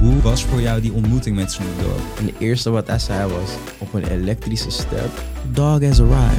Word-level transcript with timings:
Hoe 0.00 0.20
was 0.22 0.44
voor 0.44 0.60
jou 0.60 0.80
die 0.80 0.92
ontmoeting 0.92 1.36
met 1.36 1.52
Snoop 1.52 1.68
Dogg? 1.80 2.18
En 2.18 2.24
de 2.26 2.32
eerste 2.38 2.70
wat 2.70 2.86
hij 2.86 2.98
zei 2.98 3.32
was, 3.32 3.50
op 3.78 3.94
een 3.94 4.04
elektrische 4.04 4.70
step, 4.70 5.10
dog 5.52 5.82
has 5.82 6.00
arrived. 6.00 6.38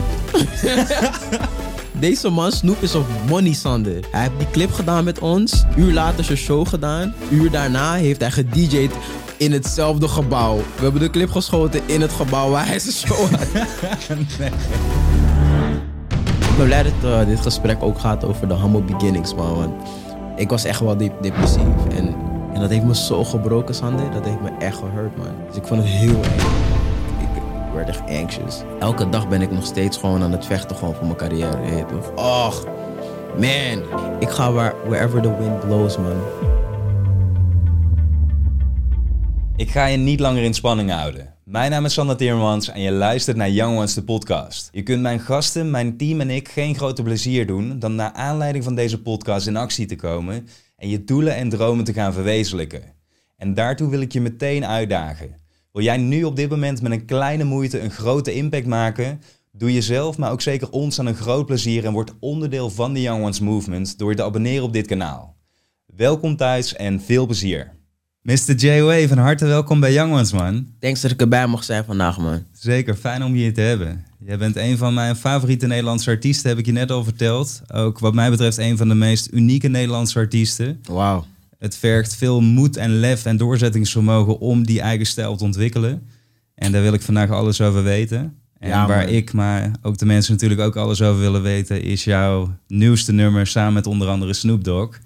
Deze 1.99 2.29
man, 2.29 2.51
Snoop, 2.51 2.81
is 2.81 2.95
op 2.95 3.05
money 3.27 3.53
Sunday. 3.53 4.03
Hij 4.11 4.21
heeft 4.21 4.33
die 4.37 4.49
clip 4.51 4.71
gedaan 4.71 5.03
met 5.03 5.19
ons. 5.19 5.63
Uur 5.75 5.93
later 5.93 6.23
zijn 6.23 6.37
show 6.37 6.67
gedaan. 6.67 7.13
Uur 7.29 7.51
daarna 7.51 7.93
heeft 7.93 8.19
hij 8.21 8.31
gedj'd 8.31 8.91
in 9.37 9.51
hetzelfde 9.51 10.07
gebouw. 10.07 10.55
We 10.57 10.81
hebben 10.83 11.01
de 11.01 11.09
clip 11.09 11.31
geschoten 11.31 11.81
in 11.85 12.01
het 12.01 12.11
gebouw 12.11 12.49
waar 12.49 12.67
hij 12.67 12.79
zijn 12.79 12.93
show 12.95 13.29
had. 13.29 13.47
Ik 16.51 16.57
ben 16.57 16.65
blij 16.65 16.83
dat 16.83 16.93
eh, 17.03 17.25
dit 17.27 17.39
gesprek 17.39 17.83
ook 17.83 17.99
gaat 17.99 18.23
over 18.23 18.47
de 18.47 18.53
humble 18.55 18.81
beginnings, 18.81 19.35
man. 19.35 19.55
Want 19.55 19.73
ik 20.35 20.49
was 20.49 20.63
echt 20.63 20.79
wel 20.79 20.97
dep- 20.97 21.21
depressief. 21.23 21.63
En, 21.97 22.15
en 22.53 22.59
dat 22.59 22.69
heeft 22.69 22.83
me 22.83 22.95
zo 22.95 23.23
gebroken, 23.23 23.75
Sander. 23.75 24.11
Dat 24.11 24.25
heeft 24.25 24.41
me 24.41 24.49
echt 24.59 24.77
gehurt, 24.77 25.17
man. 25.17 25.35
Dus 25.47 25.55
ik 25.55 25.65
vond 25.65 25.81
het 25.81 25.89
heel 25.89 26.15
eng. 26.15 26.39
Ik, 27.19 27.73
werd 27.73 27.87
echt 27.89 28.09
anxious. 28.09 28.61
Elke 28.79 29.09
dag 29.09 29.29
ben 29.29 29.41
ik 29.41 29.51
nog 29.51 29.65
steeds 29.65 29.97
gewoon 29.97 30.23
aan 30.23 30.31
het 30.31 30.45
vechten 30.45 30.75
gewoon 30.75 30.93
voor 30.95 31.05
mijn 31.05 31.17
carrière. 31.17 31.85
toch? 31.85 32.11
Och, 32.15 32.65
man. 33.39 33.83
Ik 34.19 34.29
ga 34.29 34.51
waar, 34.51 34.73
wherever 34.87 35.21
the 35.21 35.37
wind 35.37 35.59
blows, 35.59 35.97
man. 35.97 36.21
Ik 39.55 39.71
ga 39.71 39.85
je 39.85 39.97
niet 39.97 40.19
langer 40.19 40.43
in 40.43 40.53
spanning 40.53 40.91
houden. 40.91 41.33
Mijn 41.43 41.71
naam 41.71 41.85
is 41.85 41.93
Sander 41.93 42.17
Timmermans 42.17 42.69
en 42.69 42.81
je 42.81 42.91
luistert 42.91 43.37
naar 43.37 43.49
Young 43.49 43.77
Ones, 43.77 43.93
de 43.93 44.03
podcast. 44.03 44.69
Je 44.71 44.83
kunt 44.83 45.01
mijn 45.01 45.19
gasten, 45.19 45.71
mijn 45.71 45.97
team 45.97 46.21
en 46.21 46.29
ik 46.29 46.49
geen 46.49 46.75
groter 46.75 47.03
plezier 47.03 47.47
doen 47.47 47.79
dan 47.79 47.95
naar 47.95 48.11
aanleiding 48.11 48.63
van 48.63 48.75
deze 48.75 49.01
podcast 49.01 49.47
in 49.47 49.57
actie 49.57 49.85
te 49.85 49.95
komen 49.95 50.47
en 50.81 50.89
je 50.89 51.03
doelen 51.03 51.35
en 51.35 51.49
dromen 51.49 51.85
te 51.85 51.93
gaan 51.93 52.13
verwezenlijken. 52.13 52.83
En 53.37 53.53
daartoe 53.53 53.89
wil 53.89 54.01
ik 54.01 54.11
je 54.11 54.21
meteen 54.21 54.65
uitdagen. 54.65 55.35
Wil 55.71 55.83
jij 55.83 55.97
nu 55.97 56.23
op 56.23 56.35
dit 56.35 56.49
moment 56.49 56.81
met 56.81 56.91
een 56.91 57.05
kleine 57.05 57.43
moeite 57.43 57.79
een 57.79 57.91
grote 57.91 58.33
impact 58.33 58.65
maken? 58.65 59.21
Doe 59.51 59.73
jezelf, 59.73 60.17
maar 60.17 60.31
ook 60.31 60.41
zeker 60.41 60.69
ons 60.71 60.99
aan 60.99 61.05
een 61.05 61.15
groot 61.15 61.45
plezier 61.45 61.85
en 61.85 61.93
word 61.93 62.13
onderdeel 62.19 62.69
van 62.69 62.93
de 62.93 63.01
Young 63.01 63.23
Ones 63.23 63.39
Movement 63.39 63.97
door 63.97 64.09
je 64.09 64.15
te 64.15 64.23
abonneren 64.23 64.63
op 64.63 64.73
dit 64.73 64.87
kanaal. 64.87 65.35
Welkom 65.85 66.35
thuis 66.35 66.75
en 66.75 67.01
veel 67.01 67.25
plezier. 67.25 67.80
Mr. 68.21 68.55
J-Way, 68.55 69.07
van 69.07 69.17
harte 69.17 69.45
welkom 69.45 69.79
bij 69.79 69.93
Young 69.93 70.13
Ones, 70.13 70.31
man. 70.31 70.67
Thanks 70.79 71.01
dat 71.01 71.11
ik 71.11 71.21
erbij 71.21 71.47
mocht 71.47 71.65
zijn 71.65 71.83
vandaag, 71.83 72.17
man. 72.17 72.43
Zeker, 72.51 72.95
fijn 72.95 73.23
om 73.23 73.35
je 73.35 73.41
hier 73.41 73.53
te 73.53 73.61
hebben. 73.61 74.05
Jij 74.25 74.37
bent 74.37 74.55
een 74.55 74.77
van 74.77 74.93
mijn 74.93 75.15
favoriete 75.15 75.67
Nederlandse 75.67 76.09
artiesten, 76.09 76.49
heb 76.49 76.59
ik 76.59 76.65
je 76.65 76.71
net 76.71 76.91
al 76.91 77.03
verteld. 77.03 77.61
Ook 77.73 77.99
wat 77.99 78.13
mij 78.13 78.29
betreft 78.29 78.57
een 78.57 78.77
van 78.77 78.87
de 78.87 78.95
meest 78.95 79.29
unieke 79.31 79.67
Nederlandse 79.67 80.19
artiesten. 80.19 80.79
Wauw. 80.87 81.25
Het 81.59 81.75
vergt 81.75 82.15
veel 82.15 82.41
moed 82.41 82.77
en 82.77 82.99
lef 82.99 83.25
en 83.25 83.37
doorzettingsvermogen 83.37 84.39
om 84.39 84.65
die 84.65 84.81
eigen 84.81 85.05
stijl 85.05 85.35
te 85.35 85.43
ontwikkelen. 85.43 86.07
En 86.55 86.71
daar 86.71 86.81
wil 86.81 86.93
ik 86.93 87.01
vandaag 87.01 87.29
alles 87.29 87.61
over 87.61 87.83
weten. 87.83 88.35
En 88.59 88.69
Ja, 88.69 88.87
waar 88.87 89.09
ik, 89.09 89.33
maar 89.33 89.71
ook 89.81 89.97
de 89.97 90.05
mensen 90.05 90.33
natuurlijk 90.33 90.61
ook 90.61 90.75
alles 90.75 91.01
over 91.01 91.21
willen 91.21 91.41
weten, 91.41 91.81
is 91.83 92.03
jouw 92.03 92.55
nieuwste 92.67 93.11
nummer 93.11 93.47
samen 93.47 93.73
met 93.73 93.87
onder 93.87 94.07
andere 94.07 94.33
Snoop 94.33 94.63
Dogg. 94.63 94.99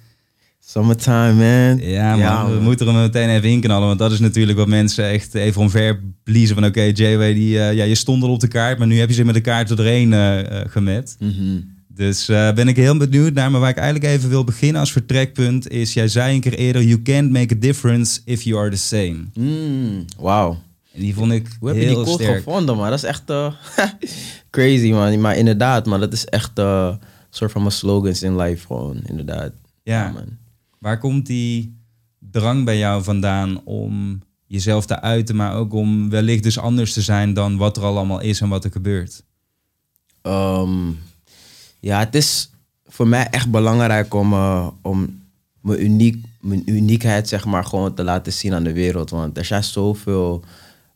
Summertime, 0.68 1.34
man. 1.34 1.90
Ja, 1.90 2.16
man, 2.16 2.54
we 2.54 2.60
moeten 2.60 2.88
er 2.88 2.94
meteen 2.94 3.30
even 3.30 3.50
in 3.50 3.62
knallen. 3.62 3.88
Want 3.88 4.00
dat 4.00 4.12
is 4.12 4.20
natuurlijk 4.20 4.58
wat 4.58 4.68
mensen 4.68 5.10
echt 5.10 5.34
even 5.34 5.62
omver 5.62 6.00
bliezen. 6.24 6.56
Van 6.56 6.66
oké, 6.66 6.82
J-Way, 6.82 7.34
die, 7.34 7.60
eh, 7.60 7.74
ja, 7.74 7.84
je 7.84 7.96
stond 7.96 8.24
al 8.24 8.30
op 8.30 8.40
de 8.40 8.48
kaart. 8.48 8.78
Maar 8.78 8.88
nu 8.88 9.00
heb 9.00 9.10
je 9.10 9.16
ze 9.16 9.26
met 9.26 9.36
de 9.36 9.42
kaart 9.42 9.70
er 9.70 9.76
doorheen 9.76 10.14
eh, 10.14 10.62
gemet. 10.68 11.16
Mhm. 11.20 11.60
Dus 11.88 12.30
eh, 12.30 12.54
ben 12.54 12.68
ik 12.68 12.76
heel 12.76 12.98
benieuwd 12.98 13.34
naar. 13.34 13.52
Maar 13.52 13.60
waar 13.60 13.70
ik 13.70 13.78
eigenlijk 13.78 14.14
even 14.14 14.30
wil 14.30 14.44
beginnen 14.44 14.80
als 14.80 14.92
vertrekpunt... 14.92 15.70
is, 15.70 15.94
jij 15.94 16.08
zei 16.08 16.36
een 16.36 16.42
keer 16.42 16.54
eerder... 16.54 16.84
You 16.84 17.02
can't 17.02 17.32
make 17.32 17.56
a 17.56 17.60
difference 17.60 18.22
if 18.26 18.42
you 18.42 18.60
are 18.60 18.70
the 18.70 18.78
same. 18.78 19.18
Mm, 19.34 20.06
Wauw. 20.20 20.58
En 20.94 21.02
die 21.02 21.14
vond 21.14 21.32
ik 21.32 21.48
Hoe 21.60 21.70
heb 21.70 21.78
je 21.78 21.86
die 21.86 21.94
quote 21.94 22.24
sterk. 22.24 22.38
gevonden, 22.38 22.76
man? 22.76 22.90
Dat 22.90 22.98
is 22.98 23.04
echt 23.04 23.24
crazy, 24.50 24.92
man. 24.92 25.22
Maar 25.22 25.38
inderdaad, 25.38 25.86
man, 25.86 26.00
dat 26.00 26.14
is 26.14 26.26
echt 26.26 26.52
een 26.56 27.00
soort 27.30 27.52
van 27.52 27.62
mijn 27.62 27.74
slogans 27.74 28.24
in 28.24 28.36
life, 28.36 28.66
gewoon, 28.66 29.00
inderdaad. 29.06 29.52
Ja. 29.84 30.12
man. 30.12 30.44
Waar 30.86 30.98
komt 30.98 31.26
die 31.26 31.78
drang 32.20 32.66
bij 32.66 32.78
jou 32.78 33.04
vandaan 33.04 33.64
om 33.64 34.22
jezelf 34.46 34.86
te 34.86 35.02
uiten... 35.02 35.36
maar 35.36 35.56
ook 35.56 35.74
om 35.74 36.10
wellicht 36.10 36.44
dus 36.44 36.60
anders 36.60 36.94
te 36.94 37.02
zijn... 37.02 37.34
dan 37.34 37.58
wat 37.58 37.78
er 37.78 37.84
al 37.84 37.98
allemaal 37.98 38.22
is 38.22 38.42
en 38.42 38.50
wat 38.50 38.64
er 38.64 38.72
gebeurt? 38.72 39.24
Ehm, 40.22 40.92
ja, 41.80 42.00
het 42.00 42.16
is 42.16 42.50
voor 42.86 43.08
mij 43.08 43.28
echt 43.28 43.52
belangrijk 43.52 44.14
om, 44.14 44.34
eh, 44.34 44.68
om 44.82 45.22
mijn, 45.62 45.84
uniek, 45.84 46.26
mijn 46.42 46.62
uniekheid, 46.66 47.28
zeg 47.28 47.46
maar, 47.46 47.66
gewoon 47.66 47.94
te 47.94 48.04
laten 48.04 48.34
zien 48.34 48.54
aan 48.54 48.64
de 48.64 48.74
wereld. 48.74 49.10
Want 49.10 49.38
er 49.38 49.46
zijn 49.46 49.64
zoveel 49.64 50.44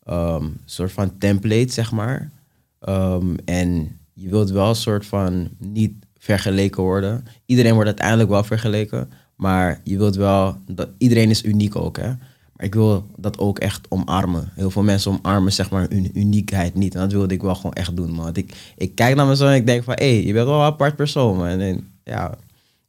ehm, 0.05 0.45
soort 0.65 0.91
van 0.91 1.17
templates, 1.17 1.73
zeg 1.73 1.91
maar. 1.91 2.31
Ehm, 2.79 3.35
en 3.45 3.97
je 4.13 4.29
wilt 4.29 4.49
wel 4.49 4.69
een 4.69 4.75
soort 4.75 5.05
van 5.05 5.49
niet 5.57 5.93
vergeleken 6.17 6.83
worden. 6.83 7.25
Iedereen 7.45 7.73
wordt 7.73 7.87
uiteindelijk 7.87 8.29
wel 8.29 8.43
vergeleken. 8.43 9.09
Maar 9.39 9.81
je 9.83 9.97
wilt 9.97 10.15
wel, 10.15 10.57
dat, 10.67 10.89
iedereen 10.97 11.29
is 11.29 11.43
uniek 11.43 11.75
ook, 11.75 11.97
hè. 11.97 12.07
Maar 12.53 12.65
ik 12.65 12.73
wil 12.73 13.07
dat 13.15 13.37
ook 13.37 13.59
echt 13.59 13.85
omarmen. 13.89 14.51
Heel 14.53 14.71
veel 14.71 14.83
mensen 14.83 15.11
omarmen 15.11 15.53
zeg 15.53 15.69
maar 15.69 15.89
hun 15.89 16.17
uniekheid 16.19 16.75
niet. 16.75 16.93
En 16.95 16.99
dat 16.99 17.11
wilde 17.11 17.33
ik 17.33 17.41
wel 17.41 17.55
gewoon 17.55 17.73
echt 17.73 17.95
doen, 17.95 18.11
man. 18.11 18.23
Want 18.23 18.37
ik, 18.37 18.73
ik 18.77 18.95
kijk 18.95 19.15
naar 19.15 19.25
mezelf 19.25 19.49
en 19.49 19.55
ik 19.55 19.65
denk 19.65 19.83
van... 19.83 19.93
hé, 19.97 20.15
hey, 20.15 20.25
je 20.25 20.33
bent 20.33 20.45
wel 20.47 20.59
een 20.59 20.65
apart 20.65 20.95
persoon, 20.95 21.37
man. 21.37 21.47
En 21.47 21.91
ja, 22.03 22.29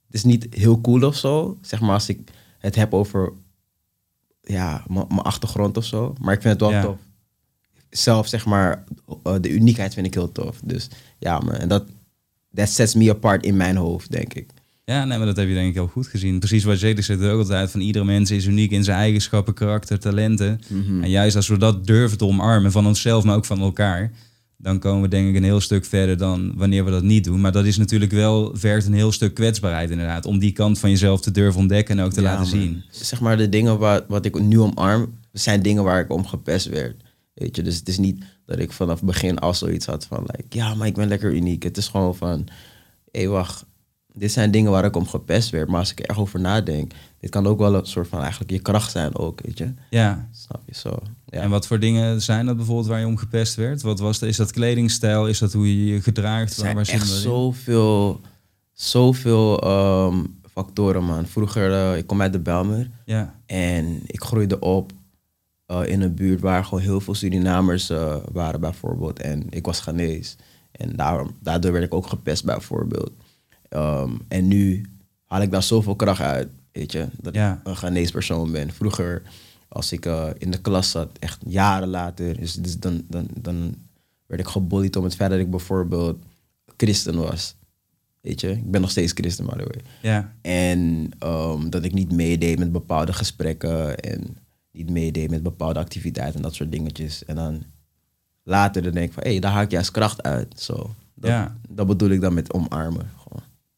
het 0.06 0.14
is 0.14 0.24
niet 0.24 0.46
heel 0.50 0.80
cool 0.80 1.02
of 1.02 1.16
zo. 1.16 1.58
Zeg 1.62 1.80
maar 1.80 1.90
als 1.90 2.08
ik 2.08 2.30
het 2.58 2.74
heb 2.74 2.94
over... 2.94 3.32
ja, 4.42 4.84
mijn 4.88 5.08
achtergrond 5.08 5.76
of 5.76 5.84
zo. 5.84 6.14
Maar 6.20 6.34
ik 6.34 6.42
vind 6.42 6.52
het 6.52 6.62
wel 6.62 6.70
Ja. 6.78 6.82
tof. 6.82 6.98
Zelf, 7.90 8.26
zeg 8.26 8.46
maar, 8.46 8.84
eh, 9.22 9.34
de 9.40 9.50
uniekheid 9.50 9.94
vind 9.94 10.06
ik 10.06 10.14
heel 10.14 10.32
tof. 10.32 10.60
Dus 10.64 10.88
ja, 11.18 11.38
man. 11.38 11.54
En 11.54 11.68
dat... 11.68 11.84
That 12.54 12.68
sets 12.68 12.94
me 12.94 13.10
apart 13.10 13.44
in 13.44 13.56
mijn 13.56 13.76
hoofd, 13.76 14.10
denk 14.10 14.34
ik. 14.34 14.50
Ja, 14.90 15.04
nee, 15.04 15.18
maar 15.18 15.26
dat 15.26 15.36
heb 15.36 15.48
je 15.48 15.54
denk 15.54 15.68
ik 15.68 15.74
heel 15.74 15.86
goed 15.86 16.06
gezien. 16.06 16.38
Precies 16.38 16.64
wat 16.64 16.80
Jade 16.80 17.02
zegt 17.02 17.22
ook 17.22 17.38
altijd, 17.38 17.70
van 17.70 17.80
iedere 17.80 18.04
mens 18.04 18.30
is 18.30 18.46
uniek 18.46 18.70
in 18.70 18.84
zijn 18.84 18.98
eigenschappen, 18.98 19.54
karakter, 19.54 19.98
talenten. 19.98 20.60
Mhm. 20.68 21.02
En 21.02 21.10
juist 21.10 21.36
als 21.36 21.48
we 21.48 21.58
dat 21.58 21.86
durven 21.86 22.18
te 22.18 22.24
omarmen 22.24 22.72
van 22.72 22.86
onszelf, 22.86 23.24
maar 23.24 23.36
ook 23.36 23.44
van 23.44 23.60
elkaar, 23.60 24.12
dan 24.56 24.78
komen 24.78 25.02
we 25.02 25.08
denk 25.08 25.28
ik 25.28 25.34
een 25.34 25.44
heel 25.44 25.60
stuk 25.60 25.84
verder 25.84 26.16
dan 26.16 26.52
wanneer 26.56 26.84
we 26.84 26.90
dat 26.90 27.02
niet 27.02 27.24
doen. 27.24 27.40
Maar 27.40 27.52
dat 27.52 27.64
is 27.64 27.76
natuurlijk 27.76 28.12
wel, 28.12 28.50
vergt 28.54 28.86
een 28.86 28.92
heel 28.92 29.12
stuk 29.12 29.34
kwetsbaarheid 29.34 29.90
inderdaad, 29.90 30.26
om 30.26 30.38
die 30.38 30.52
kant 30.52 30.78
van 30.78 30.90
jezelf 30.90 31.20
te 31.20 31.30
durven 31.30 31.60
ontdekken 31.60 31.98
en 31.98 32.04
ook 32.04 32.12
te 32.12 32.20
Ja, 32.20 32.30
laten 32.30 32.46
zien. 32.46 32.82
Zeg 32.90 33.20
maar, 33.20 33.36
de 33.36 33.48
dingen 33.48 33.78
wat, 33.78 34.04
wat 34.08 34.24
ik 34.24 34.40
nu 34.40 34.60
omarm, 34.60 35.14
zijn 35.32 35.62
dingen 35.62 35.84
waar 35.84 36.00
ik 36.00 36.10
om 36.12 36.26
gepest 36.26 36.66
werd. 36.66 37.02
Weet 37.34 37.56
je, 37.56 37.62
dus 37.62 37.76
het 37.76 37.88
is 37.88 37.98
niet 37.98 38.24
dat 38.46 38.58
ik 38.58 38.72
vanaf 38.72 38.96
het 38.96 39.06
begin 39.06 39.38
al 39.38 39.54
zoiets 39.54 39.86
had 39.86 40.06
van, 40.06 40.24
like, 40.26 40.56
ja, 40.56 40.74
maar 40.74 40.86
ik 40.86 40.94
ben 40.94 41.08
lekker 41.08 41.34
uniek. 41.34 41.62
Het 41.62 41.76
is 41.76 41.88
gewoon 41.88 42.16
van, 42.16 42.46
hé, 43.10 43.26
wacht, 43.26 43.64
dit 44.20 44.32
zijn 44.32 44.50
dingen 44.50 44.70
waar 44.70 44.84
ik 44.84 44.96
om 44.96 45.06
gepest 45.06 45.50
werd. 45.50 45.68
Maar 45.68 45.78
als 45.78 45.90
ik 45.90 45.98
er 45.98 46.04
echt 46.04 46.18
over 46.18 46.40
nadenk, 46.40 46.92
dit 47.20 47.30
kan 47.30 47.46
ook 47.46 47.58
wel 47.58 47.74
een 47.74 47.86
soort 47.86 48.08
van 48.08 48.20
eigenlijk 48.20 48.50
je 48.50 48.58
kracht 48.58 48.90
zijn 48.90 49.16
ook, 49.16 49.40
weet 49.40 49.58
je. 49.58 49.72
Ja. 49.90 50.28
Snap 50.32 50.62
je 50.66 50.74
zo? 50.74 50.98
Ja. 51.26 51.40
En 51.40 51.50
wat 51.50 51.66
voor 51.66 51.78
dingen 51.78 52.22
zijn 52.22 52.46
dat 52.46 52.56
bijvoorbeeld 52.56 52.86
waar 52.86 53.00
je 53.00 53.06
om 53.06 53.16
gepest 53.16 53.54
werd? 53.54 53.82
Wat 53.82 53.98
was 53.98 54.18
dat? 54.18 54.28
Is 54.28 54.36
dat 54.36 54.50
kledingstijl? 54.50 55.28
Is 55.28 55.38
dat 55.38 55.52
hoe 55.52 55.76
je 55.76 55.94
je 55.94 56.00
gedraagt? 56.00 56.50
Er 56.50 56.58
zijn 56.58 56.74
Waar 56.74 56.88
echt 56.88 57.08
zoveel, 57.08 58.20
zoveel 58.72 59.60
ehm, 59.60 60.18
factoren, 60.52 61.04
man. 61.04 61.26
Vroeger, 61.26 61.72
eh, 61.72 61.96
ik 61.96 62.06
kom 62.06 62.20
uit 62.20 62.32
de 62.32 62.38
Belmer. 62.40 62.90
Ja, 63.04 63.34
En 63.46 64.00
ik 64.06 64.22
groeide 64.22 64.58
op 64.58 64.92
eh, 65.66 65.80
in 65.86 66.00
een 66.00 66.14
buurt 66.14 66.40
waar 66.40 66.64
gewoon 66.64 66.82
heel 66.82 67.00
veel 67.00 67.14
Surinamers 67.14 67.90
eh, 67.90 68.16
waren, 68.32 68.60
bijvoorbeeld. 68.60 69.20
En 69.20 69.46
ik 69.50 69.66
was 69.66 69.80
Ghanese. 69.80 70.36
En 70.72 70.96
daarom, 70.96 71.30
daardoor 71.40 71.72
werd 71.72 71.84
ik 71.84 71.94
ook 71.94 72.06
gepest, 72.06 72.44
bijvoorbeeld. 72.44 73.12
Ehm, 73.70 74.10
en 74.28 74.48
nu 74.48 74.86
haal 75.24 75.42
ik 75.42 75.50
daar 75.50 75.62
zoveel 75.62 75.96
kracht 75.96 76.20
uit, 76.20 76.48
weet 76.72 76.92
je. 76.92 77.06
Dat 77.20 77.34
Ja. 77.34 77.52
ik 77.52 77.66
een 77.66 77.76
Ghanese 77.76 78.12
persoon 78.12 78.52
ben. 78.52 78.72
Vroeger, 78.72 79.22
als 79.68 79.92
ik 79.92 80.06
eh, 80.06 80.26
in 80.38 80.50
de 80.50 80.60
klas 80.60 80.90
zat, 80.90 81.08
echt 81.18 81.38
jaren 81.46 81.88
later, 81.88 82.36
dus, 82.40 82.54
dus 82.54 82.78
dan, 82.78 83.02
dan, 83.08 83.26
dan 83.34 83.74
werd 84.26 84.40
ik 84.40 84.48
gebullied 84.48 84.96
om 84.96 85.04
het 85.04 85.14
feit 85.14 85.30
dat 85.30 85.38
ik 85.38 85.50
bijvoorbeeld 85.50 86.18
christen 86.76 87.16
was. 87.16 87.54
Weet 88.20 88.40
je, 88.40 88.50
ik 88.50 88.70
ben 88.70 88.80
nog 88.80 88.90
steeds 88.90 89.12
christen, 89.12 89.44
by 89.46 89.50
the 89.52 89.56
way. 89.64 89.80
ja. 90.02 90.32
En 90.42 91.10
ehm, 91.18 91.68
dat 91.70 91.84
ik 91.84 91.92
niet 91.92 92.12
meedeed 92.12 92.58
met 92.58 92.72
bepaalde 92.72 93.12
gesprekken 93.12 93.98
en 93.98 94.36
niet 94.72 94.90
meedeed 94.90 95.30
met 95.30 95.42
bepaalde 95.42 95.78
activiteiten 95.78 96.36
en 96.36 96.42
dat 96.42 96.54
soort 96.54 96.72
dingetjes. 96.72 97.24
En 97.24 97.34
dan 97.34 97.62
later 98.42 98.82
dan 98.82 98.92
denk 98.92 99.06
ik 99.06 99.12
van, 99.12 99.22
hé, 99.22 99.30
hey, 99.30 99.38
daar 99.40 99.52
haal 99.52 99.62
ik 99.62 99.70
juist 99.70 99.90
kracht 99.90 100.22
uit. 100.22 100.60
Zo. 100.60 100.94
Dat, 101.14 101.30
Ja. 101.30 101.56
dat 101.68 101.86
bedoel 101.86 102.08
ik 102.10 102.20
dan 102.20 102.34
met 102.34 102.52
omarmen. 102.52 103.10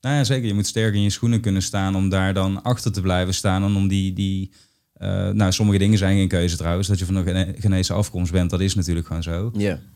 Nou 0.03 0.17
ja, 0.17 0.25
zeker. 0.25 0.47
Je 0.47 0.55
moet 0.55 0.67
sterk 0.67 0.95
in 0.95 1.03
je 1.03 1.11
schoenen 1.11 1.41
kunnen 1.41 1.63
staan 1.63 1.95
om 1.97 2.09
daar 2.09 2.35
dan 2.35 2.63
achter 2.63 2.93
te 2.93 3.01
blijven 3.01 3.35
staan 3.35 3.63
en 3.65 3.75
om 3.75 3.89
die, 3.89 4.13
die 4.13 4.51
Eh, 4.93 5.31
nou, 5.31 5.53
sommige 5.53 5.79
dingen 5.79 5.99
zijn 5.99 6.17
geen 6.17 6.29
keuze 6.29 6.57
trouwens. 6.57 6.89
Dat 6.89 6.99
je 6.99 7.05
van 7.05 7.15
een 7.15 7.25
gene- 7.25 7.55
Ghanese 7.59 7.93
afkomst 7.93 8.33
bent, 8.33 8.51
dat 8.51 8.61
is 8.61 8.75
natuurlijk 8.75 9.07
gewoon 9.07 9.23
zo. 9.23 9.51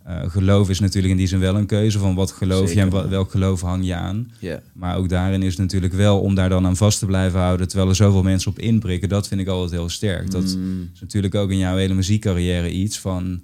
Eh, 0.05 0.31
geloof 0.31 0.69
is 0.71 0.81
natuurlijk 0.81 1.13
in 1.13 1.19
die 1.19 1.27
zin 1.27 1.39
wel 1.39 1.57
een 1.57 1.67
keuze 1.67 1.99
van 1.99 2.15
wat 2.15 2.31
geloof 2.33 2.61
je 2.73 2.81
en 2.81 2.91
welk 3.11 3.31
geloof 3.31 3.61
hang 3.61 3.87
je 3.87 3.95
aan. 3.95 4.31
Maar 4.75 4.97
ook 4.97 5.09
daarin 5.09 5.43
is 5.43 5.51
het 5.53 5.59
natuurlijk 5.61 5.93
wel 5.93 6.21
om 6.21 6.35
daar 6.35 6.49
dan 6.49 6.67
aan 6.67 6.77
vast 6.77 6.99
te 6.99 7.07
blijven 7.07 7.41
houden, 7.41 7.69
terwijl 7.69 7.89
er 7.89 7.97
zoveel 7.97 8.23
mensen 8.23 8.51
op 8.51 8.59
inprikken. 8.59 9.09
Dat 9.09 9.29
vind 9.29 9.41
ik 9.41 9.47
altijd 9.49 9.71
heel 9.81 9.89
sterk. 9.89 10.31
Dat 10.31 10.57
Mm, 10.57 10.91
is 10.95 11.01
natuurlijk 11.01 11.35
ook 11.35 11.51
in 11.51 11.59
jouw 11.59 11.77
hele 11.77 11.95
muziekcarrière 11.95 12.71
iets 12.71 12.99
van. 12.99 13.41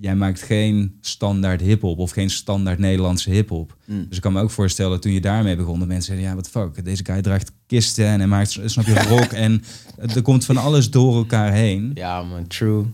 Jij 0.00 0.16
maakt 0.16 0.42
geen 0.42 0.98
standaard 1.00 1.60
hip-hop 1.60 1.98
of 1.98 2.10
geen 2.10 2.30
standaard 2.30 2.78
Nederlandse 2.78 3.30
hip-hop. 3.30 3.76
mm. 3.84 4.06
Dus 4.08 4.16
ik 4.16 4.22
kan 4.22 4.32
me 4.32 4.42
ook 4.42 4.50
voorstellen 4.50 5.00
toen 5.00 5.12
je 5.12 5.20
daarmee 5.20 5.56
begon, 5.56 5.78
dat 5.78 5.88
mensen 5.88 6.06
zeiden: 6.06 6.28
Ja, 6.28 6.34
wat 6.34 6.48
fuck, 6.48 6.84
deze 6.84 7.04
guy 7.04 7.22
draagt 7.22 7.52
kisten 7.66 8.06
en 8.06 8.18
hij 8.18 8.28
maakt, 8.28 8.60
snap 8.64 8.84
je, 8.84 9.02
rock. 9.02 9.32
en 9.32 9.62
er 9.96 10.22
komt 10.22 10.44
van 10.44 10.56
alles 10.56 10.90
door 10.90 11.16
elkaar 11.16 11.52
heen. 11.52 11.90
Ja, 11.94 12.22
man, 12.22 12.46
true. 12.46 12.84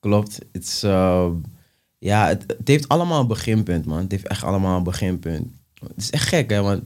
Klopt. 0.00 0.38
Het 0.52 0.62
is, 0.62 0.84
uh, 0.84 1.26
ja, 1.98 2.28
het, 2.28 2.44
het 2.58 2.68
heeft 2.68 2.88
allemaal 2.88 3.20
een 3.20 3.26
beginpunt, 3.26 3.84
man. 3.84 3.98
Het 3.98 4.10
heeft 4.10 4.28
echt 4.28 4.42
allemaal 4.44 4.76
een 4.76 4.82
beginpunt. 4.82 5.46
Het 5.74 5.96
is 5.96 6.10
echt 6.10 6.28
gek, 6.28 6.50
hè, 6.50 6.60
want 6.60 6.82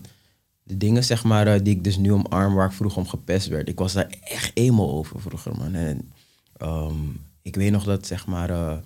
de 0.63 0.77
dingen, 0.77 1.05
zeg 1.05 1.25
maar, 1.25 1.47
eh, 1.47 1.61
die 1.63 1.75
ik 1.75 1.85
dus 1.85 1.97
nu 1.97 2.13
omarm, 2.13 2.55
waar 2.55 2.67
ik 2.67 2.73
vroeger 2.73 2.99
om 2.99 3.09
gepest 3.09 3.49
werd, 3.49 3.69
ik 3.69 3.79
was 3.79 3.93
daar 3.93 4.15
echt 4.21 4.51
emo 4.55 4.89
over 4.89 5.21
vroeger, 5.21 5.57
man. 5.57 5.75
En 5.75 6.13
ehm, 6.57 6.95
ik 7.43 7.57
weet 7.57 7.73
nog 7.73 7.85
dat, 7.85 8.07
zeg 8.07 8.27
maar, 8.27 8.51
eh, 8.51 8.77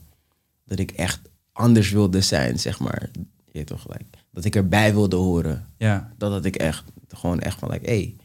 dat 0.69 0.79
ik 0.79 0.91
echt 0.91 1.20
anders 1.53 1.91
wilde 1.91 2.20
zijn, 2.20 2.59
zeg 2.59 2.79
maar. 2.81 3.11
Je 3.53 3.65
toch, 3.65 3.87
dat 4.31 4.44
ik 4.44 4.56
erbij 4.56 4.93
wilde 4.93 5.17
horen. 5.17 5.67
Ja, 5.76 6.12
Dat 6.19 6.31
had 6.32 6.44
ik 6.44 6.56
echt, 6.56 6.85
gewoon 7.09 7.41
echt 7.41 7.59
van, 7.59 7.70
like, 7.70 7.87
hey, 7.87 8.17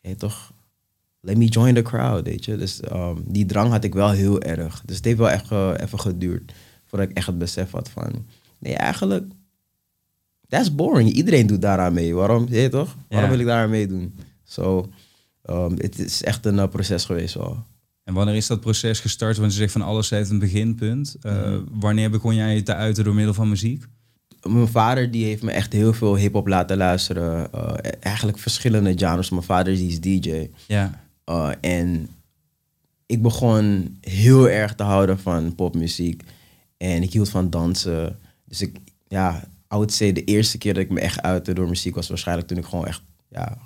je 0.00 0.16
toch, 0.16 0.52
let 1.20 1.36
me 1.36 1.44
join 1.44 1.74
the 1.74 1.82
crowd, 1.82 2.24
weet 2.24 2.44
je. 2.44 2.56
Dus 2.56 2.80
ehm, 2.80 3.16
die 3.24 3.46
drang 3.46 3.70
had 3.70 3.84
ik 3.84 3.94
wel 3.94 4.10
heel 4.10 4.42
erg. 4.42 4.82
Dus 4.84 4.96
het 4.96 5.04
heeft 5.04 5.18
wel 5.18 5.30
echt 5.30 5.50
eh, 5.50 5.72
even 5.80 6.00
geduurd 6.00 6.52
voordat 6.84 7.08
ik 7.10 7.16
echt 7.16 7.26
het 7.26 7.38
besef 7.38 7.70
had 7.70 7.88
van, 7.90 8.26
nee, 8.58 8.74
eigenlijk, 8.74 9.24
that's 10.48 10.74
boring. 10.74 11.10
Iedereen 11.12 11.46
doet 11.46 11.62
daaraan 11.62 11.92
mee. 11.92 12.14
Waarom, 12.14 12.46
je 12.48 12.68
toch? 12.68 12.96
Waarom 13.08 13.28
Ja. 13.30 13.36
wil 13.36 13.38
ik 13.40 13.46
daaraan 13.46 13.70
meedoen? 13.70 14.14
Zo, 14.44 14.90
ehm, 15.42 15.72
het 15.76 15.98
is 15.98 16.22
echt 16.22 16.46
een 16.46 16.58
eh, 16.58 16.68
proces 16.68 17.04
geweest 17.04 17.34
wel. 17.34 17.64
En 18.06 18.14
wanneer 18.14 18.34
is 18.34 18.46
dat 18.46 18.60
proces 18.60 19.00
gestart? 19.00 19.36
Want 19.36 19.52
je 19.52 19.58
zegt 19.58 19.72
van 19.72 19.82
alles 19.82 20.10
heeft 20.10 20.30
een 20.30 20.38
beginpunt. 20.38 21.16
Uh. 21.22 21.56
Wanneer 21.70 22.10
begon 22.10 22.34
jij 22.34 22.54
je 22.54 22.62
te 22.62 22.74
uiten 22.74 23.04
door 23.04 23.14
middel 23.14 23.34
van 23.34 23.48
muziek? 23.48 23.84
Mijn 24.42 24.68
vader 24.68 25.10
die 25.10 25.24
heeft 25.24 25.42
me 25.42 25.50
echt 25.50 25.72
heel 25.72 25.92
veel 25.92 26.16
hip-hop 26.16 26.46
laten 26.46 26.76
luisteren. 26.76 27.52
Eh, 27.52 27.92
eigenlijk 28.00 28.38
verschillende 28.38 28.98
genres. 28.98 29.30
Mijn 29.30 29.42
vader 29.42 29.74
die 29.74 29.88
is 29.88 30.00
DJ. 30.00 30.50
Ja, 30.66 31.04
Uh, 31.30 31.50
en 31.60 32.08
ik 33.06 33.22
begon 33.22 33.96
heel 34.00 34.48
erg 34.48 34.74
te 34.74 34.82
houden 34.82 35.18
van 35.18 35.54
popmuziek. 35.54 36.22
En 36.76 37.02
ik 37.02 37.12
hield 37.12 37.28
van 37.28 37.50
dansen. 37.50 38.18
Dus 38.44 38.62
ik, 38.62 38.76
ja, 39.08 39.44
I 39.44 39.76
would 39.76 39.92
say 39.92 40.12
de 40.12 40.24
eerste 40.24 40.58
keer 40.58 40.74
dat 40.74 40.82
ik 40.82 40.90
me 40.90 41.00
echt 41.00 41.22
uitte 41.22 41.52
door 41.52 41.68
muziek 41.68 41.94
was 41.94 42.08
waarschijnlijk 42.08 42.48
toen 42.48 42.58
ik 42.58 42.64
gewoon 42.64 42.86
echt, 42.86 43.02
ja, 43.28 43.58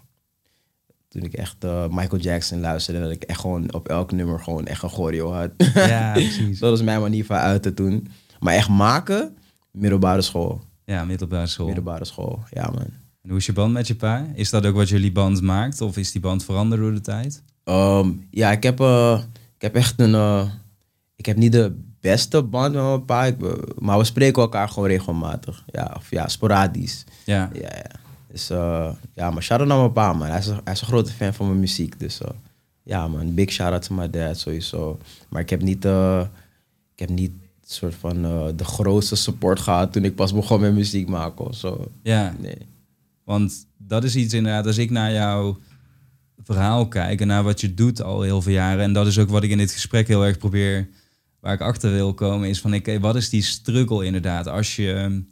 toen 1.11 1.23
ik 1.23 1.33
echt 1.33 1.65
eh, 1.65 1.85
Michael 1.91 2.23
Jackson 2.23 2.61
luisterde. 2.61 3.01
En 3.01 3.05
dat 3.07 3.15
ik 3.17 3.23
echt 3.23 3.41
gewoon 3.41 3.73
op 3.73 3.89
elk 3.89 4.13
nummer 4.13 4.41
gewoon 4.41 4.67
echt 4.67 4.83
een 4.83 4.89
choreo 4.89 5.33
had. 5.33 5.51
ja 5.75 6.13
precies. 6.23 6.59
dat 6.59 6.71
was 6.71 6.83
mijn 6.83 7.01
manier 7.01 7.25
van 7.25 7.37
uiten 7.37 7.75
toen. 7.75 8.09
Maar 8.41 8.55
echt 8.55 8.69
maken, 8.69 9.37
middelbare 9.71 10.23
school. 10.23 10.61
Ja, 10.85 11.05
middelbare 11.05 11.47
school. 11.47 11.67
Middelbare 11.67 12.05
school, 12.05 12.39
ja 12.51 12.63
man. 12.71 12.87
En 13.23 13.29
hoe 13.29 13.39
is 13.39 13.47
je 13.47 13.53
band 13.53 13.73
met 13.73 13.87
je 13.87 13.95
pa? 13.95 14.27
Is 14.35 14.51
dat 14.51 14.67
ook 14.67 14.75
wat 14.75 14.89
jullie 14.89 15.13
band 15.13 15.41
maakt? 15.41 15.81
Of 15.81 15.97
is 15.97 16.13
die 16.13 16.21
band 16.21 16.45
veranderd 16.45 16.81
door 16.81 16.93
de 16.95 17.01
tijd? 17.01 17.43
Ehm, 17.65 18.11
ja, 18.31 18.51
ik 18.51 18.63
heb, 18.63 18.81
eh, 18.81 19.21
ik 19.57 19.63
heb 19.63 19.75
echt 19.75 20.01
een. 20.01 20.15
eh, 20.15 20.47
ik 21.17 21.27
heb 21.27 21.37
niet 21.37 21.53
de 21.53 21.77
beste 22.01 22.43
band 22.43 22.75
met 22.75 22.83
mijn 22.83 23.05
pa, 23.05 23.25
ik, 23.25 23.37
maar 23.79 23.99
we 23.99 24.05
spreken 24.05 24.43
elkaar 24.43 24.69
gewoon 24.69 24.89
regelmatig. 24.89 25.65
Ja, 25.67 25.95
of 25.97 26.11
ja, 26.11 26.29
sporadisch. 26.29 27.05
Ja, 27.25 27.51
Ja, 27.53 27.61
ja. 27.61 28.00
Dus 28.33 28.51
eh, 28.51 28.93
ja, 29.15 29.31
maar 29.31 29.43
shout 29.43 29.61
out 29.61 29.69
naar 29.69 29.79
mijn 29.79 29.93
pa, 29.93 30.13
man. 30.13 30.29
Hij 30.29 30.39
is, 30.39 30.47
een, 30.47 30.61
hij 30.65 30.73
is 30.73 30.81
een 30.81 30.87
grote 30.87 31.13
fan 31.13 31.35
van 31.35 31.47
mijn 31.47 31.61
muziek. 31.61 31.99
Dus 31.99 32.21
eh, 32.21 32.31
ja, 32.83 33.09
man, 33.09 33.35
big 33.35 33.51
shout 33.51 33.73
out 33.73 33.83
to 33.83 33.95
my 33.95 34.11
dad 34.11 34.39
sowieso. 34.39 34.99
Maar 35.29 35.43
ik 35.43 35.51
heb 35.51 35.63
niet, 35.63 35.85
eh, 35.85 36.25
ik 36.95 36.99
heb 36.99 37.09
niet 37.09 37.33
soort 37.67 37.95
van 37.95 38.23
de 38.57 38.65
grootste 38.65 39.17
support 39.17 39.61
gehad 39.61 39.93
toen 39.93 40.05
ik 40.05 40.15
pas 40.15 40.35
begon 40.35 40.61
met 40.61 40.73
muziek 40.75 41.09
maken 41.09 41.47
of 41.47 41.57
zo. 41.57 41.89
ja. 42.03 42.35
Nee. 42.39 42.57
Want 43.25 43.67
dat 43.77 44.05
is 44.05 44.17
iets 44.17 44.35
inderdaad, 44.35 44.67
als 44.67 44.79
ik 44.79 44.91
naar 44.91 45.13
jouw 45.13 45.59
verhaal 46.45 46.89
kijk 46.89 47.21
en 47.21 47.27
naar 47.27 47.43
wat 47.43 47.61
je 47.61 47.75
doet 47.75 48.03
al 48.03 48.23
heel 48.23 48.43
veel 48.43 48.53
jaren. 48.53 48.83
En 48.83 48.93
dat 48.93 49.07
is 49.07 49.19
ook 49.19 49.29
wat 49.29 49.43
ik 49.43 49.51
in 49.51 49.59
dit 49.59 49.73
gesprek 49.73 50.09
heel 50.09 50.25
erg 50.25 50.39
probeer, 50.39 50.89
waar 51.41 51.55
ik 51.55 51.61
achter 51.61 51.91
wil 51.91 52.15
komen, 52.15 52.49
is 52.49 52.61
van 52.61 52.75
oké, 52.75 53.01
wat 53.01 53.17
is 53.17 53.29
die 53.29 53.43
struggle 53.43 54.05
inderdaad 54.05 54.47
als 54.47 54.77
je 54.77 55.23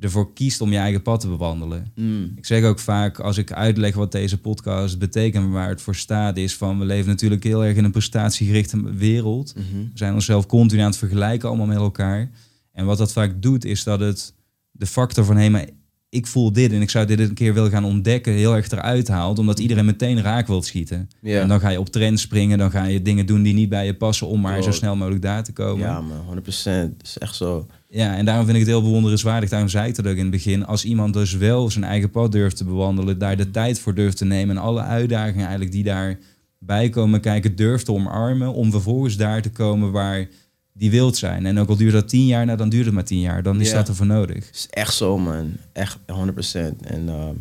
ervoor 0.00 0.32
kiest 0.32 0.60
om 0.60 0.72
je 0.72 0.78
eigen 0.78 1.02
pad 1.02 1.20
te 1.20 1.28
bewandelen? 1.28 1.92
Mm. 1.94 2.32
Ik 2.36 2.46
zeg 2.46 2.64
ook 2.64 2.78
vaak, 2.78 3.18
als 3.18 3.38
ik 3.38 3.52
uitleg 3.52 3.94
wat 3.94 4.12
deze 4.12 4.38
podcast 4.38 4.98
betekent 4.98 5.44
en 5.44 5.50
waar 5.50 5.68
het 5.68 5.82
voor 5.82 5.94
staat, 5.94 6.36
is 6.36 6.56
van 6.56 6.78
we 6.78 6.84
leven 6.84 7.08
natuurlijk 7.08 7.44
heel 7.44 7.64
erg 7.64 7.76
in 7.76 7.84
een 7.84 7.90
prestatiegerichte 7.90 8.94
wereld. 8.94 9.54
Mhm. 9.54 9.78
We 9.78 9.90
zijn 9.94 10.14
onszelf 10.14 10.46
continu 10.46 10.80
aan 10.80 10.86
het 10.86 10.96
vergelijken 10.96 11.48
allemaal 11.48 11.66
met 11.66 11.76
elkaar. 11.76 12.30
En 12.72 12.84
wat 12.84 12.98
dat 12.98 13.12
vaak 13.12 13.42
doet, 13.42 13.64
is 13.64 13.84
dat 13.84 14.00
het 14.00 14.34
de 14.70 14.86
factor 14.86 15.24
van 15.24 15.36
hé, 15.36 15.48
maar 15.48 15.66
ik 16.14 16.26
voel 16.26 16.52
dit 16.52 16.72
en 16.72 16.82
ik 16.82 16.90
zou 16.90 17.06
dit 17.06 17.18
een 17.18 17.34
keer 17.34 17.54
willen 17.54 17.70
gaan 17.70 17.84
ontdekken, 17.84 18.32
heel 18.32 18.56
erg 18.56 18.70
eruit 18.70 19.08
haalt, 19.08 19.38
omdat 19.38 19.58
iedereen 19.58 19.84
meteen 19.84 20.22
raak 20.22 20.46
wilt 20.46 20.66
schieten. 20.66 21.08
En 21.22 21.48
dan 21.48 21.60
ga 21.60 21.68
je 21.68 21.80
op 21.80 21.88
trends 21.88 22.22
springen, 22.22 22.58
dan 22.58 22.70
ga 22.70 22.84
je 22.84 23.02
dingen 23.02 23.26
doen 23.26 23.42
die 23.42 23.54
niet 23.54 23.68
bij 23.68 23.86
je 23.86 23.94
passen 23.94 24.26
om 24.26 24.40
maar 24.40 24.62
zo 24.62 24.70
snel 24.70 24.96
mogelijk 24.96 25.22
daar 25.22 25.44
te 25.44 25.52
komen. 25.52 25.86
Ja, 25.86 26.00
man, 26.00 26.24
100%. 26.26 26.96
Dat 26.96 27.06
is 27.06 27.18
echt 27.18 27.34
zo. 27.34 27.66
Ja, 27.94 28.16
en 28.16 28.24
daarom 28.24 28.44
vind 28.44 28.56
ik 28.56 28.62
het 28.62 28.72
heel 28.72 28.82
bewonderenswaardig. 28.82 29.48
Daarom 29.50 29.68
zei 29.68 29.88
ik 29.88 29.94
dat 29.94 30.06
ook 30.06 30.16
in 30.16 30.20
het 30.22 30.30
begin. 30.30 30.66
Als 30.66 30.84
iemand 30.84 31.14
dus 31.14 31.32
wel 31.32 31.70
zijn 31.70 31.84
eigen 31.84 32.10
pad 32.10 32.32
durft 32.32 32.56
te 32.56 32.64
bewandelen, 32.64 33.18
daar 33.18 33.36
de 33.36 33.50
tijd 33.50 33.78
voor 33.80 33.94
durft 33.94 34.16
te 34.16 34.24
nemen 34.24 34.56
en 34.56 34.62
alle 34.62 34.80
uitdagingen 34.80 35.40
eigenlijk 35.40 35.72
die 35.72 35.84
daarbij 35.84 36.88
komen 36.90 37.20
kijken, 37.20 37.56
durft 37.56 37.84
te 37.84 37.92
omarmen, 37.92 38.52
om 38.52 38.70
vervolgens 38.70 39.16
daar 39.16 39.42
te 39.42 39.50
komen 39.50 39.92
waar 39.92 40.28
die 40.72 40.90
wilt 40.90 41.16
zijn. 41.16 41.46
En 41.46 41.58
ook 41.58 41.68
al 41.68 41.76
duurt 41.76 41.92
dat 41.92 42.08
tien 42.08 42.26
jaar, 42.26 42.44
nou 42.46 42.58
dan 42.58 42.68
duurt 42.68 42.84
het 42.84 42.94
maar 42.94 43.04
tien 43.04 43.20
jaar. 43.20 43.42
Dan 43.42 43.60
is 43.60 43.68
Ja. 43.70 43.74
dat 43.76 43.88
ervoor 43.88 44.06
nodig. 44.06 44.50
Is 44.52 44.66
echt 44.70 44.94
zo, 44.94 45.18
man. 45.18 45.52
Echt 45.72 45.98
100%. 46.06 46.82
En 46.82 47.08
ehm, 47.08 47.34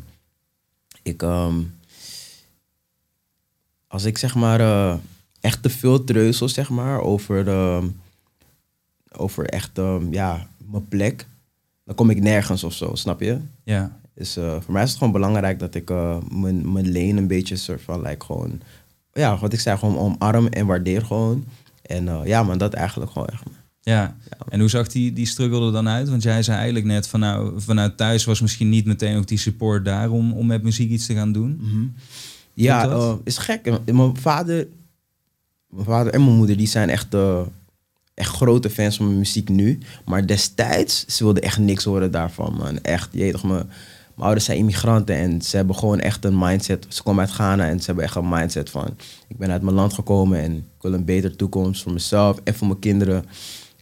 ik, 1.02 1.22
ehm, 1.22 1.56
als 3.88 4.04
ik 4.04 4.18
zeg 4.18 4.36
maar 4.36 4.60
eh, 4.60 4.96
echt 5.42 5.62
te 5.64 5.70
veel 5.70 6.04
treuzel, 6.04 6.50
zeg 6.50 6.70
maar, 6.70 7.02
over, 7.02 7.48
over 9.18 9.46
echt, 9.46 9.78
ehm, 9.78 10.14
ja, 10.14 10.48
mijn 10.72 10.88
plek, 10.88 11.26
dan 11.86 11.96
kom 11.96 12.10
ik 12.10 12.22
nergens 12.22 12.64
of 12.64 12.74
zo, 12.74 12.96
snap 12.96 13.20
je? 13.22 13.38
Ja, 13.64 13.98
Dus 14.16 14.38
eh, 14.38 14.62
voor 14.62 14.74
mij 14.74 14.84
is 14.84 14.90
het 14.90 14.98
gewoon 14.98 15.14
belangrijk 15.14 15.60
dat 15.60 15.76
ik 15.76 15.90
eh, 15.90 16.18
mijn, 16.32 16.72
mijn 16.72 16.92
lane 16.92 17.18
een 17.18 17.28
beetje 17.28 17.56
soort 17.56 17.82
van, 17.82 18.02
like, 18.02 18.26
gewoon, 18.26 18.62
ja, 19.14 19.38
wat 19.38 19.54
ik 19.54 19.60
zei, 19.60 19.78
gewoon 19.78 19.98
omarm 19.98 20.48
en 20.48 20.66
waardeer 20.66 21.06
gewoon. 21.06 21.46
En 21.82 22.08
eh, 22.08 22.20
ja, 22.26 22.44
man, 22.44 22.58
dat 22.58 22.74
eigenlijk 22.74 23.12
gewoon 23.12 23.28
echt. 23.28 23.44
ja. 23.82 24.16
En 24.50 24.60
hoe 24.60 24.70
zag 24.70 24.88
die, 24.88 25.14
die 25.14 25.26
struggle 25.26 25.66
er 25.66 25.72
dan 25.72 25.88
uit? 25.88 26.10
Want 26.10 26.24
jij 26.24 26.44
zei 26.44 26.56
eigenlijk 26.58 26.86
net 26.86 27.08
van 27.08 27.20
nou, 27.20 27.62
vanuit 27.62 27.98
thuis 27.98 28.26
was 28.26 28.42
misschien 28.42 28.70
niet 28.70 28.86
meteen 28.86 29.18
ook 29.18 29.28
die 29.28 29.38
support 29.38 29.86
daar 29.86 30.10
om, 30.10 30.34
om 30.34 30.46
met 30.46 30.64
muziek 30.64 30.90
iets 30.90 31.06
te 31.06 31.14
gaan 31.14 31.32
doen. 31.32 31.62
Ja, 32.54 32.82
Klopt 32.82 32.96
dat? 33.02 33.14
eh, 33.14 33.20
is 33.24 33.38
gek. 33.38 33.80
Mijn 33.94 34.18
vader, 34.18 34.68
mijn 35.70 35.86
vader 35.86 36.14
en 36.14 36.24
mijn 36.24 36.36
moeder 36.38 36.58
die 36.58 36.68
zijn 36.68 36.90
echt, 36.90 37.16
echt 38.14 38.36
grote 38.36 38.70
fans 38.70 38.96
van 38.98 39.06
mijn 39.06 39.18
muziek 39.18 39.50
nu. 39.50 39.80
Maar 40.06 40.28
destijds, 40.28 41.06
ze 41.06 41.24
wilden 41.24 41.44
echt 41.44 41.58
niks 41.58 41.84
horen 41.84 42.12
daarvan, 42.12 42.54
man. 42.54 42.82
Echt, 42.82 43.10
je 43.12 43.32
toch, 43.32 43.44
mijn, 43.44 43.66
mijn 44.14 44.26
ouders 44.26 44.46
zijn 44.46 44.58
immigranten 44.58 45.16
en 45.16 45.42
ze 45.42 45.56
hebben 45.56 45.76
gewoon 45.76 46.00
echt 46.00 46.26
een 46.26 46.38
mindset. 46.38 46.86
Ze 46.90 47.04
komen 47.04 47.22
uit 47.22 47.34
Ghana 47.34 47.68
en 47.68 47.80
ze 47.80 47.86
hebben 47.86 48.04
echt 48.04 48.16
een 48.16 48.30
mindset 48.30 48.70
van... 48.70 48.98
Ik 49.28 49.38
ben 49.38 49.52
uit 49.52 49.62
mijn 49.62 49.76
land 49.76 49.94
gekomen 49.94 50.40
en 50.40 50.56
ik 50.58 50.82
wil 50.82 50.94
een 50.94 51.06
betere 51.06 51.36
toekomst 51.36 51.84
voor 51.84 51.94
mezelf 51.94 52.40
en 52.44 52.56
voor 52.56 52.68
mijn 52.68 52.80
kinderen. 52.80 53.26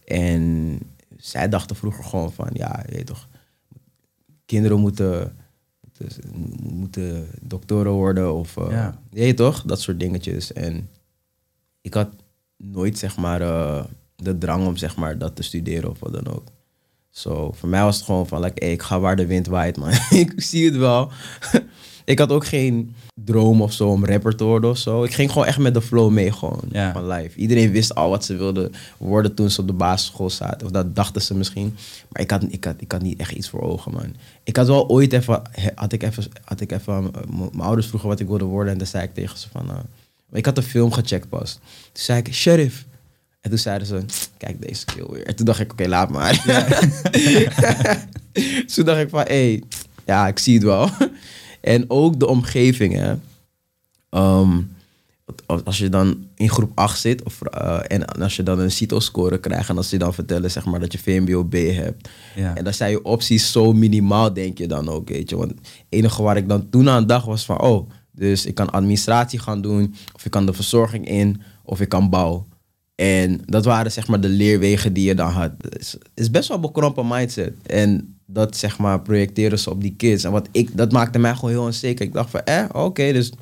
En 0.04 0.78
zij 1.16 1.48
dachten 1.48 1.76
vroeger 1.76 2.04
gewoon 2.04 2.32
van, 2.32 2.48
ja, 2.52 2.82
je 2.86 2.94
weet 2.94 3.06
toch... 3.06 3.28
Kinderen 4.46 4.80
moeten, 4.80 5.36
moeten, 5.80 6.22
moeten 6.62 7.28
doktoren 7.40 7.92
worden 7.92 8.34
of... 8.34 8.54
Ja. 8.70 8.98
je 9.10 9.34
toch? 9.34 9.62
Dat 9.62 9.80
soort 9.80 10.00
dingetjes. 10.00 10.52
En 10.52 10.88
ik 11.80 11.94
had 11.94 12.08
nooit, 12.56 12.98
zeg 12.98 13.16
maar, 13.16 13.40
eh, 13.40 13.84
de 14.24 14.38
drang 14.38 14.66
om, 14.66 14.76
zeg 14.76 14.96
maar, 14.96 15.18
dat 15.18 15.36
te 15.36 15.42
studeren 15.42 15.90
of 15.90 16.00
wat 16.00 16.12
dan 16.12 16.34
ook. 16.34 16.44
Zo, 17.10 17.52
voor 17.52 17.68
mij 17.68 17.82
was 17.82 17.96
het 17.96 18.04
gewoon 18.04 18.26
van, 18.26 18.40
like, 18.40 18.64
hey, 18.64 18.72
ik 18.72 18.82
ga 18.82 19.00
waar 19.00 19.16
de 19.16 19.26
wind 19.26 19.46
waait, 19.46 19.76
man. 19.76 19.90
ik 20.10 20.32
zie 20.36 20.64
het 20.64 20.76
wel. 20.76 21.10
ik 22.04 22.18
had 22.18 22.30
ook 22.30 22.46
geen 22.46 22.94
droom 23.14 23.62
of 23.62 23.72
zo 23.72 23.88
om 23.88 24.04
rapper 24.04 24.36
te 24.36 24.44
worden 24.44 24.70
of 24.70 24.78
zo. 24.78 25.04
Ik 25.04 25.14
ging 25.14 25.32
gewoon 25.32 25.46
echt 25.46 25.58
met 25.58 25.74
de 25.74 25.82
flow 25.82 26.10
mee, 26.10 26.32
gewoon, 26.32 26.62
van 26.92 27.06
life. 27.06 27.38
Iedereen 27.38 27.70
wist 27.70 27.94
al 27.94 28.10
wat 28.10 28.24
ze 28.24 28.36
wilden 28.36 28.72
worden 28.98 29.34
toen 29.34 29.50
ze 29.50 29.60
op 29.60 29.66
de 29.66 29.72
basisschool 29.72 30.30
zaten. 30.30 30.66
Of 30.66 30.72
dat 30.72 30.94
dachten 30.94 31.22
ze 31.22 31.34
misschien. 31.34 31.76
Maar 32.08 32.22
ik 32.22 32.30
had, 32.30 32.44
ik 32.48 32.64
had, 32.64 32.74
ik 32.78 32.92
had 32.92 33.02
niet 33.02 33.18
echt 33.18 33.32
iets 33.32 33.48
voor 33.48 33.60
ogen, 33.60 33.92
man. 33.92 34.14
Ik 34.42 34.56
had 34.56 34.66
wel 34.66 34.88
ooit 34.88 35.12
even, 35.12 35.42
had 35.74 35.92
ik 35.92 36.02
even, 36.02 36.24
had 36.44 36.60
ik 36.60 36.72
even, 36.72 37.10
eh, 37.14 37.22
mijn 37.52 37.66
ouders 37.66 37.86
vroegen 37.86 38.08
wat 38.08 38.20
ik 38.20 38.26
wilde 38.26 38.44
worden. 38.44 38.72
En 38.72 38.78
dan 38.78 38.86
zei 38.86 39.04
ik 39.04 39.14
tegen 39.14 39.38
ze 39.38 39.48
van, 39.48 39.70
eh, 39.70 39.76
ik 40.32 40.44
had 40.44 40.56
de 40.56 40.62
film 40.62 40.92
gecheckt 40.92 41.28
pas. 41.28 41.52
Toen 41.52 41.62
zei 41.92 42.18
ik, 42.18 42.34
sheriff. 42.34 42.84
En 43.42 43.50
toen 43.50 43.58
zeiden 43.58 43.86
ze, 43.86 44.04
kijk 44.36 44.66
deze 44.66 44.84
kill 44.84 45.06
weer. 45.10 45.26
En 45.26 45.36
toen 45.36 45.46
dacht 45.46 45.60
ik, 45.60 45.72
oké, 45.72 45.88
laat 45.88 46.10
maar. 46.10 46.42
toen 48.74 48.84
dacht 48.84 49.00
ik 49.00 49.08
van, 49.08 49.20
hé, 49.20 49.26
hey, 49.26 49.62
ja, 50.06 50.26
ik 50.26 50.38
zie 50.38 50.54
het 50.54 50.62
wel. 50.62 50.88
en 51.60 51.84
ook 51.88 52.20
de 52.20 52.26
omgeving, 52.26 52.94
hè. 52.94 53.14
Ehm, 54.10 54.60
als 55.64 55.78
je 55.78 55.88
dan 55.88 56.26
in 56.34 56.48
groep 56.48 56.70
8 56.74 57.00
zit 57.00 57.22
of, 57.22 57.38
uh, 57.54 57.78
en 57.86 58.04
als 58.04 58.36
je 58.36 58.42
dan 58.42 58.58
een 58.58 58.70
CITO-score 58.70 59.38
krijgt 59.38 59.68
en 59.68 59.76
als 59.76 59.88
ze 59.88 59.96
dan 59.96 60.14
vertellen 60.14 60.50
zeg 60.50 60.64
maar, 60.64 60.80
dat 60.80 60.92
je 60.92 60.98
VMBO-B 60.98 61.52
hebt. 61.52 62.08
Ja. 62.34 62.56
En 62.56 62.64
dan 62.64 62.74
zijn 62.74 62.90
je 62.90 63.04
opties 63.04 63.52
zo 63.52 63.72
minimaal, 63.72 64.32
denk 64.32 64.58
je 64.58 64.66
dan 64.66 64.88
ook, 64.88 65.08
weet 65.08 65.30
je. 65.30 65.36
Want 65.36 65.50
het 65.50 65.60
enige 65.88 66.22
waar 66.22 66.36
ik 66.36 66.48
dan 66.48 66.70
toen 66.70 66.88
aan 66.88 67.06
dacht 67.06 67.26
was 67.26 67.44
van, 67.44 67.60
oh, 67.60 67.90
dus 68.10 68.46
ik 68.46 68.54
kan 68.54 68.70
administratie 68.70 69.38
gaan 69.38 69.62
doen, 69.62 69.94
of 70.14 70.24
ik 70.24 70.30
kan 70.30 70.46
de 70.46 70.52
verzorging 70.52 71.08
in, 71.08 71.42
of 71.64 71.80
ik 71.80 71.88
kan 71.88 72.10
bouw. 72.10 72.46
En 72.94 73.40
dat 73.46 73.64
waren 73.64 73.92
zeg 73.92 74.08
maar 74.08 74.20
de 74.20 74.28
leerwegen 74.28 74.92
die 74.92 75.06
je 75.06 75.14
dan 75.14 75.30
had. 75.30 75.52
Het 75.60 75.78
is, 75.78 75.96
is 76.14 76.30
best 76.30 76.48
wel 76.48 76.56
een 76.56 76.62
bekrompen 76.62 77.06
mindset. 77.08 77.52
En 77.66 78.16
dat 78.26 78.56
zeg 78.56 78.78
maar 78.78 79.00
projecteren 79.00 79.58
ze 79.58 79.70
op 79.70 79.80
die 79.80 79.94
kids. 79.96 80.24
En 80.24 80.32
wat 80.32 80.48
ik, 80.50 80.76
dat 80.76 80.92
maakte 80.92 81.18
mij 81.18 81.34
gewoon 81.34 81.50
heel 81.50 81.62
onzeker. 81.62 82.06
Ik 82.06 82.12
dacht 82.12 82.30
van, 82.30 82.44
eh, 82.44 82.64
oké, 82.72 83.12
dus 83.12 83.32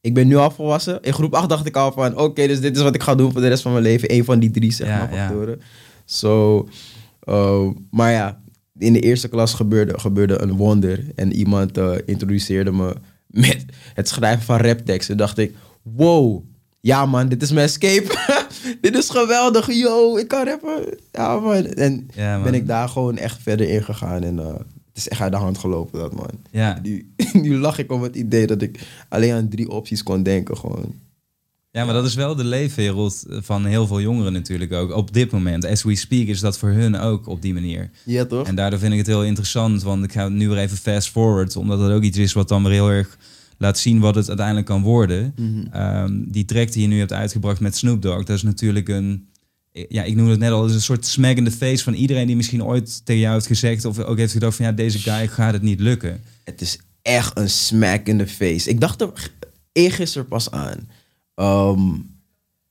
ik 0.00 0.14
ben 0.14 0.26
nu 0.26 0.36
al 0.36 0.50
volwassen. 0.50 1.02
In 1.02 1.12
groep 1.12 1.34
8 1.34 1.48
dacht 1.48 1.66
ik 1.66 1.76
al 1.76 1.92
van, 1.92 2.18
oké, 2.18 2.46
dus 2.46 2.60
dit 2.60 2.76
is 2.76 2.82
wat 2.82 2.94
ik 2.94 3.02
ga 3.02 3.14
doen 3.14 3.32
voor 3.32 3.40
de 3.40 3.48
rest 3.48 3.62
van 3.62 3.72
mijn 3.72 3.84
leven. 3.84 4.12
Eén 4.14 4.24
van 4.24 4.38
die 4.38 4.50
drie, 4.50 4.72
zeg 4.72 4.86
Ja, 4.86 4.98
maar, 4.98 5.14
ja. 5.14 5.26
factoren. 5.26 5.60
So, 6.04 6.68
uh, 7.28 7.68
maar 7.90 8.12
ja, 8.12 8.38
in 8.78 8.92
de 8.92 9.00
eerste 9.00 9.28
klas 9.28 9.54
gebeurde, 9.54 9.98
gebeurde 9.98 10.40
een 10.42 10.52
wonder. 10.52 11.04
En 11.14 11.32
iemand 11.32 11.78
eh, 11.78 11.92
introduceerde 12.06 12.72
me 12.72 12.94
met 13.26 13.64
het 13.94 14.08
schrijven 14.08 14.44
van 14.44 14.60
rapteksten. 14.60 15.16
dacht 15.16 15.38
ik, 15.38 15.54
wow, 15.82 16.42
ja 16.80 17.06
man, 17.06 17.28
dit 17.28 17.42
is 17.42 17.52
mijn 17.52 17.66
escape. 17.66 18.06
dit 18.80 18.96
is 18.96 19.10
geweldig, 19.10 19.72
yo, 19.72 20.16
ik 20.16 20.28
kan 20.28 20.44
rappen. 20.46 20.98
Ja 21.12 21.38
man. 21.38 21.64
En 21.64 22.08
Ja, 22.14 22.34
man. 22.34 22.42
ben 22.44 22.54
ik 22.54 22.66
daar 22.66 22.88
gewoon 22.88 23.16
echt 23.16 23.42
verder 23.42 23.68
in 23.68 23.82
gegaan. 23.84 24.22
En 24.22 24.38
eh, 24.38 24.46
het 24.54 24.96
is 24.96 25.08
echt 25.08 25.20
uit 25.20 25.32
de 25.32 25.38
hand 25.38 25.58
gelopen, 25.58 25.98
dat 26.00 26.14
man. 26.14 26.30
Ja. 26.50 26.78
Nu, 26.82 27.12
nu 27.32 27.56
lach 27.58 27.78
ik 27.78 27.92
om 27.92 28.02
het 28.02 28.16
idee 28.16 28.46
dat 28.46 28.62
ik 28.62 28.80
alleen 29.08 29.32
aan 29.32 29.48
drie 29.48 29.70
opties 29.70 30.02
kon 30.02 30.22
denken. 30.22 30.56
Gewoon. 30.56 30.94
Ja, 31.70 31.84
maar 31.84 31.94
dat 31.94 32.04
is 32.04 32.14
wel 32.14 32.34
de 32.34 32.44
leefwereld 32.44 33.24
van 33.28 33.64
heel 33.64 33.86
veel 33.86 34.00
jongeren 34.00 34.32
natuurlijk 34.32 34.72
ook. 34.72 34.92
Op 34.92 35.12
dit 35.12 35.30
moment, 35.30 35.64
as 35.66 35.82
we 35.82 35.96
speak, 35.96 36.26
is 36.26 36.40
dat 36.40 36.58
voor 36.58 36.68
hun 36.68 36.96
ook 36.96 37.26
op 37.26 37.42
die 37.42 37.54
manier. 37.54 37.90
Ja, 38.04 38.24
toch? 38.24 38.46
En 38.46 38.54
daardoor 38.54 38.78
vind 38.78 38.92
ik 38.92 38.98
het 38.98 39.06
heel 39.06 39.24
interessant, 39.24 39.82
want 39.82 40.04
ik 40.04 40.12
ga 40.12 40.28
nu 40.28 40.48
weer 40.48 40.58
even 40.58 40.76
fast 40.76 41.10
forward, 41.10 41.56
omdat 41.56 41.80
het 41.80 41.90
ook 41.90 42.02
iets 42.02 42.18
is 42.18 42.32
wat 42.32 42.48
dan 42.48 42.62
weer 42.62 42.72
heel 42.72 42.90
erg 42.90 43.18
laat 43.64 43.78
zien 43.78 44.00
wat 44.00 44.14
het 44.14 44.28
uiteindelijk 44.28 44.66
kan 44.66 44.82
worden. 44.82 45.32
Mhm. 45.36 45.66
Ehm, 45.70 46.12
die 46.26 46.44
track 46.44 46.72
die 46.72 46.82
je 46.82 46.88
nu 46.88 46.98
hebt 46.98 47.12
uitgebracht 47.12 47.60
met 47.60 47.76
Snoop 47.76 48.02
Dogg, 48.02 48.24
dat 48.24 48.36
is 48.36 48.42
natuurlijk 48.42 48.88
een, 48.88 49.28
ja, 49.72 50.02
ik 50.02 50.16
noem 50.16 50.28
het 50.28 50.38
net 50.38 50.50
al, 50.50 50.66
is 50.66 50.74
een 50.74 50.80
soort 50.80 51.06
smack 51.06 51.36
in 51.36 51.44
the 51.44 51.50
face 51.50 51.84
van 51.84 51.94
iedereen 51.94 52.26
die 52.26 52.36
misschien 52.36 52.64
ooit 52.64 53.00
tegen 53.04 53.22
jou 53.22 53.34
heeft 53.34 53.46
gezegd 53.46 53.84
of 53.84 53.98
ook 53.98 54.18
heeft 54.18 54.32
gedacht 54.32 54.56
van 54.56 54.66
ja, 54.66 54.72
deze 54.72 54.98
guy 54.98 55.28
gaat 55.28 55.52
het 55.52 55.62
niet 55.62 55.80
lukken. 55.80 56.20
Het 56.44 56.60
is 56.60 56.78
echt 57.02 57.38
een 57.38 57.50
smack 57.50 58.06
in 58.06 58.18
the 58.18 58.26
face. 58.26 58.70
Ik 58.70 58.80
dacht 58.80 59.00
er 59.00 59.30
eergisteren 59.72 60.28
pas 60.28 60.50
aan. 60.50 60.88
Ehm, 61.34 61.90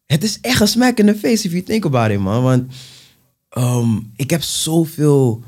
het 0.05 0.23
is 0.23 0.37
echt 0.41 0.61
een 0.61 0.67
smack 0.67 0.97
in 0.97 1.05
the 1.05 1.15
face 1.15 1.45
if 1.45 1.51
you 1.51 1.63
think 1.63 1.85
about 1.85 2.11
it, 2.11 2.19
man. 2.19 2.43
Want 2.43 2.73
ehm, 3.49 3.99
ik 4.15 4.29
heb 4.29 4.41
zoveel 4.41 5.43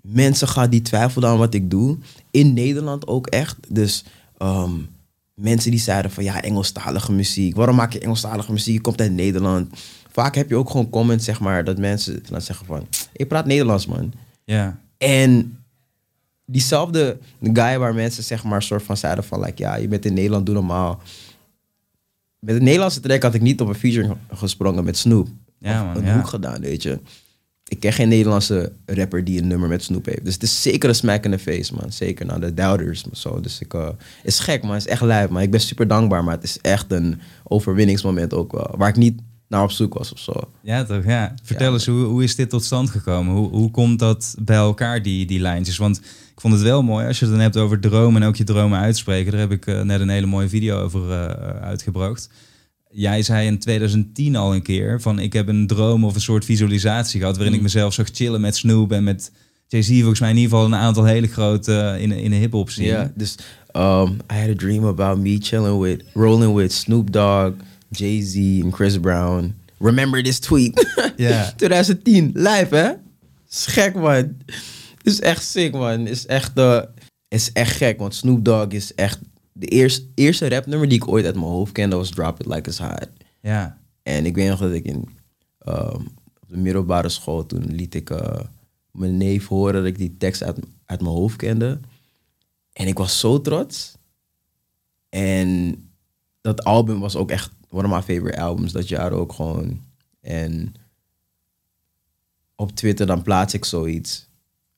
mensen 0.00 0.48
gehad 0.48 0.70
die 0.70 0.82
twijfelden 0.82 1.30
aan 1.30 1.38
wat 1.38 1.54
ik 1.54 1.70
doe. 1.70 1.96
In 2.30 2.52
Nederland 2.52 3.06
ook 3.06 3.26
echt. 3.26 3.56
Dus 3.68 4.04
ehm, 4.38 4.72
mensen 5.34 5.70
die 5.70 5.80
zeiden 5.80 6.10
van 6.10 6.24
ja, 6.24 6.42
Engelstalige 6.42 7.12
muziek. 7.12 7.56
Waarom 7.56 7.76
maak 7.76 7.92
je 7.92 8.00
Engelstalige 8.00 8.52
muziek? 8.52 8.74
Je 8.74 8.80
komt 8.80 9.00
uit 9.00 9.12
Nederland. 9.12 9.78
Vaak 10.10 10.34
heb 10.34 10.48
je 10.48 10.56
ook 10.56 10.70
gewoon 10.70 10.90
comments, 10.90 11.24
zeg 11.24 11.40
maar, 11.40 11.64
dat 11.64 11.78
mensen 11.78 12.22
dan 12.28 12.40
zeggen 12.40 12.66
van... 12.66 12.86
Ik 13.12 13.28
praat 13.28 13.46
Nederlands, 13.46 13.86
man. 13.86 14.12
Ja, 14.44 14.78
En 14.98 15.58
diezelfde 16.44 17.18
guy 17.40 17.78
waar 17.78 17.94
mensen 17.94 18.22
zeg 18.22 18.44
maar 18.44 18.62
soort 18.62 18.82
van 18.82 18.96
zeiden 18.96 19.24
van 19.24 19.40
like, 19.40 19.62
ja, 19.62 19.74
je 19.74 19.88
bent 19.88 20.04
in 20.04 20.14
Nederland, 20.14 20.46
doe 20.46 20.54
normaal. 20.54 21.02
Met 22.38 22.54
de 22.54 22.62
Nederlandse 22.62 23.00
track 23.00 23.22
had 23.22 23.34
ik 23.34 23.40
niet 23.40 23.60
op 23.60 23.68
een 23.68 23.74
feature 23.74 24.16
gesprongen 24.32 24.84
met 24.84 24.96
Snoop. 24.96 25.28
Ja, 25.58 25.84
man, 25.84 25.96
een 25.96 26.04
ja. 26.04 26.16
hoek 26.16 26.28
gedaan, 26.28 26.60
weet 26.60 26.82
je. 26.82 26.98
Ik 27.68 27.80
ken 27.80 27.92
geen 27.92 28.08
Nederlandse 28.08 28.72
rapper 28.86 29.24
die 29.24 29.40
een 29.42 29.46
nummer 29.46 29.68
met 29.68 29.82
Snoop 29.82 30.06
heeft. 30.06 30.24
Dus 30.24 30.34
het 30.34 30.42
is 30.42 30.62
zeker 30.62 30.88
een 30.88 30.94
smack 30.94 31.24
in 31.24 31.30
the 31.30 31.38
face, 31.38 31.74
man. 31.74 31.92
Zeker 31.92 32.26
naar 32.26 32.40
de 32.40 32.54
Doubters. 32.54 33.04
Zo. 33.12 33.40
Dus 33.40 33.60
ik, 33.60 33.74
eh, 33.74 33.88
is 34.22 34.38
gek, 34.38 34.62
man. 34.62 34.76
is 34.76 34.86
echt 34.86 35.02
lijp, 35.02 35.30
maar 35.30 35.42
ik 35.42 35.50
ben 35.50 35.60
super 35.60 35.88
dankbaar. 35.88 36.24
Maar 36.24 36.34
het 36.34 36.44
is 36.44 36.58
echt 36.60 36.92
een 36.92 37.20
overwinningsmoment 37.44 38.34
ook 38.34 38.52
wel. 38.52 38.74
Waar 38.76 38.88
ik 38.88 38.96
niet 38.96 39.20
naar 39.48 39.62
op 39.62 39.70
zoek 39.70 39.94
was 39.94 40.12
of 40.12 40.18
zo. 40.18 40.32
Ja, 40.60 40.84
toch? 40.84 41.04
Ja. 41.04 41.34
Vertel 41.42 41.66
Ja. 41.66 41.72
eens, 41.72 41.86
hoe, 41.86 42.04
hoe 42.04 42.22
is 42.24 42.36
dit 42.36 42.50
tot 42.50 42.64
stand 42.64 42.90
gekomen? 42.90 43.34
Hoe, 43.34 43.48
hoe 43.48 43.70
komt 43.70 43.98
dat 43.98 44.34
bij 44.38 44.56
elkaar, 44.56 45.02
die, 45.02 45.26
die 45.26 45.40
lijntjes? 45.40 45.76
Want 45.76 45.96
ik 46.34 46.40
vond 46.40 46.54
het 46.54 46.62
wel 46.62 46.82
mooi 46.82 47.06
als 47.06 47.18
je 47.18 47.24
het 47.24 47.34
dan 47.34 47.42
hebt 47.42 47.56
over 47.56 47.80
dromen 47.80 48.22
en 48.22 48.28
ook 48.28 48.36
je 48.36 48.44
dromen 48.44 48.78
uitspreken. 48.78 49.30
Daar 49.32 49.40
heb 49.40 49.52
ik 49.52 49.66
eh, 49.66 49.80
net 49.82 50.00
een 50.00 50.08
hele 50.08 50.26
mooie 50.26 50.48
video 50.48 50.80
over 50.80 51.10
eh, 51.12 51.62
uitgebracht. 51.62 52.28
Jij 52.98 53.22
zei 53.22 53.46
in 53.46 53.58
2010 53.58 54.36
al 54.36 54.54
een 54.54 54.62
keer 54.62 55.00
van 55.00 55.18
ik 55.18 55.32
heb 55.32 55.48
een 55.48 55.66
droom 55.66 56.04
of 56.04 56.14
een 56.14 56.20
soort 56.20 56.44
visualisatie 56.44 57.20
gehad 57.20 57.36
waarin 57.36 57.54
ik 57.54 57.62
mezelf 57.62 57.94
zag 57.94 58.08
chillen 58.12 58.40
met 58.40 58.56
Snoop 58.56 58.92
en 58.92 59.04
met 59.04 59.30
Jay-Z 59.66 59.88
volgens 59.98 60.20
mij 60.20 60.30
in 60.30 60.36
ieder 60.36 60.50
geval 60.50 60.66
een 60.66 60.74
aantal 60.74 61.04
hele 61.04 61.26
grote 61.26 61.78
eh, 61.78 62.02
in, 62.02 62.12
in 62.12 62.30
de 62.30 62.36
hip-hop 62.36 62.70
scene. 62.70 62.86
Ja, 62.86 63.12
dus 63.14 63.34
um, 63.72 64.18
I 64.32 64.34
had 64.34 64.48
a 64.48 64.54
dream 64.56 64.84
about 64.84 65.18
me 65.18 65.38
chilling 65.40 65.80
with, 65.80 66.02
rolling 66.14 66.54
with 66.54 66.72
Snoop 66.72 67.12
Dogg, 67.12 67.52
Jay-Z 67.90 68.34
en 68.36 68.72
Chris 68.72 69.00
Brown. 69.00 69.54
Remember 69.78 70.22
this 70.22 70.38
tweet? 70.38 70.86
Ja. 71.16 71.52
2010, 71.56 72.30
live 72.34 72.74
hè? 72.76 72.90
Is 73.50 73.66
gek 73.66 73.94
man. 73.94 74.36
Is 75.02 75.20
echt 75.20 75.44
sick 75.44 75.72
man. 75.72 76.06
Is 76.06 76.26
echt, 76.26 76.58
eh, 76.58 76.82
is 77.28 77.52
echt 77.52 77.76
gek, 77.76 77.98
want 77.98 78.14
Snoop 78.14 78.44
Dogg 78.44 78.68
is 78.68 78.94
echt... 78.94 79.18
De 79.58 79.66
eerste, 79.66 80.06
eerste 80.14 80.48
rapnummer 80.48 80.88
die 80.88 80.98
ik 80.98 81.08
ooit 81.08 81.24
uit 81.24 81.34
mijn 81.34 81.46
hoofd 81.46 81.72
kende 81.72 81.96
was 81.96 82.10
Drop 82.10 82.40
It 82.40 82.46
Like 82.46 82.68
It's 82.68 82.78
Hot. 82.78 83.08
Ja. 83.40 83.78
En 84.02 84.26
ik 84.26 84.34
weet 84.34 84.48
nog 84.48 84.58
dat 84.58 84.72
ik 84.72 84.84
in 84.84 85.08
ehm, 85.58 86.02
de 86.48 86.56
middelbare 86.56 87.08
school, 87.08 87.46
toen 87.46 87.64
liet 87.64 87.94
ik 87.94 88.10
eh, 88.10 88.40
mijn 88.90 89.16
neef 89.16 89.46
horen 89.46 89.74
dat 89.74 89.84
ik 89.84 89.98
die 89.98 90.16
tekst 90.16 90.42
uit, 90.42 90.58
uit 90.84 91.00
mijn 91.00 91.14
hoofd 91.14 91.36
kende. 91.36 91.80
En 92.72 92.86
ik 92.86 92.98
was 92.98 93.20
zo 93.20 93.40
trots. 93.40 93.96
En 95.08 95.80
dat 96.40 96.64
album 96.64 97.00
was 97.00 97.16
ook 97.16 97.30
echt 97.30 97.50
one 97.70 97.88
of 97.88 97.94
my 97.94 98.14
favorite 98.14 98.40
albums 98.40 98.72
dat 98.72 98.88
jaar 98.88 99.12
ook 99.12 99.32
gewoon. 99.32 99.80
En 100.20 100.74
op 102.54 102.72
Twitter 102.72 103.06
dan 103.06 103.22
plaats 103.22 103.54
ik 103.54 103.64
zoiets. 103.64 104.25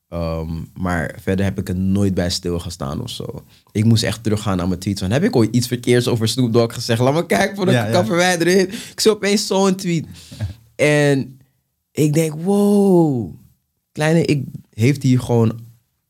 Ehm, 0.09 0.51
maar 0.77 1.17
verder 1.21 1.45
heb 1.45 1.59
ik 1.59 1.69
er 1.69 1.77
nooit 1.77 2.15
bij 2.15 2.31
stilgestaan 2.31 3.03
of 3.03 3.11
zo. 3.11 3.43
Ik 3.73 3.85
moest 3.85 4.03
echt 4.03 4.23
teruggaan 4.23 4.57
naar 4.57 4.69
mijn 4.69 4.81
tweets. 4.81 5.01
Van, 5.01 5.11
heb 5.11 5.23
ik 5.23 5.37
ooit 5.37 5.55
iets 5.55 5.67
verkeerds 5.67 6.09
over 6.09 6.29
Snoop 6.29 6.53
Dogg 6.53 6.75
gezegd? 6.75 7.01
Laat 7.01 7.15
me 7.15 7.27
kijken 7.27 7.57
voordat 7.57 7.75
Ja, 7.75 7.81
ik 7.81 7.87
ja. 7.87 7.93
kan 7.93 8.07
verwijderen. 8.07 8.69
Ik 8.69 9.01
zie 9.01 9.11
opeens 9.11 9.47
zo'n 9.47 9.75
tweet. 9.75 10.07
en 10.77 11.39
ik 11.93 12.13
denk, 12.13 12.35
wow. 12.43 13.31
Kleine, 13.93 14.25
ik 14.25 14.45
heeft 14.75 15.03
hier 15.03 15.21
gewoon 15.21 15.61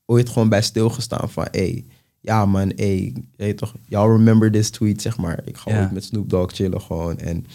ooit 0.07 0.29
gewoon 0.29 0.49
bij 0.49 0.63
stilgestaan 0.63 1.31
van... 1.31 1.49
Hey, 1.51 1.85
ja 2.21 2.47
man, 2.47 2.73
hey, 2.77 3.13
hey, 3.37 3.53
toch, 3.55 3.75
y'all 3.87 4.11
remember 4.17 4.51
this 4.53 4.71
tweet, 4.71 5.03
zeg 5.03 5.17
maar. 5.19 5.41
Ik 5.45 5.57
ga 5.57 5.71
Ja. 5.71 5.81
ooit 5.81 5.93
met 5.93 6.05
Snoop 6.05 6.31
Dogg 6.31 6.53
chillen 6.55 6.81
gewoon. 6.81 7.19
En 7.19 7.47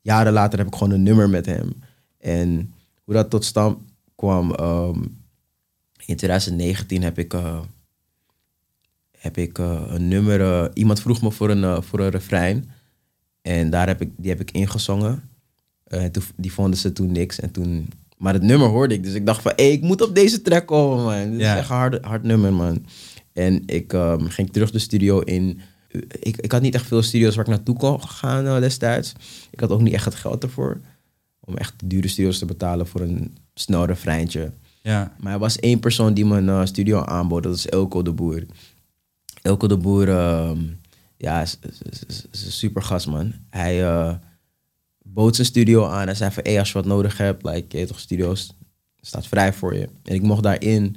jaren 0.00 0.32
later 0.32 0.58
heb 0.58 0.66
ik 0.66 0.74
gewoon 0.74 0.92
een 0.92 1.02
nummer 1.02 1.28
met 1.30 1.46
hem. 1.46 1.72
En 2.18 2.72
hoe 3.04 3.14
dat 3.14 3.30
tot 3.30 3.44
stand 3.44 3.78
kwam... 4.14 4.52
ehm, 4.54 4.98
in 6.06 6.16
2019 6.16 7.02
heb 7.02 7.18
ik, 7.18 7.34
eh, 7.34 7.60
heb 9.18 9.36
ik 9.36 9.58
eh, 9.58 9.82
een 9.88 10.08
nummer. 10.08 10.40
eh, 10.40 10.64
iemand 10.74 11.00
vroeg 11.00 11.22
me 11.22 11.30
voor 11.30 11.50
een, 11.50 11.82
voor 11.82 12.00
een 12.00 12.10
refrein. 12.10 12.70
En 13.42 13.70
daar 13.70 13.86
heb 13.86 14.00
ik, 14.00 14.10
die 14.16 14.30
heb 14.30 14.40
ik 14.40 14.50
ingezongen. 14.50 15.22
Toen, 16.12 16.22
die 16.36 16.52
vonden 16.52 16.78
ze 16.78 16.92
toen 16.92 17.12
niks. 17.12 17.40
En 17.40 17.50
toen, 17.50 17.88
maar 18.16 18.32
het 18.32 18.42
nummer 18.42 18.68
hoorde 18.68 18.94
ik. 18.94 19.02
Dus 19.02 19.14
ik 19.14 19.26
dacht 19.26 19.42
van, 19.42 19.52
hey, 19.56 19.72
ik 19.72 19.82
moet 19.82 20.00
op 20.02 20.14
deze 20.14 20.42
track 20.42 20.66
komen, 20.66 21.04
man. 21.04 21.30
Dit 21.30 21.40
Ja. 21.40 21.52
is 21.52 21.58
echt 21.60 21.68
een 21.70 21.76
hard, 21.76 22.04
hard 22.04 22.22
nummer, 22.22 22.52
man. 22.52 22.86
En 23.32 23.62
ik 23.66 23.92
ehm, 23.92 24.26
ging 24.26 24.52
terug 24.52 24.70
de 24.70 24.78
studio 24.78 25.18
in. 25.20 25.60
Ik, 26.20 26.36
ik 26.36 26.52
had 26.52 26.62
niet 26.62 26.74
echt 26.74 26.86
veel 26.86 27.02
studio's 27.02 27.34
waar 27.34 27.44
ik 27.44 27.50
naartoe 27.50 27.76
kon 27.76 28.02
gaan 28.08 28.60
destijds. 28.60 29.12
Ik 29.50 29.60
had 29.60 29.70
ook 29.70 29.80
niet 29.82 29.92
echt 29.94 30.04
het 30.04 30.14
geld 30.14 30.42
ervoor. 30.42 30.80
Om 31.40 31.56
echt 31.56 31.74
dure 31.84 32.08
studio's 32.08 32.38
te 32.38 32.44
betalen 32.46 32.86
voor 32.86 33.00
een 33.00 33.36
snel 33.54 33.84
refreintje. 33.84 34.50
Ja. 34.84 35.14
Maar 35.18 35.32
er 35.32 35.38
was 35.38 35.58
één 35.58 35.80
persoon 35.80 36.14
die 36.14 36.26
mijn 36.26 36.48
eh, 36.48 36.64
studio 36.64 37.04
aanbood. 37.04 37.42
Dat 37.42 37.54
is 37.54 37.68
Elko 37.68 38.02
de 38.02 38.12
Boer. 38.12 38.46
Elko 39.42 39.66
de 39.66 39.76
Boer, 39.76 40.08
ehm, 40.08 40.58
ja, 41.16 41.42
is, 41.42 41.58
een 42.30 42.52
super 42.52 42.82
gast, 42.82 43.06
man. 43.06 43.34
Hij 43.50 43.84
eh, 43.84 44.14
bood 45.02 45.34
zijn 45.34 45.46
studio 45.46 45.86
aan 45.86 46.08
en 46.08 46.16
zei 46.16 46.30
van... 46.30 46.42
Hey, 46.42 46.58
als 46.58 46.68
je 46.68 46.74
wat 46.74 46.84
nodig 46.84 47.16
hebt, 47.16 47.44
like, 47.44 47.78
je 47.78 47.86
toch, 47.86 48.00
studio's 48.00 48.52
staat 49.00 49.26
vrij 49.26 49.52
voor 49.52 49.74
je. 49.74 49.88
En 50.02 50.14
ik 50.14 50.22
mocht 50.22 50.42
daarin. 50.42 50.96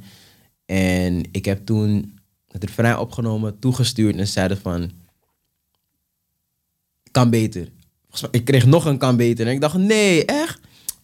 En 0.65 1.23
ik 1.31 1.45
heb 1.45 1.65
toen 1.65 2.19
het 2.47 2.63
refrein 2.63 2.97
opgenomen, 2.97 3.59
toegestuurd... 3.59 4.15
en 4.15 4.27
zeiden 4.27 4.57
van... 4.57 4.91
kan 7.11 7.29
beter. 7.29 7.69
Ik 8.31 8.45
kreeg 8.45 8.65
nog 8.65 8.85
een 8.85 8.97
kan 8.97 9.17
beter. 9.17 9.47
En 9.47 9.53
ik 9.53 9.61
dacht, 9.61 9.77
nee, 9.77 10.25
echt? 10.25 10.59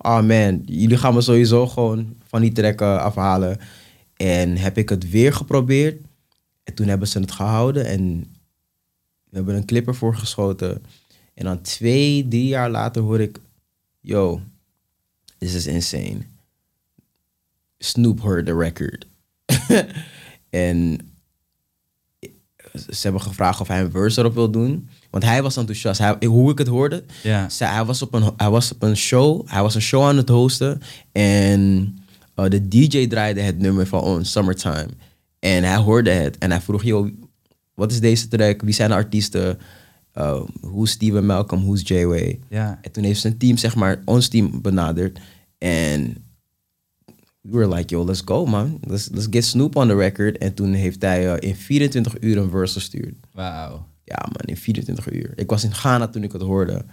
Oh 0.06 0.22
man, 0.22 0.62
jullie 0.66 0.98
gaan 0.98 1.14
me 1.14 1.22
sowieso 1.22 1.68
gewoon 1.68 2.16
van 2.28 2.42
die 2.42 2.52
trekken 2.52 3.02
afhalen. 3.02 3.58
En 4.16 4.58
heb 4.58 4.78
ik 4.78 4.90
het 4.90 5.10
weer 5.10 5.34
geprobeerd. 5.34 6.02
En 6.64 6.74
toen 6.74 6.88
hebben 6.88 7.08
ze 7.08 7.20
het 7.20 7.32
gehouden. 7.32 7.86
En 7.86 8.20
we 9.30 9.36
hebben 9.36 9.56
een 9.56 9.66
clip 9.66 9.88
ervoor 9.88 10.16
geschoten. 10.16 10.86
En 11.34 11.46
dan 11.46 11.62
twee, 11.62 12.28
drie 12.28 12.48
jaar 12.48 12.70
later 12.70 13.02
hoor 13.02 13.20
ik... 13.20 13.40
Yo, 14.00 14.42
this 15.38 15.54
is 15.54 15.68
insane. 15.68 16.18
Snoop 17.78 18.22
heard 18.22 18.46
the 18.46 18.58
record. 18.58 19.06
en 20.50 21.00
ze 22.72 23.00
hebben 23.02 23.22
gevraagd 23.22 23.60
of 23.62 23.68
hij 23.68 23.82
een 23.82 23.92
verse 23.92 24.20
erop 24.20 24.34
wil 24.34 24.50
doen. 24.50 24.90
Want 25.14 25.26
hij 25.26 25.42
was 25.42 25.58
enthousiast. 25.58 26.00
Hij, 26.00 26.16
hoe 26.28 26.52
ik 26.52 26.58
het 26.58 26.68
hoorde, 26.68 27.04
Ja. 27.24 27.48
hij, 27.58 27.84
was 27.86 28.02
op 28.02 28.14
een, 28.14 28.32
hij 28.38 28.50
was 28.50 28.72
op 28.74 28.84
een 28.84 28.98
show. 28.98 29.42
Hij 29.46 29.62
was 29.62 29.76
een 29.76 29.82
show 29.82 30.04
aan 30.04 30.18
het 30.18 30.30
hosten. 30.30 30.82
En 31.12 31.96
eh, 32.36 32.50
de 32.50 32.68
DJ 32.68 33.08
draaide 33.08 33.42
het 33.42 33.60
nummer 33.60 33.88
van 33.88 34.02
ons, 34.02 34.32
Summertime. 34.32 34.88
En 35.40 35.64
hij 35.64 35.76
hoorde 35.78 36.10
het. 36.10 36.38
En 36.38 36.52
hij 36.52 36.62
vroeg, 36.62 36.84
joh, 36.84 37.08
wat 37.74 37.92
is 37.92 38.00
deze 38.00 38.28
track? 38.28 38.62
Wie 38.62 38.74
zijn 38.74 38.90
de 38.90 38.96
artiesten? 38.96 39.60
Uh, 40.18 40.42
hoe 40.62 40.86
is 40.86 40.92
Steven 40.92 41.26
Malcolm? 41.26 41.62
Hoe 41.62 41.76
is 41.76 41.82
J-Way? 41.88 42.40
Ja. 42.50 42.80
En 42.82 42.92
toen 42.92 43.04
heeft 43.04 43.22
zijn 43.22 43.38
team, 43.38 43.58
zeg 43.58 43.76
maar, 43.76 44.02
ons 44.06 44.28
team 44.28 44.62
benaderd. 44.62 45.20
En 45.58 46.24
we 47.42 47.58
were 47.58 47.76
like, 47.76 47.94
yo, 47.96 48.06
let's 48.06 48.22
go, 48.26 48.46
man. 48.46 48.80
Let's, 48.88 49.10
let's 49.12 49.28
get 49.30 49.46
Snoop 49.46 49.76
on 49.76 49.88
the 49.88 49.96
record. 49.96 50.38
En 50.38 50.54
toen 50.54 50.74
heeft 50.74 51.02
hij 51.02 51.34
eh, 51.36 51.50
in 51.50 51.56
24 51.56 52.16
uur 52.20 52.38
een 52.38 52.50
verse 52.50 52.74
gestuurd. 52.74 53.16
Wauw. 53.32 53.86
Ja, 54.04 54.26
man, 54.26 54.46
in 54.46 54.58
24 54.58 55.12
uur. 55.12 55.34
Ik 55.36 55.50
was 55.50 55.64
in 55.64 55.74
Ghana 55.74 56.08
toen 56.08 56.24
ik 56.24 56.32
het 56.32 56.42
hoorde. 56.42 56.86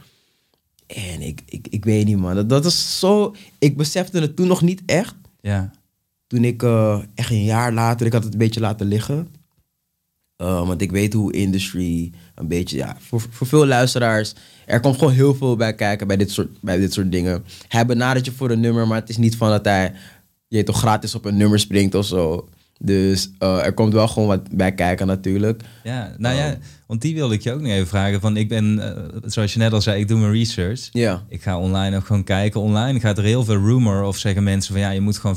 En 0.87 1.21
ik, 1.21 1.43
ik, 1.47 1.67
ik 1.71 1.85
weet 1.85 2.07
niet, 2.07 2.17
man. 2.17 2.35
Dat, 2.35 2.49
dat 2.49 2.65
is 2.65 2.99
zo... 2.99 3.35
Ik 3.59 3.77
besefte 3.77 4.21
het 4.21 4.37
toen 4.37 4.47
nog 4.47 4.63
niet 4.63 4.83
echt. 4.87 5.15
Ja. 5.41 5.71
Toen 6.27 6.45
ik 6.45 6.63
eh, 6.63 7.03
echt 7.15 7.31
een 7.31 7.45
jaar 7.45 7.73
later... 7.73 8.07
Ik 8.07 8.13
had 8.13 8.25
het 8.25 8.33
een 8.33 8.39
beetje 8.39 8.61
laten 8.61 8.87
liggen. 8.87 9.29
Uh, 10.37 10.67
want 10.67 10.81
ik 10.81 10.91
weet 10.91 11.13
hoe 11.13 11.33
industry 11.33 12.13
een 12.35 12.49
beetje... 12.49 12.77
Ja, 12.77 12.97
voor, 12.99 13.21
voor 13.31 13.47
veel 13.47 13.67
luisteraars... 13.67 14.35
Er 14.67 14.81
komt 14.81 14.99
gewoon 14.99 15.13
heel 15.13 15.35
veel 15.35 15.57
bij 15.57 15.75
kijken 15.75 16.07
bij 16.07 16.17
dit 16.17 16.31
soort, 16.31 16.61
bij 16.61 16.79
dit 16.79 16.93
soort 16.93 17.13
dingen. 17.13 17.45
Hij 17.69 17.87
benadert 17.87 18.25
je 18.25 18.33
voor 18.33 18.51
een 18.51 18.61
nummer, 18.61 18.87
maar 18.87 19.01
het 19.01 19.09
is 19.09 19.17
niet 19.17 19.37
van 19.37 19.49
dat 19.49 19.65
hij... 19.65 19.93
Je 20.49 20.63
toch 20.63 20.79
gratis 20.79 21.15
op 21.15 21.25
een 21.25 21.37
nummer 21.37 21.59
springt 21.59 21.95
of 21.95 22.07
zo. 22.07 22.49
Dus 22.79 23.31
uh, 23.39 23.65
er 23.65 23.73
komt 23.73 23.93
wel 23.93 24.09
gewoon 24.09 24.29
wat 24.29 24.49
bij 24.51 24.73
kijken 24.73 25.07
natuurlijk. 25.07 25.63
Ja, 25.85 26.15
nou 26.19 26.37
ja, 26.37 26.59
want 26.91 27.03
die 27.03 27.15
wilde 27.15 27.35
ik 27.35 27.43
je 27.43 27.53
ook 27.53 27.61
nog 27.61 27.71
even 27.71 27.87
vragen. 27.87 28.21
Van 28.21 28.37
ik 28.37 28.49
ben, 28.49 28.79
uh, 28.79 29.21
zoals 29.25 29.53
je 29.53 29.59
net 29.59 29.73
al 29.73 29.81
zei, 29.81 30.01
ik 30.01 30.09
doe 30.09 30.19
mijn 30.19 30.33
research. 30.33 30.89
Ja. 30.93 31.25
Ik 31.29 31.43
ga 31.43 31.59
online 31.59 31.97
ook 31.97 32.07
gewoon 32.07 32.25
kijken. 32.25 32.61
Online 32.61 33.01
gaat 33.01 33.19
er 33.19 33.25
heel 33.25 33.45
veel 33.45 33.55
rumor 33.55 34.03
of 34.03 34.17
zeggen 34.17 34.43
mensen 34.43 34.73
van 34.73 34.83
ja, 34.83 34.91
je 34.91 35.01
moet 35.01 35.19
gewoon 35.19 35.37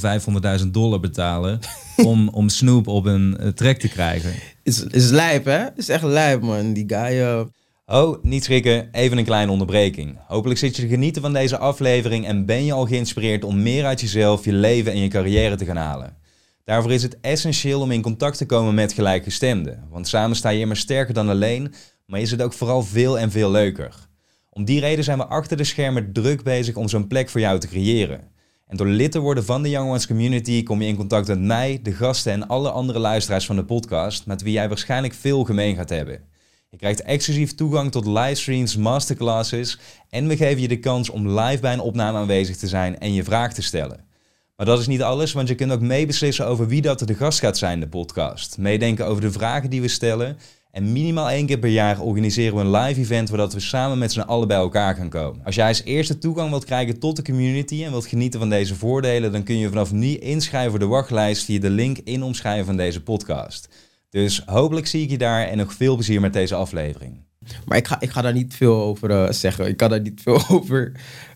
500.000 0.62 0.68
dollar 0.68 1.00
betalen 1.00 1.60
om, 2.12 2.30
om 2.30 2.50
Snoop 2.50 2.88
op 2.88 3.06
een 3.06 3.38
uh, 3.42 3.48
track 3.48 3.78
te 3.78 3.90
krijgen. 3.90 4.34
Is, 4.64 4.84
is 4.84 5.10
lijp, 5.10 5.46
hè? 5.46 5.66
Is 5.76 5.90
echt 5.90 6.04
lijp, 6.04 6.42
man. 6.42 6.74
Die 6.74 6.86
guy. 6.88 7.20
Uh... 7.20 7.42
Oh, 7.86 8.24
niet 8.24 8.44
schrikken, 8.44 8.90
even 8.92 9.18
een 9.18 9.26
kleine 9.26 9.52
onderbreking. 9.52 10.18
Hopelijk 10.28 10.60
zit 10.60 10.76
je 10.76 10.82
te 10.82 10.88
genieten 10.88 11.22
van 11.22 11.34
deze 11.34 11.58
aflevering 11.58 12.26
en 12.26 12.46
ben 12.46 12.66
je 12.66 12.74
al 12.74 12.86
geïnspireerd 12.86 13.44
om 13.44 13.62
meer 13.62 13.86
uit 13.86 14.02
jezelf, 14.02 14.46
je 14.46 14.54
leven 14.54 14.92
en 14.92 15.00
je 15.00 15.08
carrière 15.08 15.56
te 15.56 15.66
gaan 15.66 15.76
halen. 15.76 16.22
Daarvoor 16.64 16.92
is 16.92 17.04
het 17.04 17.20
essentieel 17.22 17.82
om 17.82 17.92
in 17.92 18.02
contact 18.02 18.38
te 18.38 18.46
komen 18.46 18.74
met 18.74 18.94
gelijkgestemden. 18.94 19.88
Want 19.90 20.08
samen 20.08 20.36
sta 20.36 20.50
je 20.50 20.60
immer 20.60 20.78
sterker 20.78 21.14
dan 21.14 21.30
alleen, 21.30 21.74
maar 22.06 22.20
is 22.20 22.32
het 22.32 22.42
ook 22.42 22.54
vooral 22.54 22.84
veel 22.84 23.20
en 23.20 23.32
veel 23.32 23.52
leuker. 23.52 24.08
Om 24.50 24.66
die 24.66 24.80
reden 24.80 25.04
zijn 25.04 25.18
we 25.18 25.26
achter 25.26 25.58
de 25.58 25.64
schermen 25.64 26.14
druk 26.14 26.44
bezig 26.44 26.76
om 26.76 26.90
zo'n 26.90 27.08
plek 27.08 27.30
voor 27.30 27.40
jou 27.40 27.60
te 27.60 27.68
creëren. 27.68 28.32
En 28.68 28.78
door 28.78 28.88
lid 28.88 29.12
te 29.12 29.20
worden 29.20 29.46
van 29.46 29.64
de 29.64 29.70
Young 29.70 29.90
Ones 29.90 30.08
Community 30.08 30.64
kom 30.64 30.82
je 30.82 30.88
in 30.88 30.96
contact 30.96 31.28
met 31.28 31.40
mij, 31.40 31.80
de 31.84 31.94
gasten 31.94 32.32
en 32.32 32.48
alle 32.48 32.70
andere 32.72 33.00
luisteraars 33.00 33.46
van 33.46 33.56
de 33.56 33.66
podcast, 33.66 34.26
met 34.26 34.42
wie 34.42 34.54
jij 34.54 34.68
waarschijnlijk 34.68 35.14
veel 35.14 35.44
gemeen 35.44 35.76
gaat 35.76 35.90
hebben. 35.90 36.24
Je 36.70 36.78
krijgt 36.78 37.02
exclusief 37.02 37.56
toegang 37.56 37.92
tot 37.92 38.06
livestreams, 38.06 38.78
masterclasses 38.78 39.80
en 40.10 40.28
we 40.28 40.38
geven 40.38 40.62
je 40.62 40.68
de 40.68 40.80
kans 40.80 41.10
om 41.10 41.40
live 41.40 41.62
bij 41.62 41.74
een 41.74 41.80
opname 41.80 42.18
aanwezig 42.18 42.56
te 42.56 42.68
zijn 42.68 43.00
en 43.00 43.14
je 43.14 43.24
vraag 43.24 43.54
te 43.54 43.62
stellen. 43.62 44.12
Maar 44.56 44.66
dat 44.66 44.80
is 44.80 44.88
niet 44.88 45.02
alles, 45.02 45.34
want 45.34 45.48
je 45.48 45.56
kunt 45.56 45.72
ook 45.72 45.82
meebeslissen 45.82 46.48
over 46.48 46.68
wie 46.68 46.82
dat 46.82 47.00
de 47.00 47.14
gast 47.14 47.40
gaat 47.40 47.58
zijn 47.58 47.74
in 47.74 47.80
de 47.80 47.88
podcast. 47.88 48.58
Meedenken 48.58 49.06
over 49.08 49.22
de 49.22 49.32
vragen 49.32 49.70
die 49.70 49.82
we 49.82 49.88
stellen. 49.88 50.38
En 50.72 50.92
minimaal 50.92 51.30
één 51.30 51.46
keer 51.46 51.60
per 51.60 51.70
jaar 51.70 52.00
organiseren 52.00 52.56
we 52.56 52.62
een 52.62 52.72
live 52.72 53.00
event 53.00 53.30
waar 53.30 53.50
we 53.50 53.60
samen 53.60 53.98
met 53.98 54.12
z'n 54.12 54.20
allen 54.20 54.48
bij 54.48 54.58
elkaar 54.58 54.96
gaan 54.96 55.10
komen. 55.10 55.46
Als 55.46 55.56
jij 55.56 55.68
als 55.68 55.84
eerste 55.84 56.18
toegang 56.18 56.50
wilt 56.50 56.66
krijgen 56.66 57.00
tot 57.00 57.16
de 57.16 57.24
community 57.24 57.84
en 57.84 57.92
wilt 57.92 58.06
genieten 58.06 58.40
van 58.40 58.50
deze 58.50 58.76
voordelen, 58.76 59.32
dan 59.32 59.44
kun 59.44 59.58
je 59.58 59.68
vanaf 59.68 59.92
nu 59.92 60.16
inschrijven 60.16 60.70
voor 60.70 60.80
de 60.80 60.86
wachtlijst 60.86 61.46
via 61.46 61.60
de 61.60 61.70
link 61.70 61.98
in 61.98 62.24
omschrijven 62.24 62.66
van 62.66 62.78
deze 62.78 63.04
podcast. 63.04 63.70
Dus 64.10 64.44
hopelijk 64.46 64.88
zie 64.88 65.04
ik 65.04 65.10
je 65.10 65.18
daar 65.18 65.48
en 65.48 65.58
nog 65.58 65.74
veel 65.74 65.96
plezier 65.96 66.22
met 66.22 66.34
deze 66.34 66.56
aflevering. 66.56 67.26
Maar 67.66 67.78
ik 67.78 67.88
ga, 67.88 68.02
ik 68.02 68.10
ga 68.10 68.22
daar 68.22 68.34
niet 68.34 68.54
veel 68.54 68.82
over 68.82 69.10
uh, 69.10 69.32
zeggen. 69.32 69.68
Ik 69.68 69.78
kan 69.78 69.90
daar 69.90 70.02
niet 70.02 70.22
veel 70.22 70.42
over, 70.58 70.92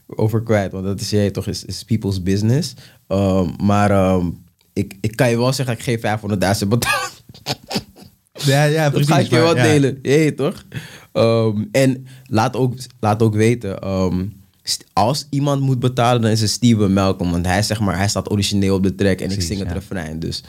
over 0.07 0.43
kwijt. 0.43 0.71
Want 0.71 0.85
dat 0.85 1.01
is 1.01 1.09
jij 1.09 1.31
toch, 1.31 1.47
is, 1.47 1.65
is 1.65 1.83
people's 1.83 2.23
business. 2.23 2.73
Um, 3.07 3.55
maar 3.61 4.13
um, 4.13 4.45
ik, 4.73 4.97
ik 5.01 5.15
kan 5.15 5.29
je 5.29 5.37
wel 5.37 5.53
zeggen, 5.53 5.75
ik 5.75 5.83
geef 5.83 6.01
500.000 6.61 6.67
betaald. 6.67 7.23
Ja, 8.33 8.63
ja, 8.63 8.89
precies. 8.89 9.07
Dat 9.07 9.15
ga 9.15 9.23
ik 9.23 9.29
je 9.29 9.39
wel 9.39 9.55
ja. 9.55 9.63
delen. 9.63 9.99
Hey, 10.01 10.31
toch? 10.31 10.65
Um, 11.13 11.69
en 11.71 12.07
laat 12.25 12.55
ook, 12.55 12.73
laat 12.99 13.21
ook 13.21 13.35
weten, 13.35 13.79
als 14.93 15.27
iemand 15.29 15.61
moet 15.61 15.79
betalen, 15.79 16.21
dan 16.21 16.31
is 16.31 16.41
het 16.41 16.49
Steven 16.49 16.93
Malcolm. 16.93 17.31
Want 17.31 17.45
hij, 17.45 17.63
zeg 17.63 17.79
maar, 17.79 17.97
hij 17.97 18.07
staat 18.07 18.31
origineel 18.31 18.75
op 18.75 18.83
de 18.83 18.95
track 18.95 19.19
en 19.19 19.27
Precies, 19.27 19.35
ik 19.35 19.41
zing 19.41 19.59
het 19.59 19.67
ja. 19.67 19.73
refrein. 19.73 20.19
Dus, 20.19 20.43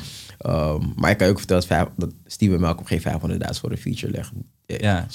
maar 0.94 1.11
ik 1.11 1.16
kan 1.16 1.27
je 1.27 1.33
ook 1.33 1.38
vertellen 1.38 1.68
dat, 1.68 1.90
dat 1.97 2.11
Steven 2.27 2.61
Malcolm 2.61 2.87
geen 2.87 3.01
500.000 3.01 3.38
voor 3.61 3.71
een 3.71 3.79
feature 3.79 4.12
legt. 4.12 4.31
Ja. 4.76 5.07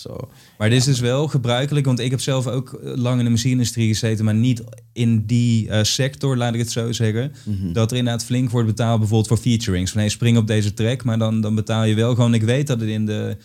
Maar 0.58 0.70
dit 0.70 0.80
is 0.80 0.86
dus 0.86 1.00
wel 1.00 1.28
gebruikelijk, 1.28 1.86
want 1.86 2.00
ik 2.00 2.12
heb 2.12 2.22
zelf 2.22 2.48
ook 2.48 2.80
lang 2.82 3.20
in 3.20 3.26
de 3.26 3.32
muziekindustrie 3.32 3.88
gezeten, 3.88 4.26
maar 4.26 4.34
niet 4.34 4.64
in 4.94 5.26
die 5.26 5.68
uh, 5.68 5.84
sector, 5.84 6.38
laat 6.38 6.54
ik 6.54 6.60
het 6.60 6.72
zo 6.72 6.92
zeggen. 6.92 7.32
Mhm. 7.44 7.74
Dat 7.74 7.92
er 7.92 7.98
inderdaad 7.98 8.26
flink 8.26 8.50
wordt 8.50 8.68
betaald 8.68 9.00
bijvoorbeeld 9.00 9.28
voor 9.28 9.38
featurings. 9.38 9.92
Van 9.92 10.00
hey, 10.00 10.10
spring 10.10 10.38
op 10.38 10.48
deze 10.48 10.74
track, 10.74 11.04
maar 11.04 11.18
dan, 11.18 11.42
dan 11.42 11.56
betaal 11.56 11.84
je 11.84 11.96
wel 11.96 12.16
gewoon. 12.16 12.34
Ik 12.34 12.44
weet 12.44 12.68
dat 12.68 12.80
het 12.80 12.90
in 12.90 13.06
de, 13.06 13.38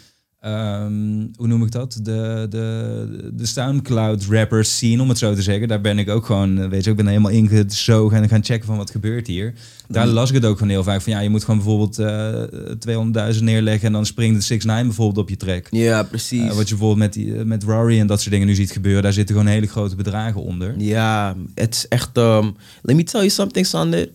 um, 0.46 1.30
hoe 1.36 1.46
noem 1.46 1.62
ik 1.62 1.70
dat? 1.70 1.98
De, 2.02 2.46
de, 2.50 3.30
de 3.34 3.46
Soundcloud 3.46 4.24
rappers 4.24 4.76
scene, 4.76 5.02
om 5.02 5.08
het 5.08 5.18
zo 5.18 5.34
te 5.34 5.42
zeggen. 5.42 5.68
Daar 5.68 5.80
ben 5.80 5.98
ik 5.98 6.08
ook 6.08 6.26
gewoon, 6.26 6.68
weet 6.68 6.84
je, 6.84 6.90
ik 6.90 6.96
ben 6.96 7.06
helemaal 7.06 7.30
ingezogen 7.30 8.22
en 8.22 8.28
gaan 8.28 8.44
checken 8.44 8.66
van 8.66 8.76
wat 8.76 8.90
gebeurt 8.90 9.26
hier. 9.26 9.54
Daar 9.88 10.04
Mhm. 10.06 10.14
las 10.14 10.28
ik 10.28 10.34
het 10.34 10.44
ook 10.44 10.56
gewoon 10.58 10.72
heel 10.72 10.82
vaak 10.82 11.00
van 11.02 11.12
ja, 11.12 11.20
je 11.20 11.28
moet 11.28 11.44
gewoon 11.44 11.60
bijvoorbeeld 11.60 11.98
uh, 11.98 13.34
200.000 13.34 13.42
neerleggen 13.42 13.86
en 13.86 13.92
dan 13.92 14.06
springt 14.06 14.36
de 14.40 14.44
6 14.44 14.64
9 14.64 14.86
bijvoorbeeld 14.86 15.18
op 15.18 15.28
je 15.28 15.36
track. 15.36 15.66
Ja, 15.70 16.02
precies. 16.02 16.42
Uh, 16.42 16.52
wat 16.54 16.68
je 16.68 16.74
bijvoorbeeld 16.76 16.98
met, 16.98 17.12
die, 17.12 17.32
met 17.32 17.62
Rory 17.62 18.00
en 18.00 18.06
dat 18.06 18.18
soort 18.20 18.30
dingen 18.30 18.46
nu 18.46 18.54
ziet 18.54 18.70
gebeuren, 18.70 19.02
daar 19.02 19.12
zitten 19.12 19.36
gewoon 19.36 19.50
hele 19.50 19.66
grote 19.66 19.96
bedragen 19.96 20.42
onder. 20.42 20.74
Ja, 20.80 21.36
het 21.54 21.74
is 21.74 21.88
echt. 21.88 22.16
Um, 22.16 22.56
let 22.82 22.96
me 22.96 23.02
tell 23.04 23.20
you 23.20 23.30
something, 23.30 23.66
Sander. 23.66 24.08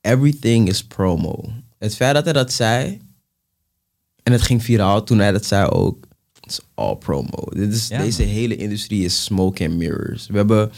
Everything 0.00 0.68
is 0.68 0.84
promo. 0.84 1.44
Het 1.78 1.96
feit 1.96 2.14
dat 2.14 2.24
hij 2.24 2.32
dat 2.32 2.52
zei, 2.52 3.00
en 4.26 4.32
het 4.32 4.42
ging 4.42 4.62
viraal 4.62 5.02
toen 5.02 5.18
hij 5.18 5.32
dat 5.32 5.44
zei 5.44 5.68
ook. 5.68 6.06
It's 6.40 6.60
all 6.74 6.96
promo. 6.96 7.44
Dit 7.48 7.72
is, 7.72 7.88
Ja, 7.88 7.98
deze 7.98 8.22
hele 8.22 8.56
industrie 8.56 9.04
is 9.04 9.24
smoke 9.24 9.64
and 9.64 9.76
mirrors. 9.76 10.26
We 10.26 10.36
hebben, 10.36 10.70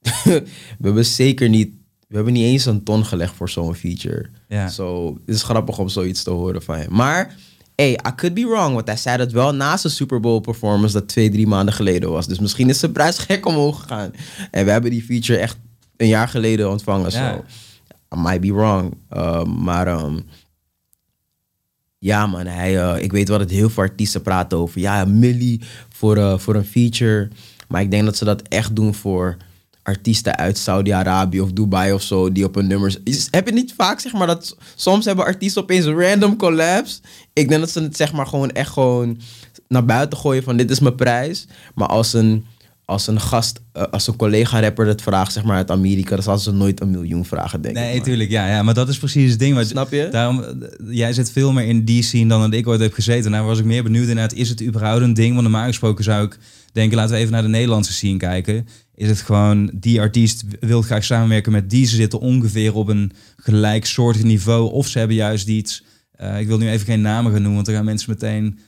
we 0.24 0.82
hebben 0.82 1.04
zeker 1.04 1.48
niet, 1.48 1.70
we 2.08 2.14
hebben 2.14 2.32
niet 2.32 2.44
eens 2.44 2.64
een 2.64 2.82
ton 2.82 3.04
gelegd 3.04 3.34
voor 3.34 3.50
zo'n 3.50 3.74
feature. 3.74 4.28
Ja. 4.48 4.68
So, 4.68 5.18
het 5.26 5.34
is 5.34 5.42
grappig 5.42 5.78
om 5.78 5.88
zoiets 5.88 6.22
te 6.22 6.30
horen 6.30 6.62
van 6.62 6.76
hem. 6.76 6.92
Maar, 6.92 7.36
hey, 7.74 7.92
I 7.92 8.14
could 8.16 8.34
be 8.34 8.46
wrong, 8.46 8.74
want 8.74 8.86
hij 8.86 8.96
zei 8.96 9.16
dat 9.16 9.32
wel 9.32 9.54
na 9.54 9.76
zijn 9.76 9.92
Super 9.92 10.20
Bowl 10.20 10.40
performance 10.40 10.92
dat 10.92 11.08
twee, 11.08 11.30
drie 11.30 11.46
maanden 11.46 11.74
geleden 11.74 12.10
was. 12.10 12.26
Dus 12.26 12.38
misschien 12.38 12.68
is 12.68 12.78
zijn 12.78 12.92
prijs 12.92 13.18
gek 13.28 13.46
omhoog 13.46 13.80
gegaan. 13.80 14.12
En 14.50 14.64
we 14.64 14.70
hebben 14.70 14.90
die 14.90 15.02
feature 15.02 15.38
echt 15.38 15.56
een 15.96 16.08
jaar 16.08 16.28
geleden 16.28 16.70
ontvangen. 16.70 17.10
Ja. 17.10 17.34
So, 17.34 17.44
I 18.16 18.20
might 18.20 18.40
be 18.40 18.52
wrong. 18.52 18.94
Um, 19.16 19.62
maar 19.62 19.88
um, 19.88 20.24
ja, 21.98 22.26
man, 22.26 22.46
hij, 22.46 22.74
uh, 22.74 23.02
ik 23.02 23.12
weet 23.12 23.28
wel 23.28 23.38
dat 23.38 23.50
heel 23.50 23.70
veel 23.70 23.82
artiesten 23.82 24.22
praten 24.22 24.58
over. 24.58 24.80
Ja, 24.80 25.04
Millie 25.04 25.60
voor, 25.88 26.16
uh, 26.16 26.38
voor 26.38 26.54
een 26.54 26.64
feature. 26.64 27.28
Maar 27.68 27.80
ik 27.80 27.90
denk 27.90 28.04
dat 28.04 28.16
ze 28.16 28.24
dat 28.24 28.42
echt 28.42 28.76
doen 28.76 28.94
voor 28.94 29.36
artiesten 29.82 30.36
uit 30.36 30.58
Saudi-Arabië 30.58 31.40
of 31.40 31.52
Dubai 31.52 31.92
of 31.92 32.02
zo. 32.02 32.32
Die 32.32 32.44
op 32.44 32.56
een 32.56 32.66
nummers. 32.66 32.98
Heb 33.30 33.46
je 33.46 33.52
niet 33.52 33.74
vaak, 33.76 34.00
zeg 34.00 34.12
maar, 34.12 34.26
dat 34.26 34.56
soms 34.74 35.04
hebben 35.04 35.24
artiesten 35.24 35.62
opeens 35.62 35.86
random 35.86 36.36
collabs. 36.36 37.00
Ik 37.32 37.48
denk 37.48 37.60
dat 37.60 37.70
ze 37.70 37.82
het, 37.82 37.96
zeg 37.96 38.12
maar, 38.12 38.26
gewoon 38.26 38.50
echt 38.50 38.70
gewoon 38.70 39.20
naar 39.68 39.84
buiten 39.84 40.18
gooien 40.18 40.42
van 40.42 40.56
dit 40.56 40.70
is 40.70 40.80
mijn 40.80 40.94
prijs. 40.94 41.46
Maar 41.74 41.88
als 41.88 42.12
een 42.12 42.46
als 42.86 43.06
een 43.06 43.20
gast, 43.20 43.60
eh, 43.72 43.82
als 43.82 44.06
een 44.06 44.16
collega-rapper 44.16 44.86
het 44.86 45.02
vraagt, 45.02 45.32
zeg 45.32 45.44
maar 45.44 45.56
uit 45.56 45.70
Amerika, 45.70 46.14
dan 46.14 46.22
zal 46.22 46.38
ze 46.38 46.52
nooit 46.52 46.80
een 46.80 46.90
miljoen 46.90 47.24
vragen, 47.24 47.60
denk 47.60 47.76
ik. 47.76 47.82
Nee, 47.82 48.00
tuurlijk, 48.00 48.30
ja, 48.30 48.48
ja. 48.48 48.62
Maar 48.62 48.74
dat 48.74 48.88
is 48.88 48.98
precies 48.98 49.30
het 49.30 49.38
ding. 49.38 49.54
Wat, 49.54 49.66
Snap 49.66 49.90
je? 49.90 50.08
Daarom, 50.10 50.42
eh, 50.42 50.68
jij 50.90 51.12
zit 51.12 51.32
veel 51.32 51.52
meer 51.52 51.66
in 51.66 51.84
die 51.84 52.02
scene 52.02 52.28
dan 52.28 52.40
dat 52.40 52.52
ik 52.52 52.66
ooit 52.66 52.80
heb 52.80 52.92
gezeten. 52.92 53.30
Nou 53.30 53.46
was 53.46 53.58
ik 53.58 53.64
meer 53.64 53.82
benieuwd 53.82 54.08
inderdaad, 54.08 54.32
is 54.32 54.48
het 54.48 54.62
überhaupt 54.62 55.02
een 55.02 55.14
ding? 55.14 55.30
Want 55.30 55.42
normaal 55.42 55.66
gesproken 55.66 56.04
zou 56.04 56.24
ik 56.24 56.38
denken, 56.72 56.96
laten 56.96 57.14
we 57.14 57.20
even 57.20 57.32
naar 57.32 57.42
de 57.42 57.48
Nederlandse 57.48 57.92
scene 57.92 58.16
kijken. 58.18 58.66
Is 58.94 59.08
het 59.08 59.20
gewoon, 59.20 59.70
die 59.74 60.00
artiest 60.00 60.44
wil 60.60 60.82
graag 60.82 61.04
samenwerken 61.04 61.52
met 61.52 61.70
die. 61.70 61.86
Ze 61.86 61.96
zitten 61.96 62.20
ongeveer 62.20 62.74
op 62.74 62.88
een 62.88 63.12
gelijksoortig 63.36 64.22
niveau. 64.22 64.72
Of 64.72 64.86
ze 64.86 64.98
hebben 64.98 65.16
juist 65.16 65.48
iets, 65.48 65.84
eh, 66.12 66.40
ik 66.40 66.46
wil 66.46 66.58
nu 66.58 66.68
even 66.70 66.86
geen 66.86 67.00
namen 67.00 67.32
gaan 67.32 67.42
noemen, 67.42 67.54
want 67.54 67.66
dan 67.66 67.74
gaan 67.74 67.84
mensen 67.84 68.10
meteen 68.10 68.58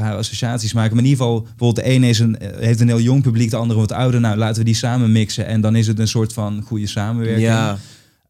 associaties 0.00 0.72
maken. 0.72 0.94
Maar 0.94 1.04
in 1.04 1.10
ieder 1.10 1.24
geval, 1.24 1.40
bijvoorbeeld 1.42 1.76
de 1.86 1.92
ene 1.92 2.08
is 2.08 2.18
een, 2.18 2.38
eh, 2.38 2.58
heeft 2.58 2.80
een 2.80 2.88
heel 2.88 3.00
jong 3.00 3.22
publiek, 3.22 3.50
de 3.50 3.56
andere 3.56 3.80
wat 3.80 3.92
ouder. 3.92 4.20
Nou, 4.20 4.36
laten 4.36 4.58
we 4.58 4.64
die 4.64 4.74
samen 4.74 5.12
mixen. 5.12 5.46
En 5.46 5.60
dan 5.60 5.76
is 5.76 5.86
het 5.86 5.98
een 5.98 6.08
soort 6.08 6.32
van 6.32 6.62
goede 6.66 6.86
samenwerking. 6.86 7.46
Ja, 7.46 7.78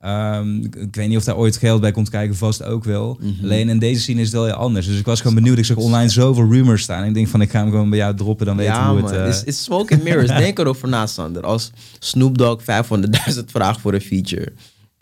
Ehm, 0.00 0.57
ik, 0.64 0.94
weet 0.94 1.09
niet 1.09 1.16
of 1.16 1.24
daar 1.24 1.37
ooit 1.37 1.57
geld 1.57 1.81
bij 1.81 1.90
komt 1.92 2.11
kijken, 2.11 2.37
vast 2.37 2.62
ook 2.62 2.85
wel. 2.85 3.18
Mhm. 3.20 3.44
Alleen 3.44 3.68
in 3.68 3.78
deze 3.78 4.00
scene 4.00 4.20
is 4.20 4.26
het 4.26 4.35
wel 4.35 4.44
heel 4.44 4.54
anders. 4.54 4.87
Dus 4.87 4.98
ik 4.98 5.04
was 5.04 5.20
gewoon 5.20 5.35
benieuwd. 5.35 5.59
Ik 5.59 5.64
zag 5.64 5.76
online 5.76 6.09
zoveel 6.09 6.50
rumors 6.50 6.83
staan. 6.83 7.04
Ik 7.04 7.14
denk 7.14 7.28
van, 7.28 7.40
ik 7.40 7.50
ga 7.50 7.59
hem 7.61 7.70
gewoon 7.70 7.90
bij 7.90 7.98
jou 7.98 8.16
droppen, 8.16 8.46
dan 8.46 8.57
weten 8.57 8.74
we 8.74 8.78
hoe 8.88 9.00
man. 9.00 9.11
het... 9.12 9.20
eh, 9.20 9.28
It's, 9.28 9.42
it's 9.44 9.62
smoke 9.62 9.94
and 9.94 10.02
mirrors. 10.04 10.28
Denk 10.44 10.59
erover 10.59 10.88
na, 10.88 11.07
Sander. 11.07 11.42
Als 11.42 11.72
Snoop 11.98 12.38
Dogg 12.38 12.62
500.000 12.62 13.44
vraagt 13.46 13.81
voor 13.81 13.94
een 13.94 14.00
feature 14.00 14.52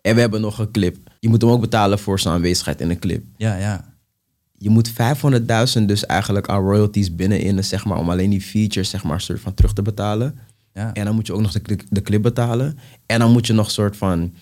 en 0.02 0.14
we 0.14 0.20
hebben 0.20 0.40
nog 0.40 0.58
een 0.58 0.70
clip. 0.70 0.96
Je 1.20 1.28
moet 1.28 1.42
hem 1.42 1.50
ook 1.50 1.60
betalen 1.60 1.98
voor 1.98 2.20
zijn 2.20 2.34
aanwezigheid 2.34 2.80
in 2.80 2.90
een 2.90 2.98
clip. 2.98 3.24
ja, 3.36 3.56
ja. 3.56 3.94
Je 4.66 4.72
moet 4.72 4.92
500.000 5.78 5.82
dus 5.86 6.06
eigenlijk 6.06 6.48
aan 6.48 6.62
royalties 6.62 7.14
binnenin, 7.14 7.64
zeg 7.64 7.84
maar, 7.84 7.98
om 7.98 8.10
alleen 8.10 8.30
die 8.30 8.40
features, 8.40 8.90
zeg 8.90 9.04
maar, 9.04 9.20
soort 9.20 9.40
van 9.40 9.54
terug 9.54 9.72
te 9.72 9.82
betalen. 9.82 10.38
ja. 10.72 10.94
En 10.94 11.04
dan 11.04 11.14
moet 11.14 11.26
je 11.26 11.32
ook 11.32 11.40
nog 11.40 11.52
de, 11.52 11.78
de 11.90 12.02
clip 12.02 12.22
betalen. 12.22 12.78
En 13.06 13.18
dan 13.18 13.32
moet 13.32 13.46
je 13.46 13.52
nog 13.52 13.70
soort 13.70 13.96
van 13.96 14.32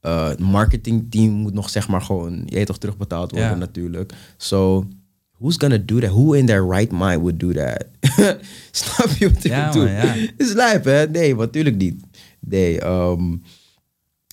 eh 0.00 0.36
marketingteam 0.36 1.32
moet 1.32 1.52
nog 1.52 1.70
zeg 1.70 1.88
maar 1.88 2.00
gewoon, 2.00 2.42
je 2.46 2.64
toch 2.64 2.78
terugbetaald 2.78 3.30
worden 3.30 3.58
natuurlijk. 3.58 4.12
So 4.36 4.86
who's 5.38 5.56
gonna 5.58 5.78
do 5.78 5.98
that? 5.98 6.10
Who 6.10 6.32
in 6.32 6.46
their 6.46 6.68
right 6.68 6.92
mind 6.92 7.20
would 7.20 7.40
do 7.40 7.52
that? 7.52 7.84
Snap 8.70 9.08
je 9.18 9.32
wat 9.32 9.44
ik 9.44 9.66
bedoel? 9.66 9.86
ja. 9.86 10.14
Is 10.36 10.52
lijp 10.52 10.84
hè? 10.84 11.06
Nee, 11.06 11.34
natuurlijk 11.34 11.76
niet. 11.76 12.04
Nee, 12.40 12.80
ehm 12.80 13.36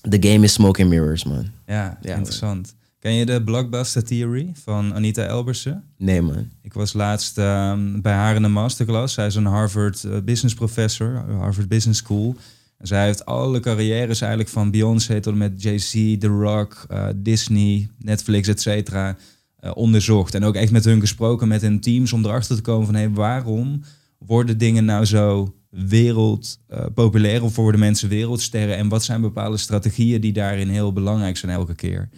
the 0.10 0.18
game 0.20 0.44
is 0.44 0.54
smoke 0.54 0.82
and 0.82 0.90
mirrors 0.90 1.24
man. 1.24 1.46
Ja, 1.66 1.98
Ja, 2.02 2.16
interessant. 2.16 2.78
Ken 3.00 3.14
je 3.14 3.26
de 3.26 3.44
Blockbuster 3.44 4.04
Theory 4.04 4.52
van 4.64 4.94
Anita 4.94 5.24
Elbersen? 5.24 5.84
Nee 5.98 6.22
man. 6.22 6.50
Ik 6.62 6.74
was 6.74 6.94
laatst 6.94 7.38
ehm, 7.38 8.02
bij 8.02 8.14
haar 8.14 8.36
in 8.36 8.44
een 8.44 8.52
masterclass. 8.52 9.14
Zij 9.14 9.26
is 9.26 9.36
een 9.36 9.46
Harvard 9.46 10.04
eh, 10.04 10.18
business 10.24 10.56
professor, 10.56 11.24
Harvard 11.40 11.68
Business 11.68 12.00
School. 12.00 12.36
En 12.78 12.88
zij 12.88 13.06
heeft 13.06 13.26
alle 13.26 13.60
carrières 13.60 14.22
eigenlijk 14.22 14.52
van 14.52 14.72
Beyoncé 14.72 15.20
tot 15.20 15.34
en 15.34 15.40
met 15.40 15.62
Jay-Z, 15.62 16.18
The 16.18 16.28
Rock, 16.28 16.86
eh, 16.90 17.08
Disney, 17.16 17.90
Netflix, 17.98 18.48
et 18.48 18.62
cetera, 18.62 19.18
eh, 19.60 19.72
onderzocht. 19.74 20.36
En 20.36 20.44
ook 20.44 20.56
echt 20.56 20.72
met 20.72 20.86
hun 20.86 21.00
gesproken, 21.00 21.48
met 21.48 21.62
hun 21.62 21.80
teams, 21.80 22.14
om 22.14 22.26
erachter 22.26 22.56
te 22.56 22.62
komen 22.62 22.86
van... 22.86 22.96
Hey, 22.96 23.10
waarom 23.10 23.84
worden 24.18 24.58
dingen 24.58 24.86
nou 24.86 25.06
zo 25.06 25.54
wereld 25.70 26.60
eh, 26.68 26.86
populair 26.94 27.44
of 27.44 27.56
worden 27.56 27.80
mensen 27.80 28.10
wereldsterren? 28.10 28.78
En 28.78 28.90
wat 28.90 29.04
zijn 29.04 29.22
bepaalde 29.22 29.58
strategieën 29.58 30.22
die 30.22 30.34
daarin 30.34 30.70
heel 30.70 30.94
belangrijk 30.94 31.38
zijn 31.38 31.52
elke 31.52 31.76
keer? 31.76 32.10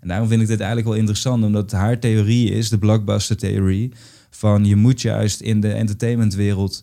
En 0.00 0.08
daarom 0.08 0.28
vind 0.28 0.42
ik 0.42 0.48
dit 0.48 0.58
eigenlijk 0.58 0.88
wel 0.88 0.98
interessant, 0.98 1.44
omdat 1.44 1.72
haar 1.72 1.98
theorie 1.98 2.50
is, 2.50 2.68
de 2.68 2.78
blockbuster-theorie, 2.78 3.92
van 4.30 4.64
je 4.64 4.76
moet 4.76 5.00
juist 5.00 5.40
in 5.40 5.60
de 5.60 5.72
entertainmentwereld 5.72 6.82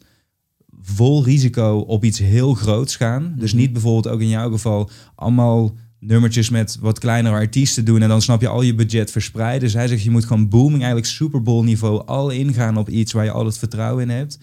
vol 0.82 1.24
risico 1.24 1.78
op 1.78 2.04
iets 2.04 2.20
heel 2.20 2.54
groots 2.54 2.96
gaan. 2.96 3.36
Dus 3.38 3.54
niet 3.54 3.74
bijvoorbeeld 3.74 4.14
ook 4.14 4.22
in 4.22 4.30
jouw 4.30 4.52
geval 4.52 4.90
allemaal 5.16 5.76
nummertjes 6.00 6.50
met 6.50 6.78
wat 6.82 7.00
kleinere 7.00 7.36
artiesten 7.36 7.86
doen 7.86 8.02
en 8.02 8.10
dan 8.10 8.22
snap 8.22 8.42
je 8.42 8.48
al 8.48 8.62
je 8.62 8.76
budget 8.76 9.12
verspreiden. 9.12 9.70
Zij 9.70 9.88
zegt 9.88 10.04
je 10.04 10.10
moet 10.10 10.26
gewoon 10.26 10.50
booming, 10.50 10.78
eigenlijk 10.78 11.06
Super 11.06 11.42
Bowl 11.42 11.64
niveau, 11.64 12.06
al 12.06 12.30
ingaan 12.30 12.78
op 12.78 12.90
iets 12.90 13.12
waar 13.12 13.24
je 13.24 13.32
al 13.32 13.46
het 13.46 13.58
vertrouwen 13.58 14.04
in 14.04 14.10
hebt. 14.10 14.40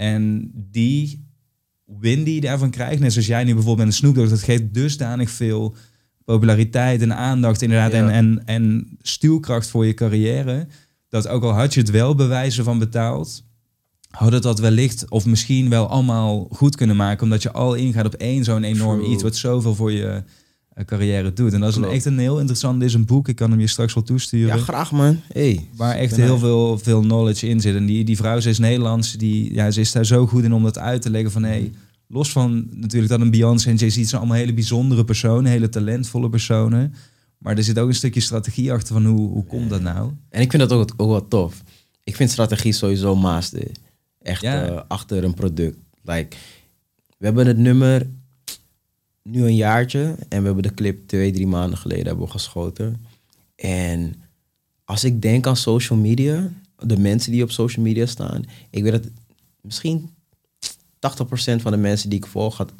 En 0.00 0.50
die 0.54 1.28
win 1.84 2.24
die 2.24 2.34
je 2.34 2.40
daarvan 2.40 2.70
krijgt, 2.70 3.00
net 3.00 3.12
zoals 3.12 3.26
jij 3.26 3.44
nu 3.44 3.54
bijvoorbeeld 3.54 3.76
met 3.78 3.86
een 3.86 3.92
Snoop 3.92 4.14
Dogg, 4.14 4.28
dat 4.28 4.42
geeft 4.42 4.74
dusdanig 4.74 5.30
veel 5.30 5.74
populariteit 6.24 7.02
en 7.02 7.16
aandacht 7.16 7.62
inderdaad 7.62 7.92
Ja. 7.92 7.98
en, 7.98 8.10
en, 8.10 8.42
en 8.44 8.88
stuwkracht 9.02 9.68
voor 9.68 9.86
je 9.86 9.94
carrière, 9.94 10.66
dat 11.08 11.28
ook 11.28 11.42
al 11.42 11.52
had 11.52 11.74
je 11.74 11.80
het 11.80 11.90
wel 11.90 12.14
bewijzen 12.14 12.64
van 12.64 12.78
betaald, 12.78 13.44
had 14.10 14.32
het 14.32 14.42
dat 14.42 14.58
wellicht 14.58 15.10
of 15.10 15.26
misschien 15.26 15.68
wel 15.68 15.86
allemaal 15.88 16.48
goed 16.50 16.76
kunnen 16.76 16.96
maken, 16.96 17.22
omdat 17.22 17.42
je 17.42 17.52
al 17.52 17.74
ingaat 17.74 18.06
op 18.06 18.14
één 18.14 18.44
zo'n 18.44 18.64
enorm 18.64 18.98
True. 18.98 19.12
iets 19.12 19.22
wat 19.22 19.36
zoveel 19.36 19.74
voor 19.74 19.92
je 19.92 20.22
carrière 20.84 21.32
doet. 21.32 21.52
En 21.52 21.60
dat 21.60 21.68
is 21.70 21.76
een, 21.76 21.84
echt 21.84 22.04
een 22.04 22.18
heel 22.18 22.38
interessant, 22.38 22.82
is 22.82 22.94
een 22.94 23.04
boek, 23.04 23.28
ik 23.28 23.36
kan 23.36 23.50
hem 23.50 23.60
je 23.60 23.66
straks 23.66 23.94
wel 23.94 24.02
toesturen. 24.02 24.56
Ja, 24.56 24.62
graag 24.62 24.92
man. 24.92 25.20
Hey. 25.32 25.68
Waar 25.76 25.94
echt 25.94 26.16
heel 26.16 26.38
veel, 26.38 26.78
veel 26.78 27.00
knowledge 27.00 27.48
in 27.48 27.60
zit. 27.60 27.74
En 27.74 27.86
die, 27.86 28.04
die 28.04 28.16
vrouw, 28.16 28.40
ze 28.40 28.48
is 28.48 28.58
Nederlands. 28.58 29.12
Die, 29.12 29.54
ja, 29.54 29.70
ze 29.70 29.80
is 29.80 29.92
daar 29.92 30.06
zo 30.06 30.26
goed 30.26 30.44
in 30.44 30.52
om 30.52 30.62
dat 30.62 30.78
uit 30.78 31.02
te 31.02 31.10
leggen 31.10 31.30
van... 31.30 31.42
Hey, 31.42 31.72
los 32.06 32.32
van 32.32 32.66
natuurlijk 32.70 33.12
dat 33.12 33.20
een 33.20 33.30
Beyoncé 33.30 33.68
en 33.70 33.76
Jay-Z... 33.76 33.94
zijn 33.94 34.20
allemaal 34.20 34.38
hele 34.38 34.54
bijzondere 34.54 35.04
personen. 35.04 35.50
Hele 35.50 35.68
talentvolle 35.68 36.30
personen. 36.30 36.94
Maar 37.38 37.56
er 37.56 37.62
zit 37.64 37.78
ook 37.78 37.88
een 37.88 37.94
stukje 37.94 38.20
strategie 38.20 38.72
achter 38.72 38.94
van 38.94 39.04
hoe, 39.04 39.28
hoe 39.28 39.44
komt 39.44 39.70
dat 39.70 39.80
nou? 39.82 40.10
En 40.28 40.40
ik 40.40 40.50
vind 40.50 40.68
dat 40.68 40.78
ook, 40.78 40.92
ook 40.96 41.08
wel 41.08 41.28
tof. 41.28 41.62
Ik 42.04 42.16
vind 42.16 42.30
strategie 42.30 42.72
sowieso 42.72 43.16
master. 43.16 43.66
Echt 44.22 44.42
Ja. 44.42 44.66
eh, 44.66 44.80
achter 44.88 45.24
een 45.24 45.34
product. 45.34 45.76
Like, 46.04 46.36
we 47.18 47.24
hebben 47.24 47.46
het 47.46 47.58
nummer 47.58 48.06
nu 49.22 49.44
een 49.44 49.56
jaartje. 49.56 50.14
En 50.28 50.38
we 50.40 50.46
hebben 50.46 50.62
de 50.62 50.74
clip 50.74 51.08
twee, 51.08 51.32
drie 51.32 51.46
maanden 51.46 51.78
geleden 51.78 52.06
hebben 52.06 52.24
we 52.24 52.30
geschoten. 52.30 53.06
En 53.56 54.14
als 54.84 55.04
ik 55.04 55.22
denk 55.22 55.46
aan 55.46 55.56
social 55.56 55.98
media, 55.98 56.50
de 56.78 56.98
mensen 56.98 57.32
die 57.32 57.42
op 57.42 57.50
social 57.50 57.84
media 57.84 58.06
staan. 58.06 58.44
Ik 58.70 58.82
weet 58.82 58.92
dat 58.92 59.06
misschien 59.60 60.10
80% 60.94 61.62
van 61.62 61.72
de 61.72 61.76
mensen 61.76 62.10
die 62.10 62.18
ik 62.18 62.26
volg, 62.26 62.56
had, 62.56 62.72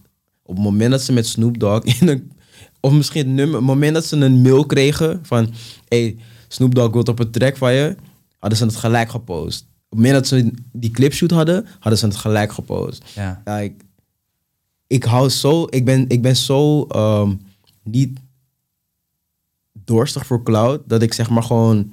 op 0.43 0.55
het 0.55 0.65
moment 0.65 0.91
dat 0.91 1.03
ze 1.03 1.13
met 1.13 1.27
Snoop 1.27 1.59
Dogg 1.59 2.01
in 2.01 2.09
een 2.09 2.33
of 2.81 2.93
misschien 2.93 3.27
het 3.27 3.35
nummer, 3.35 3.57
het 3.57 3.65
moment 3.65 3.95
dat 3.95 4.05
ze 4.05 4.17
een 4.17 4.41
mail 4.41 4.67
kregen 4.67 5.21
van 5.23 5.53
hey, 5.89 6.17
Snoop 6.49 6.75
Dogg 6.75 6.93
wil 6.93 7.03
op 7.03 7.19
een 7.19 7.31
track 7.31 7.57
van 7.57 7.73
je, 7.73 7.97
hadden 8.39 8.59
ze 8.59 8.65
het 8.65 8.77
gelijk 8.77 9.11
gepost. 9.11 9.61
Op 9.61 9.99
het 9.99 10.07
moment 10.07 10.15
dat 10.15 10.27
ze 10.27 10.53
die 10.73 10.91
clipshoot 10.91 11.31
hadden, 11.31 11.67
hadden 11.79 11.99
ze 11.99 12.07
het 12.07 12.17
gelijk 12.17 12.53
gepost. 12.53 13.05
Ja, 13.15 13.43
Like, 13.45 13.85
ik 14.91 15.05
hou 15.05 15.29
zo, 15.29 15.67
ik 15.71 15.85
ben, 15.85 16.05
ik 16.09 16.23
ben 16.23 16.37
zo 16.37 16.85
ehm, 16.85 17.35
niet 17.83 18.19
dorstig 19.73 20.27
voor 20.27 20.43
cloud, 20.43 20.83
dat 20.87 21.03
ik 21.03 21.15
zeg 21.15 21.31
maar 21.31 21.43
gewoon 21.43 21.93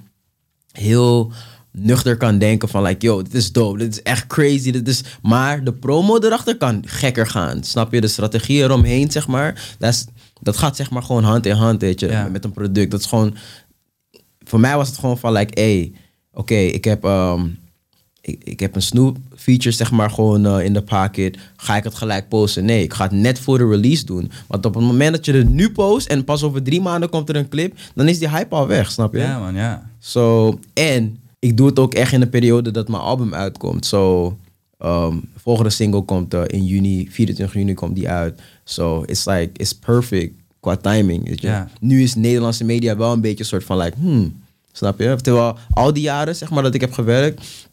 heel 0.71 1.31
nuchter 1.71 2.17
kan 2.17 2.37
denken 2.37 2.69
van 2.69 2.83
like, 2.83 3.05
yo, 3.05 3.21
dit 3.21 3.33
is 3.33 3.51
dope, 3.51 3.77
dit 3.77 3.91
is 3.93 4.01
echt 4.01 4.27
crazy, 4.27 4.71
dit 4.71 4.87
is... 4.87 5.03
Maar 5.21 5.63
de 5.63 5.73
promo 5.73 6.17
erachter 6.17 6.57
kan 6.57 6.83
gekker 6.85 7.27
gaan, 7.27 7.63
snap 7.63 7.93
je? 7.93 8.01
De 8.01 8.07
strategie 8.07 8.61
eromheen, 8.61 9.11
zeg 9.11 9.27
maar, 9.27 9.75
dat, 9.79 9.93
is, 9.93 10.05
dat 10.41 10.57
gaat 10.57 10.75
zeg 10.75 10.89
maar 10.89 11.03
gewoon 11.03 11.23
hand 11.23 11.45
in 11.45 11.55
hand, 11.55 11.81
weet 11.81 11.99
je, 11.99 12.07
Ja. 12.07 12.27
met 12.27 12.43
een 12.43 12.51
product. 12.51 12.91
Dat 12.91 12.99
is 12.99 13.05
gewoon... 13.05 13.35
Voor 14.43 14.59
mij 14.59 14.75
was 14.75 14.87
het 14.87 14.97
gewoon 14.97 15.17
van 15.17 15.31
like, 15.33 15.61
hey, 15.61 15.91
oké, 16.31 16.55
ik 16.55 16.83
heb... 16.83 17.03
ehm, 17.03 17.47
ik, 18.27 18.41
ik 18.43 18.59
heb 18.59 18.75
een 18.75 18.81
Snoop 18.81 19.17
feature 19.35 19.75
zeg 19.75 19.91
maar 19.91 20.09
gewoon 20.09 20.45
eh, 20.45 20.65
in 20.65 20.73
de 20.73 20.81
pocket. 20.81 21.37
Ga 21.55 21.75
ik 21.75 21.83
het 21.83 21.95
gelijk 21.95 22.29
posten? 22.29 22.65
Nee, 22.65 22.83
ik 22.83 22.93
ga 22.93 23.03
het 23.03 23.11
net 23.11 23.39
voor 23.39 23.57
de 23.57 23.67
release 23.67 24.05
doen. 24.05 24.31
Want 24.47 24.65
op 24.65 24.73
het 24.73 24.83
moment 24.83 25.15
dat 25.15 25.25
je 25.25 25.33
het 25.33 25.49
nu 25.49 25.71
post 25.71 26.07
en 26.07 26.23
pas 26.23 26.43
over 26.43 26.63
drie 26.63 26.81
maanden 26.81 27.09
komt 27.09 27.29
er 27.29 27.35
een 27.35 27.49
clip, 27.49 27.77
dan 27.95 28.07
is 28.07 28.19
die 28.19 28.29
hype 28.29 28.55
al 28.55 28.67
weg, 28.67 28.91
snap 28.91 29.13
je? 29.13 29.19
ja 29.19 29.39
man, 29.39 29.55
ja. 29.55 29.89
So, 29.99 30.59
en 30.73 31.19
ik 31.39 31.57
doe 31.57 31.67
het 31.67 31.79
ook 31.79 31.93
echt 31.93 32.11
in 32.11 32.19
de 32.19 32.27
periode 32.27 32.71
dat 32.71 32.87
mijn 32.87 33.01
album 33.01 33.33
uitkomt. 33.33 33.85
So, 33.85 34.37
um, 34.79 35.29
volgende 35.35 35.69
single 35.69 36.01
komt 36.01 36.33
eh, 36.33 36.41
in 36.47 36.65
juni, 36.65 37.07
24 37.11 37.53
juni 37.53 37.73
komt 37.73 37.95
die 37.95 38.09
uit. 38.09 38.39
So, 38.63 39.03
it's 39.05 39.25
like, 39.25 39.49
it's 39.53 39.73
perfect 39.73 40.33
qua 40.59 40.75
timing, 40.75 41.27
weet 41.27 41.41
je. 41.41 41.47
Ja. 41.47 41.69
Nu 41.79 42.01
is 42.01 42.15
Nederlandse 42.15 42.63
media 42.63 42.97
wel 42.97 43.11
een 43.11 43.21
beetje 43.21 43.39
een 43.39 43.45
soort 43.45 43.63
van 43.63 43.77
like, 43.77 43.97
hmm, 43.99 44.41
snap 44.71 44.99
je? 44.99 45.15
Terwijl 45.21 45.57
al 45.69 45.93
die 45.93 46.03
jaren, 46.03 46.35
zeg 46.35 46.49
maar, 46.49 46.63
dat 46.63 46.73
ik 46.73 46.81
heb 46.81 46.93
gewerkt, 46.93 47.66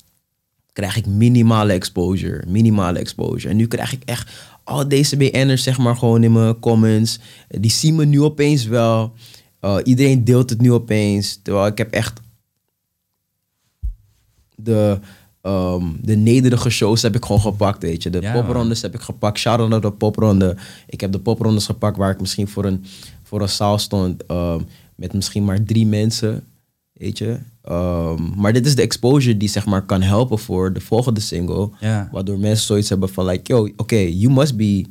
krijg 0.75 0.97
ik 0.97 1.07
minimale 1.07 1.73
exposure. 1.73 2.43
Minimale 2.47 2.99
exposure. 2.99 3.49
En 3.49 3.57
nu 3.57 3.67
krijg 3.67 3.93
ik 3.93 4.03
echt 4.05 4.31
al 4.65 4.89
deze 4.89 5.17
BN'ers, 5.17 5.63
zeg 5.63 5.79
maar, 5.79 5.97
gewoon 5.97 6.23
in 6.23 6.33
mijn 6.33 6.59
comments. 6.59 7.19
Die 7.49 7.71
zien 7.71 7.95
me 7.95 8.05
nu 8.05 8.23
opeens 8.23 8.65
wel. 8.65 9.13
Uh, 9.61 9.77
iedereen 9.85 10.25
deelt 10.25 10.51
het 10.51 10.61
nu 10.61 10.73
opeens. 10.73 11.41
Terwijl 11.43 11.67
ik 11.67 11.79
heb 11.79 11.93
echt 11.93 12.21
de, 14.55 14.99
ehm, 15.41 15.85
de 16.01 16.17
nederige 16.17 16.71
shows 16.71 17.03
heb 17.03 17.15
ik 17.15 17.25
gewoon 17.25 17.41
gepakt, 17.41 17.83
weet 17.83 18.03
je. 18.03 18.11
De 18.11 18.21
Ja, 18.21 18.33
poprondes 18.33 18.83
heb 18.83 18.95
ik 18.95 19.01
gepakt. 19.01 19.39
Shout-out 19.39 19.69
naar 19.69 19.81
de 19.81 19.91
popronde. 19.91 20.57
Ik 20.87 21.01
heb 21.01 21.13
de 21.13 21.19
poprondes 21.19 21.67
gepakt 21.67 21.97
waar 21.97 22.11
ik 22.11 22.21
misschien 22.21 22.49
voor 22.49 22.65
een, 22.65 22.85
voor 23.23 23.43
een 23.43 23.49
zaal 23.49 23.79
stond 23.79 24.27
ehm, 24.27 24.61
met 24.95 25.13
misschien 25.13 25.45
maar 25.45 25.63
drie 25.63 25.87
mensen. 25.87 26.45
Weet 26.95 27.19
je? 27.19 27.39
Ehm, 27.63 28.23
maar 28.37 28.53
dit 28.53 28.67
is 28.67 28.75
de 28.75 28.83
exposure 28.83 29.37
die 29.37 29.49
zeg 29.49 29.67
maar 29.67 29.83
kan 29.83 30.03
helpen 30.03 30.39
voor 30.39 30.73
de 30.73 30.81
volgende 30.81 31.21
single. 31.21 31.71
Waardoor 32.13 32.39
mensen 32.39 32.67
zoiets 32.67 32.89
hebben 32.89 33.09
van 33.09 33.27
like, 33.27 33.53
yo, 33.53 33.69
oké, 33.77 33.97
you 33.97 34.33
must 34.33 34.57
be 34.57 34.85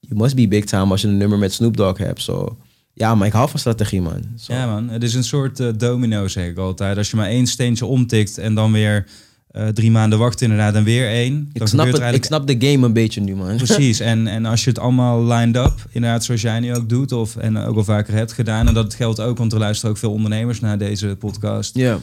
you 0.00 0.22
must 0.22 0.34
be 0.34 0.48
big 0.48 0.64
time 0.64 0.90
als 0.90 1.00
je 1.00 1.08
een 1.08 1.16
nummer 1.16 1.38
met 1.38 1.52
Snoop 1.52 1.76
Dogg 1.76 1.98
hebt. 1.98 2.22
So, 2.22 2.56
ja, 2.92 3.14
maar 3.14 3.26
ik 3.26 3.32
hou 3.32 3.48
van 3.48 3.58
strategie, 3.58 4.00
man. 4.02 4.22
So, 4.36 4.52
Ja, 4.52 4.66
man. 4.66 4.88
Het 4.88 5.02
is 5.02 5.14
een 5.14 5.24
soort 5.24 5.60
eh, 5.60 5.68
domino, 5.76 6.28
zeg 6.28 6.48
ik 6.48 6.58
altijd. 6.58 6.96
Als 6.96 7.10
je 7.10 7.16
maar 7.16 7.28
één 7.28 7.46
steentje 7.46 7.86
omtikt 7.86 8.38
en 8.38 8.54
dan 8.54 8.72
weer 8.72 9.06
eh, 9.50 9.68
drie 9.68 9.90
maanden 9.90 10.18
wacht 10.18 10.40
inderdaad 10.40 10.74
en 10.74 10.84
weer 10.84 11.08
één. 11.08 11.50
Dan 11.52 11.62
ik, 11.62 11.68
snap 11.68 11.86
het, 11.86 12.14
ik 12.14 12.24
snap 12.24 12.46
de 12.46 12.56
game 12.58 12.86
een 12.86 12.92
beetje 12.92 13.20
nu, 13.20 13.36
man. 13.36 13.56
Precies. 13.56 14.00
En, 14.10 14.26
en 14.26 14.46
als 14.46 14.64
je 14.64 14.70
het 14.70 14.78
allemaal 14.78 15.24
lined 15.24 15.56
up, 15.56 15.86
inderdaad 15.90 16.24
zoals 16.24 16.40
jij 16.40 16.60
nu 16.60 16.74
ook 16.74 16.88
doet, 16.88 17.12
of 17.12 17.36
en 17.36 17.56
ook 17.56 17.76
al 17.76 17.84
vaker 17.84 18.14
hebt 18.14 18.32
gedaan, 18.32 18.68
en 18.68 18.74
dat 18.74 18.94
geldt 18.94 19.20
ook, 19.20 19.38
want 19.38 19.52
er 19.52 19.58
luisteren 19.58 19.90
ook 19.90 19.98
veel 19.98 20.12
ondernemers 20.12 20.60
naar 20.60 20.78
deze 20.78 21.16
podcast. 21.18 21.76
Ja, 21.76 21.98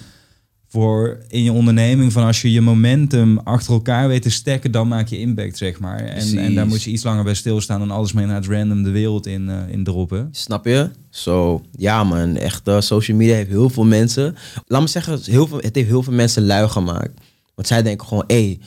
Voor 0.68 1.18
in 1.28 1.44
je 1.44 1.52
onderneming, 1.52 2.12
van 2.12 2.24
als 2.24 2.42
je 2.42 2.52
je 2.52 2.62
momentum 2.62 3.38
achter 3.38 3.74
elkaar 3.74 4.08
weet 4.08 4.22
te 4.22 4.30
stekken, 4.30 4.72
dan 4.72 4.88
maak 4.88 5.08
je 5.08 5.20
impact, 5.20 5.58
zeg 5.58 5.80
maar. 5.80 6.00
En, 6.00 6.38
en 6.38 6.56
daar 6.56 6.68
moet 6.68 6.84
je 6.84 6.92
iets 6.92 7.04
langer 7.04 7.24
bij 7.24 7.34
stilstaan 7.34 7.80
dan 7.80 7.92
alles 7.92 8.14
mee 8.14 8.26
naar 8.26 8.36
het 8.36 8.48
random 8.48 8.84
de 8.84 8.92
wereld 8.92 9.26
in, 9.26 9.50
eh, 9.50 9.56
in 9.70 9.84
droppen. 9.84 10.28
snap 10.32 10.66
je? 10.66 10.90
So, 11.10 11.62
ja, 11.78 12.04
man. 12.04 12.36
Echt, 12.36 12.68
eh, 12.68 12.82
social 12.82 13.18
media 13.18 13.36
heeft 13.36 13.50
heel 13.50 13.70
veel 13.70 13.86
mensen... 13.86 14.36
Laat 14.66 14.82
me 14.82 14.88
zeggen, 14.88 15.20
heel 15.24 15.48
veel, 15.48 15.58
het 15.58 15.76
heeft 15.76 15.90
heel 15.90 16.04
veel 16.04 16.14
mensen 16.14 16.46
lui 16.46 16.70
gemaakt. 16.70 17.20
Want 17.58 17.68
zij 17.70 17.82
denken 17.84 18.08
gewoon, 18.08 18.24
hé, 18.28 18.36
hey, 18.46 18.60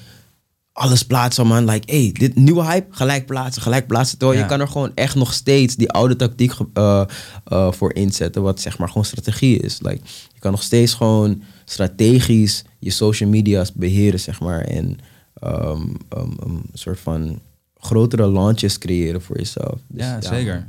alles 0.73 1.03
plaatsen, 1.03 1.47
man. 1.47 1.65
Like, 1.65 1.93
hé, 1.93 2.03
hey, 2.03 2.13
dit 2.13 2.37
nieuwe 2.37 2.65
hype, 2.65 2.87
gelijk 2.91 3.27
plaatsen, 3.27 3.63
gelijk 3.63 3.87
plaatsen. 3.87 4.19
Terwijl 4.19 4.39
Ja. 4.39 4.45
je 4.45 4.51
kan 4.51 4.61
er 4.61 4.69
gewoon 4.69 4.93
echt 4.95 5.15
nog 5.15 5.33
steeds 5.33 5.77
die 5.77 5.91
oude 5.91 6.17
tactiek 6.17 6.53
eh, 6.75 7.03
eh, 7.45 7.73
voor 7.73 7.95
inzetten. 7.95 8.43
Wat 8.43 8.61
zeg 8.61 8.79
maar 8.79 8.89
gewoon 8.89 9.05
strategie 9.05 9.59
is. 9.59 9.81
Like, 9.81 10.01
je 10.35 10.39
kan 10.39 10.51
nog 10.51 10.63
steeds 10.63 10.95
gewoon 10.95 11.43
strategisch 11.65 12.65
je 12.79 12.91
social 12.91 13.29
media's 13.31 13.73
beheren, 13.73 14.21
zeg 14.21 14.41
maar. 14.41 14.61
En 14.61 14.99
ehm, 15.35 15.83
ehm, 16.09 16.31
een 16.39 16.63
soort 16.73 17.01
van 17.01 17.39
grotere 17.79 18.31
launches 18.31 18.79
creëren 18.79 19.23
voor 19.23 19.37
jezelf. 19.37 19.79
Dus, 19.89 20.05
ja, 20.05 20.21
zeker. 20.21 20.67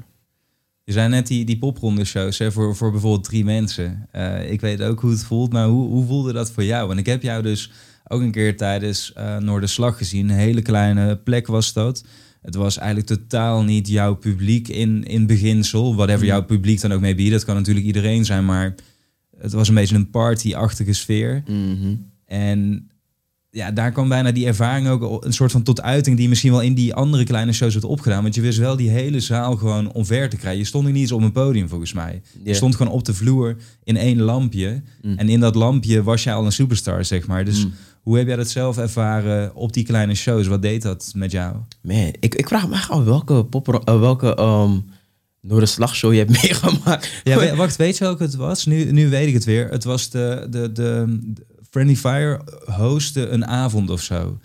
Je 0.84 0.92
zijn 0.92 1.10
net 1.10 1.28
die, 1.28 1.46
die 1.46 1.58
popronde 1.58 2.06
shows 2.06 2.38
hè, 2.38 2.52
voor, 2.52 2.76
voor 2.76 2.92
bijvoorbeeld 2.92 3.24
drie 3.24 3.44
mensen. 3.44 4.08
Eh, 4.12 4.52
ik 4.52 4.62
weet 4.62 4.82
ook 4.82 5.00
hoe 5.02 5.12
het 5.12 5.24
voelt, 5.24 5.52
maar 5.52 5.68
hoe, 5.68 5.88
hoe 5.88 6.06
voelde 6.06 6.34
dat 6.34 6.52
voor 6.52 6.64
jou? 6.64 6.88
Want 6.88 7.00
ik 7.00 7.06
heb 7.06 7.22
jou 7.22 7.42
dus 7.44 7.72
ook 8.12 8.22
een 8.22 8.32
keer 8.32 8.58
tijdens 8.58 9.14
eh 9.14 9.38
Noorderslag 9.38 9.98
gezien. 9.98 10.30
Een 10.30 10.36
hele 10.36 10.62
kleine 10.62 11.18
plek 11.18 11.48
was 11.48 11.74
dat. 11.74 12.04
Het 12.42 12.56
was 12.56 12.78
eigenlijk 12.78 13.08
totaal 13.08 13.64
niet 13.64 13.88
jouw 13.88 14.16
publiek 14.16 14.68
in, 14.68 15.04
in 15.04 15.26
beginsel. 15.28 15.96
Whatever 15.96 16.26
jouw 16.26 16.44
publiek 16.46 16.82
dan 16.82 16.94
ook 16.94 17.02
mee 17.02 17.16
biedt. 17.16 17.32
Dat 17.32 17.46
kan 17.46 17.56
natuurlijk 17.56 17.86
iedereen 17.86 18.26
zijn, 18.26 18.46
maar 18.46 18.76
het 19.38 19.52
was 19.52 19.68
een 19.68 19.76
beetje 19.76 19.96
een 19.96 20.10
party-achtige 20.10 20.94
sfeer. 20.94 21.44
Mhm. 21.48 21.96
En 22.26 22.90
ja, 23.52 23.72
daar 23.72 23.92
kwam 23.92 24.10
bijna 24.10 24.32
die 24.32 24.46
ervaring 24.46 24.88
ook 24.88 25.26
een 25.26 25.34
soort 25.34 25.52
van 25.52 25.64
tot 25.64 25.82
uiting 25.82 26.18
die 26.18 26.30
misschien 26.30 26.52
wel 26.52 26.62
in 26.62 26.74
die 26.74 26.94
andere 26.94 27.24
kleine 27.24 27.54
shows 27.54 27.74
werd 27.74 27.86
opgedaan. 27.86 28.22
Want 28.22 28.36
je 28.36 28.42
wist 28.42 28.58
wel 28.58 28.76
die 28.76 28.90
hele 28.90 29.20
zaal 29.20 29.56
gewoon 29.58 29.92
omver 29.92 30.30
te 30.30 30.38
krijgen. 30.38 30.60
Je 30.60 30.66
stond 30.66 30.86
niet 30.88 30.96
eens 30.96 31.12
op 31.12 31.22
een 31.22 31.32
podium 31.32 31.70
volgens 31.70 31.94
mij. 31.94 32.22
Je 32.44 32.54
stond 32.54 32.76
gewoon 32.76 32.94
op 32.94 33.06
de 33.06 33.14
vloer 33.14 33.58
in 33.84 33.98
één 33.98 34.22
lampje. 34.22 34.82
Mm. 35.02 35.18
En 35.18 35.30
in 35.30 35.40
dat 35.40 35.56
lampje 35.56 36.04
was 36.04 36.24
jij 36.24 36.34
al 36.34 36.46
een 36.46 36.52
superstar, 36.52 37.06
zeg 37.06 37.28
maar. 37.28 37.46
Dus 37.46 37.66
Mm. 37.66 37.74
Hoe 38.02 38.18
heb 38.18 38.28
jij 38.28 38.36
dat 38.36 38.50
zelf 38.50 38.78
ervaren 38.78 39.56
op 39.56 39.74
die 39.74 39.84
kleine 39.86 40.16
shows? 40.16 40.48
Wat 40.48 40.62
deed 40.62 40.82
dat 40.82 41.12
met 41.16 41.32
jou? 41.32 41.56
Man, 41.82 42.14
ik, 42.20 42.36
ik 42.36 42.48
vraag 42.48 42.68
me 42.68 42.74
echt 42.74 42.90
af 42.90 43.04
welke, 43.04 43.46
popper, 43.46 43.80
eh, 43.84 44.00
welke 44.00 44.36
ehm 44.36 44.72
Noorderslagshow 45.42 46.12
je 46.12 46.18
hebt 46.18 46.32
meegemaakt. 46.44 47.10
Ja, 47.24 47.56
wacht, 47.56 47.76
weet 47.76 47.98
je 47.98 48.04
welke 48.04 48.24
het 48.24 48.36
was? 48.36 48.66
Nu, 48.66 48.92
nu 48.92 49.10
weet 49.10 49.28
ik 49.28 49.34
het 49.34 49.44
weer. 49.44 49.70
Het 49.70 49.84
was 49.84 50.10
de, 50.10 50.48
de, 50.50 50.72
de, 50.72 51.20
de 51.22 51.46
Friendly 51.70 51.96
Fire 51.96 52.42
hostte 52.66 53.28
een 53.28 53.46
avond 53.46 53.90
of 53.90 54.02
zo. 54.02 54.38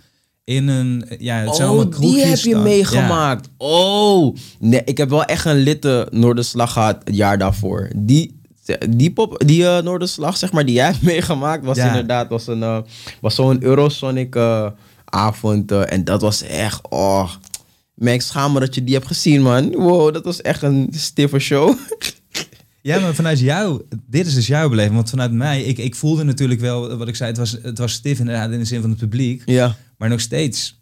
In 0.45 0.69
een, 0.69 1.05
ja, 1.19 1.37
het 1.37 1.57
zijn 1.57 1.69
Oh, 1.69 2.01
die 2.01 2.25
heb 2.25 2.39
je 2.39 2.51
dan. 2.51 2.63
meegemaakt. 2.63 3.49
Oh, 3.57 4.37
nee, 4.59 4.83
ik 4.85 4.99
heb 4.99 5.09
wel 5.09 5.25
echt 5.25 5.45
een 5.45 5.57
litte 5.57 6.07
Noorderslag 6.11 6.73
gehad 6.73 7.01
het 7.05 7.17
jaar 7.17 7.39
daarvoor. 7.39 7.91
Die, 7.97 8.36
die, 8.89 9.13
pop, 9.13 9.43
die 9.47 9.67
eh, 9.67 9.83
Noorderslag, 9.83 10.37
zeg 10.37 10.53
maar, 10.53 10.65
die 10.67 10.75
jij 10.75 10.87
hebt 10.87 11.03
meegemaakt, 11.13 11.65
was 11.65 11.77
Ja. 11.77 11.87
inderdaad 11.87 12.29
was 12.29 12.47
een, 12.47 12.63
eh, 12.63 12.79
was 13.21 13.35
zo'n 13.35 13.63
Eurosonic 13.63 14.35
eh, 14.35 14.67
avond. 15.05 15.73
en 15.73 16.05
dat 16.05 16.21
was 16.21 16.43
echt, 16.43 16.81
oh, 16.89 17.31
ik 17.97 18.23
schaam 18.23 18.53
me 18.53 18.61
dat 18.61 18.75
je 18.75 18.85
die 18.85 18.95
hebt 18.95 19.07
gezien, 19.07 19.43
man. 19.43 19.73
Wow, 19.73 20.15
dat 20.15 20.25
was 20.25 20.41
echt 20.43 20.63
een 20.63 20.89
stiffe 20.91 21.39
show. 21.39 21.75
Ja, 22.83 23.01
maar 23.01 23.15
vanuit 23.15 23.39
jou, 23.41 23.83
dit 24.07 24.27
is 24.27 24.35
dus 24.35 24.47
jouw 24.47 24.69
beleving. 24.69 24.95
Want 24.95 25.11
vanuit 25.11 25.33
mij, 25.33 25.63
ik, 25.63 25.79
ik 25.79 25.95
voelde 25.95 26.25
natuurlijk 26.25 26.61
wel, 26.61 26.97
wat 26.97 27.09
ik 27.09 27.17
zei, 27.17 27.29
het 27.31 27.39
was, 27.39 27.57
het 27.63 27.79
was 27.79 27.93
stif 27.93 28.19
inderdaad 28.19 28.51
in 28.51 28.59
de 28.59 28.65
zin 28.65 28.81
van 28.81 28.91
het 28.91 28.99
publiek. 28.99 29.43
ja. 29.47 29.77
Maar 29.99 30.09
nog 30.09 30.21
steeds, 30.21 30.81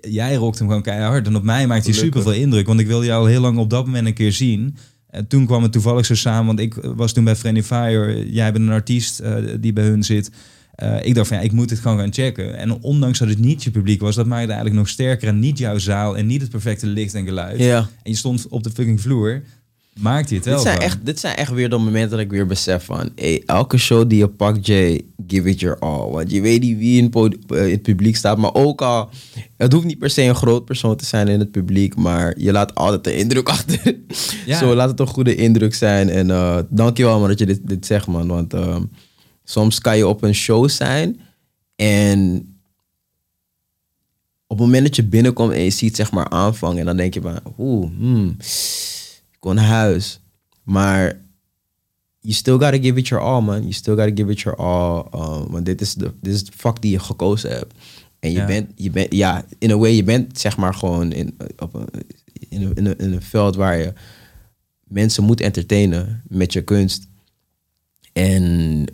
jij 0.00 0.34
rokt 0.34 0.58
hem 0.58 0.66
gewoon 0.68 0.82
keihard. 0.82 1.26
En 1.26 1.36
op 1.36 1.42
mij 1.42 1.66
maakt 1.66 1.84
hij 1.84 1.94
super 1.94 2.22
veel 2.22 2.32
indruk. 2.32 2.66
Want 2.66 2.80
ik 2.80 2.86
wilde 2.86 3.06
jou 3.06 3.20
al 3.20 3.26
heel 3.26 3.40
lang 3.40 3.58
op 3.58 3.70
dat 3.70 3.86
moment 3.86 4.06
een 4.06 4.14
keer 4.14 4.32
zien. 4.32 4.76
En 5.10 5.26
toen 5.26 5.46
kwam 5.46 5.62
het 5.62 5.72
toevallig 5.72 6.06
zo 6.06 6.14
samen, 6.14 6.46
want 6.46 6.60
ik 6.60 6.74
was 6.74 7.12
toen 7.12 7.24
bij 7.24 7.36
Friendly 7.36 7.62
Fire. 7.62 8.32
Jij 8.32 8.52
bent 8.52 8.66
een 8.66 8.72
artiest 8.72 9.20
eh, 9.20 9.34
die 9.60 9.72
bij 9.72 9.84
hun 9.84 10.02
zit. 10.02 10.30
Eh, 10.74 11.04
ik 11.04 11.14
dacht 11.14 11.28
van 11.28 11.36
ja, 11.36 11.42
ik 11.42 11.52
moet 11.52 11.68
dit 11.68 11.78
gewoon 11.78 11.98
gaan 11.98 12.12
checken. 12.12 12.56
En 12.56 12.80
ondanks 12.82 13.18
dat 13.18 13.28
het 13.28 13.38
niet 13.38 13.62
je 13.62 13.70
publiek 13.70 14.00
was, 14.00 14.14
dat 14.14 14.26
maakte 14.26 14.46
eigenlijk 14.46 14.76
nog 14.76 14.88
sterker. 14.88 15.28
En 15.28 15.38
niet 15.38 15.58
jouw 15.58 15.78
zaal 15.78 16.16
en 16.16 16.26
niet 16.26 16.40
het 16.40 16.50
perfecte 16.50 16.86
licht 16.86 17.14
en 17.14 17.24
geluid. 17.24 17.58
Ja. 17.58 17.78
En 17.78 18.10
je 18.10 18.16
stond 18.16 18.48
op 18.48 18.62
de 18.62 18.70
fucking 18.70 19.00
vloer. 19.00 19.42
Maakte 20.00 20.28
je 20.28 20.40
het 20.40 20.48
wel 20.48 20.54
Dit 20.54 20.66
zijn, 20.66 20.78
echt, 20.78 21.06
dit 21.06 21.20
zijn 21.20 21.36
echt 21.36 21.52
weer 21.52 21.70
de 21.70 21.76
momenten 21.76 22.10
dat 22.10 22.20
ik 22.20 22.30
weer 22.30 22.46
besef 22.46 22.84
van... 22.84 23.10
Hey, 23.14 23.42
elke 23.46 23.76
show 23.76 24.08
die 24.08 24.18
je 24.18 24.28
pakt, 24.28 24.66
Jay, 24.66 25.04
give 25.26 25.48
it 25.48 25.60
your 25.60 25.78
all. 25.78 26.10
Want 26.10 26.30
je 26.30 26.40
weet 26.40 26.60
niet 26.60 26.78
wie 26.78 27.02
in, 27.02 27.12
eh, 27.12 27.64
in 27.64 27.70
het 27.70 27.82
publiek 27.82 28.16
staat. 28.16 28.38
Maar 28.38 28.54
ook 28.54 28.82
al... 28.82 29.10
Het 29.56 29.72
hoeft 29.72 29.84
niet 29.84 29.98
per 29.98 30.10
se 30.10 30.22
een 30.22 30.34
groot 30.34 30.64
persoon 30.64 30.96
te 30.96 31.04
zijn 31.04 31.28
in 31.28 31.38
het 31.38 31.50
publiek. 31.50 31.96
Maar 31.96 32.38
je 32.38 32.52
laat 32.52 32.74
altijd 32.74 33.06
een 33.06 33.16
indruk 33.16 33.48
achter. 33.56 33.96
Ja. 34.46 34.58
Zo, 34.58 34.74
laat 34.74 34.90
het 34.90 35.00
een 35.00 35.06
goede 35.06 35.34
indruk 35.34 35.74
zijn. 35.74 36.08
En 36.08 36.30
eh 36.30 36.58
dankjewel 36.68 37.18
man 37.18 37.28
dat 37.28 37.38
je 37.38 37.46
dit, 37.46 37.60
dit 37.68 37.86
zegt, 37.86 38.06
man. 38.06 38.26
Want 38.26 38.54
ehm, 38.54 38.82
soms 39.44 39.80
kan 39.80 39.96
je 39.96 40.06
op 40.06 40.22
een 40.22 40.34
show 40.34 40.68
zijn... 40.68 41.20
En 41.76 42.36
op 44.46 44.58
het 44.58 44.66
moment 44.66 44.82
dat 44.82 44.96
je 44.96 45.04
binnenkomt 45.04 45.52
en 45.52 45.62
je 45.62 45.70
ziet 45.70 45.96
zeg 45.96 46.10
maar 46.12 46.28
aanvangen... 46.28 46.78
En 46.78 46.84
dan 46.86 46.96
denk 46.96 47.14
je 47.14 47.20
van... 47.20 47.38
Oeh, 47.58 47.90
hmm, 47.98 48.36
naar 49.54 49.64
huis. 49.64 50.20
Maar 50.62 51.18
you 52.20 52.34
still 52.34 52.52
gotta 52.58 52.78
give 52.78 52.98
it 52.98 53.08
your 53.08 53.24
all, 53.24 53.42
man. 53.42 53.60
You 53.60 53.72
still 53.72 53.94
gotta 53.96 54.14
give 54.14 54.30
it 54.30 54.40
your 54.40 54.58
all. 54.58 55.04
Um, 55.14 55.50
want 55.50 55.66
dit 55.66 55.80
is, 55.80 55.94
de, 55.94 56.12
dit 56.20 56.34
is 56.34 56.44
de 56.44 56.52
vak 56.56 56.82
die 56.82 56.90
je 56.90 56.98
gekozen 56.98 57.50
hebt. 57.50 57.74
En 58.18 58.30
je 58.32 58.38
Ja. 58.38 58.46
bent, 58.46 58.70
je 58.74 58.90
bent, 58.90 59.14
ja, 59.14 59.44
in 59.58 59.70
a 59.70 59.76
way, 59.76 59.90
je 59.92 60.04
bent 60.04 60.38
zeg 60.40 60.56
maar 60.56 60.74
gewoon 60.74 61.12
in, 61.12 61.36
op 61.58 61.74
een, 61.74 61.88
in, 62.48 62.62
een, 62.62 62.74
in, 62.74 62.86
een, 62.86 62.98
in 62.98 63.12
een 63.12 63.22
veld 63.22 63.56
waar 63.56 63.76
je 63.78 63.92
mensen 64.84 65.24
moet 65.24 65.40
entertainen 65.40 66.22
met 66.28 66.52
je 66.52 66.62
kunst. 66.62 67.06
En 68.12 68.84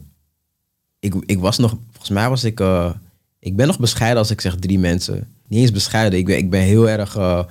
ik, 0.98 1.14
ik 1.26 1.38
was 1.38 1.58
nog, 1.58 1.76
volgens 1.90 2.10
mij 2.10 2.28
was 2.28 2.44
ik, 2.44 2.60
eh, 2.60 2.90
ik 3.38 3.56
ben 3.56 3.66
nog 3.66 3.78
bescheiden 3.78 4.18
als 4.18 4.30
ik 4.30 4.40
zeg 4.40 4.56
drie 4.56 4.78
mensen. 4.78 5.28
Niet 5.48 5.60
eens 5.60 5.70
bescheiden, 5.72 6.18
ik 6.18 6.26
ben, 6.26 6.36
ik 6.38 6.50
ben 6.50 6.60
heel 6.60 6.88
erg 6.88 7.16
eh, 7.16 7.44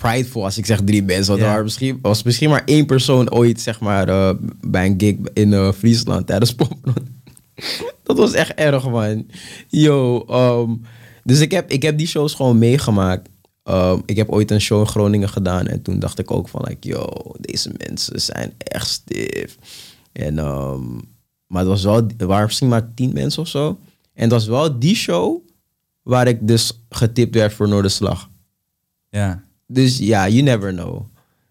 prideful 0.00 0.44
als 0.44 0.58
ik 0.58 0.66
zeg 0.66 0.80
drie 0.84 1.02
mensen. 1.02 1.38
Want 1.38 1.54
er 1.54 1.62
misschien, 1.62 1.98
was 2.02 2.22
misschien 2.22 2.50
maar 2.50 2.62
één 2.64 2.86
persoon 2.86 3.30
ooit, 3.30 3.60
zeg 3.60 3.80
maar, 3.80 4.08
eh, 4.08 4.34
bij 4.60 4.86
een 4.86 4.94
gig 4.98 5.16
in 5.32 5.52
eh, 5.52 5.72
Friesland 5.72 6.26
tijdens 6.26 6.54
Pop. 6.58 6.78
Dat 8.02 8.16
was 8.16 8.32
echt 8.32 8.54
erg, 8.54 8.88
man. 8.88 9.26
Yo, 9.68 10.24
ehm, 10.28 10.70
dus 11.24 11.40
ik 11.40 11.50
heb, 11.50 11.70
ik 11.70 11.82
heb 11.82 11.98
die 11.98 12.06
shows 12.06 12.34
gewoon 12.34 12.58
meegemaakt. 12.58 13.28
Ehm, 13.62 13.98
ik 14.06 14.16
heb 14.16 14.28
ooit 14.28 14.50
een 14.50 14.60
show 14.60 14.80
in 14.80 14.86
Groningen 14.86 15.28
gedaan 15.28 15.66
en 15.66 15.82
toen 15.82 15.98
dacht 15.98 16.18
ik 16.18 16.30
ook 16.30 16.48
van, 16.48 16.64
like, 16.64 16.88
yo, 16.88 17.08
deze 17.40 17.70
mensen 17.86 18.20
zijn 18.20 18.52
echt 18.58 18.88
stif. 18.88 19.56
En, 20.12 20.38
ehm, 20.38 20.92
maar 21.46 21.60
het 21.60 21.68
was 21.68 21.84
wel, 21.84 22.06
er 22.18 22.26
waren 22.26 22.46
misschien 22.46 22.68
maar 22.68 22.94
tien 22.94 23.12
mensen 23.12 23.42
of 23.42 23.48
zo. 23.48 23.78
En 24.14 24.22
het 24.22 24.32
was 24.32 24.46
wel 24.46 24.78
die 24.78 24.94
show 24.94 25.48
waar 26.02 26.28
ik 26.28 26.38
dus 26.48 26.80
getipt 26.88 27.34
werd 27.34 27.52
voor 27.52 27.68
Noorderslag. 27.68 28.28
Ja. 29.08 29.48
Dus 29.72 29.98
ja, 29.98 30.28
you 30.28 30.42
never 30.42 30.72
know. 30.72 31.06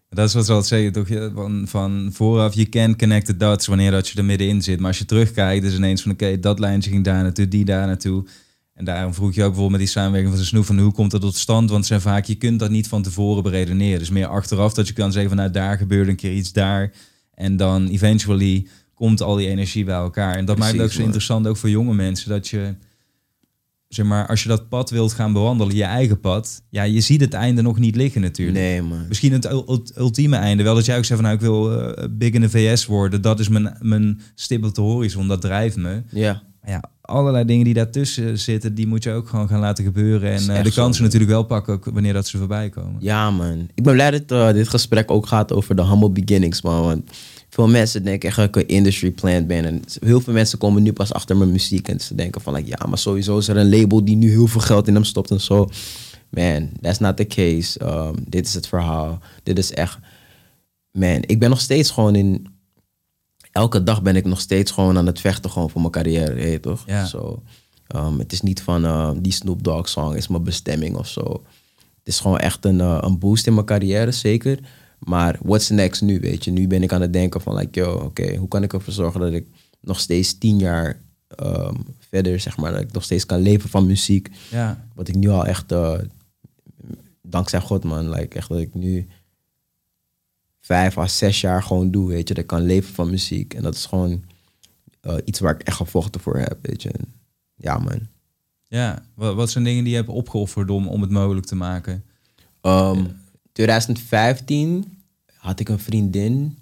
Dat 0.08 0.28
is 0.28 0.34
wat 0.34 0.46
ze 0.46 0.52
altijd 0.52 0.82
zeggen, 0.82 0.92
toch? 0.92 1.32
Van, 1.34 1.64
van 1.68 2.10
vooraf, 2.12 2.54
je 2.54 2.68
can 2.68 2.96
connect 2.96 3.26
the 3.26 3.36
dots 3.36 3.66
wanneer 3.66 3.90
dat 3.90 4.08
je 4.08 4.18
er 4.18 4.24
middenin 4.24 4.62
zit. 4.62 4.78
Maar 4.78 4.88
als 4.88 4.98
je 4.98 5.04
terugkijkt, 5.04 5.64
is 5.64 5.76
ineens 5.76 6.02
van, 6.02 6.12
oké, 6.12 6.40
dat 6.40 6.58
lijntje 6.58 6.90
ging 6.90 7.04
daar 7.04 7.22
naartoe, 7.22 7.48
die 7.48 7.64
daar 7.64 7.86
naartoe. 7.86 8.24
En 8.74 8.84
daarom 8.84 9.14
vroeg 9.14 9.34
je 9.34 9.40
ook 9.40 9.46
bijvoorbeeld 9.46 9.70
met 9.70 9.80
die 9.80 9.88
samenwerking 9.88 10.32
van 10.32 10.40
de 10.40 10.48
snoep, 10.48 10.64
van 10.64 10.78
hoe 10.78 10.92
komt 10.92 11.10
dat 11.10 11.20
tot 11.20 11.36
stand? 11.36 11.70
Want 11.70 11.86
zijn 11.86 12.00
vaak, 12.00 12.24
je 12.24 12.34
kunt 12.34 12.58
dat 12.58 12.70
niet 12.70 12.88
van 12.88 13.02
tevoren 13.02 13.42
beredeneren. 13.42 13.98
Dus 13.98 14.10
meer 14.10 14.26
achteraf 14.26 14.74
dat 14.74 14.88
je 14.88 14.92
kan 14.92 15.12
zeggen 15.12 15.30
van, 15.30 15.38
nou, 15.38 15.50
daar 15.50 15.76
gebeurde 15.76 16.10
een 16.10 16.16
keer 16.16 16.32
iets 16.32 16.52
daar. 16.52 16.92
En 17.34 17.56
dan 17.56 17.88
eventually 17.88 18.66
komt 18.94 19.22
al 19.22 19.36
die 19.36 19.48
energie 19.48 19.84
bij 19.84 19.94
elkaar. 19.94 20.36
En 20.36 20.44
dat 20.44 20.58
maakt 20.58 20.72
het 20.72 20.82
ook 20.82 20.90
zo 20.90 20.96
man. 20.96 21.06
interessant, 21.06 21.46
ook 21.46 21.56
voor 21.56 21.70
jonge 21.70 21.94
mensen, 21.94 22.28
dat 22.28 22.48
je 22.48 22.74
zeg 23.94 24.06
maar, 24.06 24.26
als 24.26 24.42
je 24.42 24.48
dat 24.48 24.68
pad 24.68 24.90
wilt 24.90 25.12
gaan 25.12 25.32
bewandelen, 25.32 25.76
je 25.76 25.82
eigen 25.84 26.20
pad, 26.20 26.62
ja, 26.68 26.82
je 26.82 27.00
ziet 27.00 27.20
het 27.20 27.34
einde 27.34 27.62
nog 27.62 27.78
niet 27.78 27.96
liggen 27.96 28.20
natuurlijk. 28.20 28.58
Nee, 28.58 28.82
man. 28.82 29.04
Misschien 29.08 29.32
het 29.32 29.44
ul- 29.44 29.64
ult- 29.70 29.92
ultieme 29.98 30.36
einde. 30.36 30.62
Wel 30.62 30.74
dat 30.74 30.84
jij 30.84 30.96
ook 30.96 31.04
zegt 31.04 31.20
van 31.20 31.30
nou, 31.30 31.34
ik 31.34 31.46
wil 31.48 31.80
eh, 31.94 32.04
big 32.10 32.32
in 32.32 32.40
de 32.40 32.50
VS 32.50 32.86
worden. 32.86 33.22
Dat 33.22 33.40
is 33.40 33.48
mijn, 33.48 33.76
mijn 33.80 34.20
stip 34.34 34.64
op 34.64 34.74
de 34.74 34.80
horizon. 34.80 35.28
Dat 35.28 35.40
drijft 35.40 35.76
me. 35.76 36.02
Ja. 36.10 36.42
Maar 36.62 36.70
ja, 36.70 36.82
allerlei 37.00 37.44
dingen 37.44 37.64
die 37.64 37.74
daartussen 37.74 38.38
zitten, 38.38 38.74
die 38.74 38.86
moet 38.86 39.02
je 39.02 39.12
ook 39.12 39.28
gewoon 39.28 39.48
gaan 39.48 39.60
laten 39.60 39.84
gebeuren. 39.84 40.30
En 40.32 40.56
eh, 40.56 40.62
de 40.64 40.72
kansen 40.72 41.02
natuurlijk 41.04 41.30
wel 41.30 41.42
pakken, 41.44 41.74
ook 41.74 41.84
wanneer 41.84 42.12
dat 42.12 42.26
ze 42.26 42.38
voorbij 42.38 42.68
komen. 42.68 42.96
Ja, 42.98 43.30
man. 43.30 43.68
Ik 43.74 43.82
ben 43.82 43.92
blij 43.92 44.10
dat 44.10 44.30
eh, 44.30 44.52
dit 44.52 44.68
gesprek 44.68 45.10
ook 45.10 45.26
gaat 45.26 45.52
over 45.52 45.76
de 45.76 45.86
humble 45.86 46.10
beginnings, 46.10 46.62
man. 46.62 46.82
Want 46.82 47.10
veel 47.50 47.68
mensen 47.68 48.04
denken 48.04 48.28
echt 48.28 48.36
dat 48.36 48.46
ik 48.46 48.56
een 48.56 48.68
industry 48.68 49.10
plant 49.10 49.46
ben. 49.46 49.64
En 49.64 49.82
heel 50.00 50.20
veel 50.20 50.32
mensen 50.32 50.58
komen 50.58 50.82
nu 50.82 50.92
pas 50.92 51.12
achter 51.12 51.36
mijn 51.36 51.50
muziek. 51.50 51.88
En 51.88 52.00
ze 52.00 52.14
denken 52.14 52.40
van, 52.40 52.54
like, 52.54 52.68
ja, 52.68 52.86
maar 52.88 52.98
sowieso 52.98 53.38
is 53.38 53.48
er 53.48 53.56
een 53.56 53.78
label 53.78 54.04
die 54.04 54.16
nu 54.16 54.30
heel 54.30 54.46
veel 54.46 54.60
geld 54.60 54.88
in 54.88 54.94
hem 54.94 55.04
stopt 55.04 55.30
en 55.30 55.40
zo. 55.40 55.68
Man, 56.28 56.70
that's 56.80 56.98
not 56.98 57.16
the 57.16 57.26
case. 57.26 57.84
Um, 57.84 58.14
dit 58.28 58.46
is 58.46 58.54
het 58.54 58.66
verhaal. 58.66 59.18
Dit 59.42 59.58
is 59.58 59.72
echt... 59.72 59.98
Man, 60.90 61.22
ik 61.26 61.38
ben 61.38 61.50
nog 61.50 61.60
steeds 61.60 61.90
gewoon 61.90 62.14
in... 62.14 62.46
Elke 63.52 63.82
dag 63.82 64.02
ben 64.02 64.16
ik 64.16 64.24
nog 64.24 64.40
steeds 64.40 64.70
gewoon 64.70 64.98
aan 64.98 65.06
het 65.06 65.20
vechten 65.20 65.50
gewoon 65.50 65.70
voor 65.70 65.80
mijn 65.80 65.92
carrière, 65.92 66.60
toch? 66.60 66.82
Ja. 66.86 67.04
Zo, 67.04 67.42
um, 67.96 68.18
het 68.18 68.32
is 68.32 68.40
niet 68.40 68.62
van 68.62 68.84
uh, 68.84 69.10
die 69.16 69.32
Snoop 69.32 69.64
Dogg 69.64 69.88
song 69.88 70.14
is 70.14 70.28
mijn 70.28 70.42
bestemming 70.42 70.96
of 70.96 71.08
zo. 71.08 71.42
Het 71.98 72.08
is 72.08 72.20
gewoon 72.20 72.38
echt 72.38 72.64
een, 72.64 72.80
eh, 72.80 72.98
een 73.00 73.18
boost 73.18 73.46
in 73.46 73.54
mijn 73.54 73.66
carrière, 73.66 74.12
zeker. 74.12 74.58
Maar 75.00 75.38
what's 75.42 75.68
next 75.68 76.02
nu, 76.02 76.20
weet 76.20 76.44
je? 76.44 76.50
Nu 76.50 76.66
ben 76.66 76.82
ik 76.82 76.92
aan 76.92 77.00
het 77.00 77.12
denken 77.12 77.40
van, 77.40 77.56
like, 77.56 77.80
yo, 77.80 77.92
oké, 77.92 78.36
hoe 78.36 78.48
kan 78.48 78.62
ik 78.62 78.72
ervoor 78.72 78.92
zorgen 78.92 79.20
dat 79.20 79.32
ik 79.32 79.46
nog 79.80 80.00
steeds 80.00 80.38
tien 80.38 80.58
jaar 80.58 81.00
ehm, 81.28 81.74
verder, 81.98 82.40
zeg 82.40 82.56
maar, 82.56 82.72
dat 82.72 82.80
ik 82.80 82.92
nog 82.92 83.04
steeds 83.04 83.26
kan 83.26 83.40
leven 83.40 83.70
van 83.70 83.86
muziek. 83.86 84.30
Ja, 84.50 84.86
Wat 84.94 85.08
ik 85.08 85.14
nu 85.14 85.28
al 85.28 85.46
echt, 85.46 85.72
eh, 85.72 85.98
dankzij 87.22 87.60
God, 87.60 87.84
man, 87.84 88.10
like, 88.10 88.36
echt 88.36 88.48
dat 88.48 88.58
ik 88.58 88.74
nu 88.74 89.08
vijf 90.60 90.98
à 90.98 91.06
zes 91.06 91.40
jaar 91.40 91.62
gewoon 91.62 91.90
doe, 91.90 92.08
weet 92.08 92.28
je. 92.28 92.34
Dat 92.34 92.42
ik 92.42 92.48
kan 92.48 92.62
leven 92.62 92.94
van 92.94 93.10
muziek. 93.10 93.54
En 93.54 93.62
dat 93.62 93.74
is 93.74 93.86
gewoon 93.86 94.24
eh, 95.00 95.16
iets 95.24 95.40
waar 95.40 95.54
ik 95.54 95.62
echt 95.62 95.76
gevochten 95.76 96.20
voor 96.20 96.38
heb, 96.38 96.58
weet 96.62 96.82
je. 96.82 96.90
En 96.90 97.04
ja, 97.54 97.78
man. 97.78 98.00
ja. 98.68 99.02
Wat, 99.14 99.34
wat 99.34 99.50
zijn 99.50 99.64
dingen 99.64 99.82
die 99.84 99.92
je 99.92 99.98
hebt 99.98 100.08
opgeofferd 100.08 100.70
om, 100.70 100.88
om 100.88 101.00
het 101.00 101.10
mogelijk 101.10 101.46
te 101.46 101.54
maken? 101.54 102.04
Um, 102.62 103.18
2015 103.52 105.02
had 105.34 105.60
ik 105.60 105.68
een 105.68 105.78
vriendin 105.78 106.58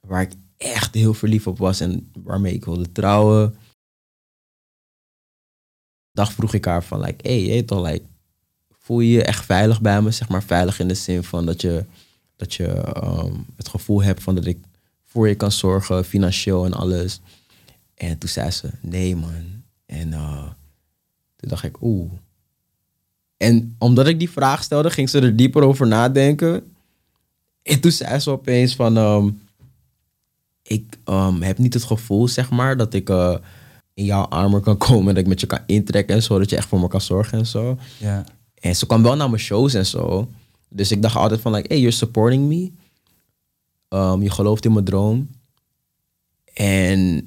waar 0.00 0.22
ik 0.22 0.32
echt 0.56 0.94
heel 0.94 1.14
verliefd 1.14 1.46
op 1.46 1.58
was 1.58 1.80
en 1.80 2.10
waarmee 2.12 2.54
ik 2.54 2.64
wilde 2.64 2.92
trouwen. 2.92 3.56
Dag 6.12 6.32
vroeg 6.32 6.54
ik 6.54 6.64
haar 6.64 6.84
van, 6.84 7.00
like, 7.00 7.28
hey, 7.28 7.62
toch, 7.62 7.86
like, 7.86 8.04
voel 8.78 9.00
je 9.00 9.10
je 9.10 9.24
echt 9.24 9.44
veilig 9.44 9.80
bij 9.80 10.02
me? 10.02 10.10
Zeg 10.10 10.28
maar 10.28 10.42
veilig 10.42 10.78
in 10.80 10.88
de 10.88 10.94
zin 10.94 11.22
van 11.22 11.46
dat 11.46 11.60
je, 11.60 11.84
dat 12.36 12.54
je 12.54 12.96
um, 13.04 13.46
het 13.56 13.68
gevoel 13.68 14.02
hebt 14.02 14.22
van 14.22 14.34
dat 14.34 14.46
ik 14.46 14.58
voor 15.04 15.28
je 15.28 15.34
kan 15.34 15.52
zorgen, 15.52 16.04
financieel 16.04 16.64
en 16.64 16.72
alles. 16.72 17.20
En 17.94 18.18
toen 18.18 18.28
zei 18.28 18.50
ze, 18.50 18.70
nee 18.80 19.16
man. 19.16 19.62
En 19.86 20.08
uh, 20.08 20.46
toen 21.36 21.48
dacht 21.48 21.64
ik, 21.64 21.82
oeh. 21.82 22.12
En 23.40 23.74
omdat 23.78 24.06
ik 24.06 24.18
die 24.18 24.30
vraag 24.30 24.62
stelde, 24.62 24.90
ging 24.90 25.08
ze 25.08 25.20
er 25.20 25.36
dieper 25.36 25.62
over 25.62 25.86
nadenken. 25.86 26.62
En 27.62 27.80
toen 27.80 27.90
zei 27.90 28.18
ze 28.18 28.30
opeens 28.30 28.74
van... 28.74 28.96
ehm, 28.96 29.28
ik 30.62 30.98
ehm, 31.04 31.40
heb 31.40 31.58
niet 31.58 31.74
het 31.74 31.84
gevoel, 31.84 32.28
zeg 32.28 32.50
maar, 32.50 32.76
dat 32.76 32.94
ik 32.94 33.08
eh, 33.08 33.36
in 33.94 34.04
jouw 34.04 34.24
armen 34.24 34.62
kan 34.62 34.76
komen... 34.76 35.08
en 35.08 35.14
dat 35.14 35.22
ik 35.22 35.26
met 35.26 35.40
je 35.40 35.46
kan 35.46 35.58
intrekken 35.66 36.14
en 36.14 36.22
zo, 36.22 36.38
dat 36.38 36.50
je 36.50 36.56
echt 36.56 36.68
voor 36.68 36.80
me 36.80 36.88
kan 36.88 37.00
zorgen 37.00 37.38
en 37.38 37.46
zo. 37.46 37.78
Ja, 37.98 38.24
En 38.54 38.76
ze 38.76 38.86
kwam 38.86 39.02
wel 39.02 39.16
naar 39.16 39.30
mijn 39.30 39.42
shows 39.42 39.74
en 39.74 39.86
zo. 39.86 40.28
Dus 40.68 40.90
ik 40.90 41.02
dacht 41.02 41.16
altijd 41.16 41.40
van, 41.40 41.52
like, 41.52 41.68
hey, 41.68 41.78
you're 41.78 41.96
supporting 41.96 42.48
me. 42.48 42.70
Um, 43.88 44.22
je 44.22 44.30
gelooft 44.30 44.64
in 44.64 44.72
mijn 44.72 44.84
droom. 44.84 45.28
En 46.52 47.26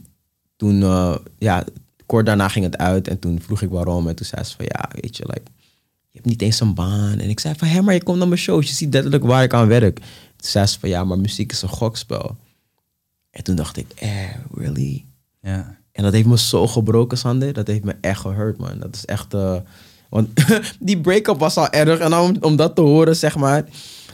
toen, 0.55 0.83
eh, 0.83 1.15
ja, 1.37 1.63
kort 2.05 2.25
daarna 2.25 2.47
ging 2.47 2.65
het 2.65 2.77
uit. 2.77 3.07
En 3.07 3.19
toen 3.19 3.41
vroeg 3.41 3.61
ik 3.61 3.69
waarom. 3.69 4.07
En 4.07 4.15
toen 4.15 4.25
zei 4.25 4.43
ze 4.43 4.55
van, 4.55 4.65
ja, 4.67 4.89
weet 5.01 5.17
je, 5.17 5.23
like, 5.27 5.51
je 6.13 6.19
hebt 6.19 6.25
niet 6.25 6.41
eens 6.41 6.59
een 6.59 6.73
baan. 6.73 7.19
En 7.19 7.29
ik 7.29 7.39
zei 7.39 7.55
van, 7.57 7.67
hé, 7.67 7.81
maar 7.81 7.93
je 7.93 8.03
komt 8.03 8.17
naar 8.17 8.27
mijn 8.27 8.39
shows. 8.39 8.67
Je 8.67 8.73
ziet 8.73 8.93
letterlijk 8.93 9.23
waar 9.23 9.43
ik 9.43 9.53
aan 9.53 9.67
werk. 9.67 9.95
Toen 9.95 10.05
zei 10.49 10.65
ze 10.65 10.79
van, 10.79 10.89
ja, 10.89 11.03
maar 11.03 11.19
muziek 11.19 11.51
is 11.51 11.61
een 11.61 11.69
gokspel. 11.69 12.37
En 13.31 13.43
toen 13.43 13.55
dacht 13.55 13.77
ik, 13.77 13.91
eh, 13.95 14.09
really? 14.55 15.05
ja. 15.41 15.77
En 15.91 16.03
dat 16.03 16.13
heeft 16.13 16.27
me 16.27 16.37
zo 16.37 16.67
gebroken, 16.67 17.17
Sander. 17.17 17.53
Dat 17.53 17.67
heeft 17.67 17.83
me 17.83 17.95
echt 18.01 18.19
gehurt, 18.19 18.57
man. 18.57 18.79
Dat 18.79 18.95
is 18.95 19.05
echt... 19.05 19.33
eh, 19.33 19.55
want 20.09 20.29
die 20.79 20.99
break-up 21.01 21.39
was 21.39 21.57
al 21.57 21.69
erg. 21.69 21.99
En 21.99 22.15
om, 22.15 22.35
om 22.39 22.55
dat 22.55 22.75
te 22.75 22.81
horen, 22.81 23.15
zeg 23.15 23.35
maar... 23.35 23.65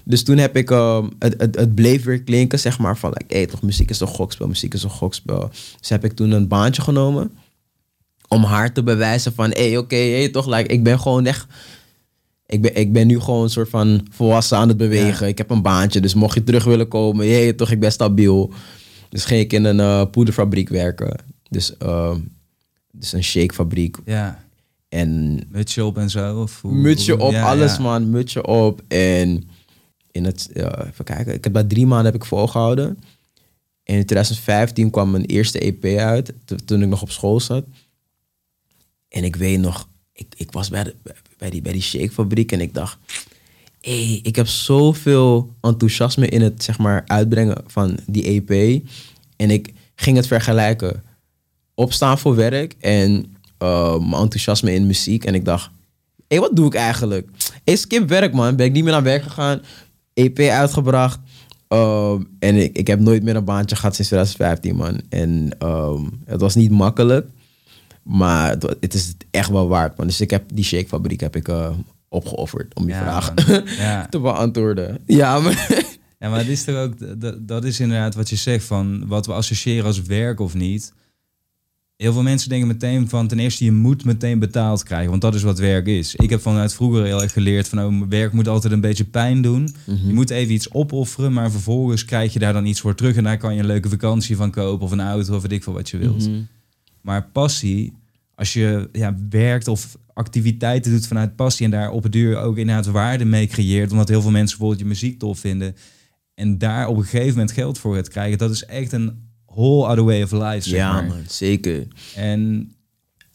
Dus 0.03 0.23
toen 0.23 0.37
heb 0.37 0.55
ik... 0.55 0.71
ehm, 0.71 1.07
het, 1.19 1.35
het, 1.37 1.55
het 1.55 1.75
bleef 1.75 2.03
weer 2.03 2.21
klinken, 2.21 2.59
zeg 2.59 2.79
maar. 2.79 2.97
Van, 2.97 3.09
like, 3.09 3.33
hey, 3.35 3.45
toch, 3.45 3.61
muziek 3.61 3.89
is 3.89 3.99
een 3.99 4.07
gokspel. 4.07 4.47
Muziek 4.47 4.73
is 4.73 4.83
een 4.83 4.89
gokspel. 4.89 5.49
Dus 5.79 5.89
heb 5.89 6.03
ik 6.03 6.13
toen 6.13 6.31
een 6.31 6.47
baantje 6.47 6.81
genomen. 6.81 7.37
Om 8.27 8.43
haar 8.43 8.73
te 8.73 8.83
bewijzen 8.83 9.33
van... 9.33 9.49
Hé, 9.49 9.67
hey, 9.67 9.77
oké, 9.77 9.95
hey, 9.95 10.29
toch, 10.29 10.47
like, 10.47 10.73
ik 10.73 10.83
ben 10.83 10.99
gewoon 10.99 11.25
echt... 11.25 11.47
Ik 12.51 12.61
ben, 12.61 12.75
ik 12.75 12.93
ben 12.93 13.07
nu 13.07 13.19
gewoon 13.19 13.43
een 13.43 13.49
soort 13.49 13.69
van 13.69 14.07
volwassen 14.11 14.57
aan 14.57 14.67
het 14.67 14.77
bewegen. 14.77 15.27
Ik 15.27 15.37
heb 15.37 15.49
een 15.49 15.61
baantje, 15.61 15.99
dus 16.01 16.13
mocht 16.13 16.33
je 16.33 16.43
terug 16.43 16.63
willen 16.63 16.87
komen... 16.87 17.27
Hé, 17.27 17.53
toch, 17.53 17.71
ik 17.71 17.79
ben 17.79 17.91
stabiel. 17.91 18.53
Dus 19.09 19.25
ging 19.25 19.41
ik 19.41 19.53
in 19.53 19.63
een 19.63 19.79
eh, 19.79 20.05
poederfabriek 20.11 20.69
werken. 20.69 21.15
Dus, 21.49 21.77
ehm, 21.77 22.17
dus 22.91 23.13
een 23.13 23.23
shakefabriek. 23.23 23.97
ja. 24.05 24.43
En 24.89 25.39
Mutsje 25.51 25.85
op 25.85 25.97
en 25.97 26.09
zo? 26.09 26.41
Of 26.41 26.61
hoe- 26.61 26.73
mutsje 26.73 27.11
hoe- 27.13 27.21
op, 27.21 27.31
ja, 27.31 27.49
alles 27.49 27.75
ja. 27.75 27.81
man, 27.81 28.09
mutsje 28.09 28.45
op. 28.45 28.81
En 28.87 29.49
in 30.11 30.23
het, 30.25 30.49
even 30.53 31.03
kijken, 31.05 31.33
ik 31.33 31.43
heb 31.43 31.53
daar 31.53 31.67
drie 31.67 31.85
maanden 31.85 32.11
heb 32.11 32.21
ik 32.21 32.27
volgehouden. 32.27 32.85
En 33.83 33.95
in 33.95 34.05
2015 34.05 34.89
kwam 34.89 35.11
mijn 35.11 35.25
eerste 35.25 35.59
EP 35.59 35.85
uit, 35.99 36.33
to- 36.45 36.55
toen 36.65 36.81
ik 36.81 36.87
nog 36.87 37.01
op 37.01 37.11
school 37.11 37.39
zat. 37.39 37.63
En 39.09 39.23
ik 39.23 39.35
weet 39.35 39.59
nog, 39.59 39.87
ik, 40.19 40.27
ik 40.37 40.51
was 40.51 40.69
bij, 40.69 40.93
bij, 41.37 41.49
die, 41.49 41.61
bij 41.61 41.71
die 41.71 41.81
shakefabriek 41.81 42.51
en 42.51 42.61
ik 42.61 42.73
dacht... 42.73 42.97
Hey, 43.81 44.19
ik 44.23 44.35
heb 44.35 44.47
zoveel 44.47 45.53
enthousiasme 45.61 46.27
in 46.27 46.41
het 46.41 46.63
zeg 46.63 46.77
maar, 46.77 47.03
uitbrengen 47.07 47.63
van 47.67 47.99
die 48.05 48.23
EP. 48.23 48.81
En 49.35 49.49
ik 49.51 49.73
ging 49.95 50.17
het 50.17 50.27
vergelijken. 50.27 51.03
Opstaan 51.73 52.19
voor 52.19 52.35
werk 52.35 52.75
en 52.79 53.35
eh, 53.57 53.99
mijn 53.99 54.21
enthousiasme 54.21 54.73
in 54.73 54.87
muziek. 54.87 55.25
En 55.25 55.35
ik 55.35 55.45
dacht, 55.45 55.65
hé, 55.65 56.23
hey, 56.27 56.39
wat 56.39 56.55
doe 56.55 56.65
ik 56.65 56.73
eigenlijk? 56.73 57.29
Hey, 57.63 57.75
skip 57.75 58.09
werk, 58.09 58.33
man. 58.33 58.55
Ben 58.55 58.65
ik 58.65 58.71
niet 58.71 58.83
meer 58.83 58.93
naar 58.93 59.03
werk 59.03 59.23
gegaan. 59.23 59.61
EP 60.13 60.39
uitgebracht. 60.39 61.19
Ehm, 61.67 62.21
en 62.39 62.55
ik, 62.55 62.77
ik 62.77 62.87
heb 62.87 62.99
nooit 62.99 63.23
meer 63.23 63.35
een 63.35 63.43
baantje 63.43 63.75
gehad 63.75 63.95
sinds 63.95 64.09
2015, 64.09 64.75
man. 64.75 65.01
En 65.09 65.55
ehm, 65.59 66.03
het 66.25 66.41
was 66.41 66.55
niet 66.55 66.71
makkelijk. 66.71 67.27
Maar 68.09 68.49
het, 68.49 68.63
het 68.79 68.93
is 68.93 69.07
het 69.07 69.25
echt 69.31 69.49
wel 69.49 69.67
waard, 69.67 69.97
man. 69.97 70.07
Dus 70.07 70.21
ik 70.21 70.29
heb 70.29 70.43
die 70.53 70.63
shakefabriek 70.63 71.19
heb 71.19 71.35
ik 71.35 71.47
eh, 71.47 71.69
opgeofferd 72.07 72.75
om 72.75 72.85
die 72.85 72.93
Ja, 72.95 73.01
vraag. 73.01 73.33
Ja. 73.77 74.05
te 74.05 74.19
beantwoorden. 74.19 74.99
Ja, 75.05 75.39
maar... 75.39 75.87
Ja, 76.19 76.29
maar 76.29 76.39
het 76.39 76.47
is 76.47 76.63
toch 76.63 76.75
ook, 76.75 77.21
dat, 77.21 77.47
dat 77.47 77.63
is 77.63 77.79
inderdaad 77.79 78.15
wat 78.15 78.29
je 78.29 78.35
zegt 78.35 78.65
van 78.65 79.07
wat 79.07 79.25
we 79.25 79.33
associëren 79.33 79.85
als 79.85 80.01
werk 80.01 80.39
of 80.39 80.53
niet. 80.53 80.93
Heel 81.95 82.13
veel 82.13 82.21
mensen 82.21 82.49
denken 82.49 82.67
meteen 82.67 83.09
van 83.09 83.27
ten 83.27 83.39
eerste 83.39 83.63
je 83.63 83.71
moet 83.71 84.05
meteen 84.05 84.39
betaald 84.39 84.83
krijgen, 84.83 85.09
want 85.09 85.21
dat 85.21 85.35
is 85.35 85.41
wat 85.41 85.59
werk 85.59 85.87
is. 85.87 86.15
Ik 86.15 86.29
heb 86.29 86.41
vanuit 86.41 86.73
vroeger 86.73 87.03
heel 87.03 87.21
erg 87.21 87.33
geleerd 87.33 87.67
van 87.67 87.83
oh, 87.83 88.09
werk 88.09 88.33
moet 88.33 88.47
altijd 88.47 88.73
een 88.73 88.81
beetje 88.81 89.03
pijn 89.03 89.41
doen. 89.41 89.75
Je 89.85 90.13
moet 90.13 90.29
even 90.29 90.53
iets 90.53 90.73
opofferen, 90.73 91.33
maar 91.33 91.51
vervolgens 91.51 92.05
krijg 92.05 92.33
je 92.33 92.39
daar 92.39 92.53
dan 92.53 92.65
iets 92.65 92.81
voor 92.81 92.95
terug 92.95 93.15
en 93.15 93.23
daar 93.23 93.37
kan 93.37 93.53
je 93.53 93.59
een 93.59 93.65
leuke 93.65 93.89
vakantie 93.89 94.35
van 94.35 94.51
kopen 94.51 94.85
of 94.85 94.91
een 94.91 95.01
auto 95.01 95.35
of 95.35 95.41
weet 95.41 95.51
ik 95.51 95.63
veel 95.63 95.73
wat 95.73 95.89
je 95.89 95.97
wilt. 95.97 96.27
Mhm. 96.27 96.41
Maar 97.01 97.29
passie, 97.31 97.93
als 98.39 98.53
je 98.53 98.89
ja, 98.91 99.15
werkt 99.29 99.67
of 99.67 99.97
activiteiten 100.13 100.91
doet 100.91 101.07
vanuit 101.07 101.35
passie 101.35 101.65
en 101.65 101.71
daar 101.71 101.91
op 101.91 102.03
het 102.03 102.11
duur 102.11 102.37
ook 102.37 102.57
inderdaad 102.57 102.85
waarde 102.85 103.25
mee 103.25 103.47
creëert, 103.47 103.91
omdat 103.91 104.07
heel 104.09 104.21
veel 104.21 104.31
mensen 104.31 104.57
bijvoorbeeld 104.57 104.87
je 104.87 104.93
muziek 104.93 105.19
tof 105.19 105.39
vinden 105.39 105.75
en 106.35 106.57
daar 106.57 106.87
op 106.87 106.97
een 106.97 107.03
gegeven 107.03 107.29
moment 107.29 107.51
geld 107.51 107.77
voor 107.79 107.95
het 107.95 108.07
krijgen, 108.07 108.37
dat 108.37 108.51
is 108.51 108.65
echt 108.65 108.91
een 108.91 109.27
whole 109.45 109.87
other 109.89 110.03
way 110.03 110.21
of 110.21 110.31
life. 110.31 110.69
Zeg 110.69 110.77
Ja, 110.79 110.91
maar. 110.93 111.05
man, 111.05 111.17
zeker. 111.27 111.87
En 112.15 112.71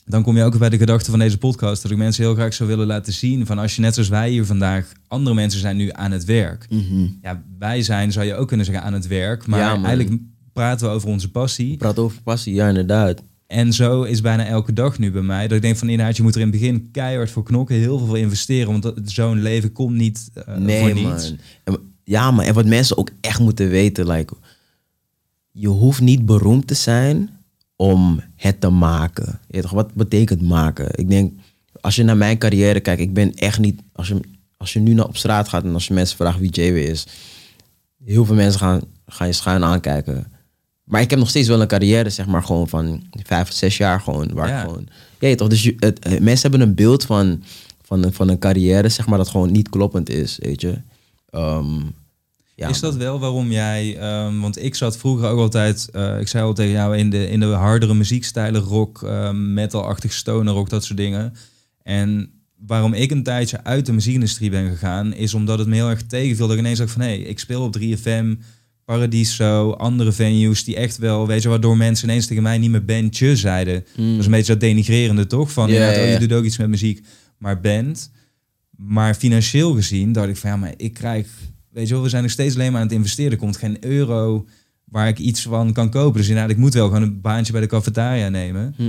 dan 0.04 0.22
kom 0.22 0.36
je 0.36 0.42
ook 0.42 0.58
bij 0.58 0.68
de 0.68 0.78
gedachte 0.78 1.10
van 1.10 1.18
deze 1.18 1.38
podcast, 1.38 1.82
dat 1.82 1.90
ik 1.90 1.96
mensen 1.96 2.24
heel 2.24 2.34
graag 2.34 2.54
zou 2.54 2.68
willen 2.68 2.86
laten 2.86 3.12
zien 3.12 3.46
van 3.46 3.58
als 3.58 3.74
je 3.74 3.80
net 3.80 3.94
zoals 3.94 4.08
wij 4.08 4.30
hier 4.30 4.44
vandaag, 4.44 4.92
andere 5.08 5.34
mensen 5.34 5.60
zijn 5.60 5.76
nu 5.76 5.88
aan 5.92 6.10
het 6.10 6.24
werk. 6.24 6.66
Mhm. 6.70 7.06
Ja, 7.22 7.42
wij 7.58 7.82
zijn, 7.82 8.12
zou 8.12 8.26
je 8.26 8.34
ook 8.34 8.48
kunnen 8.48 8.66
zeggen, 8.66 8.84
aan 8.84 8.92
het 8.92 9.06
werk, 9.06 9.46
maar 9.46 9.58
Ja, 9.60 9.82
eigenlijk 9.82 10.20
praten 10.52 10.86
we 10.88 10.92
over 10.94 11.08
onze 11.08 11.30
passie. 11.30 11.76
Praat 11.76 11.98
over 11.98 12.22
passie, 12.22 12.54
ja, 12.54 12.68
inderdaad. 12.68 13.22
En 13.46 13.72
zo 13.72 14.02
is 14.02 14.20
bijna 14.20 14.46
elke 14.46 14.72
dag 14.72 14.98
nu 14.98 15.10
bij 15.10 15.22
mij. 15.22 15.48
Dat 15.48 15.56
ik 15.56 15.62
denk 15.62 15.76
van 15.76 15.88
inderdaad, 15.88 16.16
je 16.16 16.22
moet 16.22 16.34
er 16.34 16.40
in 16.40 16.46
het 16.46 16.60
begin 16.60 16.88
keihard 16.90 17.30
voor 17.30 17.42
knokken, 17.42 17.76
heel 17.76 17.98
veel 17.98 18.06
voor 18.06 18.18
investeren. 18.18 18.80
Want 18.80 18.92
zo'n 19.04 19.42
leven 19.42 19.72
komt 19.72 19.96
niet 19.96 20.30
voor 20.34 20.60
Nee, 20.60 20.94
niets. 20.94 21.34
man. 21.64 21.78
Ja, 22.04 22.30
maar 22.30 22.46
en 22.46 22.54
wat 22.54 22.66
mensen 22.66 22.96
ook 22.96 23.10
echt 23.20 23.40
moeten 23.40 23.68
weten, 23.68 24.08
like, 24.08 24.34
je 25.50 25.68
hoeft 25.68 26.00
niet 26.00 26.26
beroemd 26.26 26.66
te 26.66 26.74
zijn 26.74 27.30
om 27.76 28.20
het 28.36 28.60
te 28.60 28.68
maken. 28.68 29.40
Je 29.48 29.60
toch, 29.60 29.70
wat 29.70 29.94
betekent 29.94 30.42
maken? 30.42 30.88
Ik 30.92 31.08
denk, 31.08 31.32
als 31.80 31.96
je 31.96 32.02
naar 32.02 32.16
mijn 32.16 32.38
carrière 32.38 32.80
kijkt, 32.80 33.00
ik 33.00 33.14
ben 33.14 33.34
echt 33.34 33.58
niet. 33.58 33.80
Als 33.92 34.08
je, 34.08 34.20
als 34.56 34.72
je 34.72 34.80
nu 34.80 34.94
naar 34.94 35.06
op 35.06 35.16
straat 35.16 35.48
gaat 35.48 35.64
en 35.64 35.74
als 35.74 35.86
je 35.86 35.94
mensen 35.94 36.16
vraagt 36.16 36.38
wie 36.38 36.50
JW 36.50 36.76
is, 36.76 37.06
heel 38.04 38.24
veel 38.24 38.34
mensen 38.34 38.60
gaan, 38.60 38.80
gaan 39.06 39.26
je 39.26 39.32
schuin 39.32 39.64
aankijken. 39.64 40.32
Maar 40.84 41.00
ik 41.00 41.10
heb 41.10 41.18
nog 41.18 41.28
steeds 41.28 41.48
wel 41.48 41.60
een 41.60 41.66
carrière, 41.66 42.10
zeg 42.10 42.26
maar, 42.26 42.42
gewoon 42.42 42.68
van 42.68 43.02
vijf 43.22 43.48
of 43.48 43.54
zes 43.54 43.76
jaar 43.76 44.00
gewoon. 44.00 44.32
Waar 44.32 44.48
Ja. 44.48 44.60
ik 44.62 44.68
gewoon 44.68 44.88
ja, 45.18 45.34
toch, 45.34 45.48
dus 45.48 45.62
je, 45.62 45.74
het, 45.78 45.98
eh, 45.98 46.18
mensen 46.20 46.50
hebben 46.50 46.68
een 46.68 46.74
beeld 46.74 47.04
van, 47.04 47.42
van, 47.82 48.04
een, 48.04 48.12
van 48.12 48.28
een 48.28 48.38
carrière, 48.38 48.88
zeg 48.88 49.06
maar, 49.06 49.18
dat 49.18 49.28
gewoon 49.28 49.52
niet 49.52 49.68
kloppend 49.68 50.10
is, 50.10 50.38
weet 50.42 50.60
je. 50.60 50.78
Ehm, 51.30 51.74
ja, 52.54 52.68
is 52.68 52.80
dat 52.80 52.96
wel 52.96 53.18
waarom 53.18 53.50
jij, 53.50 53.98
ehm, 53.98 54.40
want 54.40 54.62
ik 54.62 54.74
zat 54.74 54.96
vroeger 54.96 55.28
ook 55.28 55.38
altijd, 55.38 55.88
eh, 55.92 56.20
ik 56.20 56.28
zei 56.28 56.44
al 56.44 56.52
tegen 56.54 56.72
jou, 56.72 56.96
in 56.96 57.10
de, 57.10 57.28
in 57.28 57.40
de 57.40 57.46
hardere 57.46 57.94
muziekstijlen, 57.94 58.60
rock, 58.60 59.02
ehm, 59.02 59.54
metal-achtig 59.54 60.12
stoner 60.12 60.52
rock, 60.54 60.68
dat 60.70 60.84
soort 60.84 60.98
dingen. 60.98 61.34
En 61.82 62.30
waarom 62.66 62.92
ik 62.92 63.10
een 63.10 63.22
tijdje 63.22 63.64
uit 63.64 63.86
de 63.86 63.92
muziekindustrie 63.92 64.50
ben 64.50 64.68
gegaan, 64.70 65.14
is 65.14 65.34
omdat 65.34 65.58
het 65.58 65.68
me 65.68 65.74
heel 65.74 65.90
erg 65.90 66.02
tegenviel. 66.02 66.46
Dat 66.46 66.56
ik 66.56 66.62
ineens 66.62 66.78
dacht 66.78 66.90
van, 66.92 67.00
hé, 67.00 67.06
hey, 67.08 67.18
ik 67.18 67.38
speel 67.38 67.62
op 67.62 67.72
3FM, 67.78 68.34
Paradiso, 68.84 69.70
andere 69.70 70.12
venues 70.12 70.64
die 70.64 70.76
echt 70.76 70.98
wel, 70.98 71.26
weet 71.26 71.42
je, 71.42 71.48
waardoor 71.48 71.76
mensen 71.76 72.08
ineens 72.08 72.26
tegen 72.26 72.42
mij 72.42 72.58
niet 72.58 72.70
meer 72.70 72.84
bandje 72.84 73.36
zeiden. 73.36 73.84
Dat 73.96 74.18
is 74.18 74.24
een 74.24 74.30
beetje 74.30 74.52
dat 74.52 74.60
denigrerende, 74.60 75.26
toch? 75.26 75.52
Van, 75.52 75.70
Ja, 75.70 75.88
oh, 75.88 76.12
je 76.12 76.18
doet 76.18 76.32
ook 76.32 76.44
iets 76.44 76.58
met 76.58 76.68
muziek, 76.68 77.06
maar 77.38 77.60
band. 77.60 78.10
Maar 78.76 79.14
financieel 79.14 79.74
gezien 79.74 80.12
dacht 80.12 80.28
ik 80.28 80.36
van, 80.36 80.50
ja, 80.50 80.56
maar 80.56 80.74
ik 80.76 80.94
krijg, 80.94 81.26
weet 81.70 81.88
je 81.88 81.94
wel, 81.94 82.02
we 82.02 82.08
zijn 82.08 82.22
nog 82.22 82.30
steeds 82.30 82.54
alleen 82.54 82.72
maar 82.72 82.80
aan 82.80 82.86
het 82.86 82.96
investeren. 82.96 83.32
Er 83.32 83.38
komt 83.38 83.56
geen 83.56 83.76
euro 83.84 84.46
waar 84.84 85.08
ik 85.08 85.18
iets 85.18 85.42
van 85.42 85.72
kan 85.72 85.90
kopen. 85.90 86.18
Dus 86.18 86.28
inderdaad, 86.28 86.50
ik 86.50 86.56
moet 86.56 86.74
wel 86.74 86.86
gewoon 86.86 87.02
een 87.02 87.20
baantje 87.20 87.52
bij 87.52 87.60
de 87.60 87.66
cafetaria 87.66 88.28
nemen. 88.28 88.74
Hm. 88.76 88.88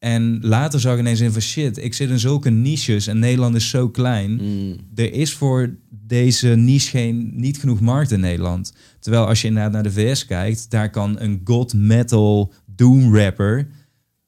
En 0.00 0.38
later 0.42 0.80
zag 0.80 0.92
ik 0.94 0.98
ineens 0.98 1.20
in 1.20 1.32
van 1.32 1.40
shit, 1.42 1.78
ik 1.84 1.94
zit 1.94 2.10
in 2.10 2.18
zulke 2.18 2.50
niches 2.50 3.06
en 3.06 3.18
Nederland 3.18 3.54
is 3.54 3.68
zo 3.68 3.88
klein. 3.88 4.30
Mm, 4.30 4.76
Er 4.94 5.12
is 5.12 5.32
voor 5.32 5.74
deze 5.90 6.48
niche 6.48 6.88
geen, 6.90 7.32
niet 7.34 7.58
genoeg 7.58 7.80
markt 7.80 8.10
in 8.10 8.20
Nederland. 8.20 8.72
Terwijl 9.00 9.26
als 9.26 9.40
je 9.40 9.46
inderdaad 9.48 9.72
naar 9.72 9.82
de 9.82 9.92
VS 9.92 10.26
kijkt, 10.26 10.70
daar 10.70 10.90
kan 10.90 11.20
een 11.20 11.40
god 11.44 11.74
metal 11.74 12.52
doom 12.66 13.16
rapper 13.16 13.66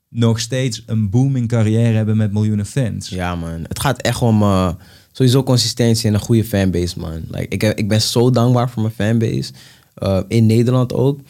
nog 0.09 0.41
steeds 0.41 0.83
een 0.87 1.11
booming 1.11 1.49
carrière 1.49 1.97
hebben 1.97 2.17
met 2.17 2.33
miljoenen 2.33 2.67
fans. 2.67 3.09
ja, 3.09 3.35
man. 3.37 3.65
Het 3.69 3.81
gaat 3.81 4.01
echt 4.03 4.23
om 4.23 4.43
eh, 4.43 4.73
sowieso 5.13 5.43
consistentie 5.43 6.09
en 6.09 6.15
een 6.15 6.21
goede 6.21 6.45
fanbase, 6.45 6.99
man. 6.99 7.21
Like, 7.31 7.47
ik, 7.49 7.63
ik 7.63 7.89
ben 7.89 8.01
zo 8.03 8.31
dankbaar 8.31 8.71
voor 8.71 8.83
mijn 8.83 8.95
fanbase. 8.95 9.53
Eh, 9.95 10.21
in 10.29 10.47
Nederland 10.47 10.93
ook. 10.93 11.21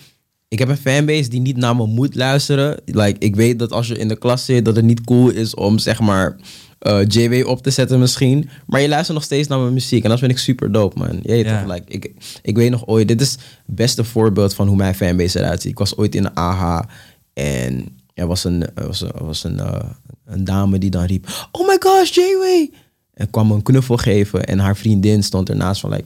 Ik 0.52 0.58
heb 0.58 0.68
een 0.68 0.76
fanbase 0.76 1.28
die 1.28 1.40
niet 1.40 1.56
naar 1.56 1.76
me 1.76 1.86
moet 1.86 2.14
luisteren. 2.14 2.76
Like, 2.84 3.18
ik 3.18 3.36
weet 3.36 3.58
dat 3.58 3.72
als 3.72 3.86
je 3.88 3.98
in 3.98 4.08
de 4.08 4.16
klas 4.16 4.44
zit, 4.44 4.64
dat 4.64 4.76
het 4.76 4.84
niet 4.84 5.04
cool 5.04 5.28
is 5.30 5.54
om 5.54 5.78
zeg 5.78 6.00
maar 6.00 6.36
eh, 6.78 6.98
JW 7.06 7.46
op 7.48 7.62
te 7.62 7.70
zetten 7.70 7.98
misschien. 7.98 8.48
Maar 8.66 8.80
je 8.80 8.88
luistert 8.88 9.16
nog 9.16 9.24
steeds 9.26 9.48
naar 9.48 9.58
mijn 9.58 9.72
muziek. 9.72 10.02
En 10.04 10.10
dat 10.10 10.18
vind 10.18 10.30
ik 10.30 10.38
super 10.38 10.72
dope, 10.72 10.98
man. 10.98 11.18
Je 11.22 11.28
weet 11.28 11.44
Ja. 11.44 11.62
toch, 11.62 11.72
like, 11.72 11.92
ik, 11.92 12.12
ik 12.42 12.56
weet 12.56 12.70
nog 12.70 12.86
ooit, 12.86 13.08
dit 13.08 13.20
is 13.20 13.30
het 13.32 13.40
beste 13.76 14.04
voorbeeld 14.04 14.54
van 14.54 14.66
hoe 14.68 14.76
mijn 14.76 14.94
fanbase 14.94 15.38
eruit 15.38 15.62
ziet. 15.62 15.70
Ik 15.70 15.78
was 15.78 15.96
ooit 15.96 16.14
in 16.14 16.22
de 16.22 16.34
AHA 16.34 16.88
en 17.32 17.86
er 18.14 18.26
was 18.26 18.44
een, 18.44 18.62
er 18.74 18.86
was 18.86 19.00
een, 19.00 19.12
er 19.12 19.24
was 19.24 19.44
een, 19.44 19.60
eh, 19.60 19.80
een 20.26 20.44
dame 20.44 20.78
die 20.78 20.90
dan 20.90 21.04
riep, 21.04 21.48
oh 21.52 21.66
my 21.66 21.76
gosh, 21.80 22.10
JW! 22.14 22.74
En 23.14 23.30
kwam 23.30 23.46
me 23.48 23.54
een 23.54 23.62
knuffel 23.62 23.96
geven 23.96 24.44
en 24.44 24.58
haar 24.58 24.76
vriendin 24.76 25.22
stond 25.22 25.48
ernaast 25.48 25.80
van 25.80 25.90
like, 25.90 26.04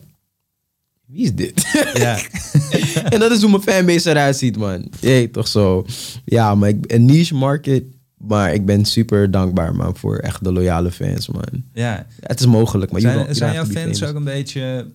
wie 1.07 1.23
is 1.25 1.35
dit? 1.35 1.67
Ja. 1.95 2.19
en 3.13 3.19
dat 3.21 3.31
is 3.31 3.41
hoe 3.41 3.51
mijn 3.51 3.63
fanbase 3.63 4.11
eruit 4.11 4.37
ziet, 4.37 4.57
man. 4.57 4.91
Jee, 5.01 5.31
toch 5.31 5.49
zo. 5.49 5.87
Ja, 6.25 6.55
maar 6.55 6.69
ik, 6.69 6.93
een 6.93 7.05
niche 7.05 7.35
market. 7.35 7.85
Maar 8.17 8.55
ik 8.55 8.67
ben 8.67 8.85
super 8.85 9.31
dankbaar, 9.31 9.75
man, 9.75 9.97
voor 9.97 10.17
echt 10.17 10.45
de 10.45 10.53
loyale 10.53 10.91
fans, 10.93 11.29
man. 11.29 11.65
ja. 11.73 12.07
Het 12.21 12.41
is 12.41 12.47
mogelijk, 12.47 12.93
maar 12.93 13.01
Zijn, 13.01 13.35
zijn 13.35 13.53
jouw 13.55 13.65
fans 13.65 14.03
ook 14.03 14.15
een 14.15 14.25
beetje 14.25 14.93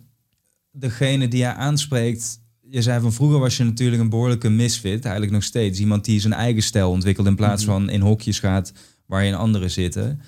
degene 0.72 1.28
die 1.28 1.40
jij 1.40 1.54
aanspreekt? 1.54 2.40
Je 2.70 2.82
zei 2.82 3.02
van 3.02 3.14
vroeger 3.14 3.40
was 3.40 3.58
je 3.58 3.64
natuurlijk 3.64 4.02
een 4.02 4.10
behoorlijke 4.10 4.50
misfit, 4.50 5.04
eigenlijk 5.04 5.34
nog 5.34 5.44
steeds. 5.44 5.80
Iemand 5.80 6.06
die 6.06 6.20
zijn 6.20 6.34
eigen 6.34 6.64
stijl 6.64 6.90
ontwikkelt 6.90 7.28
in 7.28 7.36
plaats 7.36 7.66
Mhm. 7.66 7.72
van 7.72 7.90
in 7.90 8.02
hokjes 8.02 8.40
gaat 8.40 8.74
waar 9.06 9.22
je 9.24 9.28
in 9.30 9.36
anderen 9.36 9.72
zitten. 9.72 10.22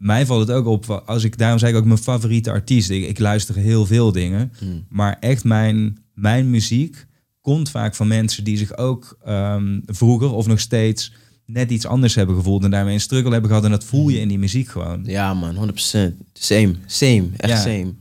Mij 0.00 0.26
valt 0.26 0.40
het 0.48 0.56
ook 0.56 0.66
op, 0.66 1.02
als 1.06 1.24
ik, 1.24 1.38
daarom 1.38 1.58
zei 1.58 1.72
ik 1.72 1.78
ook 1.78 1.84
mijn 1.84 1.98
favoriete 1.98 2.50
artiest. 2.50 2.90
Ik, 2.90 3.08
ik 3.08 3.18
luister 3.18 3.54
heel 3.54 3.86
veel 3.86 4.12
dingen, 4.12 4.52
Mm. 4.62 4.84
maar 4.88 5.16
echt 5.20 5.44
mijn, 5.44 5.98
mijn 6.14 6.50
muziek 6.50 7.06
komt 7.40 7.70
vaak 7.70 7.94
van 7.94 8.08
mensen 8.08 8.44
die 8.44 8.56
zich 8.56 8.76
ook 8.76 9.18
ehm, 9.24 9.78
vroeger 9.86 10.32
of 10.32 10.46
nog 10.46 10.60
steeds 10.60 11.12
net 11.46 11.70
iets 11.70 11.86
anders 11.86 12.14
hebben 12.14 12.36
gevoeld 12.36 12.64
en 12.64 12.70
daarmee 12.70 12.94
een 12.94 13.00
struggle 13.00 13.30
hebben 13.32 13.48
gehad. 13.50 13.64
En 13.64 13.70
dat 13.70 13.84
voel 13.84 14.08
je 14.08 14.20
in 14.20 14.28
die 14.28 14.38
muziek 14.38 14.68
gewoon. 14.68 15.02
Ja, 15.04 15.34
man, 15.34 15.54
100%. 15.54 16.14
Same, 16.32 16.74
same, 16.86 17.24
echt 17.36 17.52
Ja. 17.52 17.60
same. 17.60 17.94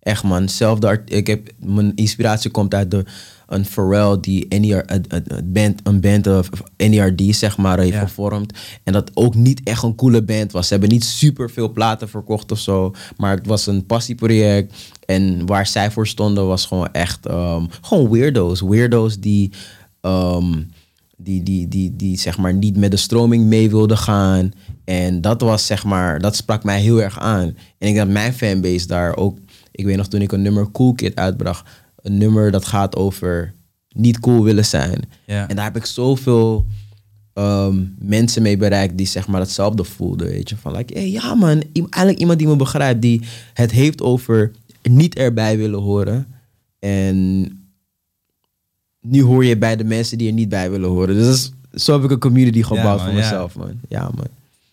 Echt, 0.00 0.22
man. 0.22 0.48
Zelfde 0.48 0.86
art 0.86 1.12
ik 1.12 1.26
heb, 1.26 1.50
mijn 1.58 1.92
inspiratie 1.94 2.50
komt 2.50 2.74
uit 2.74 2.90
de, 2.90 3.04
een 3.46 3.64
Pharrell 3.64 4.18
die 4.20 4.46
NER, 4.60 4.82
een, 4.86 5.04
een- 5.08 5.24
een 5.36 5.52
band, 5.52 5.80
een 5.82 6.00
band 6.00 6.26
of 6.26 6.48
NERD, 6.76 7.22
zeg 7.36 7.56
maar, 7.56 7.78
heeft 7.78 7.92
Ja. 7.92 8.00
gevormd. 8.00 8.52
En 8.84 8.92
dat 8.92 9.10
ook 9.14 9.34
niet 9.34 9.60
echt 9.64 9.82
een 9.82 9.94
coole 9.94 10.22
band 10.22 10.52
was. 10.52 10.66
Ze 10.66 10.72
hebben 10.72 10.90
niet 10.92 11.04
super 11.04 11.50
veel 11.50 11.72
platen 11.72 12.08
verkocht 12.08 12.52
of 12.52 12.58
zo. 12.58 12.92
Maar 13.16 13.36
het 13.36 13.46
was 13.46 13.66
een 13.66 13.86
passieproject. 13.86 14.74
En 15.06 15.46
waar 15.46 15.66
zij 15.66 15.90
voor 15.90 16.06
stonden 16.06 16.46
was 16.46 16.66
gewoon 16.66 16.92
echt, 16.92 17.26
ehm, 17.26 17.64
gewoon 17.80 18.10
weirdo's. 18.10 18.60
Weirdo's 18.60 19.18
die... 19.20 19.52
ehm, 20.00 20.52
die, 21.18 21.42
die, 21.42 21.68
die, 21.68 21.96
die 21.96 22.18
zeg 22.18 22.38
maar 22.38 22.54
niet 22.54 22.76
met 22.76 22.90
de 22.90 22.96
stroming 22.96 23.44
mee 23.44 23.70
wilde 23.70 23.96
gaan. 23.96 24.52
En 24.84 25.20
dat 25.20 25.40
was 25.40 25.66
zeg 25.66 25.84
maar, 25.84 26.18
dat 26.20 26.36
sprak 26.36 26.64
mij 26.64 26.80
heel 26.80 27.02
erg 27.02 27.18
aan. 27.18 27.42
En 27.42 27.54
ik 27.78 27.94
denk 27.94 27.96
dat 27.96 28.08
mijn 28.08 28.32
fanbase 28.32 28.86
daar 28.86 29.16
ook, 29.16 29.38
ik 29.72 29.84
weet 29.84 29.96
nog 29.96 30.06
toen 30.08 30.20
ik 30.22 30.32
een 30.32 30.42
nummer 30.42 30.70
Cool 30.70 30.92
Kid 30.94 31.14
uitbracht, 31.16 31.68
een 32.06 32.18
nummer 32.18 32.50
dat 32.50 32.64
gaat 32.64 32.96
over 32.96 33.54
niet 33.88 34.20
cool 34.20 34.42
willen 34.42 34.64
zijn. 34.64 35.02
Ja. 35.24 35.48
En 35.48 35.56
daar 35.56 35.64
heb 35.64 35.76
ik 35.76 35.84
zoveel 35.84 36.66
ehm, 37.32 37.84
mensen 37.98 38.42
mee 38.42 38.56
bereikt 38.56 38.96
die 38.96 39.06
zeg 39.06 39.26
maar 39.26 39.40
hetzelfde 39.40 39.84
voelden, 39.84 40.26
weet 40.26 40.48
je. 40.48 40.56
Van 40.56 40.76
like, 40.76 40.98
hey, 40.98 41.10
ja 41.10 41.34
man, 41.34 41.62
eigenlijk 41.72 42.18
iemand 42.18 42.38
die 42.38 42.48
me 42.48 42.56
begrijpt, 42.56 43.02
die 43.02 43.22
het 43.54 43.70
heeft 43.70 44.02
over 44.02 44.50
niet 44.82 45.14
erbij 45.14 45.56
willen 45.56 45.80
horen. 45.80 46.26
En 46.78 47.48
nu 49.00 49.22
hoor 49.22 49.44
je 49.44 49.56
bij 49.56 49.76
de 49.76 49.84
mensen 49.84 50.18
die 50.18 50.28
er 50.28 50.34
niet 50.34 50.48
bij 50.48 50.70
willen 50.70 50.88
horen. 50.88 51.14
Dus 51.14 51.52
zo 51.72 51.92
heb 51.92 52.04
ik 52.04 52.10
een 52.10 52.18
community 52.18 52.62
gebouwd 52.62 52.96
man, 52.96 53.06
voor 53.06 53.16
ja. 53.16 53.20
mezelf, 53.20 53.56
man. 53.56 53.80
Ja, 53.88 54.10
man. 54.14 54.26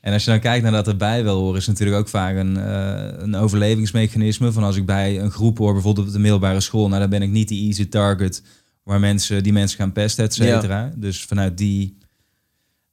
En 0.03 0.13
als 0.13 0.23
je 0.23 0.29
dan 0.31 0.39
kijkt 0.39 0.63
naar 0.63 0.71
dat 0.71 0.87
erbij 0.87 1.23
wil 1.23 1.39
horen, 1.39 1.59
is 1.59 1.67
natuurlijk 1.67 1.97
ook 1.97 2.07
vaak 2.07 2.35
een, 2.35 2.57
eh, 2.57 3.11
een 3.17 3.35
overlevingsmechanisme. 3.35 4.51
Van 4.51 4.63
als 4.63 4.75
ik 4.75 4.85
bij 4.85 5.19
een 5.19 5.31
groep 5.31 5.57
hoor, 5.57 5.73
bijvoorbeeld 5.73 6.07
op 6.07 6.13
de 6.13 6.19
middelbare 6.19 6.59
school, 6.59 6.87
nou 6.87 6.99
dan 6.99 7.09
ben 7.09 7.21
ik 7.21 7.29
niet 7.29 7.47
die 7.47 7.67
easy 7.67 7.89
target 7.89 8.43
waar 8.83 8.99
mensen 8.99 9.43
die 9.43 9.53
mensen 9.53 9.77
gaan 9.77 9.91
pesten, 9.91 10.23
et 10.23 10.33
cetera. 10.33 10.91
Dus 10.95 11.23
vanuit 11.23 11.57
die 11.57 11.97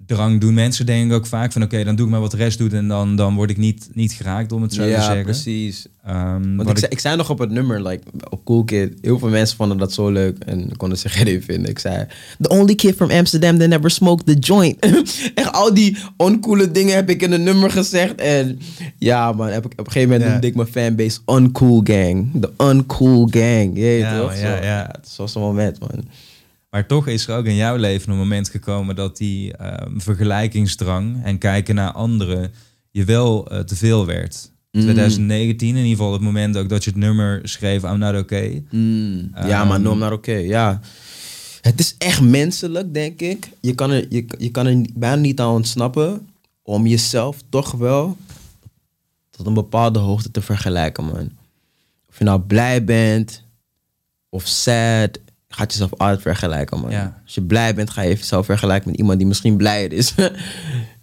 drang 0.06 0.40
doen 0.40 0.54
mensen 0.54 0.86
denk 0.86 1.06
ik 1.10 1.16
ook 1.16 1.26
vaak 1.26 1.52
van 1.52 1.62
oké, 1.62 1.84
dan 1.84 1.96
doe 1.96 2.04
ik 2.06 2.12
maar 2.12 2.20
wat 2.20 2.30
de 2.30 2.36
rest 2.36 2.58
doet 2.58 2.72
en 2.72 2.88
dan, 2.88 3.16
dan 3.16 3.34
word 3.34 3.50
ik 3.50 3.56
niet, 3.56 3.88
niet 3.92 4.12
geraakt, 4.12 4.52
om 4.52 4.62
het 4.62 4.74
zo 4.74 4.82
te 4.82 4.88
ja, 4.88 5.04
zeggen. 5.04 5.24
precies. 5.24 5.86
Ehm, 6.04 6.56
Want 6.56 6.68
ik, 6.68 6.68
ik- 6.68 6.78
zei, 6.78 6.90
ik 6.92 6.98
zei 6.98 7.16
nog 7.16 7.30
op 7.30 7.38
het 7.38 7.50
nummer, 7.50 7.82
like, 7.86 8.02
op 8.30 8.44
Cool 8.44 8.64
Kid, 8.64 8.92
heel 9.00 9.18
veel 9.18 9.28
mensen 9.28 9.56
vonden 9.56 9.78
dat 9.78 9.92
zo 9.92 10.10
leuk 10.10 10.38
en 10.38 10.76
konden 10.76 10.98
zich 10.98 11.20
idee 11.20 11.42
vinden. 11.42 11.70
Ik 11.70 11.78
zei, 11.78 12.06
the 12.40 12.48
only 12.48 12.74
kid 12.74 12.94
from 12.96 13.10
Amsterdam 13.10 13.58
that 13.58 13.68
never 13.68 13.90
smoked 13.90 14.26
the 14.26 14.34
joint. 14.38 14.78
Echt 15.34 15.52
al 15.52 15.74
die 15.74 15.96
oncoole 16.16 16.70
dingen 16.70 16.94
heb 16.94 17.10
ik 17.10 17.22
in 17.22 17.32
een 17.32 17.42
nummer 17.42 17.70
gezegd. 17.70 18.14
En 18.14 18.58
ja, 18.98 19.32
man, 19.32 19.48
heb 19.48 19.64
ik, 19.66 19.72
op 19.72 19.86
een 19.86 19.92
gegeven 19.92 20.08
moment 20.08 20.22
Ja. 20.26 20.30
noemde 20.32 20.46
ik 20.46 20.54
mijn 20.54 20.68
fanbase 20.68 21.18
Uncool 21.26 21.80
Gang. 21.84 22.30
The 22.40 22.50
Uncool 22.64 23.28
Gang. 23.30 23.70
Ja, 23.78 24.20
toch? 24.20 24.40
ja, 24.40 24.62
ja. 24.62 24.88
Het 25.00 25.14
was 25.16 25.32
zo'n 25.32 25.42
moment, 25.42 25.78
man. 25.80 25.90
Maar 26.70 26.86
toch 26.86 27.06
is 27.06 27.26
er 27.26 27.36
ook 27.36 27.44
in 27.44 27.54
jouw 27.54 27.76
leven 27.76 28.10
een 28.12 28.18
moment 28.18 28.48
gekomen 28.48 28.96
dat 28.96 29.16
die 29.16 29.56
ehm, 29.56 29.98
vergelijkingsdrang 29.98 31.24
en 31.24 31.38
kijken 31.38 31.74
naar 31.74 31.92
anderen 31.92 32.52
je 32.90 33.04
wel 33.04 33.50
eh, 33.50 33.58
te 33.58 33.76
veel 33.76 34.06
werd. 34.06 34.50
Mm. 34.72 34.80
2019 34.80 35.68
in 35.68 35.76
ieder 35.76 35.90
geval 35.90 36.12
het 36.12 36.22
moment 36.22 36.56
ook 36.56 36.68
dat 36.68 36.84
je 36.84 36.90
het 36.90 36.98
nummer 36.98 37.40
schreef 37.42 37.82
I'm 37.82 37.98
Not 37.98 38.16
Okay. 38.16 38.64
Mm, 38.70 39.30
ja, 39.34 39.60
Ehm, 39.60 39.68
maar 39.68 39.80
no, 39.80 39.94
maar 39.94 40.12
oké. 40.12 40.32
ja. 40.32 40.80
Het 41.60 41.80
is 41.80 41.94
echt 41.98 42.20
menselijk, 42.20 42.94
denk 42.94 43.20
ik. 43.20 43.48
Je 43.60 43.74
kan 43.74 43.90
er, 43.90 44.06
je, 44.08 44.24
je 44.38 44.50
kan 44.50 44.66
er 44.66 44.86
bijna 44.94 45.16
niet 45.16 45.40
aan 45.40 45.54
ontsnappen 45.54 46.28
om 46.62 46.86
jezelf 46.86 47.42
toch 47.48 47.70
wel 47.70 48.16
tot 49.30 49.46
een 49.46 49.54
bepaalde 49.54 49.98
hoogte 49.98 50.30
te 50.30 50.40
vergelijken, 50.40 51.04
man. 51.04 51.30
Of 52.08 52.18
je 52.18 52.24
nou 52.24 52.40
blij 52.40 52.84
bent 52.84 53.42
of 54.28 54.46
sad, 54.46 55.18
gaat 55.54 55.72
jezelf 55.72 55.94
altijd 55.96 56.22
vergelijken, 56.22 56.80
man. 56.80 56.90
Ja. 56.90 57.20
Als 57.24 57.34
je 57.34 57.42
blij 57.42 57.74
bent, 57.74 57.90
ga 57.90 58.02
je 58.02 58.08
jezelf 58.08 58.46
vergelijken 58.46 58.90
met 58.90 58.98
iemand 58.98 59.18
die 59.18 59.26
misschien 59.26 59.56
blijer 59.56 59.92
is. 59.92 60.14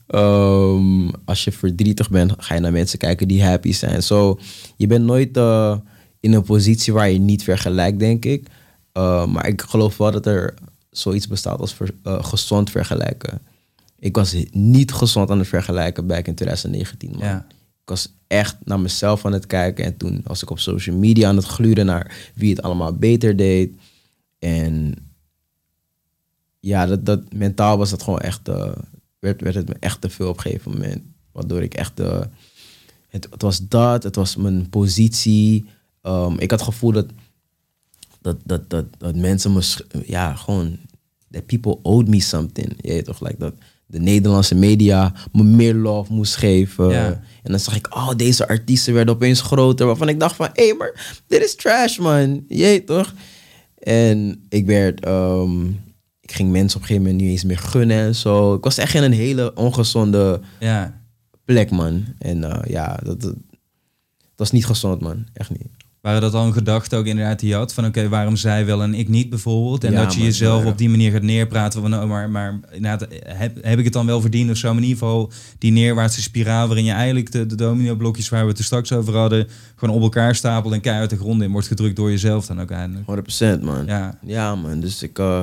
Ehm, 0.07 1.09
als 1.25 1.43
je 1.43 1.51
verdrietig 1.51 2.09
bent, 2.09 2.33
ga 2.37 2.53
je 2.53 2.59
naar 2.59 2.71
mensen 2.71 2.99
kijken 2.99 3.27
die 3.27 3.43
happy 3.43 3.73
zijn. 3.73 4.03
Zo, 4.03 4.39
je 4.75 4.87
bent 4.87 5.05
nooit 5.05 5.37
eh, 5.37 5.77
in 6.19 6.33
een 6.33 6.43
positie 6.43 6.93
waar 6.93 7.09
je 7.09 7.19
niet 7.19 7.43
vergelijkt, 7.43 7.99
denk 7.99 8.25
ik. 8.25 8.47
Uh, 8.97 9.25
maar 9.25 9.47
ik 9.47 9.61
geloof 9.61 9.97
wel 9.97 10.11
dat 10.11 10.25
er 10.25 10.53
zoiets 10.89 11.27
bestaat 11.27 11.59
als 11.59 11.73
ver- 11.73 11.95
eh, 12.03 12.23
gezond 12.23 12.69
vergelijken. 12.69 13.41
Ik 13.99 14.15
was 14.15 14.35
niet 14.51 14.91
gezond 14.91 15.29
aan 15.29 15.39
het 15.39 15.47
vergelijken 15.47 16.07
back 16.07 16.27
in 16.27 16.35
2019, 16.35 17.11
man. 17.11 17.27
Ja. 17.27 17.45
Ik 17.83 17.89
was 17.89 18.13
echt 18.27 18.55
naar 18.63 18.79
mezelf 18.79 19.25
aan 19.25 19.33
het 19.33 19.47
kijken. 19.47 19.85
En 19.85 19.97
toen 19.97 20.21
was 20.23 20.41
ik 20.41 20.49
op 20.49 20.59
social 20.59 20.95
media 20.95 21.27
aan 21.27 21.35
het 21.35 21.45
gluren 21.45 21.85
naar 21.85 22.31
wie 22.35 22.49
het 22.49 22.61
allemaal 22.61 22.93
beter 22.93 23.35
deed. 23.35 23.71
En 24.39 24.93
ja, 26.59 26.85
dat, 26.85 27.05
dat, 27.05 27.33
mentaal 27.33 27.77
was 27.77 27.89
dat 27.89 28.03
gewoon 28.03 28.19
echt, 28.19 28.47
eh, 28.47 28.71
werd, 29.19 29.41
werd 29.41 29.55
het 29.55 29.67
me 29.67 29.75
echt 29.79 30.01
te 30.01 30.09
veel 30.09 30.29
op 30.29 30.35
een 30.35 30.41
gegeven 30.41 30.71
moment. 30.71 31.01
Waardoor 31.31 31.61
ik 31.61 31.73
echt, 31.73 31.99
eh, 31.99 32.21
het, 33.09 33.27
het 33.31 33.41
was 33.41 33.67
dat, 33.67 34.03
het 34.03 34.15
was 34.15 34.35
mijn 34.35 34.69
positie. 34.69 35.65
Ehm, 36.01 36.33
ik 36.33 36.51
had 36.51 36.59
het 36.59 36.69
gevoel 36.69 36.91
dat, 36.91 37.07
dat, 38.21 38.37
dat, 38.43 38.69
dat, 38.69 38.85
dat 38.97 39.15
mensen 39.15 39.53
me, 39.53 39.85
ja, 40.05 40.35
gewoon, 40.35 40.77
that 41.31 41.45
people 41.45 41.79
owed 41.81 42.07
me 42.07 42.19
something. 42.19 42.73
Je 42.81 42.87
weet 42.87 43.05
toch, 43.05 43.21
like 43.21 43.37
dat 43.37 43.53
de 43.87 43.99
Nederlandse 43.99 44.55
media 44.55 45.13
me 45.31 45.43
meer 45.43 45.73
love 45.73 46.13
moest 46.13 46.35
geven. 46.35 46.95
En 47.43 47.51
dan 47.51 47.59
zag 47.59 47.75
ik, 47.75 47.95
oh, 47.95 48.09
deze 48.15 48.47
artiesten 48.47 48.93
werden 48.93 49.13
opeens 49.13 49.41
groter. 49.41 49.85
Waarvan 49.85 50.09
ik 50.09 50.19
dacht 50.19 50.35
van, 50.35 50.49
hé, 50.53 50.65
hey, 50.65 50.73
maar 50.73 51.21
dit 51.27 51.43
is 51.43 51.55
trash, 51.55 51.97
man. 51.97 52.43
Je 52.47 52.63
weet 52.63 52.85
toch? 52.85 53.13
En 53.87 54.45
ik 54.49 54.65
werd, 54.65 55.05
ehm, 55.05 55.67
ik 56.19 56.31
ging 56.31 56.51
mensen 56.51 56.77
op 56.77 56.81
een 56.81 56.87
gegeven 56.87 57.01
moment 57.01 57.21
niet 57.21 57.31
eens 57.31 57.43
meer 57.43 57.57
gunnen 57.57 57.97
en 57.97 58.15
zo. 58.15 58.53
Ik 58.53 58.63
was 58.63 58.77
echt 58.77 58.93
in 58.93 59.03
een 59.03 59.13
hele 59.13 59.53
ongezonde 59.53 60.41
ja. 60.59 61.01
plek, 61.45 61.71
man. 61.71 62.05
En 62.17 62.43
eh, 62.43 62.69
ja, 62.69 62.99
dat, 63.03 63.21
dat, 63.21 63.33
dat 64.17 64.35
was 64.35 64.51
niet 64.51 64.65
gezond, 64.65 65.01
man. 65.01 65.25
Echt 65.33 65.49
niet. 65.49 65.76
Waren 66.01 66.21
dat 66.21 66.33
al 66.33 66.45
een 66.45 66.53
gedachte 66.53 66.95
ook 66.95 67.05
inderdaad 67.05 67.39
die 67.39 67.49
je 67.49 67.55
had? 67.55 67.73
Van 67.73 67.85
oké, 67.85 68.09
waarom 68.09 68.35
zij 68.35 68.65
wel 68.65 68.81
en 68.81 68.93
ik 68.93 69.07
niet 69.07 69.29
bijvoorbeeld? 69.29 69.83
En 69.83 69.91
Ja, 69.91 70.03
dat 70.03 70.13
je 70.13 70.21
jezelf 70.21 70.63
ja. 70.63 70.69
op 70.69 70.77
die 70.77 70.89
manier 70.89 71.11
gaat 71.11 71.21
neerpraten 71.21 71.81
van... 71.81 71.95
Oh, 71.95 72.03
maar, 72.09 72.29
maar 72.29 72.59
inderdaad, 72.71 73.07
heb, 73.25 73.63
heb 73.63 73.77
ik 73.79 73.83
het 73.83 73.93
dan 73.93 74.05
wel 74.05 74.21
verdiend 74.21 74.49
of 74.51 74.57
zo? 74.57 74.67
Maar 74.67 74.77
in 74.83 74.87
ieder 74.87 74.97
geval 75.03 75.31
die 75.57 75.71
neerwaartse 75.71 76.21
spiraal... 76.21 76.67
waarin 76.67 76.85
je 76.85 76.91
eigenlijk 76.91 77.31
de, 77.31 77.45
de 77.45 77.55
domino-blokjes 77.55 78.29
waar 78.29 78.43
we 78.43 78.49
het 78.49 78.57
er 78.57 78.63
straks 78.63 78.91
over 78.91 79.15
hadden... 79.15 79.47
gewoon 79.75 79.95
op 79.95 80.01
elkaar 80.01 80.35
stapelt 80.35 80.73
en 80.73 80.81
keihard 80.81 81.09
de 81.09 81.17
grond 81.17 81.41
in 81.41 81.51
wordt 81.51 81.67
gedrukt 81.67 81.95
door 81.95 82.09
jezelf 82.09 82.45
dan 82.45 82.61
ook 82.61 82.71
eindelijk. 82.71 83.59
100% 83.59 83.63
man. 83.63 83.85
Ja, 83.85 84.19
Ja, 84.25 84.55
man. 84.55 84.79
Dus 84.79 85.03
ik, 85.03 85.19
eh 85.19 85.41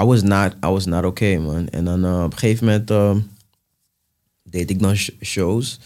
I 0.00 0.04
was 0.04 0.22
not, 0.22 0.52
I 0.64 0.68
was 0.68 0.84
not 0.86 1.04
okay, 1.04 1.36
man. 1.36 1.68
En 1.68 1.84
dan 1.84 2.04
eh, 2.04 2.22
op 2.24 2.32
een 2.32 2.38
gegeven 2.38 2.66
moment 2.66 2.90
eh, 2.90 3.14
deed 4.42 4.70
ik 4.70 4.80
dan 4.80 4.96
sh- 4.96 5.10
shows. 5.22 5.78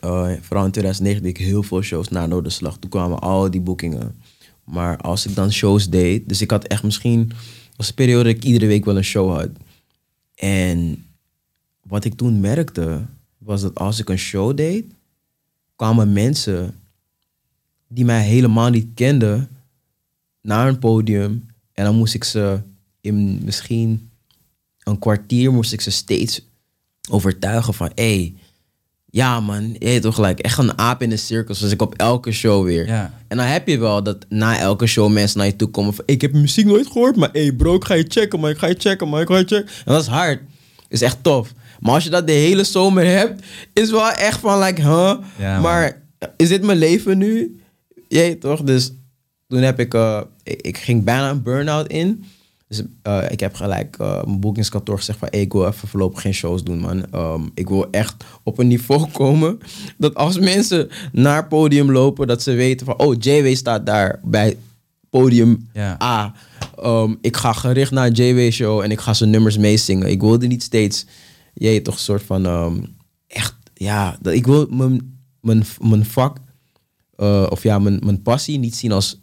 Eh, 0.00 0.32
vooral 0.40 0.64
in 0.64 0.70
2009 0.70 1.22
deed 1.22 1.38
ik 1.38 1.46
heel 1.46 1.62
veel 1.62 1.82
shows 1.82 2.08
na 2.08 2.26
Noorderslag. 2.26 2.78
Toen 2.78 2.90
kwamen 2.90 3.18
al 3.18 3.50
die 3.50 3.60
boekingen. 3.60 4.16
Maar 4.64 4.96
als 4.96 5.26
ik 5.26 5.34
dan 5.34 5.52
shows 5.52 5.88
deed, 5.88 6.28
dus 6.28 6.40
ik 6.40 6.50
had 6.50 6.64
echt 6.64 6.82
misschien, 6.82 7.32
was 7.76 7.88
een 7.88 7.94
periode 7.94 8.24
dat 8.24 8.36
ik 8.36 8.44
iedere 8.44 8.66
week 8.66 8.84
wel 8.84 8.96
een 8.96 9.04
show 9.04 9.36
had. 9.36 9.50
En 10.34 11.04
wat 11.82 12.04
ik 12.04 12.14
toen 12.14 12.40
merkte, 12.40 13.04
was 13.38 13.60
dat 13.60 13.74
als 13.74 13.98
ik 13.98 14.08
een 14.08 14.18
show 14.18 14.56
deed, 14.56 14.84
kwamen 15.76 16.12
mensen 16.12 16.74
die 17.88 18.04
mij 18.04 18.24
helemaal 18.24 18.70
niet 18.70 18.88
kenden 18.94 19.48
naar 20.40 20.68
een 20.68 20.78
podium. 20.78 21.46
En 21.72 21.84
dan 21.84 21.96
moest 21.96 22.14
ik 22.14 22.24
ze 22.24 22.60
in 23.00 23.44
misschien 23.44 24.10
een 24.82 24.98
kwartier 24.98 25.52
moest 25.52 25.72
ik 25.72 25.80
ze 25.80 25.90
steeds 25.90 26.40
overtuigen 27.10 27.74
van 27.74 27.90
hé, 27.94 28.16
hey, 28.16 28.34
ja 29.18 29.40
man, 29.40 29.76
je 29.78 30.00
toch 30.00 30.14
gelijk, 30.14 30.38
echt 30.38 30.58
een 30.58 30.78
aap 30.78 31.02
in 31.02 31.10
de 31.10 31.16
cirkels. 31.16 31.58
Dus 31.58 31.72
ik 31.72 31.82
op 31.82 31.94
elke 31.94 32.32
show 32.32 32.64
weer. 32.64 32.86
ja, 32.86 33.14
En 33.28 33.36
dan 33.36 33.46
heb 33.46 33.68
je 33.68 33.78
wel 33.78 34.02
dat 34.02 34.26
na 34.28 34.58
elke 34.58 34.86
show 34.86 35.12
mensen 35.12 35.38
naar 35.38 35.46
je 35.46 35.56
toe 35.56 35.68
komen 35.68 35.94
van... 35.94 36.04
Ik 36.06 36.20
heb 36.20 36.32
muziek 36.32 36.66
nooit 36.66 36.86
gehoord, 36.86 37.16
maar 37.16 37.28
hé 37.32 37.42
hey 37.42 37.52
bro, 37.52 37.74
ik 37.74 37.84
ga 37.84 37.94
je 37.94 38.04
checken, 38.08 38.40
man. 38.40 38.50
Ik 38.50 38.58
ga 38.58 38.66
je 38.66 38.74
checken, 38.78 39.08
man. 39.08 39.20
Ik 39.20 39.28
ga 39.28 39.36
je 39.36 39.44
checken. 39.44 39.66
En 39.84 39.92
dat 39.92 40.02
is 40.02 40.08
hard. 40.08 40.40
is 40.88 41.02
echt 41.02 41.18
tof. 41.22 41.52
Maar 41.80 41.94
als 41.94 42.04
je 42.04 42.10
dat 42.10 42.26
de 42.26 42.32
hele 42.32 42.64
zomer 42.64 43.06
hebt, 43.06 43.44
is 43.72 43.90
wel 43.90 44.10
echt 44.10 44.40
van 44.40 44.58
like, 44.58 44.82
huh? 44.82 45.14
Ja, 45.38 45.60
maar 45.60 46.02
is 46.36 46.48
dit 46.48 46.62
mijn 46.62 46.78
leven 46.78 47.18
nu? 47.18 47.60
Jee, 48.08 48.38
toch? 48.38 48.62
Dus 48.62 48.92
toen 49.48 49.62
heb 49.62 49.80
ik... 49.80 49.94
eh, 49.94 50.20
ik, 50.42 50.60
ik 50.62 50.78
ging 50.78 51.04
bijna 51.04 51.30
een 51.30 51.42
burn-out 51.42 51.86
in. 51.86 52.24
Dus 52.68 52.82
eh, 53.02 53.24
ik 53.30 53.40
heb 53.40 53.54
gelijk 53.54 53.96
eh, 53.98 54.24
mijn 54.24 54.40
boekingskantoor 54.40 54.96
gezegd 54.96 55.18
van... 55.18 55.28
Hey, 55.30 55.40
ik 55.40 55.52
wil 55.52 55.66
even 55.66 55.88
voorlopig 55.88 56.20
geen 56.20 56.34
shows 56.34 56.64
doen, 56.64 56.78
man. 56.78 57.10
Ehm, 57.10 57.42
ik 57.54 57.68
wil 57.68 57.90
echt 57.90 58.24
op 58.42 58.58
een 58.58 58.66
niveau 58.66 59.10
komen... 59.12 59.58
dat 59.98 60.14
als 60.14 60.38
mensen 60.38 60.88
naar 61.12 61.36
het 61.36 61.48
podium 61.48 61.92
lopen... 61.92 62.26
dat 62.26 62.42
ze 62.42 62.52
weten 62.52 62.86
van... 62.86 62.98
Oh, 62.98 63.14
JW 63.18 63.54
staat 63.54 63.86
daar 63.86 64.20
bij 64.24 64.56
podium 65.10 65.68
ja. 65.72 65.96
A. 66.02 66.34
Ehm, 66.76 67.14
ik 67.20 67.36
ga 67.36 67.52
gericht 67.52 67.90
naar 67.90 68.06
een 68.06 68.12
JW-show... 68.12 68.80
en 68.80 68.90
ik 68.90 69.00
ga 69.00 69.14
zijn 69.14 69.30
nummers 69.30 69.58
meezingen. 69.58 70.10
Ik 70.10 70.20
wilde 70.20 70.46
niet 70.46 70.62
steeds... 70.62 71.06
Jee, 71.54 71.82
toch 71.82 71.94
een 71.94 72.00
soort 72.00 72.22
van... 72.22 72.46
ehm, 72.46 72.76
echt, 73.26 73.54
ja... 73.74 74.18
Dat, 74.20 74.32
ik 74.32 74.46
wil 74.46 74.66
mijn, 74.70 75.20
mijn, 75.40 75.64
mijn 75.80 76.04
vak... 76.04 76.38
eh, 77.16 77.46
of 77.50 77.62
ja, 77.62 77.78
mijn, 77.78 78.00
mijn 78.04 78.22
passie 78.22 78.58
niet 78.58 78.76
zien 78.76 78.92
als... 78.92 79.20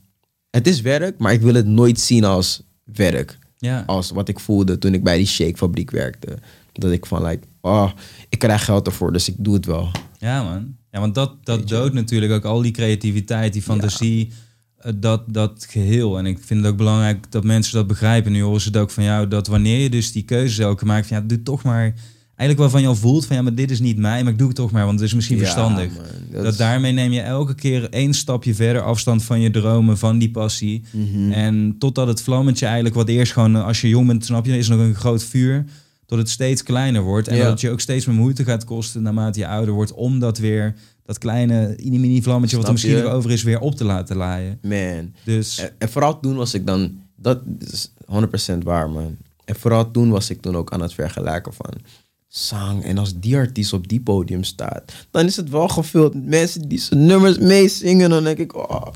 Het 0.50 0.68
is 0.68 0.82
werk, 0.82 1.18
maar 1.18 1.34
ik 1.34 1.42
wil 1.42 1.54
het 1.54 1.68
nooit 1.68 2.00
zien 2.00 2.24
als 2.24 2.64
werk 2.86 3.38
ja. 3.58 3.84
als 3.86 4.12
wat 4.12 4.30
ik 4.30 4.40
voelde 4.40 4.78
toen 4.78 4.94
ik 4.94 5.04
bij 5.04 5.18
die 5.18 5.28
shakefabriek 5.28 5.92
werkte. 5.92 6.38
Dat 6.72 6.92
ik 6.92 7.06
van, 7.06 7.26
like, 7.26 7.48
oh, 7.62 7.92
ik 8.30 8.40
krijg 8.40 8.66
geld 8.66 8.88
ervoor, 8.88 9.14
dus 9.14 9.30
ik 9.30 9.36
doe 9.38 9.54
het 9.54 9.66
wel. 9.66 9.92
Ja, 10.18 10.44
man. 10.44 10.76
Ja, 10.92 11.00
want 11.00 11.16
dat, 11.16 11.46
dat 11.46 11.68
doodt 11.68 11.94
natuurlijk 11.94 12.32
ook 12.32 12.46
al 12.46 12.62
die 12.62 12.72
creativiteit, 12.72 13.54
die 13.54 13.62
fantasie, 13.62 14.32
eh, 14.78 14.92
dat, 14.96 15.24
dat 15.28 15.66
geheel. 15.70 16.18
En 16.18 16.26
ik 16.26 16.40
vind 16.42 16.64
het 16.64 16.72
ook 16.72 16.78
belangrijk 16.78 17.32
dat 17.32 17.44
mensen 17.44 17.74
dat 17.74 17.88
begrijpen. 17.88 18.32
Nu 18.32 18.42
horen 18.42 18.62
ze 18.62 18.68
het 18.68 18.78
ook 18.78 18.92
van 18.92 19.04
jou, 19.04 19.28
dat 19.28 19.48
wanneer 19.48 19.80
je 19.80 19.90
dus 19.90 20.12
die 20.12 20.24
keuzes 20.24 20.58
elke 20.58 20.86
maakt, 20.86 21.08
van 21.08 21.18
ja, 21.18 21.24
doe 21.24 21.44
toch 21.44 21.64
maar... 21.64 21.94
Eigenlijk 22.36 22.60
waarvan 22.60 22.82
je 22.82 22.88
al 22.88 22.96
voelt 23.02 23.26
van 23.26 23.36
ja, 23.36 23.42
maar 23.42 23.56
dit 23.56 23.72
is 23.72 23.80
niet 23.80 23.98
mij, 23.98 24.24
maar 24.24 24.32
ik 24.32 24.38
doe 24.38 24.48
het 24.48 24.56
toch 24.56 24.72
maar, 24.72 24.86
want 24.86 25.00
het 25.00 25.08
is 25.08 25.16
misschien 25.16 25.38
Ja, 25.38 25.42
verstandig. 25.44 25.88
man, 25.94 26.04
dat 26.32 26.44
dat 26.44 26.52
is- 26.52 26.58
daarmee 26.60 26.92
neem 26.92 27.12
je 27.12 27.22
elke 27.22 27.56
keer 27.56 27.90
één 27.90 28.14
stapje 28.14 28.56
verder 28.56 28.82
afstand 28.82 29.24
van 29.24 29.40
je 29.42 29.50
dromen, 29.52 29.98
van 29.98 30.18
die 30.18 30.32
passie. 30.32 30.84
Mhm. 30.92 31.32
En 31.32 31.76
totdat 31.80 32.08
het 32.08 32.22
vlammetje 32.22 32.66
eigenlijk 32.66 32.96
wat 32.96 33.08
eerst 33.10 33.34
gewoon, 33.34 33.56
als 33.56 33.82
je 33.82 33.90
jong 33.90 34.08
bent, 34.08 34.26
snap 34.26 34.46
je, 34.46 34.58
is 34.58 34.68
nog 34.68 34.80
een 34.80 34.96
groot 34.96 35.24
vuur. 35.24 35.66
Tot 36.06 36.18
het 36.18 36.30
steeds 36.30 36.64
kleiner 36.64 37.02
wordt. 37.02 37.28
En 37.28 37.36
Ja. 37.36 37.42
dat 37.42 37.52
het 37.52 37.62
je 37.62 37.70
ook 37.70 37.80
steeds 37.80 38.06
meer 38.06 38.16
moeite 38.16 38.44
gaat 38.44 38.64
kosten 38.64 39.02
naarmate 39.02 39.40
je 39.40 39.48
ouder 39.48 39.74
wordt. 39.74 39.94
Om 39.94 40.20
dat 40.20 40.38
weer, 40.38 40.76
dat 41.06 41.18
kleine 41.18 41.76
mini 41.84 42.22
vlammetje 42.22 42.56
wat 42.58 42.66
er 42.66 42.72
misschien 42.72 43.04
nog 43.04 43.12
over 43.12 43.32
is, 43.32 43.44
weer 43.44 43.60
op 43.60 43.76
te 43.76 43.84
laten 43.84 44.16
laaien. 44.16 44.60
Man. 44.62 45.14
Dus 45.24 45.58
En, 45.60 45.70
en 45.78 45.90
vooral 45.90 46.20
toen 46.20 46.36
was 46.36 46.54
ik 46.54 46.66
dan, 46.66 46.92
dat 47.16 47.40
is 47.72 47.92
100% 48.06 48.64
waar, 48.64 48.90
man. 48.90 49.16
En 49.46 49.56
vooral 49.56 49.92
toen 49.92 50.10
was 50.10 50.30
ik 50.30 50.42
toen 50.42 50.56
ook 50.56 50.72
aan 50.72 50.82
het 50.82 50.94
vergelijken 50.94 51.54
van 51.54 51.74
zang. 52.38 52.84
En 52.84 52.98
als 52.98 53.20
die 53.20 53.36
artiest 53.36 53.74
op 53.74 53.88
die 53.88 54.02
podium 54.02 54.44
staat, 54.44 54.94
dan 55.12 55.26
is 55.26 55.36
het 55.36 55.50
wel 55.50 55.68
gevuld 55.68 56.14
met 56.14 56.24
mensen 56.24 56.68
die 56.68 56.80
zijn 56.80 57.06
nummers 57.06 57.38
meezingen. 57.38 58.10
Dan 58.10 58.24
denk 58.24 58.38
ik, 58.38 58.56
oh, 58.56 58.88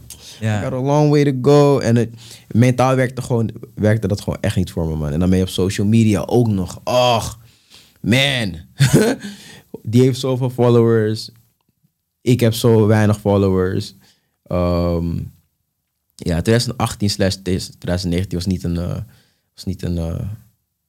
I 0.42 0.64
got 0.64 0.74
a 0.74 0.82
long 0.82 1.10
way 1.10 1.24
to 1.24 1.38
go. 1.42 1.80
En 1.80 1.96
het, 1.96 2.10
mentaal 2.48 2.96
werkte, 2.96 3.22
gewoon, 3.22 3.52
werkte 3.74 4.08
dat 4.08 4.22
gewoon 4.22 4.42
echt 4.42 4.56
niet 4.56 4.72
voor 4.72 4.88
me, 4.88 4.96
man. 4.96 5.12
En 5.12 5.20
dan 5.20 5.30
ben 5.30 5.38
je 5.38 5.44
op 5.44 5.50
social 5.50 5.88
media 5.88 6.24
ook 6.26 6.48
nog. 6.48 6.82
Och, 6.84 7.40
man. 8.00 8.56
Die 9.84 10.02
heeft 10.02 10.20
zoveel 10.20 10.50
followers. 10.50 11.30
Ik 12.22 12.40
heb 12.40 12.54
zo 12.54 12.88
weinig 12.88 13.20
followers. 13.20 13.96
Ehm, 14.44 15.18
ja, 16.16 16.42
2018 16.42 17.10
slash 17.10 17.36
2019 17.36 18.38
was 18.38 18.46
niet 18.46 18.64
een, 18.64 18.78
eh, 18.78 18.98
was 19.56 19.64
niet 19.66 19.84
een 19.84 19.98
eh, 19.98 20.20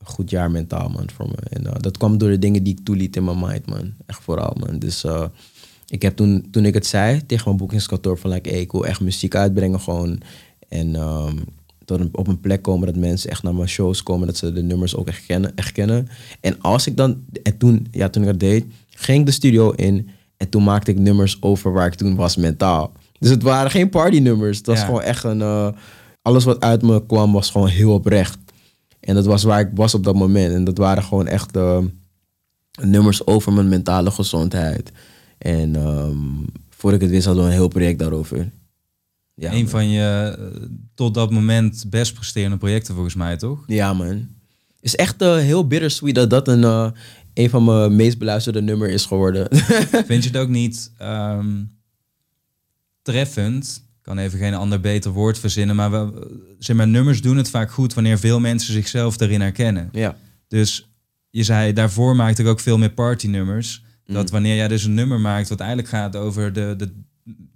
goed 0.05 0.31
jaar 0.31 0.51
mentaal, 0.51 0.89
man, 0.89 1.11
voor 1.15 1.29
me. 1.29 1.37
En 1.49 1.67
eh, 1.67 1.73
dat 1.81 1.97
kwam 1.97 2.19
door 2.19 2.31
de 2.31 2.39
dingen 2.39 2.63
die 2.63 2.73
ik 2.79 2.85
toeliet 2.85 3.17
in 3.17 3.25
mijn 3.25 3.39
mind, 3.41 3.67
man. 3.67 3.93
Echt 4.07 4.23
vooral, 4.23 4.57
man. 4.67 4.79
Dus 4.79 5.05
eh, 5.05 5.25
ik 5.89 6.03
heb 6.03 6.17
toen, 6.17 6.47
toen 6.51 6.65
ik 6.65 6.75
het 6.75 6.87
zei 6.87 7.27
tegen 7.27 7.45
mijn 7.45 7.57
boekingskantoor 7.57 8.19
van, 8.19 8.31
like, 8.31 8.49
hey, 8.51 8.61
ik 8.61 8.73
wil 8.73 8.87
echt 8.87 9.01
muziek 9.01 9.35
uitbrengen 9.35 9.81
gewoon. 9.81 10.21
En 10.69 10.95
ehm, 10.97 11.37
tot 11.85 12.01
een, 12.01 12.09
op 12.13 12.27
een 12.29 12.41
plek 12.41 12.63
komen 12.63 12.87
dat 12.87 12.97
mensen 12.97 13.31
echt 13.31 13.43
naar 13.43 13.55
mijn 13.55 13.69
shows 13.69 14.03
komen, 14.03 14.27
dat 14.27 14.37
ze 14.37 14.53
de 14.53 14.63
nummers 14.63 14.97
ook 14.97 15.09
echt 15.09 15.27
kennen. 15.27 15.57
Echt 15.57 15.73
kennen. 15.73 16.09
En 16.41 16.61
als 16.61 16.87
ik 16.87 16.97
dan, 16.97 17.25
en 17.43 17.57
toen, 17.57 17.87
ja, 17.91 18.09
toen 18.09 18.23
ik 18.23 18.29
dat 18.29 18.41
deed, 18.41 18.65
ging 18.91 19.21
ik 19.21 19.27
de 19.27 19.33
studio 19.33 19.71
in 19.71 20.09
en 20.37 20.49
toen 20.49 20.65
maakte 20.65 20.91
ik 20.91 20.99
nummers 20.99 21.37
over 21.43 21.73
waar 21.73 21.87
ik 21.87 21.95
toen 21.95 22.17
was 22.17 22.37
mentaal. 22.37 22.93
Dus 23.19 23.31
het 23.31 23.43
waren 23.43 23.71
geen 23.71 23.89
partynummers. 23.89 24.57
Het 24.59 24.67
was 24.67 24.79
Ja. 24.79 24.85
gewoon 24.85 25.03
echt 25.03 25.25
een, 25.25 25.41
eh, 25.41 25.69
alles 26.23 26.45
wat 26.45 26.61
uit 26.61 26.83
me 26.83 27.07
kwam 27.07 27.33
was 27.33 27.51
gewoon 27.51 27.69
heel 27.69 27.93
oprecht. 27.93 28.39
En 29.01 29.15
dat 29.15 29.27
was 29.27 29.43
waar 29.43 29.61
ik 29.61 29.71
was 29.75 29.95
op 29.95 30.05
dat 30.05 30.15
moment. 30.15 30.55
En 30.55 30.65
dat 30.65 30.79
waren 30.79 31.03
gewoon 31.03 31.27
echt 31.27 31.57
eh, 31.57 31.79
nummers 32.83 33.27
over 33.27 33.53
mijn 33.53 33.69
mentale 33.69 34.11
gezondheid. 34.11 34.93
En 35.39 35.77
ehm 35.77 36.45
voordat 36.81 37.01
ik 37.01 37.07
het 37.07 37.15
wist 37.15 37.27
hadden 37.27 37.45
we 37.45 37.51
een 37.51 37.57
heel 37.57 37.69
project 37.69 37.99
daarover. 37.99 38.51
Ja, 39.35 39.53
een 39.53 39.57
man. 39.57 39.69
van 39.69 39.89
je 39.89 40.37
eh, 40.39 40.69
tot 40.95 41.15
dat 41.15 41.31
moment 41.31 41.85
best 41.91 42.15
presterende 42.15 42.57
projecten 42.57 42.95
volgens 42.95 43.15
mij, 43.15 43.37
toch? 43.37 43.65
Ja, 43.67 43.93
man. 43.93 44.29
is 44.81 44.97
echt 44.97 45.23
eh, 45.23 45.37
heel 45.37 45.67
bittersweet 45.67 46.15
dat 46.15 46.31
dat 46.31 46.49
een, 46.49 46.93
een 47.35 47.51
van 47.51 47.65
mijn 47.65 47.97
meest 47.97 48.19
beluisterde 48.19 48.63
nummer 48.63 48.89
is 48.89 49.05
geworden. 49.05 49.57
Vind 50.07 50.25
je 50.25 50.31
het 50.31 50.37
ook 50.37 50.49
niet 50.49 50.93
ehm, 50.97 51.65
treffend? 53.03 53.89
Kan 54.11 54.19
even 54.19 54.39
geen 54.39 54.55
ander 54.55 54.81
beter 54.81 55.11
woord 55.11 55.39
verzinnen. 55.39 55.77
Maar, 55.77 55.91
we, 55.91 56.27
zeg 56.59 56.77
maar 56.77 56.89
nummers 56.89 57.23
doen 57.23 57.37
het 57.37 57.51
vaak 57.51 57.71
goed 57.71 57.95
wanneer 57.95 58.19
veel 58.19 58.41
mensen 58.41 58.73
zichzelf 58.73 59.17
daarin 59.17 59.41
herkennen. 59.41 59.89
Ja. 59.93 60.17
Dus 60.49 60.89
je 61.31 61.43
zei, 61.43 61.73
daarvoor 61.73 62.17
maakte 62.17 62.43
ik 62.43 62.49
ook 62.49 62.61
veel 62.61 62.79
meer 62.79 62.91
partynummers. 62.91 63.85
Mm. 64.07 64.15
Dat 64.15 64.31
wanneer 64.31 64.57
jij 64.57 64.69
dus 64.69 64.85
een 64.85 64.95
nummer 64.95 65.21
maakt 65.21 65.49
wat 65.49 65.61
eigenlijk 65.61 65.89
gaat 65.89 66.17
over 66.17 66.53
de, 66.53 66.75
de 66.77 66.93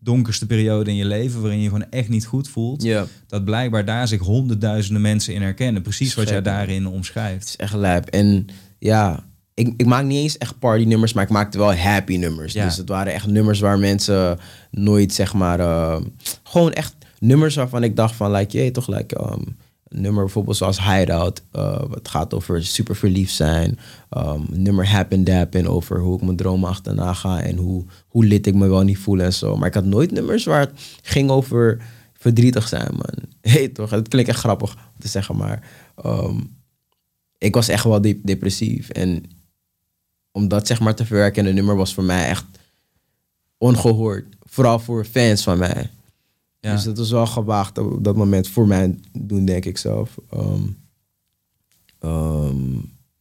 donkerste 0.00 0.46
periode 0.46 0.90
in 0.90 0.96
je 0.96 1.04
leven, 1.04 1.40
waarin 1.40 1.60
je 1.60 1.68
gewoon 1.68 1.90
echt 1.90 2.08
niet 2.08 2.26
goed 2.26 2.48
voelt, 2.48 2.82
Ja. 2.82 3.06
dat 3.26 3.44
blijkbaar 3.44 3.84
daar 3.84 4.08
zich 4.08 4.20
honderdduizenden 4.20 5.02
mensen 5.02 5.34
in 5.34 5.42
herkennen. 5.42 5.82
Precies 5.82 6.14
wat 6.14 6.28
jij 6.28 6.42
daarin 6.42 6.84
Het 6.84 6.92
omschrijft. 6.92 7.48
is 7.48 7.56
echt 7.56 7.74
lijp. 7.74 8.06
En 8.06 8.46
ja, 8.78 9.24
ik, 9.54 9.74
ik 9.76 9.86
maak 9.86 10.04
niet 10.04 10.22
eens 10.22 10.38
echt 10.38 10.58
partynummers, 10.58 11.12
maar 11.12 11.24
ik 11.24 11.30
maakte 11.30 11.58
wel 11.58 11.74
happy 11.74 12.16
nummers. 12.16 12.52
Ja. 12.52 12.64
Dus 12.64 12.76
het 12.76 12.88
waren 12.88 13.12
echt 13.12 13.26
nummers 13.26 13.60
waar 13.60 13.78
mensen 13.78 14.38
nooit, 14.70 15.12
zeg 15.12 15.34
maar, 15.34 15.60
eh, 15.60 16.00
gewoon 16.42 16.72
echt 16.72 16.94
nummers 17.18 17.54
waarvan 17.54 17.82
ik 17.82 17.96
dacht 17.96 18.14
van, 18.14 18.30
like, 18.30 18.64
je 18.64 18.70
toch, 18.70 18.88
like, 18.88 19.20
um, 19.20 19.56
een 19.88 20.00
nummer 20.00 20.24
bijvoorbeeld 20.24 20.56
zoals 20.56 20.84
Hideout, 20.84 21.42
uh, 21.52 21.82
wat 21.88 22.08
gaat 22.08 22.34
over 22.34 22.64
super 22.64 22.96
verliefd 22.96 23.34
zijn. 23.34 23.78
Um, 24.16 24.46
een 24.52 24.62
nummer 24.62 24.88
Happen 24.88 25.24
Dappen 25.24 25.66
over 25.66 26.00
hoe 26.00 26.16
ik 26.16 26.22
mijn 26.22 26.36
dromen 26.36 26.68
achterna 26.68 27.12
ga 27.12 27.40
en 27.42 27.56
hoe, 27.56 27.84
hoe 28.08 28.24
lid 28.24 28.46
ik 28.46 28.54
me 28.54 28.68
wel 28.68 28.82
niet 28.82 28.98
voel 28.98 29.20
en 29.20 29.32
zo. 29.32 29.56
Maar 29.56 29.68
ik 29.68 29.74
had 29.74 29.84
nooit 29.84 30.10
nummers 30.12 30.44
waar 30.44 30.60
het 30.60 30.72
ging 31.02 31.30
over 31.30 31.80
verdrietig 32.12 32.68
zijn, 32.68 32.90
man. 32.92 33.32
Hey, 33.52 33.68
toch, 33.68 33.90
het 33.90 34.08
klinkt 34.08 34.28
echt 34.30 34.38
grappig 34.38 34.72
om 34.74 35.00
te 35.00 35.08
zeggen, 35.08 35.36
maar... 35.36 35.68
um, 36.06 36.50
ik 37.38 37.54
was 37.54 37.68
echt 37.68 37.84
wel 37.84 38.00
de- 38.00 38.20
depressief. 38.22 38.88
En 38.88 39.24
om 40.34 40.48
dat 40.48 40.66
zeg 40.66 40.80
maar 40.80 40.94
te 40.94 41.06
verwerken 41.06 41.42
in 41.42 41.48
een 41.48 41.54
nummer 41.54 41.76
was 41.76 41.94
voor 41.94 42.04
mij 42.04 42.28
echt 42.28 42.44
ongehoord. 43.58 44.24
Vooral 44.44 44.78
voor 44.78 45.04
fans 45.04 45.42
van 45.42 45.58
mij. 45.58 45.90
Ja. 46.60 46.72
Dus 46.72 46.84
dat 46.84 46.98
was 46.98 47.10
wel 47.10 47.26
gewaagd 47.26 47.78
op 47.78 48.04
dat 48.04 48.16
moment 48.16 48.48
voor 48.48 48.66
mij 48.66 48.98
doen, 49.12 49.44
denk 49.44 49.64
ik 49.64 49.78
zelf. 49.78 50.18
Ehm, 50.30 50.62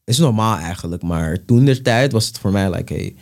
is 0.04 0.18
normaal 0.18 0.58
eigenlijk, 0.58 1.02
maar 1.02 1.46
toen 1.46 1.66
de 1.66 1.82
tijd 1.82 2.12
was 2.12 2.28
het 2.28 2.38
voor 2.38 2.52
mij 2.52 2.70
like, 2.70 2.94
hey, 2.94 3.16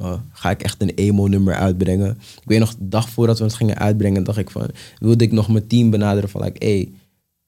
uh, 0.00 0.12
ga 0.32 0.50
ik 0.50 0.62
echt 0.62 0.82
een 0.82 0.94
emo-nummer 0.94 1.54
uitbrengen? 1.54 2.10
Ik 2.20 2.42
weet 2.44 2.58
nog, 2.58 2.74
de 2.74 2.88
dag 2.88 3.08
voordat 3.08 3.38
we 3.38 3.44
het 3.44 3.54
gingen 3.54 3.78
uitbrengen, 3.78 4.24
dacht 4.24 4.38
ik 4.38 4.50
van, 4.50 4.70
wilde 4.98 5.24
ik 5.24 5.32
nog 5.32 5.48
mijn 5.48 5.66
team 5.66 5.90
benaderen 5.90 6.28
van, 6.28 6.42
like, 6.42 6.64
hey, 6.66 6.92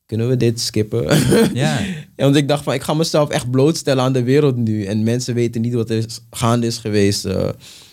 kunnen 0.08 0.28
we 0.28 0.36
dit 0.36 0.60
skippen? 0.60 1.02
Ja, 1.54 1.80
Ja, 2.16 2.24
want 2.24 2.36
ik 2.36 2.48
dacht 2.48 2.64
van, 2.64 2.74
ik 2.74 2.82
ga 2.82 2.94
mezelf 2.94 3.28
echt 3.28 3.50
blootstellen 3.50 4.04
aan 4.04 4.12
de 4.12 4.22
wereld 4.22 4.56
nu. 4.56 4.84
En 4.84 5.02
mensen 5.02 5.34
weten 5.34 5.60
niet 5.60 5.72
wat 5.72 5.90
er 5.90 5.96
is, 5.96 6.20
gaande 6.30 6.66
is 6.66 6.78
geweest. 6.78 7.24
Eh, 7.24 7.48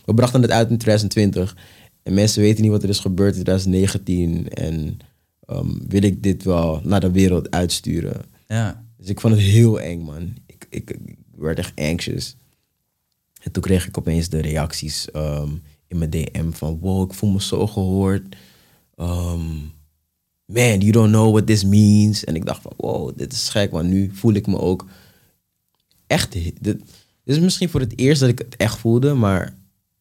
we 0.05 0.13
brachten 0.13 0.41
het 0.41 0.51
uit 0.51 0.69
in 0.69 0.77
2020. 0.77 1.55
En 2.03 2.13
mensen 2.13 2.41
weten 2.41 2.61
niet 2.61 2.71
wat 2.71 2.83
er 2.83 2.89
is 2.89 2.99
gebeurd 2.99 3.35
in 3.35 3.43
2019. 3.43 4.49
En 4.49 4.99
ehm, 5.45 5.69
wil 5.87 6.03
ik 6.03 6.23
dit 6.23 6.43
wel 6.43 6.81
naar 6.83 6.99
de 6.99 7.11
wereld 7.11 7.51
uitsturen. 7.51 8.21
ja. 8.47 8.83
Dus 8.97 9.09
ik 9.09 9.19
vond 9.19 9.33
het 9.35 9.43
heel 9.43 9.79
eng, 9.79 10.01
man. 10.01 10.33
Ik, 10.45 10.67
ik, 10.69 10.89
ik 10.89 11.17
werd 11.37 11.57
echt 11.57 11.71
anxious. 11.75 12.35
En 13.41 13.51
toen 13.51 13.63
kreeg 13.63 13.87
ik 13.87 13.97
opeens 13.97 14.29
de 14.29 14.41
reacties 14.41 15.11
ehm, 15.11 15.49
in 15.87 15.97
mijn 15.97 16.09
DM 16.09 16.51
van... 16.51 16.79
Wow, 16.79 17.09
ik 17.09 17.17
voel 17.17 17.29
me 17.29 17.41
zo 17.41 17.67
gehoord. 17.67 18.35
Ehm, 18.95 19.41
man, 20.55 20.79
you 20.79 20.91
don't 20.91 21.11
know 21.11 21.31
what 21.31 21.45
this 21.47 21.63
means. 21.63 22.23
En 22.23 22.35
ik 22.35 22.45
dacht 22.45 22.61
van, 22.61 22.71
wow, 22.77 23.11
dit 23.17 23.33
is 23.33 23.49
gek. 23.49 23.71
Want 23.71 23.87
nu 23.89 24.11
voel 24.13 24.33
ik 24.33 24.47
me 24.47 24.59
ook 24.59 24.85
echt... 26.07 26.31
Dit, 26.31 26.53
dit 26.59 26.81
is 27.23 27.39
misschien 27.39 27.69
voor 27.69 27.79
het 27.79 27.93
eerst 27.99 28.19
dat 28.19 28.29
ik 28.29 28.37
het 28.37 28.55
echt 28.57 28.77
voelde. 28.77 29.13
Maar 29.13 29.53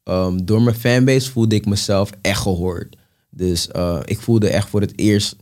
ehm, 0.05 0.39
door 0.45 0.63
mijn 0.63 0.77
fanbase 0.77 1.31
voelde 1.31 1.55
ik 1.55 1.67
mezelf 1.67 2.11
echt 2.21 2.41
gehoord. 2.41 2.97
Dus 3.31 3.69
eh, 3.69 4.01
ik 4.05 4.21
voelde 4.21 4.49
echt 4.49 4.69
voor 4.69 4.81
het 4.81 4.93
eerst 4.99 5.37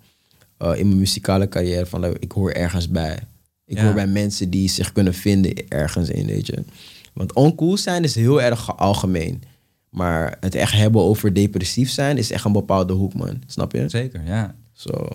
eh, 0.58 0.72
in 0.76 0.86
mijn 0.86 0.98
muzikale 0.98 1.48
carrière 1.48 1.86
van... 1.86 2.04
ik 2.04 2.32
hoor 2.32 2.50
ergens 2.50 2.88
bij. 2.88 3.18
Ik 3.66 3.76
Ja. 3.76 3.84
hoor 3.84 3.94
bij 3.94 4.06
mensen 4.06 4.50
die 4.50 4.68
zich 4.68 4.92
kunnen 4.92 5.14
vinden 5.14 5.68
ergens 5.68 6.08
in, 6.08 6.26
weet 6.26 6.46
je. 6.46 6.64
Want 7.12 7.32
oncool 7.34 7.76
zijn 7.76 8.04
is 8.04 8.14
heel 8.14 8.42
erg 8.42 8.76
algemeen. 8.78 9.42
Maar 9.90 10.36
het 10.40 10.54
echt 10.54 10.72
hebben 10.72 11.00
over 11.02 11.32
depressief 11.34 11.90
zijn 11.90 12.18
is 12.18 12.30
echt 12.30 12.44
een 12.44 12.52
bepaalde 12.52 12.92
hoek, 12.92 13.14
man. 13.14 13.42
Snap 13.46 13.72
je? 13.72 13.88
zeker, 13.88 14.22
ja. 14.26 14.54
Zo. 14.72 15.08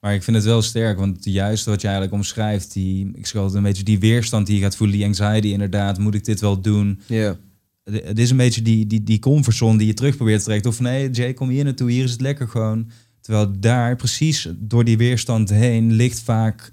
Maar 0.00 0.14
ik 0.14 0.22
vind 0.22 0.36
het 0.36 0.46
wel 0.46 0.62
sterk, 0.62 0.98
want 0.98 1.24
juist 1.24 1.64
wat 1.64 1.80
je 1.80 1.86
eigenlijk 1.86 2.16
omschrijft, 2.16 2.72
die, 2.72 3.10
ik 3.14 3.34
altijd 3.34 3.54
een 3.54 3.62
beetje 3.62 3.82
die 3.82 3.98
weerstand 3.98 4.46
die 4.46 4.56
je 4.56 4.62
gaat 4.62 4.76
voelen, 4.76 4.96
die 4.96 5.06
anxiety 5.06 5.48
inderdaad, 5.48 5.98
moet 5.98 6.14
ik 6.14 6.24
dit 6.24 6.40
wel 6.40 6.60
doen? 6.60 7.00
Ja. 7.06 7.36
Het 7.84 8.04
het 8.04 8.18
is 8.18 8.30
een 8.30 8.36
beetje 8.36 8.62
die, 8.62 8.86
die, 8.86 9.02
die 9.02 9.18
comfortzone 9.18 9.78
die 9.78 9.86
je 9.86 9.94
terug 9.94 10.16
probeert 10.16 10.38
te 10.38 10.44
trekken. 10.44 10.70
Of 10.70 10.80
nee, 10.80 11.10
Jay, 11.10 11.32
kom 11.32 11.48
hier 11.48 11.64
naartoe, 11.64 11.90
hier 11.90 12.04
is 12.04 12.10
het 12.10 12.20
lekker 12.20 12.48
gewoon. 12.48 12.90
Terwijl 13.20 13.52
daar 13.60 13.96
precies 13.96 14.48
door 14.56 14.84
die 14.84 14.96
weerstand 14.96 15.50
heen 15.50 15.92
ligt 15.92 16.20
vaak 16.20 16.72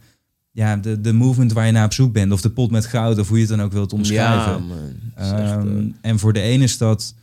ja, 0.52 0.78
de, 0.78 1.02
de 1.02 1.14
movement 1.14 1.54
waar 1.54 1.66
je 1.66 1.72
naar 1.72 1.86
op 1.86 1.94
zoek 1.94 2.14
bent. 2.14 2.32
Of 2.32 2.42
de 2.42 2.50
pot 2.50 2.72
met 2.72 2.86
goud, 2.86 3.20
of 3.20 3.28
hoe 3.28 3.38
je 3.38 3.46
het 3.46 3.58
dan 3.58 3.66
ook 3.66 3.72
wilt 3.72 3.94
omschrijven. 3.94 4.52
Ja, 4.52 4.58
man. 4.58 4.96
Echt, 5.16 5.32
Ehm, 5.32 5.78
eh, 5.78 5.84
en 6.02 6.20
voor 6.20 6.34
de 6.34 6.42
ene 6.42 6.64
is 6.64 6.78
dat 6.78 7.16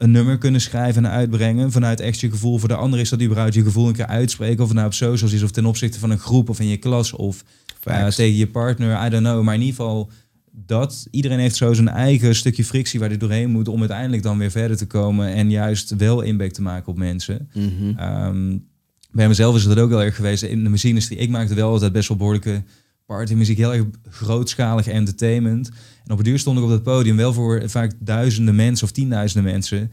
een 0.00 0.10
nummer 0.10 0.38
kunnen 0.38 0.60
schrijven 0.60 1.04
en 1.04 1.10
uitbrengen 1.10 1.72
vanuit 1.72 2.00
echt 2.00 2.20
je 2.20 2.30
gevoel. 2.30 2.58
Voor 2.58 2.68
de 2.68 2.74
andere 2.74 3.02
is 3.02 3.08
dat 3.08 3.22
überhaupt 3.22 3.54
je 3.54 3.62
gevoel 3.62 3.88
een 3.88 3.94
keer 3.94 4.06
uitspreken. 4.06 4.60
Of 4.62 4.66
het 4.68 4.76
nou 4.76 4.88
op 4.88 4.94
socials 4.94 5.32
is 5.32 5.42
of 5.42 5.50
ten 5.50 5.66
opzichte 5.66 5.98
van 5.98 6.10
een 6.10 6.18
groep 6.18 6.48
of 6.48 6.60
in 6.60 6.66
je 6.66 6.76
klas 6.76 7.12
of 7.12 7.44
facts. 7.80 8.16
tegen 8.16 8.36
je 8.36 8.46
partner. 8.46 9.06
I 9.06 9.08
don't 9.08 9.24
know. 9.24 9.42
Maar 9.42 9.54
in 9.54 9.60
ieder 9.60 9.76
geval 9.76 10.10
dat 10.66 11.06
iedereen 11.10 11.38
heeft 11.38 11.56
zo 11.56 11.72
zijn 11.72 11.88
eigen 11.88 12.34
stukje 12.34 12.64
frictie 12.64 13.00
waar 13.00 13.08
hij 13.08 13.18
doorheen 13.18 13.50
moet 13.50 13.68
om 13.68 13.78
uiteindelijk 13.78 14.22
dan 14.22 14.38
weer 14.38 14.50
verder 14.50 14.76
te 14.76 14.86
komen 14.86 15.34
en 15.34 15.50
juist 15.50 15.96
wel 15.96 16.20
impact 16.20 16.54
te 16.54 16.62
maken 16.62 16.88
op 16.88 16.98
mensen. 16.98 17.48
Mhm. 17.54 17.98
Ehm, 17.98 18.56
bij 19.10 19.28
mezelf 19.28 19.56
is 19.56 19.64
dat 19.64 19.78
ook 19.78 19.90
heel 19.90 20.02
erg 20.02 20.16
geweest 20.16 20.42
in 20.42 20.64
de 20.64 20.70
muziekindustrie. 20.70 21.18
Ik 21.18 21.30
maakte 21.30 21.54
wel 21.54 21.70
altijd 21.70 21.92
best 21.92 22.08
wel 22.08 22.16
behoorlijke 22.16 22.62
partymuziek, 23.06 23.56
heel 23.56 23.74
erg 23.74 23.84
grootschalig 24.10 24.86
entertainment. 24.86 25.70
En 26.10 26.16
op 26.16 26.22
het 26.22 26.30
duur 26.32 26.38
stond 26.38 26.58
ik 26.58 26.64
op 26.64 26.70
dat 26.70 26.82
podium 26.82 27.16
wel 27.16 27.32
voor 27.32 27.62
vaak 27.66 27.92
duizenden 27.98 28.54
mensen 28.54 28.86
of 28.86 28.92
tienduizenden 28.92 29.52
mensen. 29.52 29.92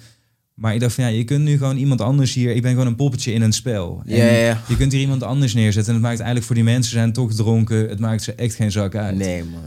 Maar 0.53 0.74
ik 0.74 0.80
dacht 0.80 0.93
van 0.93 1.03
ja, 1.03 1.09
je 1.09 1.24
kunt 1.24 1.43
nu 1.43 1.57
gewoon 1.57 1.78
iemand 1.78 2.01
anders 2.01 2.34
hier. 2.34 2.55
Ik 2.55 2.61
ben 2.61 2.72
gewoon 2.72 2.88
een 2.88 2.95
poppetje 2.95 3.34
in 3.34 3.41
een 3.41 3.53
spel. 3.53 4.01
En 4.05 4.15
Ja, 4.18 4.26
ja. 4.26 4.61
Je 4.68 4.78
kunt 4.78 4.91
hier 4.91 5.01
iemand 5.01 5.24
anders 5.24 5.53
neerzetten. 5.53 5.88
En 5.93 5.93
het 5.93 6.01
maakt 6.07 6.18
eigenlijk 6.18 6.45
voor 6.47 6.55
die 6.55 6.63
mensen 6.63 6.91
zijn 6.91 7.13
toch 7.13 7.34
dronken. 7.34 7.89
Het 7.89 7.99
maakt 7.99 8.24
ze 8.24 8.34
echt 8.34 8.55
geen 8.55 8.72
zak 8.72 8.95
uit. 8.95 9.15
Nee, 9.15 9.43
man. 9.43 9.61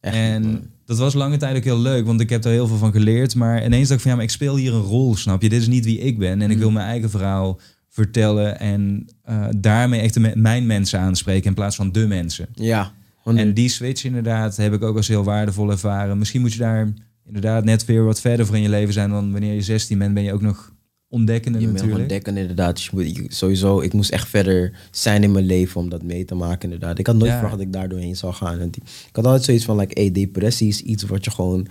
Echt 0.00 0.14
En 0.14 0.42
man. 0.42 0.60
dat 0.84 0.98
was 0.98 1.14
lange 1.14 1.36
tijd 1.36 1.56
ook 1.56 1.64
heel 1.64 1.78
leuk, 1.80 2.06
want 2.06 2.20
ik 2.20 2.30
heb 2.30 2.42
daar 2.42 2.52
heel 2.52 2.66
veel 2.66 2.76
van 2.76 2.92
geleerd. 2.92 3.34
Maar 3.34 3.64
ineens 3.64 3.88
dacht 3.88 3.92
ik 3.92 4.00
van 4.00 4.10
ja, 4.10 4.16
maar 4.16 4.24
ik 4.26 4.30
speel 4.32 4.56
hier 4.56 4.74
een 4.74 4.80
rol, 4.80 5.16
snap 5.16 5.42
je? 5.42 5.48
Dit 5.48 5.60
is 5.60 5.68
niet 5.68 5.84
wie 5.84 5.98
ik 5.98 6.18
ben. 6.18 6.42
En 6.42 6.50
ik 6.50 6.58
wil 6.58 6.68
Mm. 6.68 6.74
mijn 6.74 6.86
eigen 6.86 7.10
verhaal 7.10 7.60
vertellen 7.88 8.58
en 8.60 9.06
eh, 9.22 9.44
daarmee 9.56 10.00
echt 10.00 10.14
de 10.14 10.32
mijn 10.34 10.66
mensen 10.66 11.00
aanspreken 11.00 11.48
in 11.48 11.54
plaats 11.54 11.76
van 11.76 11.92
de 11.92 12.06
mensen. 12.06 12.46
Ja. 12.54 12.92
En 13.24 13.54
die 13.54 13.68
switch 13.68 14.04
inderdaad 14.04 14.56
heb 14.56 14.72
ik 14.72 14.82
ook 14.82 14.96
als 14.96 15.08
heel 15.08 15.24
waardevol 15.24 15.70
ervaren. 15.70 16.18
Misschien 16.18 16.40
moet 16.40 16.52
je 16.52 16.58
daar 16.58 16.92
inderdaad 17.26 17.64
net 17.64 17.84
weer 17.84 18.04
wat 18.04 18.20
verder 18.20 18.46
voor 18.46 18.56
in 18.56 18.62
je 18.62 18.68
leven 18.68 18.92
zijn 18.92 19.10
dan 19.10 19.32
wanneer 19.32 19.54
je 19.54 19.62
16 19.62 19.98
bent, 19.98 20.14
ben 20.14 20.22
je 20.22 20.32
ook 20.32 20.40
nog 20.42 20.72
ontdekkende 21.08 21.58
je 21.58 21.64
bent 21.64 21.76
natuurlijk. 21.76 22.00
ontdekken 22.02 22.36
inderdaad. 22.36 22.74
Dus 22.76 22.84
je 22.84 22.90
moet, 22.94 23.16
je- 23.16 23.24
sowieso, 23.28 23.80
ik 23.80 23.92
moest 23.92 24.10
echt 24.10 24.28
verder 24.28 24.72
zijn 24.90 25.22
in 25.22 25.32
mijn 25.32 25.44
leven 25.44 25.80
om 25.80 25.88
dat 25.88 26.02
mee 26.02 26.24
te 26.24 26.34
maken 26.34 26.62
inderdaad. 26.62 26.98
Ik 26.98 27.06
had 27.06 27.16
nooit 27.16 27.26
Ja. 27.30 27.32
verwacht 27.38 27.56
dat 27.56 27.66
ik 27.66 27.72
daar 27.72 27.88
doorheen 27.88 28.16
zou 28.16 28.32
gaan. 28.32 28.58
En 28.58 28.70
die- 28.70 28.82
ik 28.82 29.16
had 29.16 29.24
altijd 29.24 29.44
zoiets 29.44 29.64
van, 29.64 29.76
like, 29.78 30.00
hey, 30.00 30.10
depressie 30.12 30.68
is 30.68 30.80
iets 30.80 31.02
wat 31.02 31.24
je 31.24 31.30
gewoon, 31.30 31.66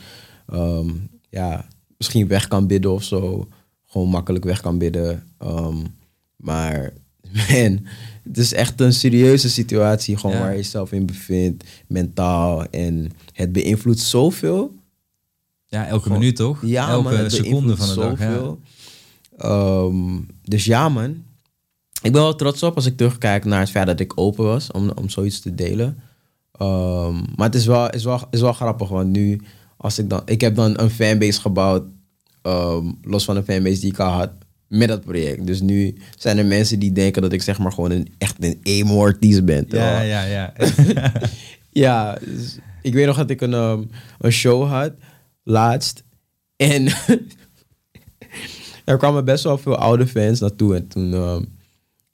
ehm, 0.48 0.90
ja, 1.30 1.66
misschien 1.98 2.28
weg 2.28 2.48
kan 2.48 2.68
bidden 2.68 2.92
of 2.92 3.04
zo. 3.04 3.48
Gewoon 3.86 4.10
makkelijk 4.10 4.44
weg 4.44 4.62
kan 4.62 4.78
bidden. 4.78 5.24
Ehm, 5.38 5.78
maar, 6.36 6.94
man, 7.52 7.86
het 8.24 8.38
is 8.38 8.54
echt 8.54 8.82
een 8.82 8.94
serieuze 8.94 9.50
situatie 9.50 10.18
gewoon 10.18 10.36
Ja. 10.36 10.42
waar 10.42 10.52
je 10.52 10.58
jezelf 10.58 10.92
in 10.92 11.06
bevindt, 11.06 11.64
mentaal. 11.88 12.66
En 12.66 13.12
het 13.34 13.52
beïnvloedt 13.52 14.00
zoveel. 14.00 14.74
Ja, 15.68 15.88
elke 15.88 16.04
Gewoon- 16.04 16.20
minuut 16.20 16.36
toch? 16.36 16.60
Ja, 16.66 16.90
elke 16.90 17.18
man, 17.18 17.32
seconde 17.32 17.78
van 17.78 17.88
de 17.88 17.96
dag. 17.96 18.20
Ja. 18.20 18.56
Ehm, 19.38 20.18
dus 20.44 20.66
ja, 20.66 20.90
man. 20.90 21.10
Ik 22.02 22.12
ben 22.12 22.22
wel 22.22 22.36
trots 22.36 22.64
op 22.64 22.76
als 22.76 22.86
ik 22.86 22.98
terugkijk 22.98 23.46
naar 23.46 23.60
het 23.60 23.70
feit 23.70 23.88
dat 23.88 24.00
ik 24.00 24.12
open 24.20 24.44
was 24.44 24.72
om, 24.72 24.90
om 24.96 25.10
zoiets 25.10 25.40
te 25.40 25.56
delen. 25.56 25.98
Ehm, 26.52 27.14
maar 27.36 27.46
het 27.46 27.56
is 27.56 27.66
wel, 27.66 27.90
is, 27.90 28.04
wel, 28.04 28.22
is 28.32 28.42
wel 28.42 28.54
grappig, 28.54 28.90
want 28.90 29.10
nu, 29.10 29.42
als 29.78 30.00
ik 30.00 30.10
dan, 30.10 30.22
ik 30.26 30.42
heb 30.42 30.56
dan 30.56 30.80
een 30.80 30.90
fanbase 30.90 31.42
gebouwd, 31.42 31.84
ehm, 32.42 32.86
los 33.02 33.24
van 33.24 33.36
de 33.36 33.44
fanbase 33.44 33.80
die 33.80 33.92
ik 33.92 34.00
al 34.00 34.10
had, 34.12 34.30
met 34.72 34.88
dat 34.88 35.02
project. 35.02 35.48
Dus 35.48 35.62
nu 35.62 35.98
zijn 36.18 36.38
er 36.38 36.46
mensen 36.46 36.80
die 36.80 36.92
denken 36.92 37.22
dat 37.22 37.34
ik 37.34 37.42
zeg 37.42 37.60
maar 37.60 37.72
gewoon 37.72 37.92
een, 37.92 38.08
echt 38.18 38.36
een 38.44 38.60
emo-artiest 38.64 39.46
ben. 39.46 39.56
Ja, 39.58 39.64
terwijl- 39.68 40.08
ja, 40.08 40.24
ja. 40.24 40.54
ja, 41.86 42.18
dus 42.26 42.58
ik 42.82 42.94
weet 42.94 43.06
nog 43.06 43.18
dat 43.18 43.30
ik 43.30 43.42
een, 43.42 43.54
ehm, 43.54 43.84
een 44.20 44.32
show 44.32 44.68
had, 44.70 44.94
laatst. 45.44 46.04
En 46.56 46.88
er 48.86 48.98
kwamen 48.98 49.26
best 49.26 49.44
wel 49.44 49.58
veel 49.58 49.76
oude 49.76 50.08
fans 50.08 50.40
naartoe. 50.40 50.76
En 50.76 50.88
toen 50.88 51.14
ehm, 51.14 51.44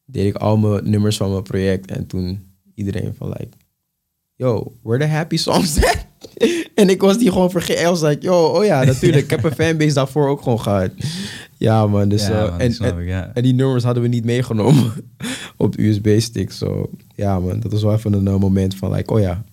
deed 0.06 0.26
ik 0.26 0.36
al 0.36 0.58
mijn 0.58 0.90
nummers 0.90 1.18
van 1.18 1.32
mijn 1.32 1.44
project. 1.44 1.92
En 1.92 2.08
toen 2.08 2.46
iedereen 2.76 3.14
van 3.18 3.28
like, 3.28 3.50
yo, 4.36 4.74
where 4.82 5.00
the 5.04 5.10
happy 5.10 5.38
songs 5.38 5.78
at? 5.84 6.06
en 6.76 6.90
ik 6.90 7.02
was 7.02 7.18
die 7.18 7.32
gewoon 7.32 7.52
vergeten. 7.52 7.82
Ik 7.82 7.88
was 7.88 8.02
like, 8.02 8.22
yo, 8.26 8.46
oh 8.46 8.66
ja, 8.66 8.84
natuurlijk. 8.84 9.24
ik 9.24 9.30
heb 9.30 9.44
een 9.44 9.52
fanbase 9.66 9.94
daarvoor 9.94 10.28
ook 10.28 10.42
gewoon 10.42 10.62
gehad. 10.62 10.92
Ja, 11.58 11.88
man. 11.88 12.10
Dus, 12.10 12.28
ja, 12.28 12.44
eh, 12.44 12.50
man, 12.50 12.60
en, 12.60 12.68
die 12.68 12.76
snap 12.76 12.96
en, 12.96 13.02
ik, 13.02 13.08
ja. 13.08 13.32
en 13.34 13.44
die 13.44 13.54
nummers 13.54 13.84
hadden 13.84 14.04
we 14.04 14.10
niet 14.10 14.26
meegenomen 14.26 14.92
op 15.58 15.76
de 15.76 15.88
USB-stick. 15.88 16.52
Zo, 16.52 16.90
ja, 17.16 17.40
man. 17.40 17.60
Dat 17.60 17.72
was 17.72 17.82
wel 17.82 17.94
even 17.94 18.14
een 18.14 18.28
eh, 18.28 18.38
moment 18.38 18.76
van, 18.76 18.92
like, 18.92 19.14
oh 19.14 19.20
ja, 19.20 19.44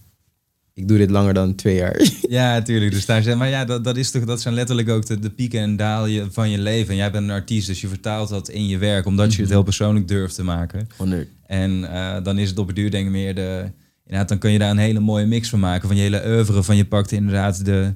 ik 0.74 0.88
doe 0.88 0.98
dit 0.98 1.10
langer 1.10 1.34
dan 1.34 1.54
twee 1.54 1.76
jaar. 1.76 2.02
Ja, 2.28 2.62
tuurlijk. 2.62 2.92
Dus 2.92 3.06
daar 3.06 3.22
zijn, 3.22 3.38
maar 3.38 3.48
ja, 3.48 3.64
dat, 3.64 3.84
dat, 3.84 3.96
is 3.96 4.10
toch, 4.10 4.24
dat 4.24 4.40
zijn 4.40 4.54
letterlijk 4.54 4.88
ook 4.88 5.06
de, 5.06 5.18
de 5.18 5.30
pieken 5.30 5.60
en 5.60 5.76
dalen 5.76 6.32
van 6.32 6.50
je 6.50 6.58
leven. 6.58 6.90
En 6.90 6.96
jij 6.96 7.10
bent 7.10 7.24
een 7.24 7.30
artiest, 7.30 7.66
dus 7.66 7.80
je 7.80 7.88
vertaalt 7.88 8.28
dat 8.28 8.48
in 8.48 8.66
je 8.66 8.78
werk, 8.78 9.06
omdat 9.06 9.34
je 9.34 9.40
het 9.40 9.50
heel 9.50 9.62
persoonlijk 9.62 10.08
durft 10.08 10.34
te 10.34 10.44
maken. 10.44 10.88
100. 10.96 11.28
En 11.46 11.92
eh, 11.92 12.24
dan 12.24 12.38
is 12.38 12.48
het 12.48 12.58
op 12.58 12.66
het 12.66 12.76
duur 12.76 12.90
denk 12.90 13.06
ik 13.06 13.12
meer 13.12 13.34
de... 13.34 13.70
Inderdaad, 14.04 14.28
dan 14.28 14.38
kun 14.38 14.50
je 14.50 14.58
daar 14.58 14.70
een 14.70 14.78
hele 14.78 15.00
mooie 15.00 15.26
mix 15.26 15.48
van 15.48 15.60
maken. 15.60 15.88
Van 15.88 15.96
je 15.96 16.02
hele 16.02 16.22
oeuvre. 16.26 16.62
Van 16.62 16.76
je 16.76 16.84
pakt 16.84 17.12
inderdaad 17.12 17.64
de, 17.64 17.94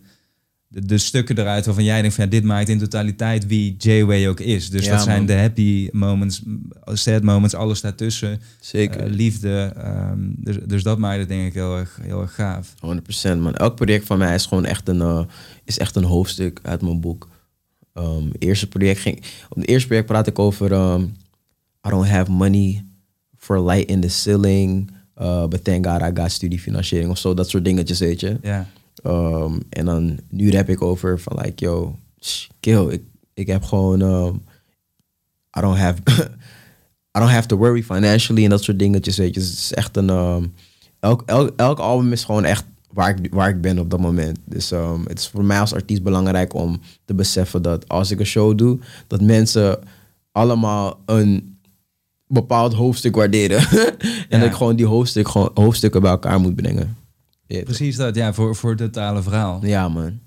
de, 0.68 0.86
de 0.86 0.98
stukken 0.98 1.38
eruit 1.38 1.64
waarvan 1.64 1.84
jij 1.84 2.00
denkt 2.00 2.14
van... 2.16 2.24
Ja, 2.24 2.30
dit 2.30 2.44
maakt 2.44 2.68
in 2.68 2.78
totaliteit 2.78 3.46
wie 3.46 3.76
J-Way 3.78 4.28
ook 4.28 4.40
is. 4.40 4.70
Dus 4.70 4.84
Ja, 4.84 4.90
dat 4.90 5.02
zijn 5.02 5.26
de 5.26 5.34
happy 5.34 5.88
moments, 5.92 6.42
sad 6.84 7.22
moments, 7.22 7.54
alles 7.54 7.80
daartussen. 7.80 8.40
Zeker. 8.60 9.00
Eh, 9.00 9.10
liefde. 9.10 9.72
ehm, 9.76 10.18
dus, 10.20 10.56
dus 10.66 10.82
dat 10.82 10.98
maakt 10.98 11.18
het 11.18 11.28
denk 11.28 11.46
ik 11.46 11.54
heel 11.54 11.76
erg, 11.76 11.98
heel 12.02 12.20
erg 12.20 12.34
gaaf. 12.34 12.74
100% 12.80 13.38
man. 13.40 13.54
Elk 13.54 13.74
project 13.74 14.06
van 14.06 14.18
mij 14.18 14.34
is 14.34 14.46
gewoon 14.46 14.64
echt 14.64 14.88
een, 14.88 15.00
eh, 15.00 15.24
is 15.64 15.78
echt 15.78 15.96
een 15.96 16.04
hoofdstuk 16.04 16.60
uit 16.62 16.82
mijn 16.82 17.00
boek. 17.00 17.28
Het 17.92 18.42
eerste 18.42 18.66
project 18.68 19.00
ging, 19.00 19.16
op 19.48 19.56
het 19.56 19.68
eerste 19.68 19.86
project 19.86 20.06
praat 20.06 20.26
ik 20.26 20.38
over 20.38 20.72
ehm, 20.72 21.02
I 21.86 21.90
don't 21.90 22.08
have 22.08 22.30
money 22.30 22.84
for 23.36 23.64
light 23.64 23.88
in 23.88 24.00
the 24.00 24.08
ceiling, 24.08 24.90
uh, 25.20 25.46
but 25.46 25.64
thank 25.64 25.86
God 25.86 26.00
I 26.00 26.10
got 26.14 26.30
studiefinanciering 26.30 27.10
of 27.10 27.18
zo, 27.18 27.34
dat 27.34 27.50
soort 27.50 27.64
dingetjes, 27.64 27.98
weet 27.98 28.20
je. 28.20 28.38
Ja, 28.42 28.66
Ehm, 29.02 29.58
en 29.68 29.84
dan 29.84 30.18
nu 30.30 30.50
rap 30.50 30.68
ik 30.68 30.82
over 30.82 31.20
van 31.20 31.38
like, 31.40 31.64
yo, 31.64 31.96
kill, 32.60 32.88
ik, 32.88 33.02
ik 33.34 33.46
heb 33.46 33.62
gewoon, 33.62 34.02
ehm, 34.02 34.34
I 35.58 35.60
don't 35.60 35.78
have, 35.78 35.98
I 37.16 37.20
don't 37.20 37.30
have 37.30 37.46
to 37.46 37.56
worry 37.56 37.82
financially 37.82 38.44
en 38.44 38.50
dat 38.50 38.62
soort 38.62 38.78
dingetjes, 38.78 39.16
weet 39.16 39.34
je. 39.34 39.40
Dus 39.40 39.48
het 39.48 39.58
is 39.58 39.72
echt 39.72 39.96
een, 39.96 40.10
ehm, 40.10 40.44
elk, 41.00 41.22
elk, 41.26 41.52
elk 41.56 41.78
album 41.78 42.12
is 42.12 42.24
gewoon 42.24 42.44
echt 42.44 42.64
waar 42.92 43.18
ik, 43.18 43.32
waar 43.34 43.48
ik 43.48 43.60
ben 43.60 43.78
op 43.78 43.90
dat 43.90 44.00
moment. 44.00 44.38
Dus 44.44 44.70
het 45.08 45.18
is 45.18 45.28
voor 45.28 45.44
mij 45.44 45.60
als 45.60 45.74
artiest 45.74 46.02
belangrijk 46.02 46.54
om 46.54 46.80
te 47.04 47.14
beseffen 47.14 47.62
dat 47.62 47.88
als 47.88 48.10
ik 48.10 48.18
een 48.20 48.26
show 48.26 48.58
doe, 48.58 48.78
dat 49.06 49.20
mensen 49.20 49.78
allemaal 50.32 51.00
een 51.06 51.58
bepaald 52.26 52.72
hoofdstuk 52.74 53.14
waarderen. 53.14 53.58
en 53.68 54.26
Ja. 54.28 54.38
dat 54.38 54.48
ik 54.48 54.54
gewoon 54.54 54.76
die 54.76 54.86
hoofdstuk, 54.86 55.28
gewoon, 55.28 55.50
hoofdstukken 55.54 56.00
bij 56.00 56.10
elkaar 56.10 56.40
moet 56.40 56.56
brengen. 56.56 56.96
Ja, 57.48 57.62
precies 57.62 57.96
dat. 57.96 58.14
Ja, 58.14 58.32
voor, 58.32 58.56
voor 58.56 58.70
het 58.70 58.78
totale 58.78 59.22
verhaal. 59.22 59.66
ja 59.66 59.88
man. 59.88 60.18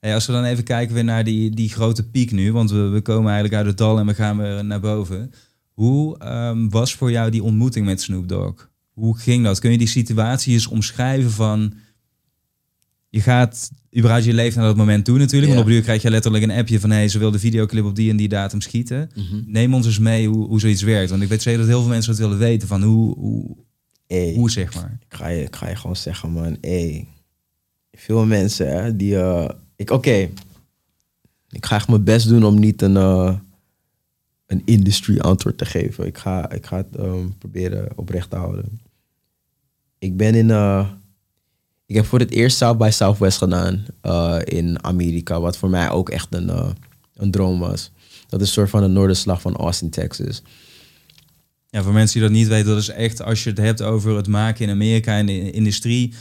Hey, 0.00 0.14
als 0.14 0.26
we 0.26 0.32
dan 0.32 0.44
even 0.44 0.64
kijken 0.64 0.94
weer 0.94 1.04
naar 1.04 1.24
die, 1.24 1.50
die 1.50 1.68
grote 1.68 2.08
piek 2.08 2.30
nu, 2.30 2.52
want 2.52 2.70
we, 2.70 2.88
we 2.88 3.00
komen 3.00 3.32
eigenlijk 3.32 3.54
uit 3.54 3.66
het 3.66 3.76
dal 3.76 3.98
en 3.98 4.06
we 4.06 4.14
gaan 4.14 4.36
weer 4.36 4.64
naar 4.64 4.80
boven. 4.80 5.32
Hoe 5.72 6.18
ehm, 6.18 6.68
was 6.68 6.94
voor 6.94 7.10
jou 7.10 7.30
die 7.30 7.42
ontmoeting 7.42 7.86
met 7.86 8.00
Snoop 8.00 8.28
Dogg? 8.28 8.70
Hoe 8.92 9.18
ging 9.18 9.44
dat? 9.44 9.58
Kun 9.58 9.70
je 9.70 9.78
die 9.78 9.86
situatie 9.86 10.52
eens 10.52 10.66
omschrijven 10.66 11.30
van... 11.30 11.74
Je 13.08 13.20
gaat 13.20 13.70
überhaupt 13.96 14.24
je 14.24 14.32
leven 14.32 14.58
naar 14.58 14.68
dat 14.68 14.76
moment 14.76 15.04
toe 15.04 15.18
natuurlijk. 15.18 15.50
Ja. 15.50 15.56
Want 15.56 15.68
op 15.68 15.74
uur 15.74 15.82
krijg 15.82 16.02
je 16.02 16.10
letterlijk 16.10 16.44
een 16.44 16.50
appje 16.50 16.80
van... 16.80 16.90
hey, 16.90 17.08
ze 17.08 17.18
wil 17.18 17.30
de 17.30 17.38
videoclip 17.38 17.84
op 17.84 17.96
die 17.96 18.10
en 18.10 18.16
die 18.16 18.28
datum 18.28 18.60
schieten. 18.60 19.10
Neem 19.46 19.74
ons 19.74 19.86
eens 19.86 19.98
mee 19.98 20.28
hoe, 20.28 20.46
hoe 20.46 20.60
zoiets 20.60 20.82
werkt. 20.82 21.10
Want 21.10 21.22
ik 21.22 21.28
weet 21.28 21.42
zeker 21.42 21.58
dat 21.58 21.68
heel 21.68 21.80
veel 21.80 21.90
mensen 21.90 22.12
dat 22.12 22.20
willen 22.20 22.38
weten. 22.38 22.68
Van 22.68 22.82
hoe, 22.82 23.14
hoe, 23.14 23.56
Hoe 24.34 24.50
zeg 24.50 24.74
maar. 24.74 24.98
ik, 25.08 25.16
ga 25.16 25.26
je, 25.28 25.42
ik 25.42 25.56
ga 25.56 25.68
je 25.68 25.76
gewoon 25.76 25.96
zeggen, 25.96 26.30
man. 26.30 26.56
Hey, 26.60 27.06
veel 27.92 28.24
mensen, 28.26 28.82
hè, 28.82 28.96
die... 28.96 29.16
eh, 29.18 29.48
ik, 29.76 29.90
Oké, 29.90 30.28
ik 31.50 31.66
ga 31.66 31.76
echt 31.76 31.88
mijn 31.88 32.04
best 32.04 32.28
doen 32.28 32.44
om 32.44 32.58
niet 32.58 32.82
een, 32.82 32.96
eh, 32.96 33.36
een 34.46 34.62
industry 34.64 35.18
antwoord 35.18 35.58
te 35.58 35.64
geven. 35.64 36.06
Ik 36.06 36.18
ga, 36.18 36.50
ik 36.50 36.66
ga 36.66 36.76
het 36.76 36.96
ehm, 36.96 37.28
proberen 37.38 37.88
oprecht 37.96 38.30
te 38.30 38.36
houden. 38.36 38.80
Ik 39.98 40.16
ben 40.16 40.34
in... 40.34 40.50
eh, 40.50 40.88
ik 41.86 41.94
heb 41.94 42.04
voor 42.06 42.18
het 42.18 42.30
eerst 42.30 42.56
South 42.56 42.78
by 42.78 42.88
Southwest 42.92 43.38
gedaan 43.38 43.84
in 44.44 44.84
Amerika. 44.84 45.40
Wat 45.40 45.56
voor 45.56 45.70
mij 45.70 45.90
ook 45.90 46.10
echt 46.10 46.34
een, 46.34 46.74
een 47.14 47.30
droom 47.30 47.58
was. 47.58 47.90
Dat 48.28 48.40
is 48.40 48.46
een 48.46 48.52
soort 48.52 48.70
van 48.70 48.82
een 48.82 48.92
noorderslag 48.92 49.40
van 49.40 49.56
Austin, 49.56 49.90
Texas. 49.90 50.42
Ja, 51.74 51.82
voor 51.82 51.92
mensen 51.92 52.18
die 52.20 52.28
dat 52.28 52.38
niet 52.38 52.48
weten, 52.48 52.66
dat 52.66 52.78
is 52.78 52.88
echt 52.88 53.22
als 53.22 53.44
je 53.44 53.50
het 53.50 53.58
hebt 53.58 53.82
over 53.82 54.16
het 54.16 54.26
maken 54.28 54.64
in 54.64 54.70
Amerika 54.70 55.16
en 55.16 55.26
de 55.26 55.50
industrie, 55.50 56.12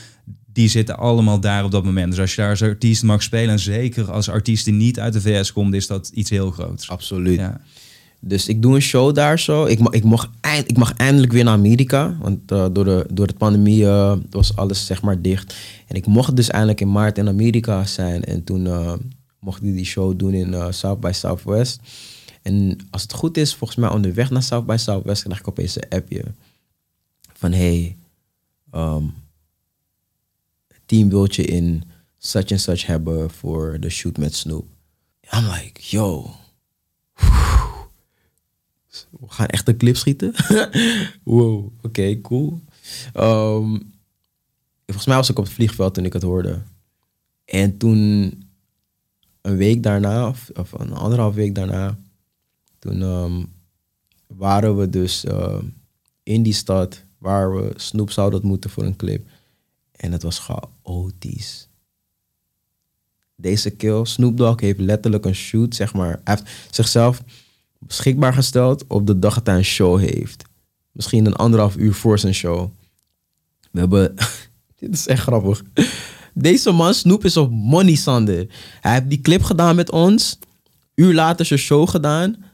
die 0.53 0.67
zitten 0.69 0.97
allemaal 0.97 1.39
daar 1.39 1.63
op 1.63 1.71
dat 1.71 1.83
moment. 1.83 2.09
Dus 2.09 2.19
als 2.19 2.35
je 2.35 2.41
daar 2.41 2.49
als 2.49 2.61
artiest 2.63 3.03
mag 3.03 3.23
spelen, 3.23 3.49
en 3.49 3.59
zeker 3.59 4.11
als 4.11 4.29
artiest 4.29 4.65
die 4.65 4.73
niet 4.73 4.99
uit 4.99 5.13
de 5.13 5.21
VS 5.21 5.53
komt, 5.53 5.73
is 5.73 5.87
dat 5.87 6.11
iets 6.13 6.29
heel 6.29 6.51
groots. 6.51 6.89
Absoluut. 6.89 7.39
Ja. 7.39 7.61
Dus 8.19 8.47
ik 8.47 8.61
doe 8.61 8.75
een 8.75 8.81
show 8.81 9.15
daar 9.15 9.39
zo. 9.39 9.65
Ik, 9.65 9.79
ma- 9.79 9.91
ik, 9.91 10.03
mag, 10.03 10.31
eind, 10.41 10.69
ik 10.69 10.77
mag 10.77 10.93
eindelijk 10.93 11.31
weer 11.31 11.43
naar 11.43 11.53
Amerika. 11.53 12.17
Want 12.21 12.51
eh, 12.51 12.65
door, 12.71 12.85
de, 12.85 13.05
door 13.13 13.27
de 13.27 13.33
pandemie 13.33 13.85
eh, 13.85 14.13
was 14.29 14.55
alles 14.55 14.85
zeg 14.85 15.01
maar 15.01 15.21
dicht. 15.21 15.55
En 15.87 15.95
ik 15.95 16.05
mocht 16.05 16.35
dus 16.35 16.49
eindelijk 16.49 16.81
in 16.81 16.91
maart 16.91 17.17
in 17.17 17.27
Amerika 17.27 17.85
zijn. 17.85 18.23
En 18.23 18.43
toen 18.43 18.67
eh, 18.67 18.93
mocht 19.39 19.63
ik 19.63 19.73
die 19.75 19.85
show 19.85 20.19
doen 20.19 20.33
in 20.33 20.73
South 20.73 20.99
by 20.99 21.11
Southwest. 21.13 21.79
En 22.41 22.77
als 22.89 23.01
het 23.01 23.13
goed 23.13 23.37
is, 23.37 23.55
volgens 23.55 23.79
mij 23.79 23.89
onderweg 23.89 24.29
naar 24.29 24.43
South 24.43 24.65
by 24.65 24.75
Southwest... 24.77 25.23
krijg 25.23 25.39
ik 25.39 25.47
opeens 25.47 25.75
een 25.75 25.89
appje. 25.89 26.23
Van 27.33 27.51
hey, 27.51 27.97
het 30.67 30.81
team 30.85 31.09
wil 31.09 31.27
je 31.29 31.43
in 31.43 31.83
such 32.17 32.45
en 32.45 32.59
such 32.59 32.85
hebben 32.85 33.31
voor 33.31 33.77
de 33.79 33.89
shoot 33.89 34.17
met 34.17 34.35
Snoop. 34.35 34.67
I'm 35.33 35.45
like, 35.45 35.81
yo... 35.81 36.35
We 39.09 39.27
gaan 39.27 39.47
echt 39.47 39.67
een 39.67 39.77
clip 39.77 39.95
schieten? 39.95 40.33
wow, 41.23 41.71
oké, 41.81 42.21
cool. 42.21 42.59
Ehm, 43.13 43.77
volgens 44.85 45.05
mij 45.05 45.15
was 45.15 45.29
ik 45.29 45.37
op 45.37 45.43
het 45.43 45.53
vliegveld 45.53 45.93
toen 45.93 46.05
ik 46.05 46.13
het 46.13 46.21
hoorde. 46.21 46.61
En 47.45 47.77
toen, 47.77 48.33
een 49.41 49.57
week 49.57 49.83
daarna, 49.83 50.27
of 50.27 50.71
een 50.71 50.93
anderhalf 50.93 51.35
week 51.35 51.55
daarna, 51.55 51.97
toen 52.81 53.01
ehm, 53.01 53.43
waren 54.27 54.77
we 54.77 54.89
dus 54.89 55.23
ehm, 55.23 55.65
in 56.23 56.43
die 56.43 56.53
stad 56.53 57.03
waar 57.17 57.55
we 57.55 57.73
Snoop 57.75 58.11
zouden 58.11 58.39
ontmoeten 58.39 58.69
voor 58.69 58.83
een 58.83 58.95
clip. 58.95 59.27
En 59.91 60.11
het 60.11 60.23
was 60.23 60.39
chaotisch. 60.39 61.67
Deze 63.35 63.69
kill, 63.69 64.05
Snoop 64.05 64.37
Dogg 64.37 64.59
heeft 64.59 64.79
letterlijk 64.79 65.25
een 65.25 65.35
shoot, 65.35 65.75
zeg 65.75 65.93
maar. 65.93 66.21
Hij 66.23 66.35
heeft 66.35 66.49
zichzelf 66.71 67.23
beschikbaar 67.79 68.33
gesteld 68.33 68.87
op 68.87 69.07
de 69.07 69.19
dag 69.19 69.33
dat 69.33 69.45
hij 69.45 69.55
een 69.55 69.63
show 69.63 69.99
heeft. 69.99 70.43
Misschien 70.91 71.25
een 71.25 71.35
anderhalf 71.35 71.75
uur 71.75 71.93
voor 71.93 72.19
zijn 72.19 72.33
show. 72.33 72.69
We 73.71 73.79
hebben... 73.79 74.15
Dit 74.79 74.93
is 74.93 75.07
echt 75.07 75.21
grappig. 75.21 75.63
Deze 76.33 76.71
man, 76.71 76.93
Snoop, 76.93 77.25
is 77.25 77.37
op 77.37 77.51
money, 77.51 77.95
Sander. 77.95 78.47
Hij 78.79 78.93
heeft 78.93 79.09
die 79.09 79.21
clip 79.21 79.43
gedaan 79.43 79.75
met 79.75 79.91
ons. 79.91 80.39
Uur 80.95 81.13
later 81.13 81.45
zijn 81.45 81.59
show 81.59 81.89
gedaan. 81.89 82.50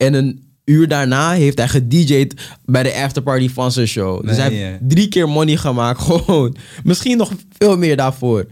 En 0.00 0.14
een 0.14 0.48
uur 0.64 0.88
daarna 0.88 1.32
heeft 1.32 1.58
hij 1.58 1.68
gedj'd 1.68 2.34
bij 2.64 2.82
de 2.82 2.94
afterparty 2.94 3.48
van 3.48 3.72
zijn 3.72 3.86
show. 3.86 4.26
dus 4.26 4.36
Nee, 4.36 4.46
hij 4.46 4.54
heeft 4.54 4.78
drie 4.88 5.08
keer 5.08 5.28
money 5.28 5.56
gemaakt. 5.56 6.00
Gewoon. 6.10 6.56
Misschien 6.84 7.16
nog 7.16 7.32
veel 7.58 7.76
meer 7.76 7.96
daarvoor. 7.96 8.46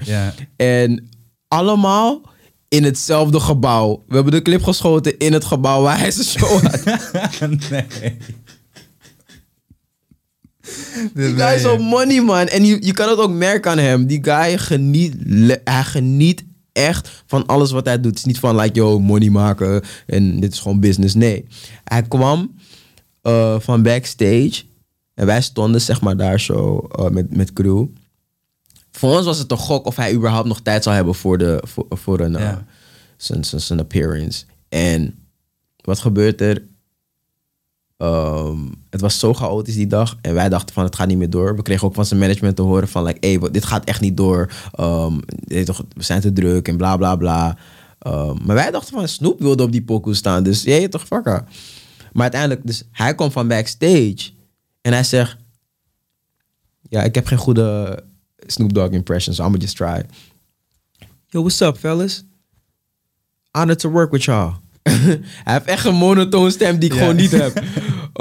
En 0.57 1.09
allemaal 1.49 2.21
in 2.69 2.85
hetzelfde 2.85 3.41
gebouw. 3.41 4.05
We 4.09 4.15
hebben 4.15 4.33
de 4.33 4.43
clip 4.43 4.63
geschoten 4.63 5.19
in 5.19 5.33
het 5.33 5.45
gebouw 5.45 5.83
waar 5.83 5.99
hij 5.99 6.11
zijn 6.11 6.27
show 6.27 6.63
had. 6.63 6.85
nee. 7.71 8.17
Die 11.15 11.35
guy 11.35 11.55
is 11.55 11.65
op 11.65 11.79
money, 11.79 12.21
man. 12.21 12.47
En 12.47 12.65
je, 12.65 12.79
je 12.81 12.93
kan 12.93 13.09
het 13.09 13.19
ook 13.19 13.31
merken 13.31 13.71
aan 13.71 13.79
hem. 13.79 14.07
Die 14.07 14.25
guy 14.25 14.59
geniet, 14.59 15.15
hij 15.65 15.85
geniet 15.85 16.45
echt 16.79 17.23
van 17.27 17.47
alles 17.47 17.71
wat 17.71 17.87
hij 17.87 18.01
doet. 18.01 18.11
Het 18.11 18.19
is 18.19 18.25
niet 18.25 18.39
van, 18.39 18.57
like, 18.57 18.75
yo, 18.75 19.01
money 19.01 19.31
maken 19.31 19.83
en 20.07 20.41
dit 20.41 20.53
is 20.53 20.59
gewoon 20.61 20.81
business. 20.81 21.15
Nee. 21.15 21.47
Hij 21.85 22.03
kwam 22.03 22.55
eh, 23.23 23.61
van 23.61 23.83
backstage 23.83 24.63
en 25.15 25.27
wij 25.27 25.43
stonden, 25.43 25.81
zeg 25.81 26.01
maar, 26.01 26.17
daar 26.17 26.41
zo 26.41 26.79
eh, 26.79 27.09
met, 27.09 27.37
met 27.37 27.53
crew. 27.53 27.87
Voor 28.91 29.17
ons 29.17 29.25
was 29.25 29.39
het 29.39 29.51
een 29.51 29.57
gok 29.57 29.87
of 29.87 29.97
hij 29.97 30.15
überhaupt 30.15 30.49
nog 30.49 30.61
tijd 30.61 30.83
zou 30.83 30.97
hebben 30.97 31.15
voor, 31.15 31.39
de, 31.39 31.63
voor, 31.67 31.87
voor 31.91 32.21
een, 32.21 32.37
eh, 32.37 32.57
zijn, 33.17 33.45
zijn, 33.45 33.61
zijn 33.61 33.81
appearance. 33.81 34.45
En 34.69 35.19
wat 35.85 35.99
gebeurt 35.99 36.41
er? 36.41 36.63
Ehm, 37.99 38.59
het 38.91 39.01
was 39.01 39.19
zo 39.19 39.35
chaotisch 39.35 39.75
die 39.75 39.87
dag. 39.87 40.17
En 40.21 40.35
wij 40.35 40.49
dachten 40.49 40.75
van 40.75 40.85
het 40.85 40.97
gaat 40.97 41.09
niet 41.09 41.19
meer 41.19 41.31
door. 41.31 41.57
We 41.57 41.63
kregen 41.63 41.87
ook 41.87 41.95
van 41.95 42.07
zijn 42.07 42.21
management 42.21 42.57
te 42.57 42.63
horen 42.63 42.89
van 42.89 43.05
like, 43.05 43.27
hey, 43.27 43.51
dit 43.51 43.65
gaat 43.65 43.85
echt 43.85 44.01
niet 44.01 44.17
door. 44.17 44.53
Ehm, 44.73 45.19
we 45.47 46.03
zijn 46.03 46.21
te 46.21 46.33
druk 46.33 46.69
en 46.69 46.77
bla 46.77 46.97
bla 46.97 47.17
bla. 47.17 47.57
Ehm, 47.99 48.37
maar 48.45 48.57
wij 48.57 48.71
dachten 48.71 48.95
van 48.95 49.09
Snoop 49.09 49.41
wilde 49.41 49.63
op 49.63 49.73
die 49.73 49.83
pokoe 49.83 50.15
staan. 50.15 50.43
Dus 50.43 50.63
jij 50.63 50.89
toch 50.89 51.07
fucker. 51.07 51.45
Maar 52.13 52.23
uiteindelijk, 52.23 52.67
dus 52.67 52.83
hij 52.91 53.15
komt 53.15 53.33
van 53.33 53.49
backstage. 53.49 54.31
En 54.81 54.93
hij 54.93 55.05
zegt... 55.05 55.37
Ja, 56.89 57.03
ik 57.03 57.15
heb 57.15 57.27
geen 57.27 57.39
goede 57.39 57.99
Snoop 58.47 58.75
Dogg 58.75 58.91
impression. 58.91 59.35
So 59.35 59.47
I'm 59.47 59.57
just 59.57 59.77
try. 59.77 60.03
Yo, 61.27 61.41
what's 61.41 61.61
up, 61.61 61.77
fellas? 61.77 62.25
Honored 63.51 63.79
to 63.79 63.91
work 63.91 64.11
with 64.11 64.25
y'all. 64.25 64.53
hij 65.45 65.53
heeft 65.53 65.67
echt 65.67 65.85
een 65.85 65.95
monotoon 65.95 66.51
stem 66.51 66.79
die 66.79 66.89
ik 66.89 66.95
Ja. 66.95 67.01
gewoon 67.01 67.17
niet 67.17 67.31
heb. 67.31 67.63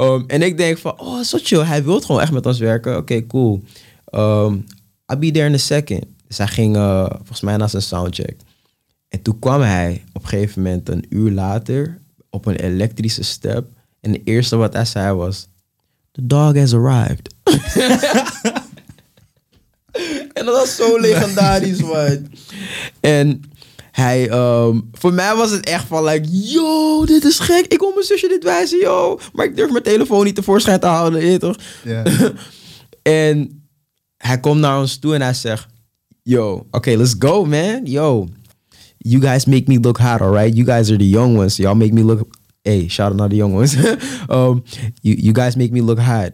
Um, 0.00 0.24
en 0.34 0.42
ik 0.42 0.56
denk 0.56 0.78
van, 0.78 1.00
oh, 1.00 1.20
zo 1.22 1.38
chill. 1.42 1.64
Hij 1.64 1.84
wil 1.84 2.00
gewoon 2.00 2.20
echt 2.20 2.32
met 2.32 2.46
ons 2.46 2.58
werken. 2.58 2.96
Oké, 2.96 3.26
cool. 3.26 3.62
Um, 4.14 4.64
I'll 5.06 5.18
be 5.18 5.30
there 5.30 5.46
in 5.46 5.54
a 5.54 5.58
second. 5.58 6.04
Dus 6.26 6.38
hij 6.38 6.46
ging 6.46 6.76
uh, 6.76 7.06
volgens 7.16 7.40
mij 7.40 7.56
naar 7.56 7.68
zijn 7.68 7.82
soundcheck. 7.82 8.36
En 9.08 9.22
toen 9.22 9.38
kwam 9.38 9.60
hij 9.60 10.04
op 10.12 10.22
een 10.22 10.28
gegeven 10.28 10.62
moment 10.62 10.88
een 10.88 11.04
uur 11.08 11.30
later 11.30 11.98
op 12.30 12.46
een 12.46 12.56
elektrische 12.56 13.22
step. 13.24 13.66
En 14.00 14.12
het 14.12 14.20
eerste 14.24 14.56
wat 14.56 14.72
hij 14.72 14.84
zei 14.84 15.14
was... 15.14 15.46
The 16.12 16.26
dog 16.26 16.56
has 16.56 16.74
arrived. 16.74 17.34
en 20.38 20.44
dat 20.44 20.54
was 20.54 20.76
zo 20.76 20.98
legendarisch, 21.00 21.82
man. 21.82 22.26
En 23.00 23.42
hij, 23.98 24.28
ehm, 24.28 24.80
voor 24.92 25.12
mij 25.12 25.36
was 25.36 25.50
het 25.50 25.66
echt 25.66 25.86
van, 25.86 26.04
like, 26.04 26.28
yo, 26.30 27.04
dit 27.04 27.24
is 27.24 27.38
gek. 27.38 27.66
Ik 27.66 27.78
wil 27.78 27.92
mijn 27.92 28.06
zusje 28.06 28.28
dit 28.28 28.44
wijzen, 28.44 28.78
yo. 28.78 29.20
Maar 29.32 29.46
ik 29.46 29.56
durf 29.56 29.70
mijn 29.70 29.82
telefoon 29.82 30.24
niet 30.24 30.34
tevoorschijn 30.34 30.80
te 30.80 30.86
houden, 30.86 31.26
je 31.26 31.38
toch? 31.38 31.56
En 33.02 33.62
hij 34.16 34.40
komt 34.40 34.60
naar 34.60 34.78
ons 34.78 34.98
toe 34.98 35.14
en 35.14 35.22
hij 35.22 35.34
zegt, 35.34 35.66
yo, 36.22 36.66
oké, 36.70 36.96
let's 36.96 37.14
go, 37.18 37.44
man. 37.44 37.80
Yo, 37.84 38.28
you 38.98 39.22
guys 39.22 39.44
make 39.44 39.64
me 39.66 39.80
look 39.80 39.98
hot, 39.98 40.20
alright? 40.20 40.56
You 40.56 40.66
guys 40.66 40.88
are 40.88 40.98
the 40.98 41.08
young 41.08 41.36
ones. 41.36 41.56
Y'all 41.56 41.76
make 41.76 41.92
me 41.92 42.02
look, 42.02 42.20
hey, 42.62 42.88
shout 42.88 43.08
out 43.08 43.16
naar 43.16 43.28
the 43.28 43.36
young 43.36 43.54
ones. 43.54 43.76
um, 44.28 44.62
you, 45.00 45.16
you 45.16 45.32
guys 45.32 45.56
make 45.56 45.72
me 45.72 45.82
look 45.82 45.98
hot. 45.98 46.30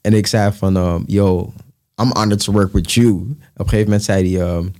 En 0.00 0.14
ik 0.14 0.26
zei 0.26 0.52
van, 0.52 0.76
um, 0.76 1.04
yo, 1.06 1.52
I'm 1.96 2.10
honored 2.12 2.44
to 2.44 2.52
work 2.52 2.72
with 2.72 2.92
you. 2.92 3.12
Op 3.12 3.28
een 3.54 3.68
gegeven 3.68 3.84
moment 3.84 4.04
zei 4.04 4.36
hij, 4.36 4.56
um, 4.56 4.72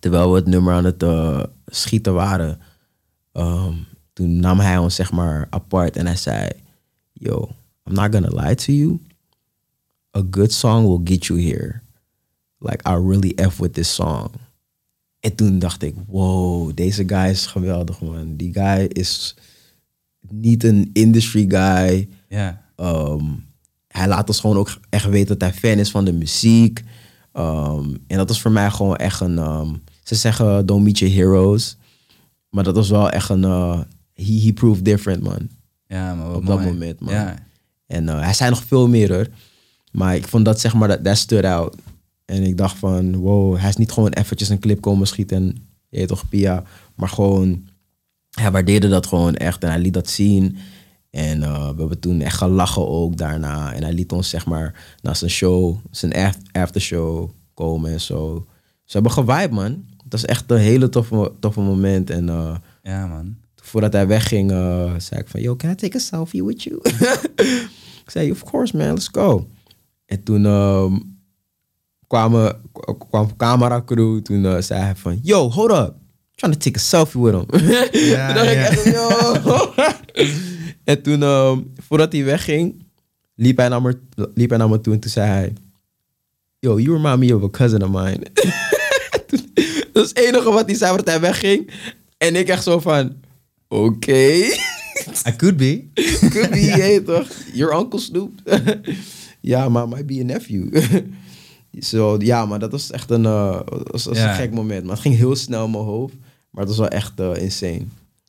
terwijl 0.00 0.30
we 0.30 0.36
het 0.36 0.46
nummer 0.46 0.74
aan 0.74 0.84
het 0.84 1.02
uh, 1.02 1.42
schieten 1.66 2.14
waren, 2.14 2.60
um, 3.32 3.86
toen 4.12 4.40
nam 4.40 4.58
hij 4.58 4.78
ons 4.78 4.94
zeg 4.94 5.12
maar 5.12 5.46
apart 5.50 5.96
en 5.96 6.06
hij 6.06 6.16
zei, 6.16 6.50
yo, 7.12 7.48
I'm 7.84 7.94
not 7.94 8.14
gonna 8.14 8.42
lie 8.42 8.54
to 8.54 8.72
you. 8.72 9.00
A 10.16 10.22
good 10.30 10.52
song 10.52 10.86
will 10.86 11.00
get 11.04 11.26
you 11.26 11.42
here. 11.42 11.80
Like, 12.58 12.88
I 12.88 12.92
really 12.92 13.34
F 13.50 13.58
with 13.58 13.72
this 13.74 13.94
song. 13.94 14.30
En 15.20 15.34
toen 15.34 15.58
dacht 15.58 15.82
ik, 15.82 15.94
wow, 16.06 16.70
deze 16.74 17.08
guy 17.08 17.28
is 17.28 17.46
geweldig, 17.46 18.00
man. 18.00 18.36
Die 18.36 18.52
guy 18.52 18.84
is 18.84 19.36
niet 20.28 20.64
een 20.64 20.90
industry 20.92 21.44
guy. 21.48 22.08
ja. 22.28 22.62
Ehm, 22.76 23.24
hij 23.88 24.08
laat 24.08 24.28
ons 24.28 24.40
gewoon 24.40 24.56
ook 24.56 24.78
echt 24.88 25.08
weten 25.08 25.38
dat 25.38 25.50
hij 25.50 25.58
fan 25.58 25.78
is 25.78 25.90
van 25.90 26.04
de 26.04 26.12
muziek. 26.12 26.84
Ehm, 27.32 27.94
en 28.06 28.16
dat 28.16 28.30
is 28.30 28.40
voor 28.40 28.52
mij 28.52 28.70
gewoon 28.70 28.96
echt 28.96 29.20
een... 29.20 29.38
ehm, 29.38 29.74
ze 30.02 30.14
zeggen 30.14 30.66
don't 30.66 30.84
meet 30.84 30.98
your 30.98 31.14
heroes. 31.14 31.76
Maar 32.48 32.64
dat 32.64 32.74
was 32.74 32.88
wel 32.90 33.10
echt 33.10 33.28
een... 33.28 33.44
eh, 33.44 33.80
he, 34.14 34.40
he 34.44 34.52
proved 34.52 34.84
different, 34.84 35.22
man. 35.22 35.48
Ja, 35.86 36.14
maar 36.14 36.34
Op 36.34 36.46
dat 36.46 36.58
moment, 36.64 37.00
man. 37.00 37.14
Ja. 37.14 37.34
En 37.86 38.08
eh, 38.08 38.20
hij 38.20 38.32
zei 38.34 38.50
nog 38.50 38.64
veel 38.64 38.88
meer 38.88 39.12
hoor. 39.12 39.26
Maar 39.92 40.16
ik 40.16 40.28
vond 40.28 40.44
dat 40.44 40.60
zeg 40.60 40.74
maar, 40.74 40.88
dat, 40.88 41.04
dat 41.04 41.16
stood 41.16 41.44
out. 41.44 41.76
En 42.24 42.42
ik 42.42 42.56
dacht 42.56 42.78
van, 42.78 43.16
wow, 43.16 43.56
hij 43.58 43.68
is 43.68 43.76
niet 43.76 43.92
gewoon 43.92 44.12
eventjes 44.12 44.48
een 44.48 44.58
clip 44.58 44.80
komen 44.80 45.06
schieten 45.06 45.36
en 45.36 45.62
je 46.00 46.06
toch, 46.06 46.28
Pia. 46.28 46.62
Maar 46.94 47.08
gewoon, 47.08 47.68
hij 48.30 48.50
waardeerde 48.50 48.88
dat 48.88 49.06
gewoon 49.06 49.34
echt 49.34 49.62
en 49.64 49.70
hij 49.70 49.78
liet 49.80 49.94
dat 49.94 50.08
zien. 50.10 50.56
En 51.10 51.40
we 51.40 51.46
hebben 51.78 51.98
toen 52.00 52.20
echt 52.20 52.36
gelachen 52.36 52.88
ook 52.88 53.16
daarna. 53.16 53.72
En 53.72 53.82
hij 53.82 53.92
liet 53.92 54.12
ons 54.12 54.28
zeg 54.28 54.46
maar 54.46 54.96
naar 55.02 55.16
zijn 55.16 55.30
show, 55.30 55.76
zijn 55.90 56.12
af- 56.12 56.38
aftershow 56.52 57.30
komen 57.54 57.92
en 57.92 58.00
zo. 58.00 58.46
Ze 58.84 58.92
hebben 58.92 59.12
gewaaid 59.12 59.50
man. 59.50 59.84
Dat 60.10 60.20
is 60.20 60.26
echt 60.26 60.50
een 60.50 60.58
hele 60.58 60.88
toffe, 60.88 61.32
toffe 61.40 61.60
moment. 61.60 62.10
En 62.10 62.28
eh, 62.28 62.56
ja, 62.82 63.06
man. 63.06 63.36
voordat 63.62 63.92
hij 63.92 64.06
wegging, 64.06 64.50
eh, 64.50 64.94
zei 64.98 65.20
ik 65.20 65.28
van, 65.28 65.40
yo, 65.40 65.56
can 65.56 65.70
I 65.70 65.74
take 65.74 65.96
a 65.96 66.00
selfie 66.00 66.44
with 66.44 66.62
you? 66.62 66.80
ik 68.04 68.10
zei, 68.10 68.30
of 68.30 68.44
course 68.44 68.76
man, 68.76 68.88
let's 68.88 69.08
go. 69.12 69.46
En 70.06 70.22
toen 70.22 70.46
ehm, 70.46 70.98
kwamen, 72.06 72.60
kwam 73.08 73.36
camera 73.36 73.82
crew, 73.84 74.20
toen 74.20 74.44
eh, 74.46 74.60
zei 74.60 74.80
hij 74.82 74.96
van, 74.96 75.18
yo, 75.22 75.50
hold 75.50 75.70
up. 75.70 75.94
trying 76.34 76.54
to 76.54 76.58
take 76.58 76.78
a 76.78 76.82
selfie 76.82 77.20
with 77.20 77.34
him. 77.34 77.46
Ja, 78.10 78.26
toen 78.26 78.34
dacht 78.34 78.50
ik 78.50 78.56
ja. 78.56 78.68
echt, 78.68 78.84
yo. 78.84 79.74
en 80.92 81.02
toen, 81.02 81.22
ehm, 81.22 81.58
voordat 81.86 82.12
hij 82.12 82.24
wegging, 82.24 82.84
liep 83.34 83.56
hij, 83.56 83.68
naar 83.68 83.82
me, 83.82 83.98
liep 84.34 84.48
hij 84.48 84.58
naar 84.58 84.68
me 84.68 84.80
toe 84.80 84.92
en 84.92 85.00
toen 85.00 85.10
zei 85.10 85.28
hij, 85.28 85.52
yo, 86.58 86.78
you 86.78 86.96
remind 86.96 87.18
me 87.18 87.36
of 87.36 87.42
a 87.42 87.50
cousin 87.50 87.82
of 87.82 87.90
mine. 87.90 88.26
Dat 90.00 90.12
is 90.16 90.22
het 90.22 90.34
enige 90.34 90.50
wat 90.52 90.66
hij 90.66 90.74
zei 90.74 90.88
voordat 90.88 91.08
hij 91.14 91.20
wegging. 91.20 91.70
En 92.18 92.36
ik 92.36 92.48
echt 92.48 92.62
zo 92.62 92.78
van, 92.80 93.14
oké. 93.68 94.12
I 95.28 95.36
could 95.36 95.56
be. 95.56 95.84
Could 96.30 96.50
be, 96.50 96.56
hey, 96.80 97.00
toch? 97.00 97.28
Your 97.52 97.78
uncle 97.78 97.98
Snoop. 98.00 98.30
ja, 99.40 99.68
maar 99.68 99.88
might 99.88 100.06
be 100.06 100.20
a 100.20 100.24
nephew. 100.24 100.82
Zo, 101.80 102.16
ja, 102.18 102.46
maar 102.46 102.58
dat 102.58 102.70
was 102.72 102.90
echt 102.90 103.10
een, 103.10 103.22
dat 103.22 103.64
was, 103.90 104.02
dat 104.04 104.04
was 104.04 104.18
Ja. 104.18 104.30
een 104.30 104.36
gek 104.36 104.52
moment. 104.52 104.82
Maar 104.82 104.92
het 104.92 105.00
ging 105.02 105.16
heel 105.16 105.36
snel 105.36 105.64
in 105.64 105.70
mijn 105.70 105.84
hoofd. 105.84 106.14
Maar 106.50 106.60
het 106.66 106.76
was 106.76 106.78
wel 106.78 106.98
echt 106.98 107.20
eh, 107.20 107.42
insane. 107.42 107.84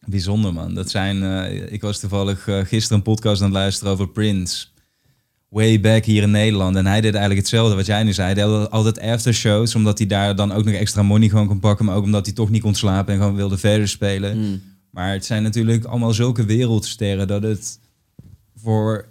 Bijzonder, 0.05 0.53
man. 0.53 0.73
Dat 0.73 0.89
zijn, 0.89 1.23
eh, 1.23 1.71
ik 1.73 1.81
was 1.81 1.99
toevallig 1.99 2.43
gisteren 2.43 2.97
een 2.97 3.03
podcast 3.03 3.41
aan 3.41 3.47
het 3.47 3.57
luisteren 3.57 3.93
over 3.93 4.09
Prince. 4.09 4.65
Way 5.51 5.79
back 5.79 6.05
hier 6.05 6.23
in 6.23 6.31
Nederland. 6.31 6.75
En 6.75 6.85
hij 6.85 7.01
deed 7.01 7.11
eigenlijk 7.11 7.41
hetzelfde 7.41 7.75
wat 7.75 7.85
jij 7.85 8.03
nu 8.03 8.13
zei. 8.13 8.33
Hij 8.33 8.43
deed 8.43 8.69
altijd 8.69 8.99
aftershows, 8.99 9.75
omdat 9.75 9.97
hij 9.97 10.07
daar 10.07 10.35
dan 10.35 10.51
ook 10.51 10.65
nog 10.65 10.73
extra 10.73 11.03
money 11.03 11.29
gewoon 11.29 11.47
kon 11.47 11.59
pakken. 11.59 11.85
Maar 11.85 11.95
ook 11.95 12.03
omdat 12.03 12.25
hij 12.25 12.35
toch 12.35 12.49
niet 12.49 12.61
kon 12.61 12.75
slapen 12.75 13.13
en 13.13 13.19
gewoon 13.19 13.35
wilde 13.35 13.57
verder 13.57 13.87
spelen. 13.87 14.61
Maar 14.89 15.11
het 15.11 15.25
zijn 15.25 15.43
natuurlijk 15.43 15.85
allemaal 15.85 16.13
zulke 16.13 16.45
wereldsterren 16.45 17.27
dat 17.27 17.43
het 17.43 17.79
voor 18.55 19.05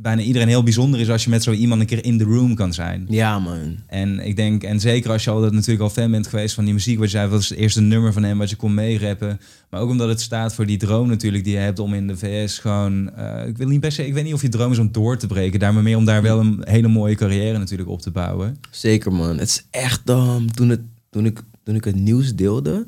bijna 0.00 0.22
iedereen 0.22 0.48
heel 0.48 0.62
bijzonder 0.62 1.00
is 1.00 1.10
als 1.10 1.24
je 1.24 1.30
met 1.30 1.42
zo 1.42 1.52
iemand 1.52 1.80
een 1.80 1.86
keer 1.86 2.04
in 2.04 2.18
de 2.18 2.24
room 2.24 2.54
kan 2.54 2.72
zijn. 2.72 3.06
Ja, 3.08 3.38
man. 3.38 3.76
En 3.86 4.26
ik 4.26 4.36
denk, 4.36 4.62
en 4.62 4.80
zeker 4.80 5.10
als 5.10 5.24
je 5.24 5.30
altijd 5.30 5.52
natuurlijk 5.52 5.80
al 5.80 5.90
fan 5.90 6.10
bent 6.10 6.26
geweest 6.26 6.54
van 6.54 6.64
die 6.64 6.74
muziek, 6.74 6.98
wat 6.98 7.10
je 7.10 7.16
zei, 7.16 7.28
wat 7.28 7.40
is 7.40 7.48
het 7.48 7.58
eerste 7.58 7.80
nummer 7.80 8.12
van 8.12 8.22
hem 8.22 8.38
wat 8.38 8.50
je 8.50 8.56
kon 8.56 8.74
meerappen. 8.74 9.40
Maar 9.70 9.80
ook 9.80 9.90
omdat 9.90 10.08
het 10.08 10.20
staat 10.20 10.54
voor 10.54 10.66
die 10.66 10.76
droom 10.76 11.08
natuurlijk 11.08 11.44
die 11.44 11.52
je 11.52 11.58
hebt 11.58 11.78
om 11.78 11.94
in 11.94 12.06
de 12.06 12.16
VS 12.16 12.58
gewoon, 12.58 13.14
eh, 13.14 13.46
ik 13.46 13.56
wil 13.56 13.68
niet 13.68 13.80
per 13.80 13.92
se, 13.92 14.06
ik 14.06 14.14
weet 14.14 14.24
niet 14.24 14.34
of 14.34 14.42
je 14.42 14.48
droom 14.48 14.72
is 14.72 14.78
om 14.78 14.92
door 14.92 15.16
te 15.16 15.26
breken, 15.26 15.60
daar 15.60 15.74
maar 15.74 15.82
meer 15.82 15.96
om 15.96 16.04
daar 16.04 16.22
wel 16.22 16.40
een 16.40 16.62
hele 16.64 16.88
mooie 16.88 17.14
carrière 17.14 17.58
natuurlijk 17.58 17.88
op 17.88 18.00
te 18.00 18.10
bouwen. 18.10 18.58
Zeker, 18.70 19.12
man. 19.12 19.38
Het 19.38 19.48
is 19.48 19.66
echt, 19.70 20.08
ehm, 20.08 20.46
toen, 20.46 20.68
het, 20.68 20.80
toen, 21.10 21.26
ik, 21.26 21.42
toen 21.62 21.74
ik 21.74 21.84
het 21.84 21.96
nieuws 21.96 22.34
deelde, 22.34 22.86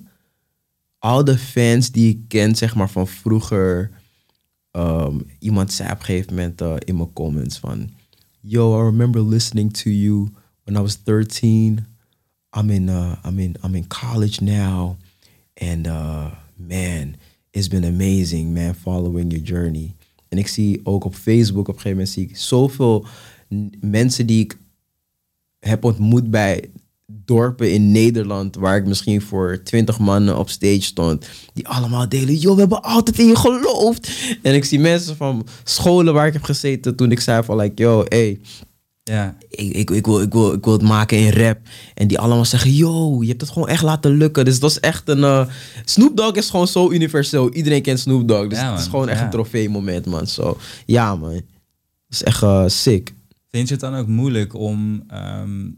al 0.98 1.24
de 1.24 1.38
fans 1.38 1.90
die 1.90 2.08
ik 2.08 2.18
ken, 2.28 2.56
zeg 2.56 2.74
maar, 2.74 2.90
van 2.90 3.08
vroeger, 3.08 3.90
ehm, 4.70 5.18
iemand 5.38 5.72
zei 5.72 5.90
op 5.90 6.08
een 6.08 6.52
eh, 6.56 6.76
in 6.78 6.96
mijn 6.96 7.12
comments 7.12 7.58
van, 7.58 7.90
yo, 8.40 8.80
I 8.80 8.84
remember 8.84 9.22
listening 9.22 9.72
to 9.72 9.90
you 9.90 10.28
when 10.64 10.76
I 10.76 10.80
was 10.80 10.96
13. 11.02 11.86
I'm 12.56 12.70
in, 12.70 12.88
uh, 12.88 13.16
I'm 13.24 13.38
in, 13.38 13.56
I'm 13.64 13.74
in 13.74 13.86
college 13.86 14.42
now. 14.44 14.96
And 15.54 15.86
uh, 15.86 16.32
man, 16.56 17.16
it's 17.50 17.68
been 17.68 17.84
amazing, 17.84 18.54
man, 18.54 18.74
following 18.74 19.30
your 19.30 19.44
journey. 19.44 19.94
En 20.28 20.38
ik 20.38 20.48
zie 20.48 20.80
ook 20.82 21.04
op 21.04 21.14
Facebook 21.14 21.68
op 21.68 21.74
een 21.74 21.80
gegeven 21.80 21.90
moment 21.90 22.08
zie 22.08 22.28
ik 22.28 22.36
zoveel 22.36 23.06
mensen 23.80 24.26
die 24.26 24.44
ik 24.44 24.58
heb 25.58 25.84
ontmoet 25.84 26.30
bij 26.30 26.70
dorpen 27.31 27.72
in 27.72 27.91
Nederland, 27.93 28.57
waar 28.57 28.76
ik 28.76 28.87
misschien 28.87 29.22
voor 29.22 29.61
twintig 29.64 29.99
mannen 29.99 30.39
op 30.39 30.51
stage 30.51 30.83
stond, 30.83 31.26
die 31.53 31.68
allemaal 31.68 32.09
delen, 32.09 32.35
joh, 32.35 32.55
we 32.55 32.61
hebben 32.61 32.83
altijd 32.83 33.18
in 33.18 33.26
je 33.26 33.37
geloofd. 33.37 34.11
En 34.43 34.55
ik 34.55 34.64
zie 34.64 34.78
mensen 34.81 35.16
van 35.16 35.47
scholen 35.64 36.14
waar 36.14 36.26
ik 36.26 36.33
heb 36.33 36.43
gezeten 36.43 36.97
toen 36.97 37.11
ik 37.11 37.20
zei 37.20 37.43
van, 37.45 37.57
like, 37.57 37.83
yo, 37.83 38.05
hey, 38.09 38.41
Ja, 39.05 39.37
ik, 39.49 39.72
ik, 39.74 39.91
ik, 39.91 40.07
wil, 40.07 40.20
ik, 40.20 40.33
wil, 40.33 40.53
ik 40.53 40.64
wil 40.64 40.72
het 40.72 40.83
maken 40.83 41.18
in 41.18 41.33
rap. 41.33 41.59
En 41.95 42.09
die 42.09 42.18
allemaal 42.18 42.45
zeggen, 42.45 42.72
yo, 42.74 43.22
je 43.22 43.28
hebt 43.28 43.41
het 43.41 43.51
gewoon 43.51 43.68
echt 43.68 43.83
laten 43.83 44.11
lukken. 44.16 44.45
Dus 44.45 44.61
dat 44.61 44.70
is 44.70 44.81
echt 44.81 45.09
een... 45.09 45.24
eh, 45.24 45.47
Snoop 45.85 46.16
Dogg 46.16 46.33
is 46.37 46.51
gewoon 46.51 46.68
zo 46.68 46.91
universeel. 46.91 47.53
Iedereen 47.53 47.83
kent 47.83 48.01
Snoop 48.01 48.28
Dogg. 48.28 48.49
Dus 48.49 48.59
Ja, 48.59 48.70
het 48.70 48.81
is 48.81 48.87
gewoon 48.87 49.09
echt 49.09 49.18
Ja. 49.18 49.24
een 49.24 49.31
trofee 49.31 49.68
moment, 49.68 50.07
man. 50.07 50.26
Zo, 50.26 50.59
ja, 50.87 51.16
man. 51.16 51.33
Dat 51.33 51.43
is 52.09 52.22
echt 52.22 52.43
eh, 52.43 52.64
sick. 52.66 53.12
Vind 53.51 53.68
je 53.68 53.74
het 53.74 53.83
dan 53.83 53.95
ook 53.95 54.07
moeilijk 54.07 54.55
om 54.55 55.03
ehm 55.09 55.68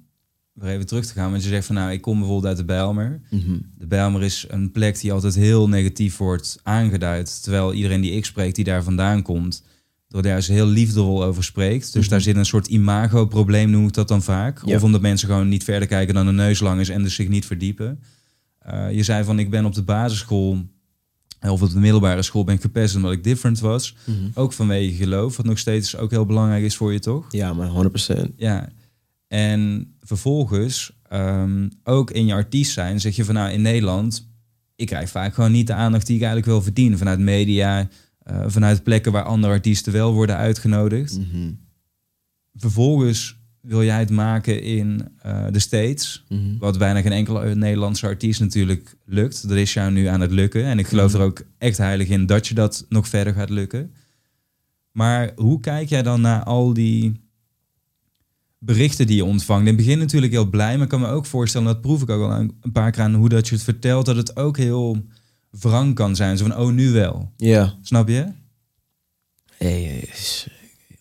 even 0.68 0.86
terug 0.86 1.06
te 1.06 1.12
gaan? 1.12 1.30
Want 1.30 1.42
je 1.42 1.48
zegt 1.48 1.66
van 1.66 1.74
nou, 1.74 1.92
ik 1.92 2.00
kom 2.00 2.18
bijvoorbeeld 2.18 2.46
uit 2.46 2.56
de 2.56 2.64
Bijlmer. 2.64 3.20
Mhm. 3.30 3.58
De 3.78 3.86
Bijlmer 3.86 4.22
is 4.22 4.46
een 4.48 4.70
plek 4.70 5.00
die 5.00 5.12
altijd 5.12 5.34
heel 5.34 5.68
negatief 5.68 6.16
wordt 6.16 6.60
aangeduid. 6.62 7.42
Terwijl 7.42 7.72
iedereen 7.72 8.00
die 8.00 8.12
ik 8.12 8.24
spreek, 8.24 8.54
die 8.54 8.64
daar 8.64 8.82
vandaan 8.82 9.22
komt, 9.22 9.62
er 10.08 10.22
daar 10.22 10.42
heel 10.42 10.66
liefdevol 10.66 11.24
over 11.24 11.44
spreekt. 11.44 11.92
Dus 11.92 12.08
daar 12.08 12.20
zit 12.20 12.36
een 12.36 12.46
soort 12.46 12.66
imago-probleem, 12.66 13.70
noem 13.70 13.86
ik 13.86 13.92
dat 13.92 14.08
dan 14.08 14.22
vaak. 14.22 14.62
Ja. 14.64 14.76
Of 14.76 14.82
omdat 14.82 15.00
mensen 15.00 15.28
gewoon 15.28 15.48
niet 15.48 15.64
verder 15.64 15.88
kijken 15.88 16.14
dan 16.14 16.26
een 16.26 16.34
neus 16.34 16.60
lang 16.60 16.80
is 16.80 16.88
en 16.88 17.02
dus 17.02 17.14
zich 17.14 17.28
niet 17.28 17.46
verdiepen. 17.46 18.00
Eh, 18.58 18.92
je 18.92 19.02
zei 19.02 19.24
van, 19.24 19.38
ik 19.38 19.50
ben 19.50 19.64
op 19.64 19.74
de 19.74 19.82
basisschool 19.82 20.66
of 21.50 21.62
op 21.62 21.70
de 21.70 21.78
middelbare 21.78 22.22
school 22.22 22.44
ben 22.44 22.54
ik 22.54 22.60
gepest 22.60 22.96
omdat 22.96 23.12
ik 23.12 23.24
different 23.24 23.60
was. 23.60 23.96
Ook 24.34 24.52
vanwege 24.52 24.94
geloof, 24.94 25.36
wat 25.36 25.46
nog 25.46 25.58
steeds 25.58 25.96
ook 25.96 26.10
heel 26.10 26.26
belangrijk 26.26 26.64
is 26.64 26.76
voor 26.76 26.92
je, 26.92 26.98
toch? 26.98 27.26
Ja, 27.30 27.52
man, 27.52 27.90
100%. 27.90 28.36
Ja. 28.36 28.68
En 29.32 29.92
vervolgens, 30.00 30.92
ehm, 31.08 31.68
ook 31.84 32.10
in 32.10 32.26
je 32.26 32.32
artiest 32.32 32.72
zijn, 32.72 33.00
zeg 33.00 33.16
je 33.16 33.24
van 33.24 33.34
nou 33.34 33.50
in 33.52 33.62
Nederland, 33.62 34.28
ik 34.76 34.86
krijg 34.86 35.08
vaak 35.10 35.34
gewoon 35.34 35.52
niet 35.52 35.66
de 35.66 35.74
aandacht 35.74 36.06
die 36.06 36.16
ik 36.16 36.22
eigenlijk 36.22 36.52
wil 36.52 36.62
verdienen. 36.62 36.98
Vanuit 36.98 37.18
media, 37.18 37.88
eh, 38.18 38.44
vanuit 38.46 38.82
plekken 38.82 39.12
waar 39.12 39.22
andere 39.22 39.52
artiesten 39.52 39.92
wel 39.92 40.12
worden 40.12 40.36
uitgenodigd. 40.36 41.18
Mhm. 41.18 41.52
Vervolgens 42.54 43.36
wil 43.60 43.84
jij 43.84 43.98
het 43.98 44.10
maken 44.10 44.62
in 44.62 45.08
eh, 45.18 45.46
de 45.50 45.58
States. 45.58 46.24
Mhm. 46.28 46.58
Wat 46.58 46.78
bijna 46.78 47.00
geen 47.00 47.12
enkele 47.12 47.54
Nederlandse 47.54 48.06
artiest 48.06 48.40
natuurlijk 48.40 48.96
lukt. 49.04 49.48
Dat 49.48 49.56
is 49.56 49.72
jou 49.72 49.92
nu 49.92 50.06
aan 50.06 50.20
het 50.20 50.30
lukken. 50.30 50.64
En 50.64 50.78
ik 50.78 50.86
geloof 50.86 51.12
Mhm. 51.12 51.20
er 51.20 51.26
ook 51.26 51.42
echt 51.58 51.78
heilig 51.78 52.08
in 52.08 52.26
dat 52.26 52.46
je 52.46 52.54
dat 52.54 52.86
nog 52.88 53.08
verder 53.08 53.32
gaat 53.32 53.50
lukken. 53.50 53.94
Maar 54.90 55.32
hoe 55.36 55.60
kijk 55.60 55.88
jij 55.88 56.02
dan 56.02 56.20
naar 56.20 56.42
al 56.44 56.72
die 56.72 57.21
berichten 58.64 59.06
die 59.06 59.16
je 59.16 59.24
ontvangt? 59.24 59.60
In 59.60 59.74
het 59.74 59.84
begin 59.84 59.98
natuurlijk 59.98 60.32
heel 60.32 60.50
blij, 60.50 60.74
maar 60.74 60.82
ik 60.82 60.88
kan 60.88 61.00
me 61.00 61.06
ook 61.06 61.26
voorstellen, 61.26 61.66
dat 61.66 61.80
proef 61.80 62.02
ik 62.02 62.10
ook 62.10 62.30
al 62.30 62.38
een 62.60 62.72
paar 62.72 62.90
keer 62.90 63.02
aan 63.02 63.14
hoe 63.14 63.28
dat 63.28 63.48
je 63.48 63.54
het 63.54 63.64
vertelt, 63.64 64.06
dat 64.06 64.16
het 64.16 64.36
ook 64.36 64.56
heel 64.56 65.04
wrang 65.50 65.94
kan 65.94 66.16
zijn. 66.16 66.38
Zo 66.38 66.46
van, 66.46 66.56
oh, 66.56 66.72
nu 66.72 66.90
wel. 66.90 67.32
Ja. 67.36 67.74
Snap 67.82 68.08
je? 68.08 68.26
Hey, 69.56 70.08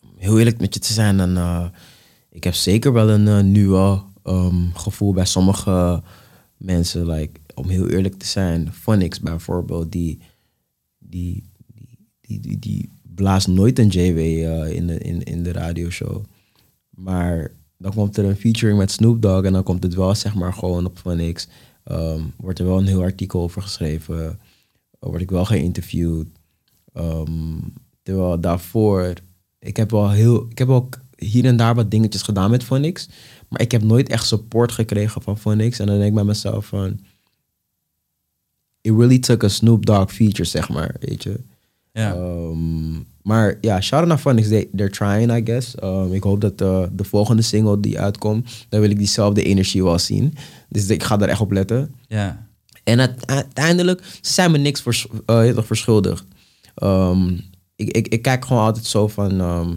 om 0.01 0.13
heel 0.17 0.37
eerlijk 0.37 0.59
met 0.59 0.73
je 0.73 0.79
te 0.79 0.93
zijn, 0.93 1.17
dan, 1.17 1.37
eh, 1.37 1.65
ik 2.29 2.43
heb 2.43 2.53
zeker 2.53 2.93
wel 2.93 3.09
een 3.09 3.27
eh, 3.27 3.39
nieuwe 3.39 4.01
ehm, 4.23 4.69
gevoel 4.73 5.13
bij 5.13 5.25
sommige 5.25 6.03
mensen. 6.57 7.09
Like, 7.09 7.39
om 7.55 7.69
heel 7.69 7.89
eerlijk 7.89 8.15
te 8.15 8.27
zijn, 8.27 8.73
Phonics 8.73 9.19
bijvoorbeeld, 9.19 9.91
die, 9.91 10.21
die, 10.97 11.43
die, 11.67 11.97
die, 12.21 12.39
die, 12.39 12.59
die 12.59 12.89
blaast 13.01 13.47
nooit 13.47 13.79
een 13.79 13.87
JW 13.87 14.17
eh, 14.17 14.75
in, 14.75 14.87
de, 14.87 14.97
in, 14.97 15.23
in 15.23 15.43
de 15.43 15.51
radioshow. 15.51 16.23
Maar 17.03 17.51
dan 17.77 17.93
komt 17.93 18.17
er 18.17 18.25
een 18.25 18.35
featuring 18.35 18.77
met 18.77 18.91
Snoop 18.91 19.21
Dogg 19.21 19.45
en 19.45 19.53
dan 19.53 19.63
komt 19.63 19.83
het 19.83 19.93
wel 19.93 20.15
zeg 20.15 20.35
maar 20.35 20.53
gewoon 20.53 20.85
op 20.85 20.97
Phonics. 20.97 21.47
Ehm, 21.83 22.21
wordt 22.37 22.59
er 22.59 22.65
wel 22.65 22.77
een 22.77 22.87
heel 22.87 23.01
artikel 23.01 23.41
over 23.41 23.61
geschreven. 23.61 24.39
Word 24.99 25.21
ik 25.21 25.29
wel 25.29 25.45
geïnterviewd. 25.45 26.27
Ehm, 26.93 27.57
terwijl 28.03 28.39
daarvoor, 28.39 29.13
ik 29.59 29.77
heb 29.77 29.91
wel 29.91 30.09
heel, 30.09 30.45
ik 30.49 30.57
heb 30.57 30.69
ook 30.69 30.99
hier 31.15 31.45
en 31.45 31.57
daar 31.57 31.75
wat 31.75 31.91
dingetjes 31.91 32.21
gedaan 32.21 32.51
met 32.51 32.63
Phonics. 32.63 33.09
Maar 33.47 33.61
ik 33.61 33.71
heb 33.71 33.81
nooit 33.81 34.09
echt 34.09 34.25
support 34.25 34.71
gekregen 34.71 35.21
van 35.21 35.37
Phonics. 35.37 35.79
En 35.79 35.85
dan 35.85 35.95
denk 35.95 36.07
ik 36.07 36.15
bij 36.15 36.23
mezelf 36.23 36.65
van, 36.65 36.99
it 38.81 38.93
really 38.93 39.19
took 39.19 39.43
a 39.43 39.47
Snoop 39.47 39.85
Dogg 39.85 40.13
feature, 40.13 40.49
zeg 40.49 40.69
maar, 40.69 40.95
weet 40.99 41.23
je. 41.23 41.39
Ja. 41.91 42.13
Ehm, 42.13 42.99
maar 43.23 43.57
ja, 43.61 43.81
shout 43.81 43.99
out 43.99 44.09
naar 44.09 44.17
Phonics. 44.17 44.47
They, 44.47 44.67
they're 44.75 44.91
trying, 44.91 45.31
I 45.37 45.41
guess. 45.51 45.75
Ehm, 45.75 46.13
ik 46.13 46.23
hoop 46.23 46.41
dat 46.41 46.61
eh, 46.61 46.83
de 46.91 47.03
volgende 47.03 47.41
single 47.41 47.79
die 47.79 47.99
uitkomt, 47.99 48.65
dan 48.69 48.79
wil 48.81 48.89
ik 48.89 48.97
diezelfde 48.97 49.43
energie 49.43 49.83
wel 49.83 49.99
zien. 49.99 50.33
Dus 50.69 50.87
ik 50.87 51.03
ga 51.03 51.17
daar 51.17 51.29
echt 51.29 51.39
op 51.41 51.51
letten. 51.51 51.91
ja. 52.07 52.49
En 52.83 52.99
uite- 52.99 53.25
uiteindelijk, 53.25 54.01
ze 54.21 54.33
zijn 54.33 54.51
me 54.51 54.57
niks 54.57 54.81
vers, 54.81 55.07
erg 55.25 55.65
verschuldigd. 55.65 56.23
Ehm, 56.75 57.27
ik, 57.75 57.89
ik, 57.89 58.07
ik 58.07 58.21
kijk 58.21 58.45
gewoon 58.45 58.63
altijd 58.63 58.85
zo 58.85 59.07
van... 59.07 59.39
ehm, 59.41 59.73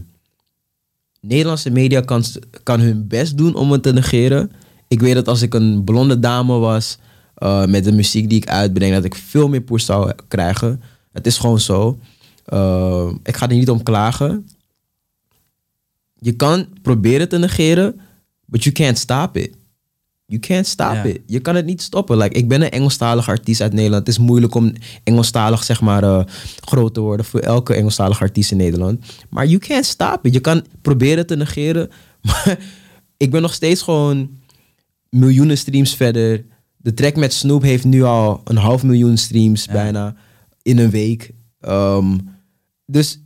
Nederlandse 1.20 1.70
media 1.70 2.00
kan, 2.00 2.24
kan 2.62 2.80
hun 2.80 3.06
best 3.06 3.36
doen 3.36 3.54
om 3.54 3.72
het 3.72 3.82
te 3.82 3.92
negeren. 3.92 4.50
Ik 4.88 5.00
weet 5.00 5.14
dat 5.14 5.28
als 5.28 5.42
ik 5.42 5.54
een 5.54 5.84
blonde 5.84 6.18
dame 6.18 6.58
was... 6.58 6.98
eh, 7.34 7.64
met 7.66 7.84
de 7.84 7.92
muziek 7.92 8.28
die 8.28 8.38
ik 8.42 8.48
uitbreng... 8.48 8.94
dat 8.94 9.04
ik 9.04 9.14
veel 9.14 9.48
meer 9.48 9.60
push 9.60 9.84
zou 9.84 10.12
krijgen. 10.28 10.82
Het 11.12 11.26
is 11.26 11.38
gewoon 11.38 11.60
zo. 11.60 11.98
Ehm, 12.44 13.14
ik 13.22 13.36
ga 13.36 13.48
er 13.48 13.56
niet 13.56 13.70
om 13.70 13.82
klagen. 13.82 14.48
Je 16.14 16.32
kan 16.32 16.66
proberen 16.82 17.28
te 17.28 17.38
negeren... 17.38 18.00
but 18.44 18.64
you 18.64 18.74
can't 18.74 18.98
stop 18.98 19.36
it. 19.36 19.56
You 20.26 20.40
can't 20.40 20.66
stop 20.66 21.04
it. 21.04 21.20
Je 21.26 21.40
kan 21.40 21.54
het 21.54 21.64
niet 21.64 21.82
stoppen. 21.82 22.16
Like, 22.16 22.34
ik 22.34 22.48
ben 22.48 22.62
een 22.62 22.70
Engelstalige 22.70 23.30
artiest 23.30 23.60
uit 23.60 23.72
Nederland. 23.72 24.06
Het 24.06 24.16
is 24.16 24.22
moeilijk 24.22 24.54
om 24.54 24.72
Engelstalig 25.04 25.64
zeg 25.64 25.80
maar, 25.80 26.02
eh, 26.02 26.24
groot 26.60 26.94
te 26.94 27.00
worden 27.00 27.26
voor 27.26 27.40
elke 27.40 27.74
Engelstalige 27.74 28.22
artiest 28.22 28.50
in 28.50 28.56
Nederland. 28.56 29.04
Maar 29.30 29.46
you 29.46 29.58
can't 29.58 29.84
stop 29.84 30.26
it. 30.26 30.34
Je 30.34 30.40
kan 30.40 30.64
proberen 30.82 31.26
te 31.26 31.36
negeren. 31.36 31.90
Maar 32.24 32.58
ik 33.16 33.30
ben 33.30 33.42
nog 33.42 33.54
steeds 33.54 33.82
gewoon 33.82 34.30
miljoenen 35.08 35.58
streams 35.58 35.94
verder. 35.94 36.44
De 36.76 36.94
track 36.94 37.16
met 37.16 37.32
Snoop 37.32 37.62
heeft 37.62 37.84
nu 37.84 38.02
al 38.02 38.40
een 38.44 38.56
half 38.56 38.82
miljoen 38.82 39.16
streams 39.16 39.66
bijna 39.66 40.14
in 40.62 40.78
een 40.78 40.90
week. 40.90 41.30
Ehm, 41.60 42.16
dus 42.86 43.18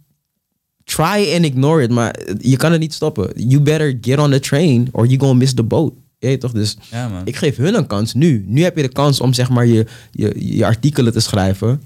try 0.84 1.32
and 1.34 1.44
ignore 1.44 1.82
it. 1.82 1.90
Maar 1.90 2.18
je 2.40 2.56
kan 2.56 2.72
het 2.72 2.80
niet 2.80 2.94
stoppen. 2.94 3.30
You 3.34 3.60
better 3.60 3.98
get 4.00 4.18
on 4.18 4.30
the 4.30 4.40
train 4.40 4.88
or 4.92 5.06
you 5.06 5.18
gonna 5.18 5.34
miss 5.34 5.54
the 5.54 5.62
boat. 5.62 5.92
Je 6.18 6.38
toch? 6.38 6.52
Dus 6.52 6.76
ja, 6.90 7.08
man. 7.08 7.22
ik 7.24 7.36
geef 7.36 7.56
hun 7.56 7.74
een 7.74 7.86
kans 7.86 8.14
nu. 8.14 8.44
Nu 8.46 8.62
heb 8.62 8.76
je 8.76 8.82
de 8.82 8.88
kans 8.88 9.20
om 9.20 9.32
zeg 9.32 9.48
maar 9.50 9.66
je, 9.66 9.86
je, 10.10 10.54
je 10.56 10.64
artikelen 10.64 11.12
te 11.12 11.20
schrijven. 11.20 11.82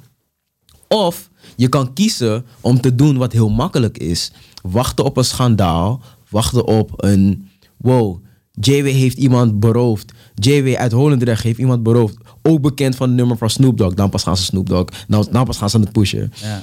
Of 0.88 1.30
je 1.56 1.68
kan 1.68 1.92
kiezen 1.92 2.44
om 2.60 2.80
te 2.80 2.94
doen 2.94 3.16
wat 3.16 3.32
heel 3.32 3.50
makkelijk 3.50 3.98
is. 3.98 4.32
Wachten 4.62 5.04
op 5.04 5.16
een 5.16 5.24
schandaal. 5.24 6.00
Wachten 6.28 6.66
op 6.66 6.92
een... 6.96 7.48
Wow, 7.76 8.24
JW 8.52 8.86
heeft 8.86 9.16
iemand 9.16 9.60
beroofd. 9.60 10.12
JW 10.34 10.74
uit 10.74 10.92
Holendrecht 10.92 11.42
heeft 11.42 11.58
iemand 11.58 11.82
beroofd. 11.82 12.16
Ook 12.42 12.60
bekend 12.60 12.96
van 12.96 13.08
het 13.08 13.16
nummer 13.16 13.36
van 13.36 13.50
Snoop 13.50 13.78
Dogg. 13.78 13.94
Dan 13.94 14.10
pas 14.10 14.22
gaan 14.22 14.36
ze 14.36 14.42
Snoop 14.42 14.68
Dogg. 14.68 15.04
Dan, 15.08 15.26
dan 15.30 15.44
pas 15.44 15.58
gaan 15.58 15.70
ze 15.70 15.78
het 15.78 15.92
pushen. 15.92 16.32
ja. 16.40 16.62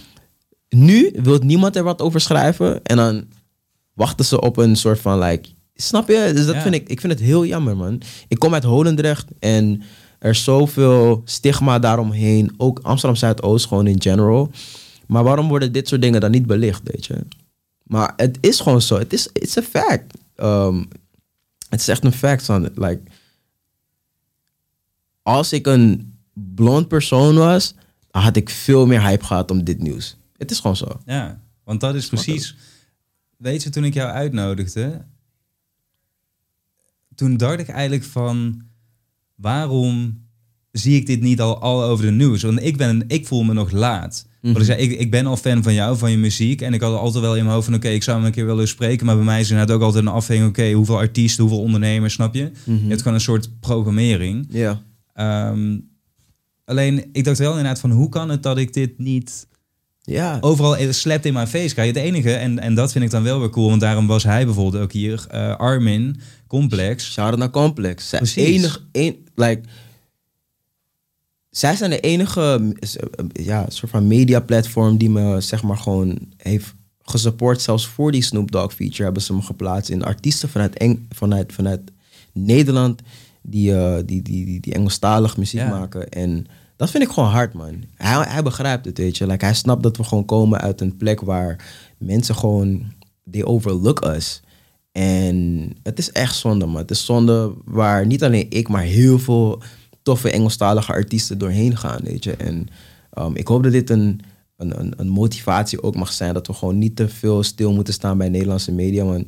Nu 0.70 1.12
wil 1.14 1.40
niemand 1.40 1.76
er 1.76 1.84
wat 1.84 2.02
over 2.02 2.22
schrijven. 2.22 2.84
En 2.84 2.96
dan 2.98 3.26
wachten 3.94 4.26
ze 4.26 4.42
op 4.42 4.58
een 4.58 4.76
soort 4.76 5.00
van 5.00 5.20
like. 5.20 5.50
Snap 5.76 6.08
je? 6.08 6.32
Dus 6.36 6.46
dat 6.46 6.56
Ja. 6.56 6.62
vind 6.62 6.76
ik, 6.76 6.90
ik 6.90 7.00
vind 7.00 7.14
het 7.14 7.22
heel 7.22 7.46
jammer, 7.46 7.78
man. 7.78 8.02
Ik 8.28 8.40
kom 8.40 8.54
uit 8.54 8.64
Holendrecht 8.64 9.26
en 9.40 9.82
er 10.20 10.30
is 10.30 10.44
zoveel 10.44 11.22
stigma 11.26 11.80
daaromheen. 11.80 12.54
Ook 12.58 12.80
Amsterdam 12.80 13.18
Zuidoost, 13.20 13.66
gewoon 13.68 13.88
in 13.88 14.02
general. 14.02 14.52
Maar 15.08 15.24
waarom 15.24 15.48
worden 15.48 15.72
dit 15.72 15.88
soort 15.88 16.02
dingen 16.02 16.22
dan 16.22 16.32
niet 16.32 16.46
belicht, 16.46 16.82
weet 16.84 17.06
je? 17.06 17.16
Maar 17.84 18.14
het 18.18 18.38
is 18.42 18.60
gewoon 18.60 18.82
zo. 18.82 18.98
Het 18.98 19.14
is 19.14 19.30
it's 19.34 19.58
a 19.58 19.62
fact. 19.62 20.18
Um, 20.38 20.88
het 21.70 21.80
is 21.80 21.88
echt 21.88 22.04
een 22.04 22.12
fact, 22.14 22.44
son. 22.44 22.70
Like, 22.76 23.00
als 25.24 25.54
ik 25.54 25.68
een 25.68 26.14
blond 26.34 26.88
persoon 26.88 27.36
was, 27.36 27.74
had 28.12 28.36
ik 28.36 28.50
veel 28.50 28.86
meer 28.86 29.02
hype 29.02 29.26
gehad 29.26 29.52
om 29.52 29.64
dit 29.64 29.82
nieuws. 29.82 30.16
Het 30.40 30.52
is 30.52 30.60
gewoon 30.60 30.76
zo. 30.76 31.02
Ja, 31.06 31.42
want 31.64 31.80
dat 31.80 31.96
is 31.96 32.08
precies. 32.08 32.56
Weet 33.38 33.64
je, 33.64 33.70
toen 33.70 33.84
ik 33.84 33.94
jou 33.94 34.12
uitnodigde, 34.12 35.06
toen 37.16 37.38
dacht 37.38 37.60
ik 37.60 37.68
eigenlijk 37.68 38.04
van 38.04 38.62
waarom 39.36 40.24
zie 40.72 40.96
ik 40.96 41.06
dit 41.06 41.22
niet 41.22 41.42
al, 41.42 41.62
al 41.62 41.84
over 41.84 42.06
de 42.06 42.12
nieuws? 42.12 42.42
Want 42.42 42.64
ik, 42.64 42.78
ben, 42.78 43.04
ik 43.08 43.28
voel 43.28 43.44
me 43.44 43.54
nog 43.54 43.72
laat. 43.72 44.28
Want 44.42 44.58
ik, 44.58 44.64
zei, 44.64 44.82
ik, 44.82 45.00
ik 45.00 45.12
ben 45.12 45.26
al 45.26 45.38
fan 45.38 45.64
van 45.64 45.74
jou, 45.74 45.98
van 45.98 46.12
je 46.12 46.18
muziek. 46.18 46.62
En 46.62 46.74
ik 46.74 46.82
had 46.82 46.98
altijd 46.98 47.24
wel 47.24 47.36
in 47.36 47.44
mijn 47.44 47.54
hoofd 47.54 47.66
van... 47.66 47.76
oké, 47.76 47.88
ik 47.88 48.04
zou 48.04 48.18
hem 48.18 48.26
een 48.26 48.32
keer 48.32 48.46
willen 48.46 48.68
spreken. 48.68 49.06
Maar 49.06 49.16
bij 49.16 49.26
mij 49.26 49.40
is 49.40 49.50
inderdaad 49.50 49.76
ook 49.76 49.82
altijd 49.82 50.06
een 50.06 50.12
afhanging... 50.12 50.48
oké, 50.48 50.72
hoeveel 50.72 50.98
artiesten, 50.98 51.44
hoeveel 51.44 51.62
ondernemers, 51.62 52.14
snap 52.14 52.34
je? 52.34 52.52
Je 52.64 52.88
hebt 52.88 53.02
gewoon 53.02 53.14
een 53.14 53.22
soort 53.24 53.60
programmering. 53.60 54.48
Ja. 54.50 54.82
Ehm, 55.14 55.78
alleen, 56.66 57.10
ik 57.12 57.24
dacht 57.24 57.38
wel 57.38 57.50
inderdaad 57.50 57.80
van... 57.80 57.92
hoe 57.92 58.10
kan 58.10 58.30
het 58.30 58.44
dat 58.44 58.58
ik 58.58 58.74
dit 58.74 59.00
niet 59.00 59.48
Ja. 60.02 60.38
overal 60.42 60.94
slept 60.94 61.26
in 61.26 61.34
mijn 61.34 61.48
face 61.48 61.74
krijg. 61.74 61.88
Het 61.88 61.98
enige, 62.04 62.34
en, 62.34 62.60
en 62.60 62.74
dat 62.76 62.92
vind 62.92 63.04
ik 63.04 63.12
dan 63.12 63.24
wel 63.24 63.40
weer 63.40 63.50
cool... 63.50 63.70
want 63.70 63.82
daarom 63.82 64.08
was 64.08 64.24
hij 64.24 64.46
bijvoorbeeld 64.46 64.84
ook 64.84 64.92
hier... 64.92 65.26
eh, 65.30 65.56
Armin, 65.56 66.20
Complex. 66.48 67.12
Shout-out 67.12 67.40
naar 67.40 67.50
Complex. 67.50 68.10
Zij, 68.10 68.20
Precies. 68.20 68.44
enig, 68.44 68.86
een, 68.92 69.28
like, 69.36 69.62
zij 71.50 71.76
zijn 71.76 71.90
de 71.90 72.00
enige 72.00 72.74
ja, 73.34 73.66
soort 73.70 73.92
van 73.92 74.08
media 74.08 74.40
platform 74.40 74.98
die 74.98 75.10
me 75.10 75.42
zeg 75.42 75.64
maar 75.64 75.78
gewoon 75.78 76.20
heeft 76.38 76.74
gesupport. 77.02 77.62
Zelfs 77.62 77.88
voor 77.88 78.12
die 78.12 78.24
Snoop 78.24 78.52
Dogg 78.52 78.74
feature 78.74 79.04
hebben 79.04 79.22
ze 79.22 79.34
me 79.34 79.42
geplaatst 79.42 79.90
in 79.90 80.04
artiesten 80.04 80.50
vanuit, 80.50 80.78
Eng, 80.78 81.08
vanuit, 81.10 81.54
vanuit 81.54 81.82
Nederland 82.34 83.02
die, 83.42 83.76
eh, 83.76 83.96
die, 84.06 84.22
die, 84.22 84.46
die, 84.46 84.60
die 84.60 84.74
Engelstalig 84.74 85.38
muziek 85.38 85.60
Ja. 85.60 85.70
maken. 85.70 86.10
En 86.10 86.46
dat 86.80 86.92
vind 86.92 87.04
ik 87.04 87.10
gewoon 87.10 87.30
hard, 87.30 87.54
man. 87.54 87.84
Hij, 87.96 88.26
hij 88.28 88.44
begrijpt 88.44 88.86
het, 88.86 88.98
weet 88.98 89.18
je. 89.18 89.28
Like, 89.28 89.46
hij 89.46 89.54
snapt 89.54 89.84
dat 89.84 89.98
we 89.98 90.04
gewoon 90.04 90.26
komen 90.26 90.60
uit 90.62 90.82
een 90.82 90.98
plek 90.98 91.22
waar 91.22 91.66
mensen 91.98 92.36
gewoon, 92.36 92.94
they 93.32 93.44
overlook 93.44 94.06
us. 94.06 94.42
En 94.92 95.70
het 95.84 95.98
is 95.98 96.12
echt 96.12 96.36
zonde, 96.36 96.66
man. 96.66 96.76
Het 96.76 96.92
is 96.92 97.06
zonde 97.06 97.54
waar 97.66 98.06
niet 98.06 98.24
alleen 98.24 98.46
ik, 98.50 98.68
maar 98.68 98.82
heel 98.82 99.20
veel 99.20 99.62
toffe 100.04 100.32
Engelstalige 100.32 100.92
artiesten 100.92 101.38
doorheen 101.38 101.78
gaan, 101.78 102.00
weet 102.04 102.24
je. 102.24 102.36
En 102.36 102.68
um, 103.18 103.36
ik 103.36 103.48
hoop 103.48 103.64
dat 103.64 103.72
dit 103.72 103.90
een, 103.90 104.22
een, 104.58 104.80
een, 104.80 104.94
een 104.98 105.10
motivatie 105.10 105.84
ook 105.84 105.96
mag 105.96 106.12
zijn. 106.12 106.34
Dat 106.34 106.48
we 106.48 106.54
gewoon 106.54 106.78
niet 106.78 106.96
te 106.96 107.10
veel 107.10 107.44
stil 107.44 107.74
moeten 107.74 107.94
staan 107.94 108.18
bij 108.18 108.30
Nederlandse 108.30 108.72
media, 108.72 109.04
want 109.04 109.28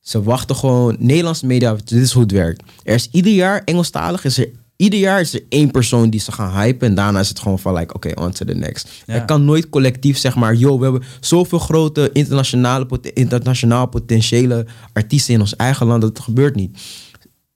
ze 0.00 0.22
wachten 0.22 0.56
gewoon... 0.56 0.96
Nederlandse 0.98 1.46
media, 1.46 1.74
dit 1.74 1.90
is 1.90 2.12
hoe 2.12 2.22
het 2.22 2.32
werkt. 2.32 2.62
Er 2.82 2.94
is 2.94 3.08
ieder 3.10 3.32
jaar, 3.32 3.62
Engelstalig 3.64 4.24
is 4.24 4.38
er... 4.38 4.48
Ieder 4.80 4.98
jaar 4.98 5.20
is 5.20 5.34
er 5.34 5.42
één 5.48 5.70
persoon 5.70 6.10
die 6.10 6.20
ze 6.20 6.32
gaan 6.32 6.60
hypen. 6.60 6.88
En 6.88 6.94
daarna 6.94 7.20
is 7.20 7.28
het 7.28 7.38
gewoon 7.38 7.58
van, 7.58 7.74
like, 7.74 7.94
oké, 7.94 8.20
on 8.20 8.30
to 8.30 8.44
the 8.44 8.54
next. 8.54 8.88
Ja. 9.06 9.14
Er 9.14 9.24
kan 9.24 9.44
nooit 9.44 9.68
collectief, 9.68 10.18
zeg 10.18 10.34
maar... 10.34 10.54
Yo, 10.54 10.78
we 10.78 10.82
hebben 10.82 11.02
zoveel 11.20 11.58
grote 11.58 12.10
internationale, 12.12 12.86
internationaal 13.14 13.86
potentiële 13.86 14.66
artiesten 14.92 15.34
in 15.34 15.40
ons 15.40 15.56
eigen 15.56 15.86
land. 15.86 16.02
Dat 16.02 16.20
gebeurt 16.20 16.54
niet. 16.54 16.78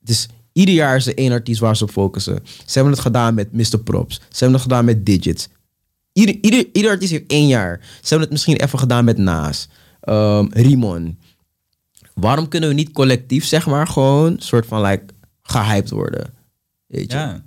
Dus 0.01 0.29
Ieder 0.53 0.75
jaar 0.75 0.97
is 0.97 1.07
er 1.07 1.17
één 1.17 1.33
artiest 1.33 1.61
waar 1.61 1.77
ze 1.77 1.85
op 1.85 1.91
focussen. 1.91 2.39
Ze 2.45 2.73
hebben 2.73 2.93
het 2.93 3.03
gedaan 3.03 3.35
met 3.35 3.53
Mr. 3.53 3.79
Props. 3.79 4.15
Ze 4.15 4.39
hebben 4.39 4.53
het 4.53 4.63
gedaan 4.63 4.85
met 4.85 5.07
Digits. 5.07 5.49
Ieder, 6.13 6.39
ieder, 6.41 6.67
ieder 6.73 6.91
artiest 6.91 7.13
heeft 7.13 7.31
één 7.31 7.47
jaar. 7.47 7.81
Ze 7.81 8.09
hebben 8.09 8.21
het 8.21 8.31
misschien 8.31 8.57
even 8.57 8.79
gedaan 8.79 9.05
met 9.05 9.19
Naas. 9.19 9.69
Um, 10.09 10.49
Rimon. 10.53 11.19
Waarom 12.15 12.49
kunnen 12.49 12.69
we 12.69 12.75
niet 12.75 12.93
collectief, 12.93 13.45
zeg 13.45 13.67
maar, 13.67 13.87
gewoon 13.87 14.37
soort 14.39 14.67
van 14.67 14.83
like 14.83 15.05
gehyped 15.43 15.91
worden? 15.91 16.34
Weet 16.95 17.13
je? 17.13 17.19
Ja, 17.19 17.43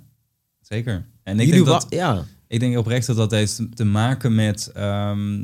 zeker. 0.60 1.04
En 1.22 1.40
ik 1.40 1.46
Jullie 1.46 1.64
denk, 1.64 1.80
dat, 1.80 1.86
ja. 1.88 2.24
ik 2.48 2.60
denk 2.60 2.78
oprecht 2.78 3.06
dat 3.06 3.16
dat 3.16 3.30
heeft 3.30 3.60
te 3.74 3.84
maken 3.84 4.34
met... 4.34 4.70
ehm, 4.74 5.42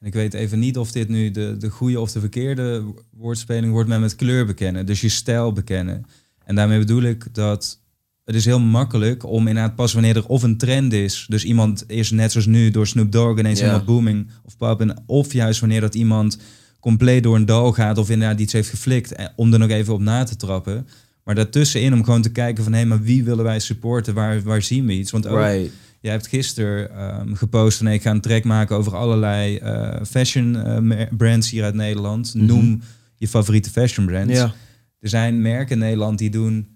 ik 0.00 0.12
weet 0.12 0.34
even 0.34 0.58
niet 0.58 0.78
of 0.78 0.92
dit 0.92 1.08
nu 1.08 1.30
de, 1.30 1.56
de 1.58 1.70
goede 1.70 2.00
of 2.00 2.12
de 2.12 2.20
verkeerde 2.20 2.84
woordspeling 3.10 3.72
wordt, 3.72 3.88
maar 3.88 4.00
met 4.00 4.16
kleur 4.16 4.46
bekennen. 4.46 4.86
Dus 4.86 5.00
je 5.00 5.08
stijl 5.08 5.52
bekennen. 5.52 6.04
En 6.44 6.54
daarmee 6.54 6.78
bedoel 6.78 7.02
ik 7.02 7.34
dat 7.34 7.78
het 8.24 8.34
is 8.34 8.44
heel 8.44 8.60
makkelijk 8.60 9.24
om 9.24 9.46
inderdaad 9.48 9.74
pas 9.74 9.92
wanneer 9.92 10.16
er 10.16 10.26
of 10.26 10.42
een 10.42 10.56
trend 10.58 10.92
is. 10.92 11.26
Dus 11.28 11.44
iemand 11.44 11.84
is 11.90 12.10
net 12.10 12.32
zoals 12.32 12.46
nu 12.46 12.70
door 12.70 12.86
Snoop 12.86 13.12
Dogg 13.12 13.38
ineens 13.38 13.58
Ja. 13.58 13.64
helemaal 13.64 13.86
booming 13.86 14.30
of 14.44 14.56
pop. 14.56 14.80
En 14.80 15.02
of 15.06 15.32
juist 15.32 15.60
wanneer 15.60 15.80
dat 15.80 15.94
iemand 15.94 16.38
compleet 16.80 17.22
door 17.22 17.36
een 17.36 17.46
dal 17.46 17.72
gaat 17.72 17.98
of 17.98 18.10
inderdaad 18.10 18.40
iets 18.40 18.52
heeft 18.52 18.68
geflikt. 18.68 19.12
eh, 19.12 19.26
Om 19.36 19.52
er 19.52 19.58
nog 19.58 19.68
even 19.70 19.94
op 19.94 20.00
na 20.00 20.24
te 20.24 20.36
trappen. 20.36 20.86
Maar 21.24 21.34
daartussenin 21.34 21.92
om 21.92 22.04
gewoon 22.04 22.22
te 22.22 22.32
kijken 22.32 22.64
van 22.64 22.72
hé, 22.72 22.84
maar 22.84 23.02
wie 23.02 23.24
willen 23.24 23.44
wij 23.44 23.60
supporten? 23.60 24.14
Waar, 24.14 24.42
waar 24.42 24.62
zien 24.62 24.86
we 24.86 24.92
iets? 24.92 25.10
Want 25.10 25.26
ook, 25.26 25.38
Right. 25.38 25.70
Jij 26.00 26.12
hebt 26.12 26.26
gisteren 26.26 26.90
ehm, 26.96 27.34
gepost 27.34 27.76
van 27.76 27.86
nee, 27.86 27.94
ik 27.94 28.02
ga 28.02 28.10
een 28.10 28.20
track 28.20 28.44
maken 28.44 28.76
over 28.76 28.96
allerlei 28.96 29.56
eh, 29.56 30.04
fashion 30.06 30.56
eh, 30.56 31.06
brands 31.16 31.50
hier 31.50 31.64
uit 31.64 31.74
Nederland. 31.74 32.34
Noem 32.34 32.82
je 33.16 33.28
favoriete 33.28 33.70
fashion 33.70 34.06
brands. 34.06 34.32
Mhm. 34.32 34.40
Ja. 34.40 34.54
Er 35.00 35.08
zijn 35.08 35.42
merken 35.42 35.72
in 35.72 35.78
Nederland 35.78 36.18
die 36.18 36.30
doen 36.30 36.68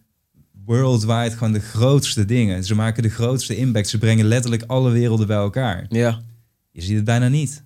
worldwide 0.65 1.31
gewoon 1.31 1.53
de 1.53 1.61
grootste 1.61 2.25
dingen. 2.25 2.65
Ze 2.65 2.75
maken 2.75 3.03
de 3.03 3.09
grootste 3.09 3.57
impact. 3.57 3.89
Ze 3.89 3.99
brengen 3.99 4.27
letterlijk 4.27 4.63
alle 4.67 4.91
werelden 4.91 5.27
bij 5.27 5.37
elkaar. 5.37 5.87
Ja. 5.89 6.21
Je 6.71 6.83
ziet 6.83 6.97
het 6.97 7.05
bijna 7.05 7.29
niet. 7.29 7.63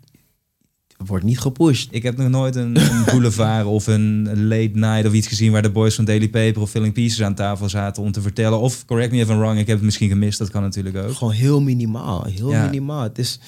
Wordt 1.07 1.25
niet 1.25 1.39
gepusht. 1.39 1.89
Ik 1.93 2.03
heb 2.03 2.17
nog 2.17 2.29
nooit 2.29 2.57
een, 2.57 2.77
een 2.77 3.05
boulevard 3.11 3.67
of 3.67 3.87
een 3.87 4.23
late 4.47 4.71
night 4.73 5.07
of 5.07 5.13
iets 5.13 5.27
gezien 5.27 5.53
waar 5.53 5.63
de 5.63 5.71
boys 5.71 5.95
van 5.95 6.05
Daily 6.05 6.29
Paper 6.29 6.63
of 6.63 6.71
Filling 6.71 6.93
Pieces 6.93 7.23
aan 7.23 7.35
tafel 7.35 7.69
zaten 7.69 8.03
om 8.03 8.13
te 8.13 8.21
vertellen. 8.21 8.61
Of 8.61 8.85
correct 8.85 9.13
me 9.13 9.19
if 9.19 9.29
I'm 9.29 9.39
wrong, 9.39 9.59
ik 9.59 9.67
heb 9.67 9.77
het 9.77 9.85
misschien 9.85 10.09
gemist, 10.09 10.39
dat 10.39 10.51
kan 10.51 10.63
natuurlijk 10.63 10.97
ook. 10.97 11.13
Gewoon 11.15 11.33
heel 11.33 11.61
minimaal. 11.61 12.25
Heel 12.25 12.51
Ja. 12.51 12.65
minimaal. 12.65 13.03
Het 13.03 13.19
is... 13.19 13.41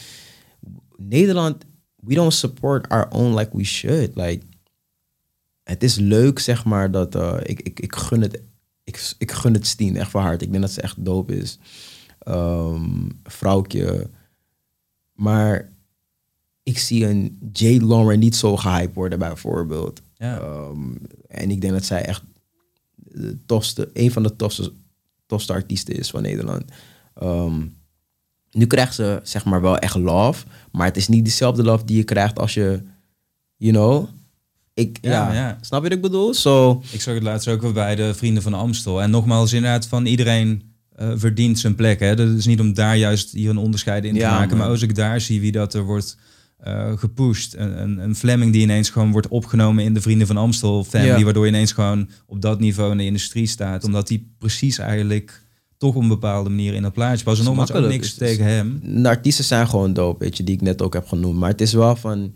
Nederland, 0.96 1.64
we 1.96 2.14
don't 2.14 2.32
support 2.32 2.88
our 2.88 3.08
own 3.10 3.34
like 3.38 3.56
we 3.56 3.64
should. 3.64 4.10
Like, 4.14 4.42
het 5.64 5.82
is 5.82 5.96
leuk, 5.96 6.38
zeg 6.38 6.64
maar, 6.64 6.90
dat... 6.90 7.14
eh, 7.14 7.36
ik, 7.42 7.60
ik, 7.60 7.80
ik 7.80 7.94
gun 7.96 8.20
het... 8.20 8.40
Ik, 8.84 9.12
ik 9.18 9.32
gun 9.32 9.52
het 9.54 9.66
Steen 9.66 9.96
echt 9.96 10.10
van 10.10 10.22
hart. 10.22 10.42
Ik 10.42 10.50
denk 10.50 10.62
dat 10.62 10.72
ze 10.72 10.80
echt 10.80 11.04
dope 11.04 11.36
is. 11.36 11.58
Ehm 12.18 12.82
vrouwtje. 13.24 14.08
Maar 15.12 15.68
ik 16.64 16.78
zie 16.78 17.06
een 17.06 17.38
Jade 17.52 17.86
Lauren 17.86 18.18
niet 18.18 18.36
zo 18.36 18.56
gehyped 18.56 18.94
worden, 18.94 19.18
bijvoorbeeld. 19.18 20.00
Ja. 20.18 20.38
Ehm, 20.40 20.78
en 21.28 21.50
ik 21.50 21.60
denk 21.60 21.72
dat 21.72 21.84
zij 21.84 22.04
echt 22.04 22.22
de 22.96 23.36
tofste, 23.46 23.90
een 23.92 24.10
van 24.12 24.22
de 24.22 24.36
tofste, 24.36 24.72
tofste 25.26 25.52
artiesten 25.52 25.96
is 25.98 26.10
van 26.10 26.22
Nederland. 26.22 26.64
Ehm, 27.14 27.60
nu 28.52 28.66
krijgt 28.66 28.94
ze 28.94 29.20
zeg 29.22 29.44
maar 29.44 29.60
wel 29.60 29.78
echt 29.78 29.94
love, 29.96 30.44
maar 30.72 30.86
het 30.86 30.96
is 30.96 31.08
niet 31.08 31.24
dezelfde 31.24 31.62
love 31.62 31.84
die 31.84 31.96
je 31.96 32.04
krijgt 32.04 32.38
als 32.38 32.54
je, 32.54 32.82
you 33.56 33.72
know, 33.72 34.08
ik, 34.74 34.98
Ja, 35.00 35.10
ja, 35.12 35.24
maar 35.24 35.34
ja. 35.34 35.58
snap 35.60 35.82
je 35.82 35.88
wat 35.88 35.96
ik 35.96 36.02
bedoel? 36.02 36.34
Zo, 36.34 36.82
Ik 36.92 37.00
zag 37.00 37.14
het 37.14 37.22
laatst 37.22 37.48
ook 37.48 37.62
weer 37.62 37.72
bij 37.72 37.94
de 37.94 38.14
Vrienden 38.14 38.42
van 38.42 38.54
Amstel. 38.54 39.02
En 39.02 39.10
nogmaals, 39.10 39.52
inderdaad, 39.52 39.86
van 39.86 40.06
iedereen 40.06 40.72
eh, 40.96 41.12
verdient 41.16 41.58
zijn 41.58 41.74
plek. 41.74 42.00
Hè. 42.00 42.14
Dat 42.16 42.28
is 42.28 42.46
niet 42.46 42.60
om 42.60 42.74
daar 42.74 42.96
juist 42.96 43.32
hier 43.32 43.50
een 43.50 43.56
onderscheid 43.58 44.04
in 44.04 44.12
te 44.12 44.18
Ja, 44.18 44.30
maken. 44.30 44.48
man. 44.48 44.58
Maar 44.58 44.68
als 44.68 44.82
ik 44.82 44.94
daar 44.94 45.20
zie 45.20 45.40
wie 45.40 45.52
dat 45.52 45.74
er 45.74 45.82
wordt 45.82 46.16
eh, 46.64 46.92
gepusht. 46.96 47.54
Een, 47.54 47.82
een, 47.82 47.98
een 47.98 48.14
Fleming 48.14 48.52
die 48.52 48.62
ineens 48.62 48.90
gewoon 48.90 49.12
wordt 49.12 49.28
opgenomen 49.28 49.84
in 49.84 49.94
de 49.94 50.00
Vrienden 50.00 50.26
van 50.26 50.36
Amstel 50.36 50.84
family. 50.84 51.18
Ja. 51.18 51.24
Waardoor 51.24 51.44
je 51.44 51.50
ineens 51.50 51.72
gewoon 51.72 52.08
op 52.26 52.40
dat 52.40 52.60
niveau 52.60 52.90
in 52.90 52.96
de 52.96 53.04
industrie 53.04 53.46
staat. 53.46 53.84
Omdat 53.84 54.08
die 54.08 54.34
precies 54.38 54.78
eigenlijk 54.78 55.42
toch 55.78 55.94
op 55.94 56.02
een 56.02 56.08
bepaalde 56.08 56.50
manier 56.50 56.74
in 56.74 56.82
dat 56.82 56.92
plaatje 56.92 57.24
past. 57.24 57.38
En 57.38 57.44
nogmaals 57.44 57.72
ook 57.72 57.88
niks 57.88 58.06
is- 58.06 58.14
tegen 58.14 58.44
hem. 58.44 58.80
de 59.02 59.08
artiesten 59.08 59.44
zijn 59.44 59.68
gewoon 59.68 59.92
dope, 59.92 60.24
weet 60.24 60.36
je, 60.36 60.44
die 60.44 60.54
ik 60.54 60.60
net 60.60 60.82
ook 60.82 60.94
heb 60.94 61.06
genoemd. 61.06 61.38
Maar 61.38 61.50
het 61.50 61.60
is 61.60 61.72
wel 61.72 61.96
van, 61.96 62.34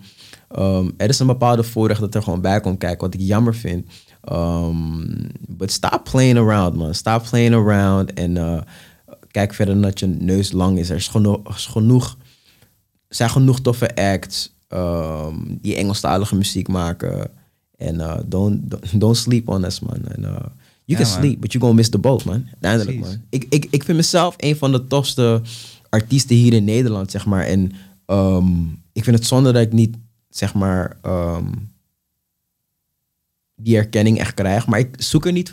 ehm, 0.49 0.91
er 0.97 1.09
is 1.09 1.19
een 1.19 1.27
bepaalde 1.27 1.63
voorrecht 1.63 2.01
dat 2.01 2.15
er 2.15 2.23
gewoon 2.23 2.41
bij 2.41 2.61
komt 2.61 2.79
kijken, 2.79 3.01
wat 3.01 3.15
ik 3.15 3.21
jammer 3.21 3.55
vind. 3.55 3.87
Um, 4.33 5.27
but 5.49 5.73
stop 5.73 6.01
playing 6.11 6.39
around, 6.39 6.77
man. 6.77 6.95
Stop 6.95 7.27
playing 7.31 7.55
around 7.55 8.13
en 8.13 8.37
eh, 8.37 8.61
kijk 9.31 9.55
verder 9.55 9.81
dat 9.81 9.99
je 9.99 10.07
neus 10.07 10.53
lang 10.53 10.79
is. 10.79 10.91
Er 10.91 10.97
is 10.97 11.09
genoeg, 11.09 11.41
er 11.45 11.55
is 11.55 11.67
genoeg 11.67 12.17
zijn 13.09 13.31
genoeg 13.31 13.61
toffe 13.61 13.97
acts 13.97 14.51
ehm, 14.69 15.35
die 15.47 15.75
Engelstalige 15.77 16.37
muziek 16.37 16.69
maken. 16.69 17.31
En 17.77 18.01
eh, 18.01 18.19
don't, 18.27 18.71
don't, 18.71 19.01
don't 19.01 19.17
sleep 19.17 19.49
on 19.49 19.65
us, 19.65 19.81
man. 19.81 20.01
En, 20.09 20.25
eh, 20.25 20.31
you 20.31 20.41
Ja, 20.85 20.97
can 20.97 21.07
man. 21.07 21.21
sleep, 21.21 21.41
but 21.41 21.53
you're 21.53 21.67
gonna 21.67 21.81
miss 21.81 21.89
the 21.89 21.99
boat, 21.99 22.25
man. 22.25 22.47
Uiteindelijk, 22.61 22.99
man. 23.07 23.23
Ik, 23.29 23.47
ik, 23.49 23.67
ik 23.71 23.85
vind 23.85 23.97
mezelf 23.97 24.35
een 24.37 24.57
van 24.57 24.73
de 24.73 24.87
tofste 24.87 25.43
artiesten 25.89 26.37
hier 26.37 26.53
in 26.53 26.65
Nederland, 26.65 27.11
zeg 27.11 27.27
maar. 27.27 27.45
En 27.45 27.73
ehm, 28.07 28.63
ik 28.93 29.05
vind 29.05 29.17
het 29.19 29.27
zonde 29.27 29.53
dat 29.53 29.63
ik 29.63 29.73
niet, 29.73 29.97
zeg 30.29 30.55
maar, 30.55 30.97
ehm, 31.03 31.47
die 33.55 33.77
erkenning 33.77 34.19
echt 34.19 34.35
krijg. 34.35 34.67
Maar 34.67 34.79
ik 34.79 34.95
zoek 34.99 35.27
er 35.27 35.33
niet 35.33 35.53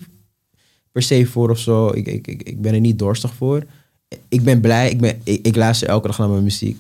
per 0.92 1.02
se 1.02 1.26
voor 1.26 1.50
of 1.50 1.60
zo. 1.60 1.88
Ik, 1.94 2.08
ik, 2.08 2.28
ik, 2.28 2.44
ik 2.44 2.62
ben 2.62 2.74
er 2.74 2.80
niet 2.80 3.00
dorstig 3.00 3.34
voor. 3.34 3.64
Ik 4.28 4.44
ben 4.44 4.62
blij. 4.62 4.90
Ik, 4.90 5.00
ben, 5.00 5.22
ik, 5.24 5.46
ik 5.46 5.56
luister 5.56 5.88
elke 5.88 6.08
dag 6.08 6.18
naar 6.18 6.30
mijn 6.30 6.44
muziek. 6.44 6.80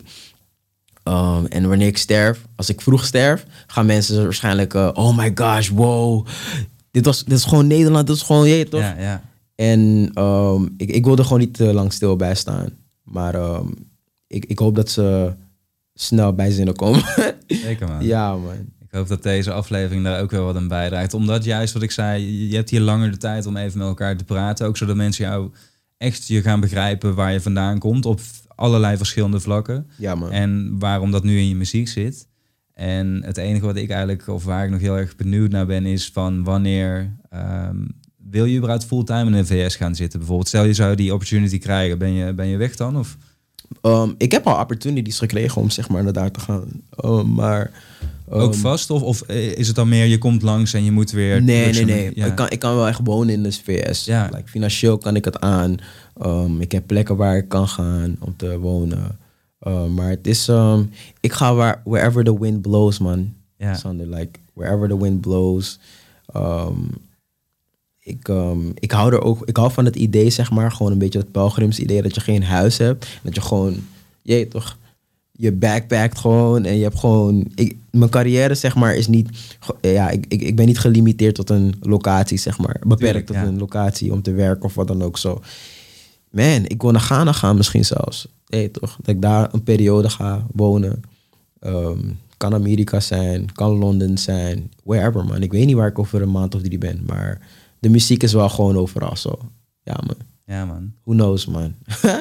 Um, 1.08 1.46
en 1.46 1.68
wanneer 1.68 1.88
ik 1.88 1.98
sterf, 1.98 2.42
als 2.56 2.70
ik 2.70 2.82
vroeg 2.82 3.06
sterf, 3.06 3.46
gaan 3.68 3.86
mensen 3.86 4.24
waarschijnlijk... 4.24 4.74
eh, 4.74 4.90
oh 4.94 5.18
my 5.18 5.32
gosh, 5.36 5.70
wow. 5.70 6.26
Dit, 6.92 7.06
was, 7.06 7.24
dit 7.24 7.38
is 7.38 7.44
gewoon 7.44 7.68
Nederland. 7.68 8.08
Dit 8.08 8.16
is 8.16 8.22
gewoon, 8.22 8.48
je 8.48 8.70
toch? 8.70 8.82
Ja, 8.82 8.96
ja. 9.00 9.22
En 9.56 10.12
um, 10.24 10.74
ik, 10.78 10.90
ik 10.90 11.06
wil 11.06 11.18
er 11.18 11.24
gewoon 11.24 11.40
niet 11.40 11.54
te 11.54 11.74
lang 11.74 11.94
stil 11.94 12.16
bij 12.16 12.36
staan. 12.36 12.70
Maar 13.04 13.36
um, 13.36 13.74
ik, 14.28 14.46
ik 14.46 14.60
hoop 14.60 14.76
dat 14.76 14.90
ze 14.90 15.34
snel 15.94 16.34
bij 16.34 16.52
zinnen 16.52 16.76
komen. 16.76 17.04
Zeker 17.48 17.88
man. 17.88 18.06
ja, 18.06 18.36
man. 18.36 18.74
Ik 18.80 18.92
hoop 18.92 19.08
dat 19.08 19.24
deze 19.24 19.52
aflevering 19.52 20.04
daar 20.04 20.22
ook 20.22 20.32
wel 20.32 20.46
wat 20.46 20.56
aan 20.56 20.68
bijdraagt. 20.68 21.14
Omdat 21.14 21.44
juist 21.44 21.74
wat 21.74 21.82
ik 21.82 21.92
zei, 21.92 22.48
je 22.50 22.56
hebt 22.56 22.70
hier 22.70 22.82
langer 22.82 23.12
de 23.12 23.18
tijd 23.18 23.46
om 23.46 23.58
even 23.58 23.78
met 23.78 23.88
elkaar 23.88 24.18
te 24.18 24.24
praten. 24.24 24.68
Ook 24.68 24.78
zodat 24.78 24.96
mensen 24.96 25.26
jou 25.26 25.52
echt 25.98 26.28
je 26.28 26.42
gaan 26.42 26.60
begrijpen 26.60 27.16
waar 27.16 27.32
je 27.32 27.42
vandaan 27.42 27.80
komt. 27.80 28.06
Op 28.06 28.20
allerlei 28.56 28.98
verschillende 28.98 29.40
vlakken. 29.40 29.88
Ja, 29.98 30.16
man. 30.16 30.32
En 30.32 30.80
waarom 30.80 31.12
dat 31.12 31.24
nu 31.24 31.38
in 31.38 31.48
je 31.48 31.56
muziek 31.56 31.88
zit. 31.88 32.28
En 32.74 33.24
het 33.24 33.38
enige 33.38 33.66
wat 33.66 33.76
ik 33.76 33.90
eigenlijk, 33.90 34.28
of 34.28 34.44
waar 34.44 34.66
ik 34.66 34.72
nog 34.72 34.80
heel 34.80 34.98
erg 34.98 35.16
benieuwd 35.16 35.52
naar 35.52 35.66
ben, 35.66 35.86
is 35.86 36.10
van 36.10 36.44
wanneer 36.44 37.18
ehm, 37.30 37.78
wil 38.30 38.46
je 38.46 38.58
überhaupt 38.58 38.86
fulltime 38.86 39.26
in 39.26 39.32
de 39.32 39.46
VS 39.46 39.76
gaan 39.76 39.96
zitten? 39.96 40.20
Bijvoorbeeld, 40.20 40.48
stel 40.48 40.66
je 40.66 40.74
zou 40.74 40.96
die 40.96 41.14
opportunity 41.14 41.58
krijgen, 41.58 41.98
ben 41.98 42.12
je, 42.12 42.34
ben 42.34 42.48
je 42.48 42.58
weg 42.58 42.76
dan? 42.76 42.98
Of? 42.98 43.18
Um, 43.82 44.16
ik 44.18 44.32
heb 44.32 44.48
al 44.48 44.60
opportunities 44.60 45.20
gekregen 45.20 45.62
om 45.62 45.70
zeg 45.70 45.90
maar 45.90 46.04
naar 46.04 46.14
daar 46.14 46.32
te 46.32 46.40
gaan. 46.40 46.68
Um, 47.06 47.34
maar... 47.34 47.72
ook 48.30 48.54
um, 48.54 48.60
vast? 48.60 48.90
Of, 48.90 49.02
of 49.02 49.22
eh, 49.22 49.52
is 49.52 49.68
het 49.68 49.76
dan 49.76 49.90
meer, 49.90 50.06
je 50.06 50.18
komt 50.18 50.42
langs 50.42 50.74
en 50.74 50.84
je 50.84 50.92
moet 50.92 51.12
weer... 51.12 51.44
Nee, 51.44 51.72
nee, 51.72 51.86
nee. 51.86 52.12
Ja. 52.16 52.26
Ik, 52.26 52.36
kan, 52.36 52.50
ik 52.50 52.60
kan 52.60 52.76
wel 52.76 52.88
echt 52.88 53.00
wonen 53.04 53.34
in 53.34 53.44
de 53.44 53.52
VS. 53.52 54.06
Ja. 54.06 54.30
Like, 54.32 54.50
financieel 54.50 54.98
kan 54.98 55.16
ik 55.16 55.26
het 55.26 55.40
aan. 55.40 55.78
Ik 56.60 56.72
heb 56.72 56.88
plekken 56.88 57.16
waar 57.16 57.38
ik 57.38 57.50
kan 57.50 57.68
gaan 57.68 58.16
om 58.20 58.34
te 58.38 58.60
wonen. 58.60 59.18
Maar 59.96 60.10
het 60.10 60.28
is... 60.28 60.50
Ik 61.20 61.34
ga 61.34 61.54
waar, 61.54 61.82
wherever 61.84 62.24
the 62.24 62.40
wind 62.40 62.62
blows, 62.62 63.00
man. 63.00 63.34
Ja. 63.58 63.74
Sander, 63.74 64.08
like, 64.08 64.40
wherever 64.54 64.88
the 64.88 65.02
wind 65.02 65.22
blows. 65.22 65.80
Ik, 68.06 68.28
um, 68.28 68.72
ik 68.80 68.92
hou 68.92 69.14
er 69.14 69.22
ook... 69.22 69.42
Ik 69.46 69.58
hou 69.58 69.72
van 69.72 69.86
het 69.86 69.96
idee, 69.96 70.30
zeg 70.30 70.52
maar. 70.52 70.72
Gewoon 70.72 70.92
een 70.92 70.98
beetje 70.98 71.20
het 71.20 71.32
pelgrims 71.32 71.80
idee 71.80 72.02
dat 72.02 72.16
je 72.16 72.22
geen 72.22 72.44
huis 72.44 72.78
hebt. 72.78 73.08
Dat 73.24 73.36
je 73.36 73.42
gewoon... 73.42 73.76
Je 74.22 74.48
toch 74.48 74.78
je 75.38 75.52
backpackt 75.52 76.20
gewoon 76.20 76.66
en 76.66 76.78
je 76.78 76.84
hebt 76.84 77.00
gewoon... 77.00 77.48
Ik, 77.56 77.76
mijn 77.90 78.10
carrière, 78.10 78.56
zeg 78.56 78.76
maar, 78.76 78.96
is 78.96 79.08
niet... 79.08 79.58
Ja, 79.82 80.10
ik, 80.10 80.26
ik, 80.28 80.42
ik 80.42 80.56
ben 80.56 80.66
niet 80.66 80.80
gelimiteerd 80.80 81.36
tot 81.36 81.50
een 81.50 81.76
locatie, 81.82 82.38
zeg 82.38 82.58
maar. 82.58 82.82
Beperkt 82.88 83.28
tot 83.28 83.36
ja. 83.36 83.44
een 83.44 83.58
locatie 83.58 84.12
om 84.12 84.22
te 84.22 84.32
werken 84.32 84.64
of 84.64 84.74
wat 84.74 84.88
dan 84.88 85.02
ook 85.02 85.18
zo. 85.18 85.42
Man, 86.30 86.66
ik 86.66 86.82
wil 86.82 86.92
naar 86.92 87.02
Ghana 87.02 87.32
gaan 87.32 87.56
misschien 87.56 87.86
zelfs. 87.86 88.28
Nee, 88.48 88.72
toch? 88.72 88.98
Dat 89.02 89.16
ik 89.16 89.22
daar 89.22 89.54
een 89.54 89.64
periode 89.64 90.10
ga 90.10 90.46
wonen. 90.54 91.04
Ehm, 91.60 92.00
kan 92.38 92.54
Amerika 92.54 93.00
zijn, 93.00 93.52
kan 93.52 93.78
Londen 93.78 94.18
zijn, 94.18 94.72
wherever, 94.84 95.26
man. 95.26 95.42
Ik 95.44 95.52
weet 95.52 95.66
niet 95.66 95.76
waar 95.76 95.88
ik 95.88 96.00
over 96.00 96.22
een 96.22 96.32
maand 96.32 96.56
of 96.56 96.62
drie 96.62 96.78
ben, 96.78 97.04
maar 97.08 97.42
de 97.86 97.92
muziek 97.92 98.24
is 98.24 98.34
wel 98.34 98.50
gewoon 98.50 98.78
overal 98.78 99.18
zo. 99.18 99.40
Ja, 99.84 100.00
man. 100.06 100.16
ja, 100.46 100.66
man. 100.66 100.94
Who 101.04 101.14
knows, 101.14 101.46
man. 101.46 101.74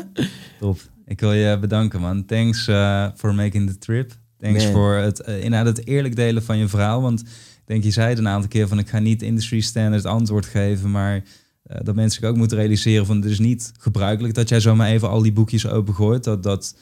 Top. 0.61 0.79
Ik 1.07 1.21
wil 1.21 1.33
je 1.33 1.59
bedanken, 1.59 2.01
man. 2.01 2.25
Thanks 2.25 2.69
eh, 2.69 3.07
for 3.17 3.35
making 3.35 3.71
the 3.71 3.79
trip. 3.79 4.13
Thanks 4.39 4.67
voor 4.67 4.95
het, 4.95 5.21
eh, 5.21 5.35
inderdaad 5.35 5.77
het 5.77 5.87
eerlijk 5.87 6.17
delen 6.17 6.43
van 6.43 6.59
je 6.59 6.69
verhaal. 6.69 7.03
Want 7.03 7.21
ik 7.21 7.27
denk, 7.65 7.85
je 7.85 7.91
zei 7.91 8.09
het 8.09 8.19
een 8.19 8.29
aantal 8.29 8.49
keer 8.49 8.69
van 8.69 8.79
ik 8.79 8.89
ga 8.89 8.99
niet 8.99 9.23
industry 9.23 9.61
standard 9.61 10.05
antwoord 10.05 10.47
geven, 10.47 10.91
maar 10.91 11.23
eh, 11.63 11.79
dat 11.83 11.95
mensen 11.95 12.21
zich 12.21 12.31
ook 12.31 12.37
moeten 12.37 12.59
realiseren 12.59 13.07
van 13.07 13.17
het 13.17 13.25
is 13.25 13.39
niet 13.39 13.73
gebruikelijk 13.79 14.35
dat 14.35 14.49
jij 14.49 14.61
zomaar 14.61 14.89
even 14.89 15.09
al 15.09 15.23
die 15.23 15.33
boekjes 15.33 15.69
opengooit. 15.69 16.25
Dat, 16.25 16.43
dat 16.43 16.75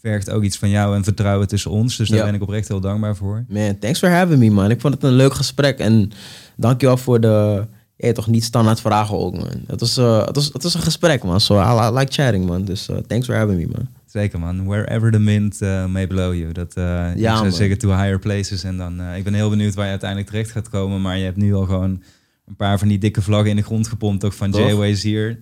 vergt 0.00 0.30
ook 0.30 0.42
iets 0.42 0.58
van 0.58 0.68
jou 0.68 0.96
en 0.96 1.04
vertrouwen 1.04 1.48
tussen 1.48 1.70
ons. 1.70 1.96
Dus 1.96 2.08
daar 2.08 2.24
ben 2.24 2.34
ik 2.34 2.42
oprecht 2.42 2.68
heel 2.68 2.80
dankbaar 2.80 3.16
voor. 3.16 3.44
Man, 3.48 3.78
thanks 3.78 3.98
for 3.98 4.10
having 4.10 4.38
me, 4.38 4.50
man. 4.50 4.70
Ik 4.70 4.80
vond 4.80 4.94
het 4.94 5.02
een 5.02 5.12
leuk 5.12 5.34
gesprek. 5.34 5.78
En 5.78 6.10
dankjewel 6.56 6.96
voor 6.96 7.20
de, 7.20 7.66
ja, 7.96 8.12
toch 8.12 8.26
niet 8.26 8.44
standaard 8.44 8.80
vragen 8.80 9.18
ook, 9.18 9.36
man. 9.36 9.62
Het 9.66 9.80
was, 9.80 9.96
eh, 9.96 10.26
het 10.26 10.36
was, 10.36 10.50
het 10.52 10.62
was 10.62 10.74
een 10.74 10.80
gesprek, 10.80 11.24
man. 11.24 11.40
So 11.40 11.60
I, 11.60 11.88
I 11.88 11.90
like 11.98 12.12
chatting, 12.12 12.46
man. 12.46 12.64
Dus 12.64 12.88
eh, 12.88 12.96
thanks 12.96 13.26
for 13.26 13.34
having 13.34 13.58
me, 13.58 13.66
man. 13.72 13.88
Zeker 14.06 14.38
man, 14.38 14.66
wherever 14.66 15.10
the 15.10 15.18
wind 15.18 15.62
uh, 15.62 15.86
may 15.86 16.06
blow 16.06 16.34
you. 16.34 16.52
Dat, 16.52 16.74
uh, 16.78 17.10
ik 17.14 17.22
zou 17.22 17.42
man. 17.42 17.52
zeggen 17.52 17.78
to 17.78 17.88
higher 17.88 18.18
places. 18.18 18.64
En 18.64 18.76
dan, 18.76 19.02
ik 19.02 19.24
ben 19.24 19.34
heel 19.34 19.50
benieuwd 19.50 19.74
waar 19.74 19.84
je 19.84 19.90
uiteindelijk 19.90 20.30
terecht 20.30 20.50
gaat 20.50 20.68
komen. 20.68 21.00
Maar 21.00 21.18
je 21.18 21.24
hebt 21.24 21.36
nu 21.36 21.54
al 21.54 21.64
gewoon 21.64 22.02
een 22.46 22.56
paar 22.56 22.78
van 22.78 22.88
die 22.88 22.98
dikke 22.98 23.22
vlaggen 23.22 23.50
in 23.50 23.56
de 23.56 23.62
grond 23.62 23.88
gepompt. 23.88 24.24
Ook 24.24 24.32
van? 24.32 24.50
J-Ways 24.50 25.02
hier. 25.02 25.38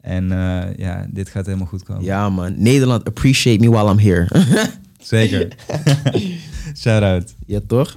En 0.00 0.28
ja, 0.76 1.06
dit 1.10 1.28
gaat 1.28 1.46
helemaal 1.46 1.66
goed 1.66 1.82
komen. 1.82 2.04
Ja, 2.04 2.30
man. 2.30 2.54
Nederland, 2.56 3.04
appreciate 3.04 3.60
me 3.60 3.70
while 3.70 3.90
I'm 3.90 3.98
here. 3.98 4.28
Zeker. 5.00 5.48
Shout 6.80 7.02
out. 7.02 7.34
ja, 7.46 7.60
toch? 7.66 7.94